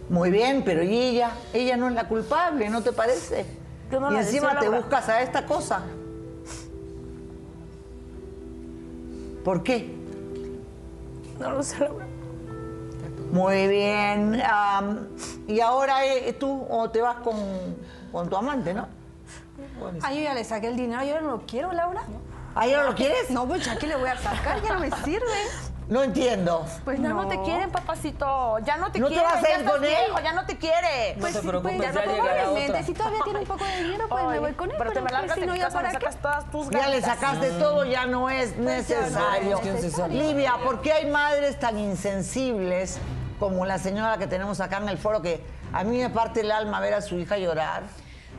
Muy 0.09 0.31
bien, 0.31 0.63
pero 0.65 0.83
¿y 0.83 0.97
ella? 0.97 1.31
Ella 1.53 1.77
no 1.77 1.89
es 1.89 1.95
la 1.95 2.09
culpable, 2.09 2.69
¿no 2.69 2.83
te 2.83 2.93
parece? 2.93 3.47
Yo 3.91 4.01
no 4.01 4.11
y 4.11 4.15
la 4.15 4.21
encima 4.23 4.59
te 4.59 4.65
Laura. 4.65 4.79
buscas 4.81 5.09
a 5.09 5.23
esta 5.23 5.47
cosa. 5.47 5.83
¿Por 9.45 9.63
qué? 9.63 9.95
No 11.39 11.51
lo 11.53 11.63
sé, 11.63 11.79
Laura. 11.79 12.07
Muy 13.33 13.69
bien. 13.69 14.43
¿Y 15.47 15.61
ahora 15.61 16.05
eh, 16.05 16.33
tú 16.33 16.67
o 16.69 16.91
te 16.91 17.01
vas 17.01 17.17
con, 17.19 17.37
con 18.11 18.29
tu 18.29 18.37
amante, 18.37 18.75
no? 18.75 18.89
Ah, 20.03 20.13
yo 20.13 20.21
ya 20.21 20.35
le 20.35 20.43
saqué 20.45 20.67
el 20.69 20.77
dinero, 20.77 21.05
yo 21.05 21.21
no 21.21 21.31
lo 21.31 21.41
quiero, 21.47 21.73
Laura. 21.73 22.03
¿Ah, 22.03 22.30
ya 22.67 22.79
no 22.83 22.85
lo 22.91 22.95
quieres? 22.95 23.31
No, 23.31 23.47
pues 23.47 23.65
ya 23.65 23.77
que 23.77 23.87
le 23.87 23.97
voy 23.97 24.09
a 24.09 24.17
sacar, 24.19 24.63
ya 24.63 24.75
no 24.75 24.81
me 24.81 24.91
sirve. 25.05 25.21
No 25.89 26.05
entiendo. 26.05 26.65
Pues 26.85 27.03
ya 27.03 27.09
no. 27.09 27.27
te 27.27 27.43
quieren, 27.43 27.69
papacito. 27.73 28.59
Ya 28.61 28.77
no 28.77 28.93
te 28.93 29.01
¿No 29.01 29.09
te 29.09 29.15
quieren. 29.15 29.29
vas 29.33 29.43
a 29.43 29.49
ya 29.49 29.59
ir 29.59 29.65
con 29.65 29.83
él? 29.85 29.91
viejo, 29.91 30.21
ya 30.23 30.33
no 30.35 30.47
te 30.47 30.57
quiere. 30.57 31.15
No 31.17 31.21
Pues 31.21 31.33
te 31.35 31.41
sí, 31.41 31.49
preocupes, 31.49 31.77
pues, 31.79 31.93
ya 31.95 32.01
llegará 32.01 32.15
probablemente, 32.23 32.71
otra. 32.71 32.83
si 32.85 32.93
todavía 32.95 33.21
tiene 33.25 33.39
un 33.41 33.47
poco 33.47 33.65
de 33.65 33.83
dinero, 33.83 34.09
pues 34.09 34.25
me 34.25 34.39
voy 34.39 34.53
con 34.53 34.71
él. 34.71 34.77
Pero 34.79 34.93
te 34.93 35.01
me 35.01 35.03
pues, 35.03 35.13
largas 35.13 35.35
si 35.35 35.41
de 35.41 35.47
no, 35.49 35.57
ya 35.57 35.69
para 35.71 35.89
qué. 35.89 35.95
sacas 35.95 36.17
todas 36.23 36.51
tus 36.53 36.71
Ya 36.71 36.87
le 36.89 37.03
sacaste 37.03 37.51
todo, 37.59 37.85
ya 37.87 38.07
no 38.07 38.31
es 38.31 38.57
necesario. 38.57 39.59
es 39.59 39.65
necesario. 39.65 40.23
Livia, 40.23 40.55
¿por 40.63 40.81
qué 40.81 40.93
hay 40.93 41.11
madres 41.11 41.59
tan 41.59 41.77
insensibles 41.77 42.99
como 43.41 43.67
la 43.67 43.79
señora 43.79 44.17
que 44.17 44.29
tenemos 44.29 44.61
acá 44.61 44.77
en 44.77 44.89
el 44.89 44.99
foro 44.99 45.23
que 45.23 45.43
a 45.73 45.83
mí 45.83 45.99
me 45.99 46.11
parte 46.11 46.41
el 46.43 46.53
alma 46.53 46.79
ver 46.79 46.95
a 46.95 47.01
su 47.03 47.19
hija 47.19 47.37
llorar? 47.37 47.83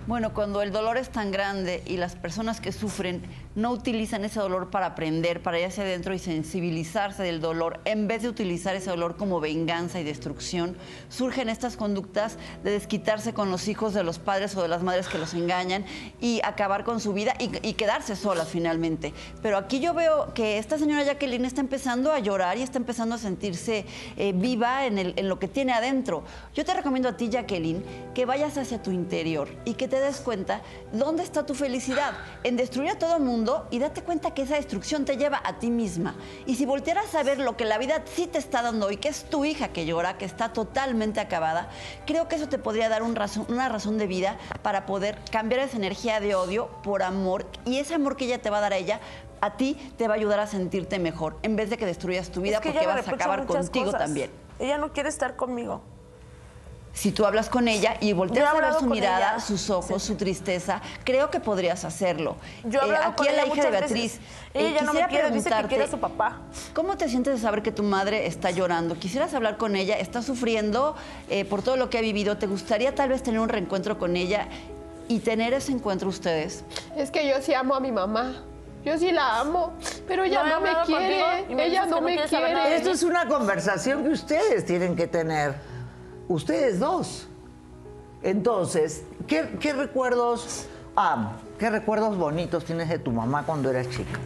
Bueno, 0.07 0.33
cuando 0.33 0.61
el 0.63 0.71
dolor 0.71 0.97
es 0.97 1.09
tan 1.09 1.31
grande 1.31 1.83
y 1.85 1.97
las 1.97 2.15
personas 2.15 2.59
que 2.59 2.71
sufren 2.71 3.21
no 3.55 3.71
utilizan 3.71 4.23
ese 4.23 4.39
dolor 4.39 4.69
para 4.69 4.87
aprender, 4.87 5.41
para 5.41 5.59
ir 5.59 5.65
hacia 5.65 5.83
adentro 5.83 6.13
y 6.13 6.19
sensibilizarse 6.19 7.23
del 7.23 7.41
dolor, 7.41 7.79
en 7.85 8.07
vez 8.07 8.21
de 8.21 8.29
utilizar 8.29 8.75
ese 8.75 8.89
dolor 8.89 9.17
como 9.17 9.39
venganza 9.39 9.99
y 9.99 10.03
destrucción, 10.03 10.77
surgen 11.09 11.49
estas 11.49 11.75
conductas 11.75 12.37
de 12.63 12.71
desquitarse 12.71 13.33
con 13.33 13.51
los 13.51 13.67
hijos 13.67 13.93
de 13.93 14.03
los 14.03 14.19
padres 14.19 14.55
o 14.55 14.61
de 14.61 14.67
las 14.67 14.83
madres 14.83 15.07
que 15.07 15.17
los 15.17 15.33
engañan 15.33 15.85
y 16.21 16.39
acabar 16.43 16.83
con 16.83 16.99
su 16.99 17.13
vida 17.13 17.33
y, 17.39 17.73
quedarse 17.81 18.15
solas 18.15 18.49
finalmente. 18.49 19.13
Pero 19.41 19.57
aquí 19.57 19.79
yo 19.79 19.93
veo 19.93 20.33
que 20.33 20.59
esta 20.59 20.77
señora 20.77 21.03
Jacqueline 21.03 21.45
está 21.45 21.61
empezando 21.61 22.11
a 22.11 22.19
llorar 22.19 22.57
y 22.57 22.61
está 22.61 22.77
empezando 22.77 23.15
a 23.15 23.17
sentirse 23.17 23.85
eh, 24.17 24.33
viva 24.35 24.85
en 24.85 25.27
lo 25.27 25.39
que 25.39 25.47
tiene 25.47 25.73
adentro. 25.73 26.23
Yo 26.53 26.63
te 26.63 26.73
recomiendo 26.73 27.09
a 27.09 27.17
ti, 27.17 27.29
Jacqueline, 27.29 27.83
que 28.13 28.25
vayas 28.25 28.57
hacia 28.57 28.83
tu 28.83 28.91
interior 28.91 29.47
y 29.65 29.73
que 29.73 29.87
te 29.87 29.99
des 29.99 30.17
cuenta 30.17 30.61
dónde 30.93 31.23
está 31.23 31.45
tu 31.45 31.55
felicidad, 31.55 32.13
en 32.43 32.55
destruir 32.55 32.91
a 32.91 32.99
todo 32.99 33.19
mundo 33.19 33.40
y 33.71 33.79
date 33.79 34.01
cuenta 34.03 34.33
que 34.33 34.43
esa 34.43 34.55
destrucción 34.55 35.05
te 35.05 35.17
lleva 35.17 35.41
a 35.43 35.59
ti 35.59 35.69
misma. 35.69 36.15
Y 36.45 36.55
si 36.55 36.65
voltearas 36.65 37.13
a 37.15 37.23
ver 37.23 37.39
lo 37.39 37.57
que 37.57 37.65
la 37.65 37.77
vida 37.77 38.03
sí 38.13 38.27
te 38.27 38.37
está 38.37 38.61
dando 38.61 38.87
hoy, 38.87 38.97
que 38.97 39.07
es 39.09 39.23
tu 39.29 39.45
hija 39.45 39.69
que 39.69 39.85
llora, 39.85 40.17
que 40.17 40.25
está 40.25 40.53
totalmente 40.53 41.19
acabada, 41.19 41.69
creo 42.05 42.27
que 42.27 42.35
eso 42.35 42.47
te 42.49 42.57
podría 42.57 42.89
dar 42.89 43.03
un 43.03 43.15
razón- 43.15 43.45
una 43.49 43.69
razón 43.69 43.97
de 43.97 44.07
vida 44.07 44.37
para 44.61 44.85
poder 44.85 45.17
cambiar 45.31 45.61
esa 45.61 45.77
energía 45.77 46.19
de 46.19 46.35
odio 46.35 46.67
por 46.83 47.03
amor 47.03 47.45
y 47.65 47.77
ese 47.79 47.95
amor 47.95 48.15
que 48.15 48.25
ella 48.25 48.41
te 48.41 48.49
va 48.49 48.59
a 48.59 48.61
dar 48.61 48.73
a 48.73 48.77
ella. 48.77 48.99
A 49.41 49.57
ti 49.57 49.73
te 49.97 50.07
va 50.07 50.13
a 50.13 50.17
ayudar 50.17 50.39
a 50.39 50.45
sentirte 50.45 50.99
mejor 50.99 51.37
en 51.41 51.55
vez 51.55 51.69
de 51.71 51.77
que 51.77 51.85
destruyas 51.87 52.29
tu 52.29 52.41
vida 52.41 52.57
Es 52.57 52.61
que 52.61 52.71
porque 52.71 52.85
vas 52.85 53.07
a 53.07 53.11
acabar 53.11 53.45
contigo 53.47 53.85
cosas. 53.85 54.01
también. 54.01 54.29
Ella 54.59 54.77
no 54.77 54.93
quiere 54.93 55.09
estar 55.09 55.35
conmigo. 55.35 55.81
Si 56.93 57.11
tú 57.11 57.25
hablas 57.25 57.49
con 57.49 57.67
ella 57.67 57.95
y 58.01 58.13
volteas 58.13 58.49
a 58.53 58.59
ver 58.59 58.73
su 58.73 58.85
mirada, 58.85 59.33
ella. 59.35 59.39
sus 59.39 59.69
ojos, 59.69 60.03
su 60.03 60.15
tristeza, 60.15 60.81
creo 61.03 61.29
que 61.31 61.39
podrías 61.39 61.85
hacerlo. 61.85 62.35
Yo 62.65 62.81
he 62.81 62.89
Eh, 62.89 62.95
aquí 62.95 63.15
con 63.15 63.27
a 63.27 63.31
la 63.31 63.43
ella 63.43 63.53
hija 63.53 63.63
de 63.63 63.71
Beatriz. 63.71 63.93
veces. 64.19 64.19
eh, 64.53 64.67
Ella 64.67 64.81
no 64.81 64.93
me 64.93 64.99
quisiera 64.99 65.07
quiere, 65.07 65.23
dice 65.31 65.35
que 65.35 65.49
preguntarte, 65.49 65.67
quiere 65.69 65.83
a 65.85 65.87
su 65.87 65.99
papá. 65.99 66.39
¿Cómo 66.73 66.97
te 66.97 67.07
sientes 67.07 67.33
de 67.35 67.39
saber 67.39 67.61
que 67.63 67.71
tu 67.71 67.83
madre 67.83 68.27
está 68.27 68.51
llorando? 68.51 68.95
¿Quisieras 68.99 69.33
hablar 69.33 69.57
con 69.57 69.75
ella? 69.75 69.97
¿Está 69.97 70.21
sufriendo 70.21 70.95
eh, 71.29 71.45
por 71.45 71.61
todo 71.61 71.77
lo 71.77 71.89
que 71.89 71.97
ha 71.97 72.01
vivido? 72.01 72.37
¿Te 72.37 72.47
gustaría 72.47 72.93
tal 72.93 73.09
vez 73.09 73.23
tener 73.23 73.39
un 73.39 73.47
reencuentro 73.49 73.97
con 73.97 74.15
ella 74.17 74.47
y 75.07 75.19
tener 75.19 75.53
ese 75.53 75.71
encuentro 75.71 76.09
ustedes? 76.09 76.63
Es 76.97 77.09
que 77.09 77.25
yo 77.27 77.35
sí 77.41 77.53
amo 77.53 77.73
a 77.75 77.79
mi 77.79 77.91
mamá. 77.91 78.43
Yo 78.83 78.97
sí 78.97 79.11
la 79.11 79.39
amo, 79.39 79.73
pero 80.07 80.23
ella 80.23 80.43
No 80.43 80.59
me 80.59 80.71
quiere. 80.87 81.45
me 81.55 81.65
ella 81.67 81.85
no 81.85 81.97
no 81.97 82.01
me 82.01 82.15
quiere. 82.25 82.75
Esto 82.75 82.89
es 82.91 83.03
una 83.03 83.27
conversación 83.27 84.03
que 84.03 84.09
ustedes 84.09 84.65
tienen 84.65 84.95
que 84.95 85.05
tener, 85.05 85.53
ustedes 86.27 86.79
dos. 86.79 87.27
Entonces, 88.23 89.03
¿qué, 89.27 89.57
qué 89.59 89.73
recuerdos, 89.73 90.67
ah, 90.95 91.33
qué 91.57 91.69
recuerdos 91.69 92.17
bonitos 92.17 92.65
tienes 92.65 92.89
de 92.89 92.99
tu 92.99 93.11
mamá 93.11 93.43
cuando 93.45 93.69
eras 93.69 93.89
chica? 93.89 94.19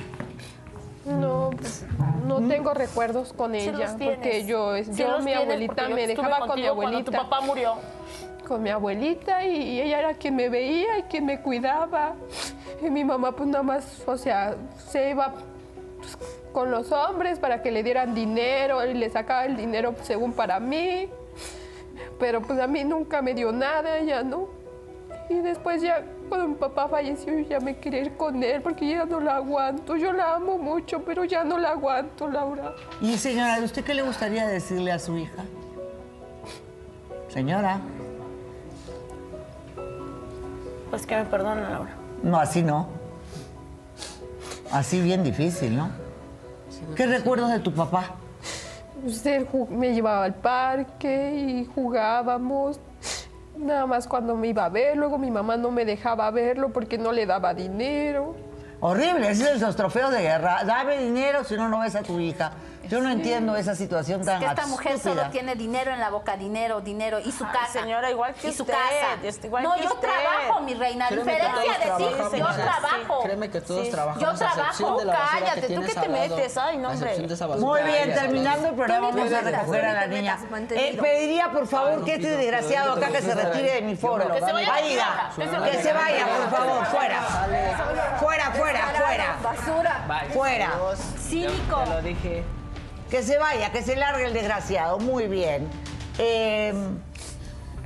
No, 1.05 1.51
pues, 1.57 1.85
no 2.25 2.47
tengo 2.47 2.73
recuerdos 2.73 3.31
con 3.31 3.53
Sí 3.53 3.69
ella, 3.69 3.95
porque 3.97 4.45
yo, 4.45 4.75
Sí 4.83 4.91
yo 4.95 5.19
mi 5.19 5.33
abuelita 5.33 5.87
me 5.87 6.07
dejaba 6.07 6.47
con 6.47 6.59
mi 6.59 6.65
abuelita. 6.65 7.05
tu 7.05 7.11
papá 7.11 7.41
murió. 7.41 7.75
Con 8.47 8.63
mi 8.63 8.69
abuelita 8.69 9.45
y, 9.45 9.55
y 9.55 9.81
ella 9.81 9.99
era 9.99 10.13
quien 10.15 10.35
me 10.35 10.49
veía 10.49 10.97
y 10.99 11.03
quien 11.03 11.25
me 11.25 11.41
cuidaba. 11.41 12.15
Y 12.81 12.89
mi 12.89 13.03
mamá 13.03 13.31
pues 13.33 13.47
nada 13.49 13.63
más, 13.63 14.03
o 14.05 14.17
sea, 14.17 14.55
se 14.87 15.11
iba 15.11 15.33
pues, 15.99 16.17
con 16.51 16.71
los 16.71 16.91
hombres 16.91 17.39
para 17.39 17.61
que 17.61 17.71
le 17.71 17.83
dieran 17.83 18.15
dinero 18.15 18.83
y 18.83 18.93
le 18.93 19.09
sacaba 19.09 19.45
el 19.45 19.55
dinero 19.55 19.93
pues, 19.93 20.07
según 20.07 20.33
para 20.33 20.59
mí. 20.59 21.07
Pero 22.19 22.41
pues 22.41 22.59
a 22.59 22.67
mí 22.67 22.83
nunca 22.83 23.21
me 23.21 23.33
dio 23.33 23.51
nada, 23.51 23.97
ella 23.97 24.23
no. 24.23 24.47
Y 25.29 25.35
después 25.35 25.81
ya, 25.81 26.03
cuando 26.29 26.47
mi 26.49 26.55
papá 26.55 26.87
falleció, 26.87 27.33
yo 27.33 27.47
ya 27.49 27.59
me 27.59 27.77
quería 27.77 28.01
ir 28.01 28.15
con 28.15 28.41
él 28.43 28.61
porque 28.61 28.87
ya 28.87 29.05
no 29.05 29.19
la 29.19 29.37
aguanto. 29.37 29.95
Yo 29.95 30.13
la 30.13 30.35
amo 30.35 30.57
mucho, 30.57 31.03
pero 31.03 31.23
ya 31.25 31.43
no 31.43 31.57
la 31.57 31.71
aguanto, 31.71 32.27
Laura. 32.29 32.73
Y 33.01 33.17
señora, 33.17 33.59
¿usted 33.63 33.83
qué 33.83 33.93
le 33.95 34.03
gustaría 34.03 34.47
decirle 34.47 34.91
a 34.91 34.99
su 34.99 35.17
hija? 35.17 35.43
Señora, 37.29 37.79
Pues 40.89 41.05
que 41.05 41.17
me 41.17 41.25
perdonen, 41.25 41.69
Laura. 41.69 41.93
no, 42.23 42.37
así 42.39 42.61
no. 42.63 42.87
Así 44.71 45.01
bien 45.01 45.23
difícil, 45.23 45.75
¿no? 45.75 45.89
¿Qué 46.95 47.05
recuerdos 47.05 47.51
de 47.51 47.59
tu 47.59 47.73
papá? 47.73 48.11
Ju- 49.05 49.67
me 49.69 49.93
llevaba 49.93 50.23
al 50.25 50.35
parque 50.35 51.35
y 51.35 51.65
jugábamos. 51.65 52.79
Nada 53.57 53.85
más 53.85 54.07
cuando 54.07 54.35
me 54.35 54.47
iba 54.49 54.65
a 54.65 54.69
ver, 54.69 54.97
luego 54.97 55.17
mi 55.17 55.31
mamá 55.31 55.55
no 55.57 55.71
me 55.71 55.85
dejaba 55.85 56.29
verlo 56.31 56.69
porque 56.73 56.97
no 56.97 57.11
le 57.11 57.25
daba 57.25 57.53
dinero. 57.53 58.35
Horrible, 58.81 59.29
es 59.29 59.61
los 59.61 59.75
trofeos 59.75 60.11
de 60.11 60.21
guerra. 60.21 60.63
Dame 60.65 60.97
dinero 60.97 61.43
si 61.43 61.55
no, 61.55 61.69
no 61.69 61.79
ves 61.79 61.95
a 61.95 62.03
tu 62.03 62.19
hija. 62.19 62.51
Yo 62.89 63.01
no 63.01 63.09
entiendo 63.09 63.55
esa 63.55 63.75
situación 63.75 64.23
tan 64.25 64.39
que 64.39 64.45
esta 64.45 64.65
mujer 64.67 64.93
estúpida. 64.93 65.15
solo 65.21 65.31
tiene 65.31 65.55
dinero 65.55 65.91
en 65.91 65.99
la 65.99 66.09
boca, 66.09 66.37
dinero, 66.37 66.81
dinero 66.81 67.19
y 67.19 67.31
su 67.31 67.43
Ay, 67.45 67.51
casa. 67.53 67.81
señora, 67.81 68.11
igual 68.11 68.33
que 68.33 68.49
y 68.49 68.53
su 68.53 68.63
usted, 68.63 68.73
casa. 68.73 69.21
es 69.27 69.43
igual 69.43 69.63
no, 69.63 69.73
que 69.75 69.83
yo 69.83 69.93
usted. 69.93 70.07
trabajo, 70.07 70.61
mi 70.61 70.73
reina. 70.73 71.07
A 71.07 71.09
diferencia 71.09 71.49
de 71.49 72.05
ti, 72.05 72.15
yo 72.17 72.29
sí. 72.29 72.61
trabajo. 72.61 73.23
Créeme 73.23 73.49
que 73.49 73.61
todos 73.61 73.85
Sí. 73.85 73.91
trabajamos. 73.91 74.23
Yo 74.31 74.37
trabajo. 74.37 74.97
de 74.99 75.05
la 75.05 75.13
basura 75.13 75.39
Cállate, 75.39 75.67
que 75.67 75.75
¿tú 75.75 75.81
qué 75.81 75.93
te 75.93 76.09
metes? 76.09 76.57
Ay, 76.57 76.77
no, 76.77 76.89
hombre. 76.89 77.27
Muy 77.59 77.81
bien, 77.83 78.13
terminando 78.13 78.67
el 78.69 78.75
programa, 78.75 79.07
a 79.09 79.41
recoger 79.41 79.85
a 79.85 79.93
la 79.93 80.07
niña. 80.07 80.37
Eh, 80.71 80.97
pediría, 81.01 81.49
por 81.51 81.67
favor, 81.67 82.03
que 82.05 82.15
este 82.15 82.29
desgraciado 82.29 82.93
acá 82.93 83.07
que 83.09 83.21
se 83.21 83.33
retire 83.35 83.73
de 83.75 83.81
mi 83.81 83.95
foro. 83.95 84.31
Que 84.31 84.39
se 84.39 84.51
vaya 84.51 84.73
que 85.35 85.81
se 85.81 85.93
vaya 85.93 86.27
por 86.27 86.49
favor, 86.59 86.85
fuera. 86.85 87.21
Fuera, 88.19 88.51
fuera, 88.51 88.79
fuera. 88.95 89.37
Basura. 89.41 90.05
Fuera. 90.33 90.71
Cínico. 91.19 91.83
Te 91.83 91.89
lo 91.89 92.01
dije. 92.01 92.43
Que 93.09 93.21
se 93.21 93.37
vaya, 93.37 93.71
que 93.71 93.81
se 93.81 93.95
largue 93.95 94.25
el 94.25 94.33
desgraciado. 94.33 94.99
Muy 94.99 95.27
bien. 95.27 95.67
Eh, 96.17 96.73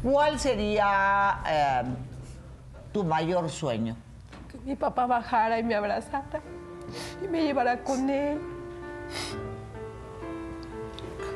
¿Cuál 0.03 0.39
sería 0.39 1.39
eh, 1.47 1.83
tu 2.93 3.03
mayor 3.03 3.49
sueño? 3.49 3.95
Que 4.49 4.57
mi 4.59 4.75
papá 4.75 5.05
bajara 5.05 5.59
y 5.59 5.63
me 5.63 5.75
abrazara 5.75 6.41
y 7.23 7.27
me 7.27 7.43
llevara 7.43 7.83
con 7.83 8.09
él. 8.09 8.39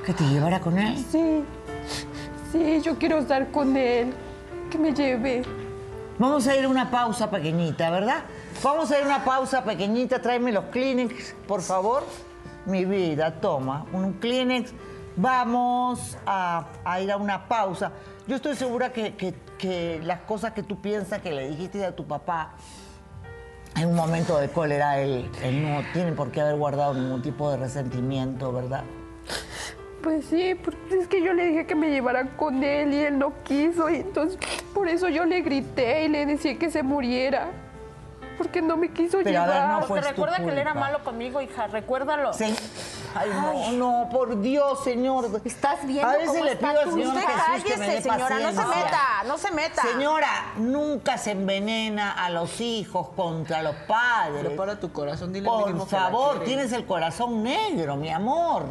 ¿Que 0.06 0.14
te 0.14 0.24
llevara 0.26 0.60
con 0.60 0.78
él? 0.78 0.98
Sí, 1.12 1.44
sí, 2.52 2.82
yo 2.82 2.98
quiero 2.98 3.20
estar 3.20 3.52
con 3.52 3.76
él. 3.76 4.14
Que 4.70 4.78
me 4.78 4.94
lleve. 4.94 5.44
Vamos 6.20 6.48
a 6.48 6.56
ir 6.56 6.66
a 6.66 6.70
una 6.70 6.90
pausa 6.90 7.30
pequeñita, 7.30 7.90
¿verdad? 7.90 8.24
Vamos 8.64 8.92
a 8.92 8.98
ir 8.98 9.04
a 9.04 9.08
una 9.08 9.26
pausa 9.26 9.64
pequeñita. 9.64 10.22
Tráeme 10.22 10.52
los 10.52 10.66
Kleenex, 10.66 11.36
por 11.48 11.62
favor. 11.62 12.04
Mi 12.66 12.86
vida, 12.86 13.40
toma, 13.42 13.86
un 13.94 14.14
Kleenex. 14.14 14.74
Vamos 15.16 16.18
a, 16.26 16.66
ir 17.02 17.12
a 17.12 17.18
una 17.18 17.48
pausa. 17.48 17.92
Yo 18.28 18.36
estoy 18.36 18.56
segura 18.56 18.92
que, 18.92 19.16
que- 19.16 20.02
las 20.04 20.22
cosas 20.22 20.52
que 20.52 20.62
tú 20.64 20.82
piensas 20.82 21.22
que 21.22 21.32
le 21.32 21.48
dijiste 21.50 21.86
a 21.86 21.96
tu 21.96 22.06
papá 22.06 22.56
en 23.78 23.88
un 23.88 23.96
momento 23.96 24.38
de 24.38 24.50
cólera, 24.50 25.00
él, 25.00 25.30
no 25.64 25.82
tiene 25.94 26.12
por 26.12 26.32
qué 26.32 26.42
haber 26.42 26.58
guardado 26.58 26.94
ningún 26.94 27.22
tipo 27.22 27.50
de 27.50 27.58
resentimiento, 27.58 28.52
¿verdad? 28.52 28.84
Pues 30.04 30.26
sí, 30.26 30.54
porque 30.56 31.00
es 31.00 31.08
que 31.08 31.24
yo 31.24 31.34
le 31.34 31.46
dije 31.46 31.66
que 31.66 31.76
me 31.76 31.90
llevara 31.90 32.36
con 32.36 32.62
él 32.64 32.94
y 32.94 32.98
él 32.98 33.18
no 33.18 33.34
quiso. 33.44 33.90
Y 33.90 33.96
entonces, 33.96 34.38
por 34.74 34.90
eso 34.90 35.08
yo 35.08 35.26
le 35.26 35.42
grité 35.42 36.04
y 36.06 36.10
le 36.10 36.26
decía 36.26 36.60
que 36.60 36.70
se 36.70 36.84
muriera. 36.84 37.48
Porque 38.38 38.62
no 38.62 38.78
me 38.78 38.92
quiso 38.92 39.20
Pero, 39.24 39.30
llevar. 39.30 39.68
no 39.70 39.82
fue 39.86 40.02
tu 40.02 40.08
recuerda 40.08 40.38
que 40.38 40.50
él 40.50 40.58
era 40.58 40.74
malo 40.74 41.04
conmigo, 41.04 41.42
hija, 41.42 41.68
recuérdalo. 41.68 42.34
Se- 42.34 42.56
Ay, 43.16 43.30
no, 43.30 43.72
no, 43.74 44.10
por 44.10 44.42
Dios, 44.42 44.84
señor. 44.84 45.30
¿Estás 45.46 45.86
viendo 45.86 46.08
A 46.10 46.14
veces 46.14 46.30
cómo 46.30 46.44
le 46.46 46.56
pido 46.56 46.80
al 46.80 46.92
Señor 46.92 47.08
Usted 47.16 47.22
Jesús 47.22 47.64
que 47.64 47.78
me 47.78 47.86
cállese, 47.86 47.92
dé 47.92 48.02
señora, 48.02 48.40
no 48.40 48.52
se 48.52 48.66
meta, 48.68 49.24
no 49.28 49.38
se 49.38 49.52
meta. 49.52 49.82
Señora, 49.84 50.28
nunca 50.58 51.18
se 51.20 51.32
envenena 51.32 52.12
a 52.12 52.30
los 52.32 52.60
hijos 52.60 53.10
contra 53.10 53.62
los 53.62 53.76
padres. 53.88 54.44
Prepara 54.46 54.80
tu 54.80 54.92
corazón, 54.92 55.32
dile 55.32 55.48
Por 55.48 55.88
favor, 55.88 56.44
tienes 56.44 56.72
el 56.72 56.86
corazón 56.86 57.44
negro, 57.44 57.96
mi 57.98 58.10
amor. 58.10 58.66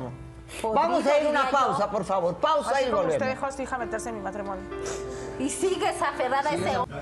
Vamos 0.74 1.06
a 1.06 1.18
ir 1.20 1.26
a 1.28 1.30
una 1.30 1.48
pausa, 1.50 1.90
por 1.90 2.04
favor. 2.04 2.36
Pausa 2.36 2.72
Así 2.72 2.84
y 2.84 2.90
como 2.90 3.02
usted 3.02 3.12
volvemos. 3.12 3.28
dejó 3.34 3.46
a 3.46 3.52
su 3.52 3.62
hija 3.62 3.78
meterse 3.78 4.08
en 4.08 4.16
mi 4.16 4.20
matrimonio. 4.22 4.64
Y 5.38 5.48
sigues 5.48 6.02
aferrada 6.02 6.50
a 6.50 6.54
ese 6.54 6.76
hombre. 6.76 7.00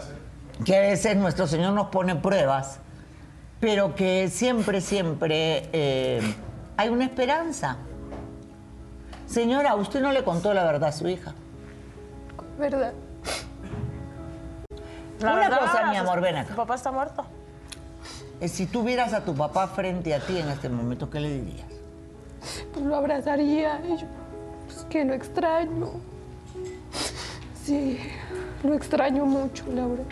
Que 0.64 0.76
a 0.76 0.80
veces 0.80 1.16
nuestro 1.16 1.46
Señor 1.46 1.72
nos 1.72 1.88
pone 1.88 2.16
pruebas, 2.16 2.78
pero 3.60 3.94
que 3.94 4.28
siempre, 4.28 4.80
siempre 4.80 5.68
eh, 5.72 6.34
hay 6.76 6.88
una 6.88 7.04
esperanza. 7.04 7.76
Señora, 9.26 9.74
usted 9.76 10.00
no 10.00 10.12
le 10.12 10.22
contó 10.24 10.52
la 10.52 10.64
verdad 10.64 10.88
a 10.88 10.92
su 10.92 11.08
hija. 11.08 11.34
¿Verdad? 12.58 12.92
La 15.20 15.32
Una 15.32 15.40
verdad, 15.40 15.60
cosa, 15.60 15.90
mi 15.90 15.96
amor, 15.96 16.20
ven 16.20 16.36
acá. 16.36 16.50
Tu 16.50 16.56
papá 16.56 16.74
está 16.74 16.90
muerto. 16.92 17.24
Eh, 18.40 18.48
Si 18.48 18.66
tuvieras 18.66 19.12
a 19.12 19.24
tu 19.24 19.34
papá 19.34 19.68
frente 19.68 20.14
a 20.14 20.20
ti 20.20 20.38
en 20.38 20.48
este 20.48 20.68
momento, 20.68 21.08
¿qué 21.08 21.20
le 21.20 21.30
dirías? 21.30 21.66
Pues 22.72 22.84
lo 22.84 22.96
abrazaría. 22.96 23.80
Y 23.86 23.96
yo, 23.98 24.06
pues 24.66 24.84
que 24.90 25.04
lo 25.04 25.14
extraño. 25.14 25.90
Sí, 27.64 27.98
lo 28.62 28.74
extraño 28.74 29.24
mucho, 29.26 29.64
Laura. 29.74 30.02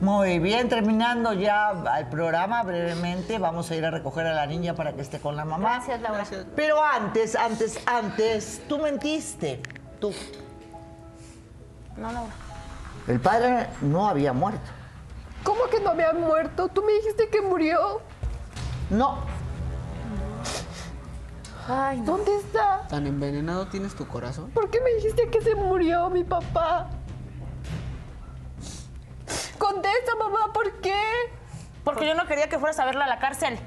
Muy 0.00 0.38
bien, 0.38 0.70
terminando 0.70 1.34
ya 1.34 1.72
el 1.98 2.06
programa 2.06 2.62
brevemente, 2.62 3.38
vamos 3.38 3.70
a 3.70 3.76
ir 3.76 3.84
a 3.84 3.90
recoger 3.90 4.26
a 4.26 4.32
la 4.32 4.46
niña 4.46 4.74
para 4.74 4.94
que 4.94 5.02
esté 5.02 5.20
con 5.20 5.36
la 5.36 5.44
mamá. 5.44 5.74
Gracias, 5.74 6.00
Laura. 6.00 6.24
Pero 6.56 6.82
antes, 6.82 7.36
antes, 7.36 7.78
antes, 7.86 8.62
tú 8.66 8.78
mentiste. 8.78 9.60
Tú. 10.00 10.14
No, 11.98 12.10
Laura. 12.10 12.32
El 13.08 13.20
padre 13.20 13.66
no 13.82 14.08
había 14.08 14.32
muerto. 14.32 14.70
¿Cómo 15.44 15.64
que 15.70 15.80
no 15.80 15.94
me 15.94 16.04
ha 16.04 16.14
muerto? 16.14 16.68
Tú 16.68 16.82
me 16.82 16.92
dijiste 16.94 17.28
que 17.28 17.42
murió. 17.42 18.00
No. 18.88 19.18
Ay, 21.68 22.00
no. 22.00 22.16
¿Dónde 22.16 22.36
está? 22.36 22.86
¿Tan 22.88 23.06
envenenado 23.06 23.66
tienes 23.66 23.94
tu 23.94 24.06
corazón? 24.06 24.50
¿Por 24.50 24.70
qué 24.70 24.80
me 24.80 24.94
dijiste 24.94 25.28
que 25.28 25.42
se 25.42 25.54
murió 25.54 26.08
mi 26.08 26.24
papá? 26.24 26.88
Contesta, 29.60 30.16
mamá, 30.18 30.54
¿por 30.54 30.80
qué? 30.80 30.98
Porque 31.84 32.06
yo 32.06 32.14
no 32.14 32.26
quería 32.26 32.48
que 32.48 32.58
fueras 32.58 32.78
a 32.78 32.86
verla 32.86 33.04
a 33.04 33.08
la 33.08 33.18
cárcel. 33.18 33.58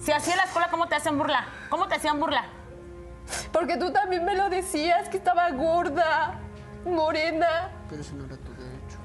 Si 0.00 0.10
así 0.10 0.32
en 0.32 0.36
la 0.36 0.42
escuela, 0.42 0.66
¿cómo 0.72 0.88
te 0.88 0.96
hacen 0.96 1.16
burla? 1.16 1.46
¿Cómo 1.70 1.86
te 1.86 1.94
hacían 1.94 2.18
burla? 2.18 2.46
Porque 3.52 3.76
tú 3.76 3.92
también 3.92 4.24
me 4.24 4.34
lo 4.34 4.50
decías, 4.50 5.08
que 5.08 5.18
estaba 5.18 5.48
gorda, 5.52 6.40
morena. 6.84 7.70
Pero 7.88 8.02
eso 8.02 8.16
no 8.16 8.24
era 8.24 8.36
tu 8.38 8.52
derecho. 8.54 8.98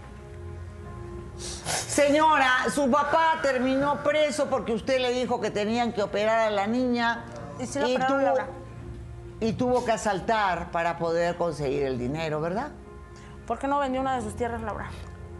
Señora, 1.37 2.65
su 2.73 2.89
papá 2.89 3.37
terminó 3.43 4.01
preso 4.03 4.49
porque 4.49 4.73
usted 4.73 4.99
le 4.99 5.11
dijo 5.11 5.39
que 5.39 5.51
tenían 5.51 5.93
que 5.93 6.01
operar 6.01 6.39
a 6.39 6.49
la 6.49 6.65
niña. 6.65 7.23
Y 7.59 7.77
la 7.77 7.85
operaron, 7.85 8.23
Laura. 8.25 8.47
y 9.39 9.53
tuvo 9.53 9.85
que 9.85 9.91
asaltar 9.91 10.71
para 10.71 10.97
poder 10.97 11.35
conseguir 11.37 11.83
el 11.83 11.99
dinero, 11.99 12.41
¿verdad? 12.41 12.71
¿Por 13.45 13.59
qué 13.59 13.67
no 13.67 13.77
vendió 13.77 14.01
una 14.01 14.15
de 14.15 14.23
sus 14.23 14.35
tierras, 14.35 14.63
Laura? 14.63 14.89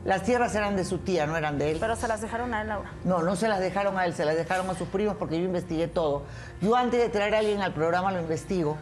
Las 0.05 0.23
tierras 0.23 0.55
eran 0.55 0.75
de 0.75 0.85
su 0.85 0.99
tía, 0.99 1.27
no 1.27 1.35
eran 1.35 1.57
de 1.57 1.71
él. 1.71 1.77
Pero 1.79 1.95
se 1.95 2.07
las 2.07 2.21
dejaron 2.21 2.53
a 2.53 2.61
él, 2.61 2.69
Laura. 2.69 2.91
No, 3.03 3.21
no 3.21 3.35
se 3.35 3.47
las 3.47 3.59
dejaron 3.59 3.97
a 3.97 4.05
él, 4.05 4.13
se 4.13 4.25
las 4.25 4.35
dejaron 4.35 4.69
a 4.69 4.75
sus 4.75 4.87
primos 4.87 5.17
porque 5.17 5.37
yo 5.37 5.45
investigué 5.45 5.87
todo. 5.87 6.23
Yo 6.61 6.75
antes 6.75 6.99
de 6.99 7.09
traer 7.09 7.35
a 7.35 7.39
alguien 7.39 7.61
al 7.61 7.73
programa 7.73 8.11
lo 8.11 8.19
investigo. 8.19 8.77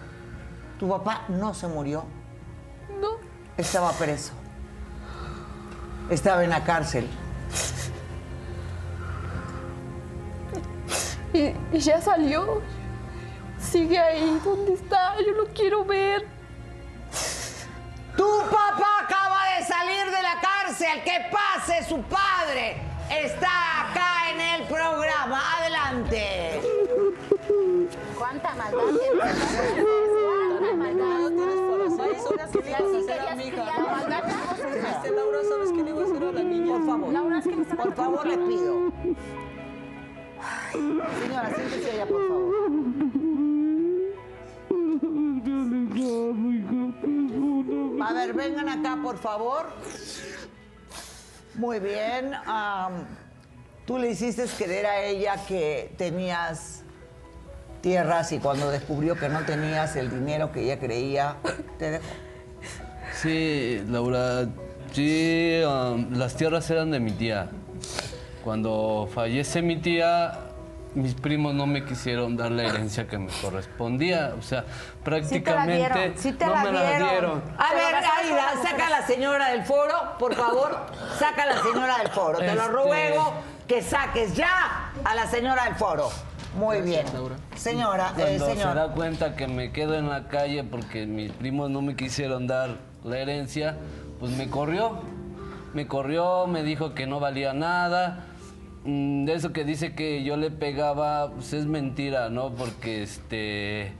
Tu 0.79 0.87
papá 0.87 1.23
no 1.27 1.53
se 1.53 1.67
murió. 1.67 2.03
No. 3.01 3.17
Estaba 3.57 3.91
preso. 3.93 4.33
Estaba 6.09 6.43
en 6.43 6.51
la 6.51 6.63
cárcel. 6.63 7.07
Y, 11.33 11.53
y 11.75 11.79
ya 11.79 11.99
salió. 11.99 12.61
Sigue 13.59 13.97
ahí. 13.97 14.39
¿Dónde 14.45 14.73
está? 14.73 15.15
Yo 15.25 15.31
lo 15.33 15.47
quiero 15.47 15.83
ver. 15.83 16.25
Tu 18.17 18.39
papá 18.49 18.91
acaba 19.03 19.39
de 19.57 19.65
salir 19.65 20.05
de 20.05 20.21
la 20.21 20.41
cárcel. 20.41 21.03
Que 21.03 21.29
pase 21.31 21.87
su 21.87 22.01
padre. 22.03 22.77
Está 23.09 23.91
acá 23.91 24.31
en 24.31 24.41
el 24.41 24.67
programa. 24.67 25.41
Adelante. 25.59 26.61
¿Cuánta 28.17 28.55
maldad. 28.55 28.79
Este, 34.97 35.11
Laura, 35.11 35.39
¿sabes 35.47 35.71
qué? 35.71 35.83
Por 36.67 36.85
favor. 36.85 37.13
Laura, 37.13 37.41
Por 37.75 37.93
favor, 37.95 38.27
le 38.27 38.37
pido. 38.37 38.91
Señora, 40.71 41.55
siéntese 41.55 41.91
allá, 41.91 42.05
por 42.05 42.27
favor. 42.27 43.46
A 48.01 48.13
ver, 48.13 48.33
vengan 48.33 48.69
acá, 48.69 48.97
por 49.01 49.17
favor. 49.17 49.67
Muy 51.55 51.79
bien. 51.79 52.31
Tú 53.85 53.97
le 53.97 54.11
hiciste 54.11 54.45
creer 54.57 54.85
a 54.85 55.03
ella 55.03 55.35
que 55.47 55.93
tenías 55.97 56.83
tierras 57.81 58.31
y 58.31 58.39
cuando 58.39 58.69
descubrió 58.69 59.15
que 59.15 59.29
no 59.29 59.45
tenías 59.45 59.95
el 59.95 60.09
dinero 60.09 60.51
que 60.51 60.63
ella 60.63 60.79
creía, 60.79 61.35
te 61.79 61.91
dejó. 61.91 62.05
Sí, 63.21 63.81
Laura, 63.87 64.47
sí, 64.91 65.61
las 66.11 66.35
tierras 66.35 66.69
eran 66.69 66.91
de 66.91 66.99
mi 66.99 67.11
tía. 67.11 67.49
Cuando 68.43 69.09
fallece 69.13 69.61
mi 69.61 69.77
tía, 69.77 70.46
mis 70.97 71.13
primos 71.13 71.53
no 71.53 71.67
me 71.67 71.85
quisieron 71.85 72.35
dar 72.35 72.51
la 72.51 72.63
herencia 72.63 73.07
que 73.07 73.17
me 73.19 73.31
correspondía. 73.41 74.33
O 74.37 74.41
sea, 74.41 74.65
prácticamente 75.03 75.75
dieron, 75.77 76.13
sí 76.17 76.33
te 76.33 76.45
no 76.45 76.53
la 76.53 76.63
me 76.63 76.71
la 76.71 76.97
dieron. 76.97 77.43
A 77.57 77.73
ver, 77.73 77.95
Aida, 77.95 78.53
saca 78.63 78.87
a 78.87 78.89
la 78.89 79.05
señora 79.05 79.49
del 79.49 79.63
foro, 79.63 79.93
por 80.17 80.33
favor. 80.33 80.75
Saca 81.19 81.43
a 81.43 81.45
la 81.45 81.61
señora 81.61 81.97
del 81.99 82.07
foro. 82.09 82.39
Te 82.39 82.53
lo 82.55 82.61
Este- 82.63 82.67
ruego 82.73 83.33
que 83.67 83.81
saques 83.83 84.35
ya 84.35 84.91
a 85.03 85.15
la 85.15 85.27
señora 85.27 85.65
del 85.65 85.75
foro. 85.75 86.09
Muy 86.55 86.81
bien. 86.81 87.05
Señora, 87.55 88.13
eh, 88.17 88.37
Cuando 88.39 88.55
se 88.55 88.73
da 88.73 88.87
cuenta 88.89 89.35
que 89.35 89.47
me 89.47 89.71
quedo 89.71 89.93
en 89.93 90.09
la 90.09 90.27
calle 90.27 90.63
porque 90.63 91.05
mis 91.05 91.31
primos 91.31 91.69
no 91.69 91.83
me 91.83 91.95
quisieron 91.95 92.47
dar 92.47 92.77
la 93.03 93.19
herencia, 93.19 93.77
pues 94.19 94.31
me 94.31 94.49
corrió. 94.49 94.99
Me 95.73 95.85
corrió, 95.85 96.47
me 96.47 96.63
dijo 96.63 96.95
que 96.95 97.05
no 97.05 97.19
valía 97.19 97.53
nada. 97.53 98.23
Mm, 98.87 99.25
De 99.25 99.33
eso 99.33 99.51
que 99.51 99.65
dice 99.65 99.93
que 99.93 100.23
yo 100.23 100.37
le 100.37 100.49
pegaba, 100.49 101.29
pues 101.31 101.51
es 101.53 101.65
mentira, 101.65 102.29
¿no? 102.29 102.51
Porque 102.55 103.03
este 103.03 103.91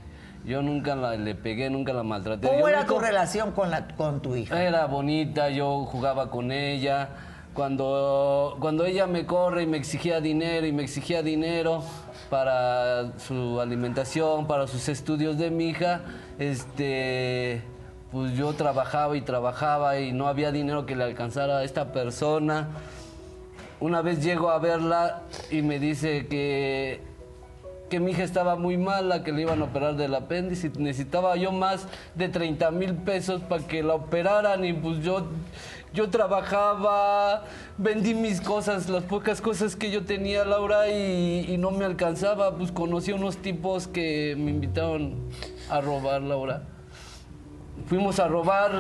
yo 0.46 0.62
nunca 0.62 0.96
la- 0.96 1.16
le 1.18 1.36
pegué, 1.36 1.70
nunca 1.70 1.92
la 1.92 2.04
maltraté. 2.04 2.48
¿Cómo 2.48 2.60
Yo 2.62 2.68
era 2.70 2.86
tu 2.86 2.98
relación 3.00 3.52
con, 3.52 3.70
la, 3.70 3.86
con 3.98 4.22
tu 4.22 4.36
hija? 4.36 4.64
era 4.64 4.86
bonita, 4.86 5.50
yo 5.50 5.84
jugaba 5.86 6.30
con 6.32 6.52
ella. 6.54 7.10
Cuando, 7.54 8.56
cuando 8.62 8.86
ella 8.86 9.08
me 9.08 9.26
corre 9.26 9.64
y 9.64 9.68
me 9.68 9.78
exigía 9.78 10.22
dinero 10.22 10.66
y 10.68 10.72
me 10.72 10.84
exigía 10.84 11.22
dinero 11.24 11.84
para 12.30 13.18
su 13.18 13.60
alimentación, 13.60 14.48
para 14.48 14.68
sus 14.68 14.88
estudios 14.90 15.38
de 15.40 15.50
mi 15.50 15.70
hija, 15.70 16.02
este, 16.38 17.62
pues 18.12 18.34
yo 18.38 18.54
trabajaba 18.54 19.18
y 19.18 19.22
trabajaba 19.22 20.00
y 20.00 20.14
no 20.14 20.28
había 20.28 20.52
dinero 20.52 20.86
que 20.86 20.96
le 20.96 21.04
alcanzara 21.04 21.58
a 21.58 21.64
esta 21.64 21.92
persona. 21.92 22.68
Una 23.80 24.02
vez 24.02 24.24
llego 24.24 24.50
a 24.50 24.58
verla 24.58 25.22
y 25.52 25.62
me 25.62 25.80
dice 25.80 26.26
que, 26.28 27.00
que 27.90 28.00
mi 28.00 28.12
hija 28.12 28.24
estaba 28.24 28.56
muy 28.56 28.76
mala, 28.76 29.24
que 29.24 29.32
le 29.32 29.44
iban 29.44 29.62
a 29.62 29.66
operar 29.66 29.96
del 29.96 30.16
apéndice. 30.16 30.72
Necesitaba 30.78 31.36
yo 31.36 31.52
más 31.52 31.88
de 32.16 32.28
30 32.28 32.72
mil 32.72 32.96
pesos 32.96 33.42
para 33.42 33.68
que 33.68 33.84
la 33.84 33.94
operaran 33.94 34.66
y 34.66 34.74
pues 34.74 35.04
yo, 35.04 35.28
yo 35.94 36.10
trabajaba, 36.10 37.44
vendí 37.78 38.16
mis 38.16 38.42
cosas, 38.42 38.90
las 38.90 39.04
pocas 39.04 39.42
cosas 39.42 39.76
que 39.76 39.92
yo 39.92 40.06
tenía, 40.06 40.44
Laura, 40.44 40.90
y, 40.90 41.46
y 41.48 41.58
no 41.60 41.70
me 41.70 41.86
alcanzaba. 41.86 42.56
Pues 42.56 42.72
conocí 42.72 43.12
a 43.12 43.16
unos 43.16 43.38
tipos 43.38 43.88
que 43.88 44.36
me 44.40 44.50
invitaron 44.50 45.14
a 45.70 45.82
robar, 45.82 46.24
Laura. 46.24 46.64
Fuimos 47.86 48.20
a 48.20 48.28
robar, 48.28 48.72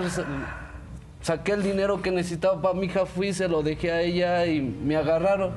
saqué 1.27 1.51
el 1.51 1.61
dinero 1.61 2.01
que 2.01 2.09
necesitaba 2.09 2.61
para 2.61 2.73
mi 2.73 2.85
hija, 2.85 3.05
fui, 3.05 3.33
se 3.33 3.49
lo 3.49 3.61
dejé 3.61 3.91
a 3.91 4.01
ella 4.01 4.45
y 4.45 4.61
me 4.61 4.95
agarraron. 4.95 5.51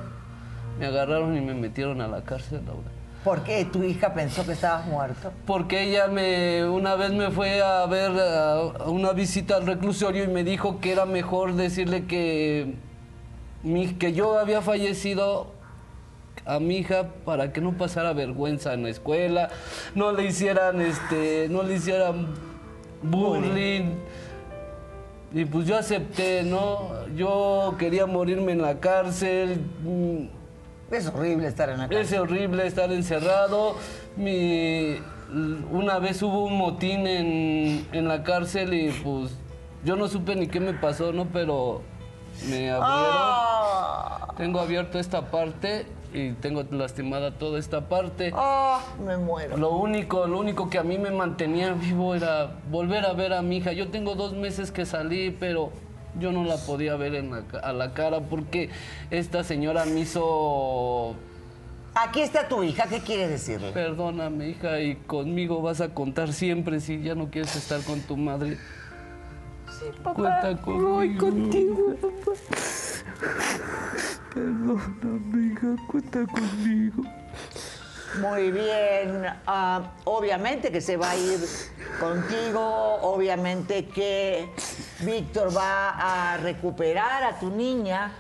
Me 0.80 0.86
agarraron 0.86 1.36
y 1.36 1.40
me 1.40 1.54
metieron 1.54 2.00
a 2.00 2.08
la 2.08 2.22
cárcel, 2.24 2.62
Laura. 2.66 2.88
¿Por 3.22 3.44
qué 3.44 3.64
tu 3.66 3.84
hija 3.84 4.12
pensó 4.12 4.44
que 4.44 4.52
estabas 4.52 4.86
muerto? 4.86 5.30
Porque 5.46 5.82
ella 5.82 6.08
me 6.08 6.68
una 6.68 6.96
vez 6.96 7.12
me 7.12 7.30
fue 7.30 7.62
a 7.62 7.86
ver 7.86 8.10
a, 8.18 8.62
una 8.86 9.12
visita 9.12 9.56
al 9.56 9.66
reclusorio 9.66 10.24
y 10.24 10.26
me 10.26 10.42
dijo 10.42 10.80
que 10.80 10.90
era 10.90 11.04
mejor 11.04 11.54
decirle 11.54 12.06
que 12.06 12.74
mi, 13.62 13.94
que 13.94 14.12
yo 14.12 14.40
había 14.40 14.62
fallecido 14.62 15.52
a 16.46 16.58
mi 16.58 16.78
hija 16.78 17.10
para 17.24 17.52
que 17.52 17.60
no 17.60 17.74
pasara 17.74 18.12
vergüenza 18.12 18.72
en 18.74 18.82
la 18.82 18.88
escuela, 18.88 19.50
no 19.94 20.10
le 20.10 20.24
hicieran 20.24 20.80
este, 20.80 21.46
no 21.48 21.62
le 21.62 21.74
hicieran 21.76 22.26
bullying. 23.02 23.94
Y 25.32 25.44
pues 25.44 25.66
yo 25.66 25.76
acepté, 25.78 26.42
¿no? 26.42 27.06
Yo 27.14 27.74
quería 27.78 28.06
morirme 28.06 28.52
en 28.52 28.62
la 28.62 28.80
cárcel. 28.80 29.60
mm, 29.84 30.94
Es 30.94 31.06
horrible 31.06 31.46
estar 31.46 31.70
en 31.70 31.78
la 31.78 31.84
es 31.84 31.90
cárcel. 31.90 32.18
horrible 32.20 32.66
estar 32.66 32.92
encerrado. 32.92 33.76
Mi, 34.16 34.96
una 35.70 36.00
vez 36.00 36.20
hubo 36.22 36.44
un 36.44 36.56
motín 36.56 37.06
en, 37.06 37.86
en 37.92 38.08
la 38.08 38.24
cárcel 38.24 38.74
y 38.74 38.90
pues 38.90 39.32
yo 39.84 39.94
no 39.94 40.08
supe 40.08 40.34
ni 40.34 40.48
qué 40.48 40.58
me 40.58 40.72
pasó, 40.74 41.12
¿no? 41.12 41.26
Pero 41.32 41.82
me 42.48 42.70
abrieron. 42.70 42.80
Ah. 42.82 44.34
Tengo 44.36 44.58
abierto 44.60 44.98
esta 44.98 45.30
parte 45.30 45.86
y 46.12 46.32
tengo 46.32 46.64
lastimada 46.70 47.32
toda 47.32 47.58
esta 47.58 47.88
parte. 47.88 48.32
Ah, 48.34 48.80
me 49.04 49.16
muero. 49.16 49.56
Lo 49.56 49.70
único, 49.70 50.26
lo 50.26 50.38
único 50.38 50.70
que 50.70 50.78
a 50.78 50.82
mí 50.82 50.98
me 50.98 51.10
mantenía 51.10 51.72
vivo 51.72 52.14
era 52.14 52.58
volver 52.70 53.04
a 53.04 53.12
ver 53.12 53.32
a 53.32 53.42
mi 53.42 53.58
hija. 53.58 53.72
Yo 53.72 53.88
tengo 53.88 54.14
dos 54.14 54.34
meses 54.34 54.70
que 54.70 54.86
salí, 54.86 55.30
pero 55.38 55.70
yo 56.18 56.32
no 56.32 56.44
la 56.44 56.56
podía 56.56 56.96
ver 56.96 57.14
en 57.14 57.30
la 57.30 57.44
a 57.62 57.72
la 57.72 57.94
cara 57.94 58.20
porque 58.20 58.70
esta 59.10 59.44
señora 59.44 59.84
me 59.84 60.00
hizo 60.00 61.14
Aquí 61.94 62.20
está 62.20 62.48
tu 62.48 62.62
hija, 62.62 62.86
¿qué 62.88 63.00
quieres 63.00 63.30
decirle? 63.30 63.72
Perdóname, 63.72 64.48
hija, 64.48 64.80
y 64.80 64.94
conmigo 64.94 65.60
vas 65.60 65.80
a 65.80 65.92
contar 65.92 66.32
siempre 66.32 66.80
si 66.80 67.02
ya 67.02 67.14
no 67.14 67.30
quieres 67.30 67.54
estar 67.56 67.82
con 67.82 68.00
tu 68.00 68.16
madre. 68.16 68.58
Sí, 69.78 69.86
papá. 70.02 70.14
Cuenta 70.14 70.62
conmigo. 70.62 70.88
Voy 70.90 71.16
contigo, 71.16 71.94
papá. 72.00 72.38
Perdóname, 74.34 75.52
hija, 75.52 75.76
cuenta 75.86 76.26
conmigo. 76.26 77.02
Muy 78.20 78.50
bien. 78.50 79.24
Ah, 79.46 79.92
obviamente 80.04 80.72
que 80.72 80.80
se 80.80 80.96
va 80.96 81.10
a 81.10 81.16
ir 81.16 81.40
contigo. 82.00 82.98
Obviamente 83.02 83.86
que 83.86 84.50
Víctor 85.00 85.56
va 85.56 86.32
a 86.32 86.36
recuperar 86.38 87.22
a 87.22 87.38
tu 87.38 87.50
niña, 87.50 88.12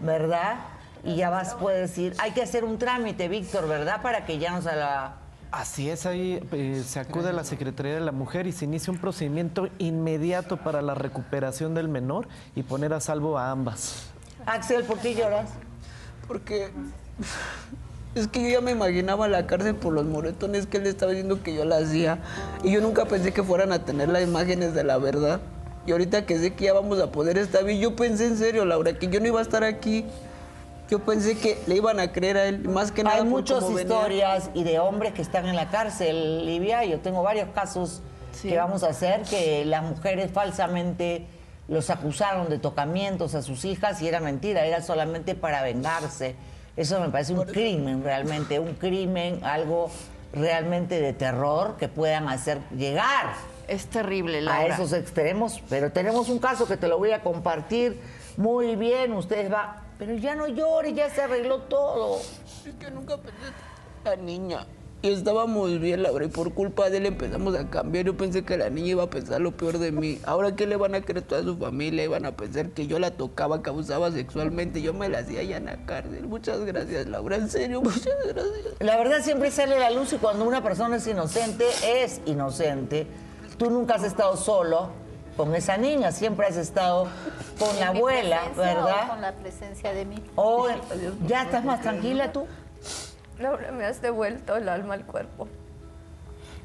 ¿verdad? 0.00 0.56
Y 1.04 1.16
ya 1.16 1.30
vas, 1.30 1.54
puedes 1.54 1.96
ir. 1.98 2.14
Hay 2.18 2.30
que 2.30 2.42
hacer 2.42 2.64
un 2.64 2.78
trámite, 2.78 3.28
Víctor, 3.28 3.66
¿verdad? 3.66 4.00
Para 4.02 4.24
que 4.24 4.38
ya 4.38 4.52
no 4.52 4.62
se 4.62 4.76
la. 4.76 5.16
Así 5.50 5.90
es, 5.90 6.06
ahí 6.06 6.40
eh, 6.52 6.82
se 6.86 6.98
acude 6.98 7.28
a 7.28 7.32
la 7.32 7.44
Secretaría 7.44 7.94
de 7.94 8.00
la 8.00 8.12
Mujer 8.12 8.46
y 8.46 8.52
se 8.52 8.64
inicia 8.64 8.90
un 8.90 8.98
procedimiento 8.98 9.68
inmediato 9.78 10.56
para 10.56 10.80
la 10.80 10.94
recuperación 10.94 11.74
del 11.74 11.88
menor 11.88 12.26
y 12.54 12.62
poner 12.62 12.94
a 12.94 13.00
salvo 13.00 13.36
a 13.36 13.50
ambas. 13.50 14.11
Axel, 14.46 14.84
¿por 14.84 14.98
qué 14.98 15.14
lloras? 15.14 15.50
Porque 16.26 16.70
es 18.14 18.28
que 18.28 18.42
yo 18.42 18.48
ya 18.48 18.60
me 18.60 18.72
imaginaba 18.72 19.28
la 19.28 19.46
cárcel 19.46 19.74
por 19.74 19.92
los 19.92 20.04
moretones 20.04 20.66
que 20.66 20.76
él 20.76 20.86
estaba 20.86 21.12
diciendo 21.12 21.42
que 21.42 21.54
yo 21.54 21.64
la 21.64 21.78
hacía. 21.78 22.18
Y 22.62 22.72
yo 22.72 22.80
nunca 22.80 23.06
pensé 23.06 23.32
que 23.32 23.42
fueran 23.42 23.72
a 23.72 23.84
tener 23.84 24.08
las 24.08 24.22
imágenes 24.22 24.74
de 24.74 24.84
la 24.84 24.98
verdad. 24.98 25.40
Y 25.86 25.92
ahorita 25.92 26.26
que 26.26 26.38
sé 26.38 26.54
que 26.54 26.66
ya 26.66 26.74
vamos 26.74 27.00
a 27.00 27.10
poder 27.10 27.38
estar 27.38 27.64
bien, 27.64 27.80
yo 27.80 27.96
pensé 27.96 28.26
en 28.26 28.36
serio, 28.36 28.64
Laura, 28.64 28.98
que 28.98 29.08
yo 29.08 29.18
no 29.20 29.26
iba 29.26 29.40
a 29.40 29.42
estar 29.42 29.64
aquí. 29.64 30.04
Yo 30.90 30.98
pensé 30.98 31.38
que 31.38 31.58
le 31.66 31.76
iban 31.76 31.98
a 32.00 32.12
creer 32.12 32.36
a 32.36 32.44
él, 32.44 32.68
más 32.68 32.92
que 32.92 33.02
nada. 33.02 33.16
Hay 33.16 33.24
muchas 33.24 33.66
venía. 33.66 33.82
historias 33.82 34.50
y 34.52 34.62
de 34.62 34.78
hombres 34.78 35.14
que 35.14 35.22
están 35.22 35.46
en 35.46 35.56
la 35.56 35.70
cárcel, 35.70 36.44
Livia. 36.44 36.84
Yo 36.84 37.00
tengo 37.00 37.22
varios 37.22 37.48
casos 37.54 38.02
que 38.42 38.56
vamos 38.58 38.82
a 38.82 38.88
hacer 38.88 39.22
que 39.22 39.64
las 39.64 39.82
mujeres 39.82 40.30
falsamente 40.30 41.26
los 41.72 41.88
acusaron 41.90 42.48
de 42.50 42.58
tocamientos 42.58 43.34
a 43.34 43.42
sus 43.42 43.64
hijas 43.64 44.02
y 44.02 44.08
era 44.08 44.20
mentira, 44.20 44.64
era 44.66 44.82
solamente 44.82 45.34
para 45.34 45.62
vengarse. 45.62 46.36
Eso 46.76 47.00
me 47.00 47.08
parece 47.08 47.32
un 47.32 47.44
crimen 47.44 48.04
realmente, 48.04 48.58
un 48.58 48.74
crimen, 48.74 49.40
algo 49.42 49.90
realmente 50.32 51.00
de 51.00 51.12
terror 51.12 51.76
que 51.78 51.88
puedan 51.88 52.28
hacer 52.28 52.58
llegar 52.76 53.34
Es 53.68 53.86
terrible, 53.86 54.38
a 54.38 54.42
Laura. 54.42 54.74
esos 54.74 54.92
extremos. 54.92 55.62
Pero 55.68 55.90
tenemos 55.92 56.28
un 56.28 56.38
caso 56.38 56.66
que 56.66 56.76
te 56.76 56.88
lo 56.88 56.98
voy 56.98 57.12
a 57.12 57.22
compartir 57.22 58.00
muy 58.36 58.76
bien. 58.76 59.12
Ustedes 59.14 59.50
va, 59.52 59.82
pero 59.98 60.14
ya 60.14 60.34
no 60.34 60.48
llores, 60.48 60.94
ya 60.94 61.08
se 61.10 61.22
arregló 61.22 61.60
todo. 61.62 62.18
Es 62.18 62.74
que 62.78 62.90
nunca 62.90 63.16
pensé 63.16 63.52
la 64.04 64.16
niña. 64.16 64.66
Y 65.04 65.08
estábamos 65.08 65.80
bien, 65.80 66.04
Laura, 66.04 66.26
y 66.26 66.28
por 66.28 66.54
culpa 66.54 66.88
de 66.88 66.98
él 66.98 67.06
empezamos 67.06 67.56
a 67.56 67.68
cambiar. 67.68 68.04
Yo 68.04 68.16
pensé 68.16 68.44
que 68.44 68.56
la 68.56 68.70
niña 68.70 68.90
iba 68.90 69.02
a 69.02 69.10
pensar 69.10 69.40
lo 69.40 69.50
peor 69.50 69.78
de 69.78 69.90
mí. 69.90 70.20
Ahora, 70.24 70.54
¿qué 70.54 70.64
le 70.64 70.76
van 70.76 70.94
a 70.94 71.00
creer 71.00 71.22
toda 71.26 71.42
su 71.42 71.56
familia? 71.56 72.04
Iban 72.04 72.24
a 72.24 72.36
pensar 72.36 72.70
que 72.70 72.86
yo 72.86 73.00
la 73.00 73.10
tocaba, 73.10 73.64
que 73.64 73.70
abusaba 73.70 74.12
sexualmente. 74.12 74.80
Yo 74.80 74.94
me 74.94 75.08
la 75.08 75.18
hacía 75.18 75.40
allá 75.40 75.56
en 75.56 75.64
la 75.64 75.84
cárcel. 75.86 76.28
Muchas 76.28 76.60
gracias, 76.60 77.08
Laura. 77.08 77.34
En 77.34 77.50
serio, 77.50 77.80
muchas 77.82 78.14
gracias. 78.28 78.76
La 78.78 78.96
verdad 78.96 79.22
siempre 79.22 79.50
sale 79.50 79.74
a 79.74 79.80
la 79.80 79.90
luz 79.90 80.12
y 80.12 80.18
cuando 80.18 80.44
una 80.44 80.62
persona 80.62 80.94
es 80.94 81.06
inocente, 81.08 81.64
es 81.84 82.20
inocente. 82.24 83.08
Tú 83.58 83.70
nunca 83.70 83.96
has 83.96 84.04
estado 84.04 84.36
solo 84.36 84.90
con 85.36 85.52
esa 85.56 85.78
niña, 85.78 86.12
siempre 86.12 86.46
has 86.46 86.56
estado 86.56 87.08
con 87.58 87.76
la 87.80 87.88
abuela, 87.88 88.42
¿verdad? 88.56 89.08
Con 89.08 89.20
la 89.20 89.32
presencia 89.32 89.92
de 89.92 90.04
mí. 90.04 90.22
O 90.36 90.68
ya 91.26 91.42
estás 91.42 91.64
más 91.64 91.80
tranquila 91.80 92.30
tú. 92.32 92.46
Laura, 93.42 93.72
me 93.72 93.84
has 93.84 94.00
devuelto 94.00 94.56
el 94.56 94.68
alma 94.68 94.94
al 94.94 95.04
cuerpo. 95.04 95.48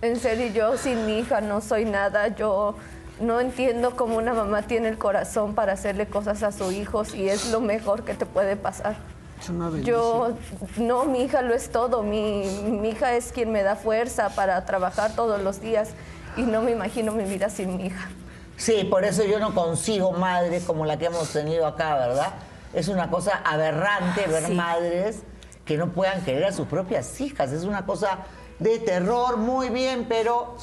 En 0.01 0.19
serio, 0.19 0.47
yo 0.47 0.77
sin 0.77 1.05
mi 1.05 1.19
hija 1.19 1.41
no 1.41 1.59
soy 1.59 1.85
nada. 1.85 2.27
Yo 2.29 2.75
no 3.19 3.39
entiendo 3.39 3.95
cómo 3.95 4.17
una 4.17 4.33
mamá 4.33 4.61
tiene 4.61 4.89
el 4.89 4.97
corazón 4.97 5.55
para 5.55 5.73
hacerle 5.73 6.05
cosas 6.05 6.43
a 6.43 6.51
sus 6.51 6.71
hijos 6.73 7.15
y 7.15 7.27
es 7.29 7.51
lo 7.51 7.59
mejor 7.61 8.03
que 8.03 8.13
te 8.13 8.25
puede 8.27 8.55
pasar. 8.55 8.95
Es 9.41 9.49
una 9.49 9.71
Yo, 9.79 10.33
no, 10.77 11.05
mi 11.05 11.23
hija 11.23 11.41
lo 11.41 11.53
es 11.55 11.71
todo. 11.71 12.03
Mi, 12.03 12.45
mi 12.63 12.89
hija 12.89 13.13
es 13.13 13.31
quien 13.31 13.51
me 13.51 13.63
da 13.63 13.75
fuerza 13.75 14.29
para 14.29 14.63
trabajar 14.65 15.15
todos 15.15 15.41
los 15.41 15.59
días 15.61 15.89
y 16.35 16.43
no 16.43 16.61
me 16.61 16.71
imagino 16.71 17.11
mi 17.11 17.23
vida 17.23 17.49
sin 17.49 17.75
mi 17.77 17.87
hija. 17.87 18.07
Sí, 18.55 18.83
por 18.89 19.03
eso 19.03 19.23
yo 19.23 19.39
no 19.39 19.53
consigo 19.53 20.11
madres 20.11 20.63
como 20.63 20.85
la 20.85 20.97
que 20.97 21.05
hemos 21.05 21.29
tenido 21.31 21.65
acá, 21.67 21.95
¿verdad? 21.95 22.33
Es 22.73 22.87
una 22.87 23.09
cosa 23.09 23.41
aberrante 23.43 24.27
ver 24.27 24.45
Sí. 24.45 24.53
madres 24.53 25.21
que 25.67 25.77
no 25.77 25.89
puedan 25.89 26.23
querer 26.23 26.45
a 26.45 26.51
sus 26.53 26.65
propias 26.67 27.19
hijas. 27.19 27.51
Es 27.51 27.63
una 27.63 27.85
cosa 27.85 28.19
de 28.57 28.79
terror, 28.79 29.37
muy 29.37 29.69
bien, 29.69 30.05
pero 30.07 30.55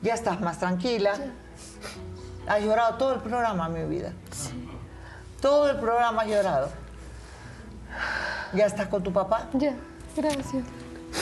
ya 0.00 0.14
estás 0.14 0.40
más 0.40 0.58
tranquila. 0.58 1.12
Has 2.46 2.62
llorado 2.62 2.96
todo 2.96 3.14
el 3.14 3.20
programa, 3.20 3.68
mi 3.68 3.84
vida. 3.84 4.12
Todo 5.40 5.70
el 5.70 5.76
programa 5.76 6.22
has 6.22 6.28
llorado. 6.28 6.70
¿Ya 8.54 8.64
estás 8.64 8.88
con 8.88 9.02
tu 9.02 9.12
papá? 9.12 9.48
Ya, 9.52 9.74
gracias. 10.16 10.64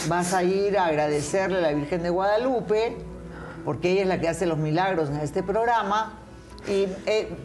Vas 0.08 0.32
a 0.32 0.44
ir 0.44 0.78
a 0.78 0.86
agradecerle 0.86 1.58
a 1.58 1.60
la 1.60 1.72
Virgen 1.72 2.04
de 2.04 2.10
Guadalupe, 2.10 2.96
porque 3.64 3.90
ella 3.90 4.02
es 4.02 4.08
la 4.08 4.20
que 4.20 4.28
hace 4.28 4.46
los 4.46 4.58
milagros 4.58 5.08
en 5.10 5.16
este 5.16 5.42
programa. 5.42 6.20
Y, 6.68 6.86
eh, 7.06 7.36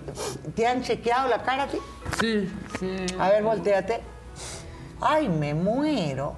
¿Te 0.55 0.67
han 0.67 0.83
chequeado 0.83 1.27
la 1.27 1.41
cara 1.41 1.63
a 1.63 1.67
ti? 1.67 1.77
Sí, 2.19 2.51
sí. 2.79 3.05
A 3.19 3.29
ver, 3.29 3.43
volteate. 3.43 4.10
Ay, 5.01 5.27
me 5.29 5.53
muero. 5.53 6.35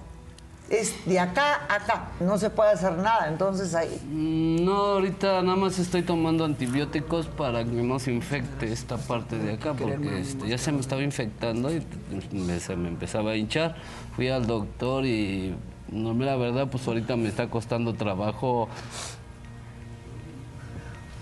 Es 0.69 1.05
de 1.05 1.19
acá 1.19 1.61
a 1.69 1.75
acá. 1.75 2.07
No 2.19 2.37
se 2.37 2.49
puede 2.49 2.71
hacer 2.71 2.93
nada, 2.93 3.27
entonces 3.27 3.75
ahí. 3.75 3.99
Mm, 4.09 4.63
No, 4.65 4.75
ahorita 4.75 5.41
nada 5.41 5.57
más 5.57 5.77
estoy 5.77 6.01
tomando 6.03 6.45
antibióticos 6.45 7.27
para 7.27 7.63
que 7.65 7.71
no 7.83 7.99
se 7.99 8.13
infecte 8.13 8.71
esta 8.71 8.97
parte 8.97 9.37
de 9.37 9.53
acá, 9.53 9.73
porque 9.73 10.21
este, 10.21 10.47
ya 10.47 10.57
se 10.57 10.71
me 10.71 10.79
estaba 10.79 11.03
infectando 11.03 11.69
y 11.71 11.85
me- 12.31 12.59
se 12.61 12.75
me 12.77 12.87
empezaba 12.87 13.31
a 13.31 13.35
hinchar. 13.35 13.75
Fui 14.15 14.29
al 14.29 14.47
doctor 14.47 15.05
y 15.05 15.53
no, 15.91 16.13
la 16.13 16.37
verdad, 16.37 16.67
pues 16.71 16.87
ahorita 16.87 17.17
me 17.17 17.27
está 17.27 17.49
costando 17.49 17.93
trabajo 17.93 18.69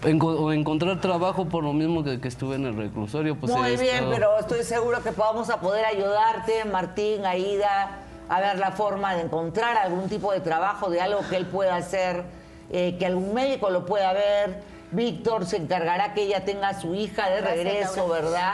o 0.04 0.52
encontrar 0.52 1.00
trabajo 1.00 1.46
por 1.46 1.64
lo 1.64 1.74
mismo 1.74 2.04
que, 2.04 2.20
que 2.20 2.28
estuve 2.28 2.56
en 2.56 2.66
el 2.66 2.76
reclusorio. 2.76 3.36
Pues, 3.36 3.52
Muy 3.54 3.76
bien, 3.78 3.96
estado- 3.96 4.12
pero 4.12 4.40
estoy 4.40 4.64
seguro 4.64 5.02
que 5.04 5.12
vamos 5.12 5.50
a 5.50 5.60
poder 5.60 5.86
ayudarte, 5.86 6.66
Martín, 6.66 7.26
Aida, 7.26 8.00
a 8.30 8.40
ver 8.42 8.58
la 8.58 8.72
forma 8.72 9.14
de 9.16 9.22
encontrar 9.24 9.78
algún 9.78 10.10
tipo 10.10 10.32
de 10.32 10.40
trabajo, 10.40 10.90
de 10.90 11.02
algo 11.02 11.20
que 11.30 11.36
él 11.36 11.46
pueda 11.46 11.76
hacer, 11.76 12.24
eh, 12.72 12.96
que 12.98 13.06
algún 13.06 13.34
médico 13.34 13.70
lo 13.70 13.86
pueda 13.86 14.14
ver. 14.14 14.64
Víctor 14.94 15.46
se 15.46 15.56
encargará 15.56 16.14
que 16.14 16.24
ella 16.24 16.44
tenga 16.44 16.70
a 16.70 16.82
su 16.82 16.94
hija 16.96 17.30
de 17.30 17.42
Gracias, 17.42 17.64
regreso, 17.64 17.96
Laura. 18.08 18.14
¿verdad? 18.22 18.54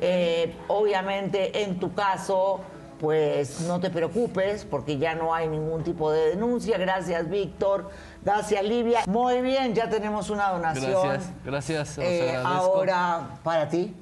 Eh, 0.00 0.56
obviamente, 0.66 1.62
en 1.62 1.78
tu 1.78 1.94
caso, 1.94 2.60
pues 2.98 3.60
no 3.60 3.78
te 3.78 3.90
preocupes, 3.90 4.64
porque 4.64 4.98
ya 4.98 5.14
no 5.14 5.32
hay 5.32 5.46
ningún 5.48 5.84
tipo 5.84 6.10
de 6.10 6.30
denuncia. 6.30 6.76
Gracias, 6.78 7.28
Víctor. 7.30 7.90
Gracias, 8.26 8.64
Livia. 8.64 9.04
Muy 9.06 9.40
bien, 9.40 9.72
ya 9.72 9.88
tenemos 9.88 10.30
una 10.30 10.50
donación. 10.50 11.00
Gracias, 11.00 11.32
gracias, 11.44 11.98
Eh, 11.98 12.36
ahora 12.44 13.38
para 13.44 13.68
ti, 13.68 13.94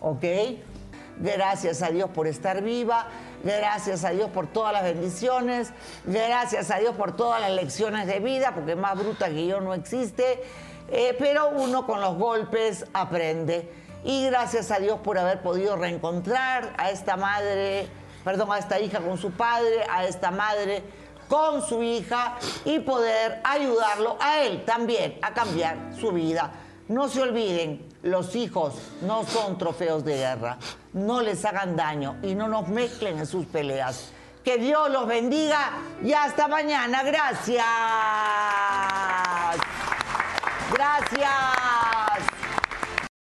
¿ok? 0.00 0.22
Gracias 1.16 1.80
a 1.80 1.88
Dios 1.88 2.10
por 2.10 2.26
estar 2.26 2.60
viva, 2.60 3.06
gracias 3.42 4.04
a 4.04 4.10
Dios 4.10 4.28
por 4.28 4.48
todas 4.48 4.74
las 4.74 4.82
bendiciones, 4.82 5.72
gracias 6.04 6.70
a 6.70 6.76
Dios 6.76 6.94
por 6.94 7.16
todas 7.16 7.40
las 7.40 7.52
lecciones 7.52 8.06
de 8.06 8.20
vida, 8.20 8.52
porque 8.54 8.76
más 8.76 8.98
bruta 8.98 9.30
que 9.30 9.46
yo 9.46 9.62
no 9.62 9.72
existe, 9.72 10.42
eh, 10.90 11.16
pero 11.18 11.48
uno 11.48 11.86
con 11.86 12.02
los 12.02 12.16
golpes 12.18 12.84
aprende. 12.92 13.66
Y 14.04 14.26
gracias 14.26 14.70
a 14.72 14.78
Dios 14.78 15.00
por 15.00 15.16
haber 15.16 15.40
podido 15.40 15.76
reencontrar 15.76 16.74
a 16.76 16.90
esta 16.90 17.16
madre, 17.16 17.88
perdón, 18.24 18.52
a 18.52 18.58
esta 18.58 18.78
hija 18.78 19.00
con 19.00 19.16
su 19.16 19.30
padre, 19.30 19.86
a 19.90 20.04
esta 20.04 20.30
madre 20.30 20.82
con 21.30 21.62
su 21.62 21.80
hija 21.80 22.34
y 22.64 22.80
poder 22.80 23.40
ayudarlo 23.44 24.16
a 24.20 24.40
él 24.40 24.64
también 24.64 25.16
a 25.22 25.32
cambiar 25.32 25.76
su 25.98 26.10
vida. 26.10 26.50
No 26.88 27.08
se 27.08 27.22
olviden, 27.22 27.88
los 28.02 28.34
hijos 28.34 28.74
no 29.02 29.24
son 29.24 29.56
trofeos 29.56 30.04
de 30.04 30.16
guerra. 30.16 30.58
No 30.92 31.20
les 31.20 31.44
hagan 31.44 31.76
daño 31.76 32.16
y 32.24 32.34
no 32.34 32.48
nos 32.48 32.66
mezclen 32.66 33.20
en 33.20 33.26
sus 33.26 33.46
peleas. 33.46 34.10
Que 34.44 34.58
Dios 34.58 34.90
los 34.90 35.06
bendiga 35.06 35.70
y 36.02 36.12
hasta 36.12 36.48
mañana. 36.48 37.04
Gracias. 37.04 37.64
Gracias. 40.72 42.39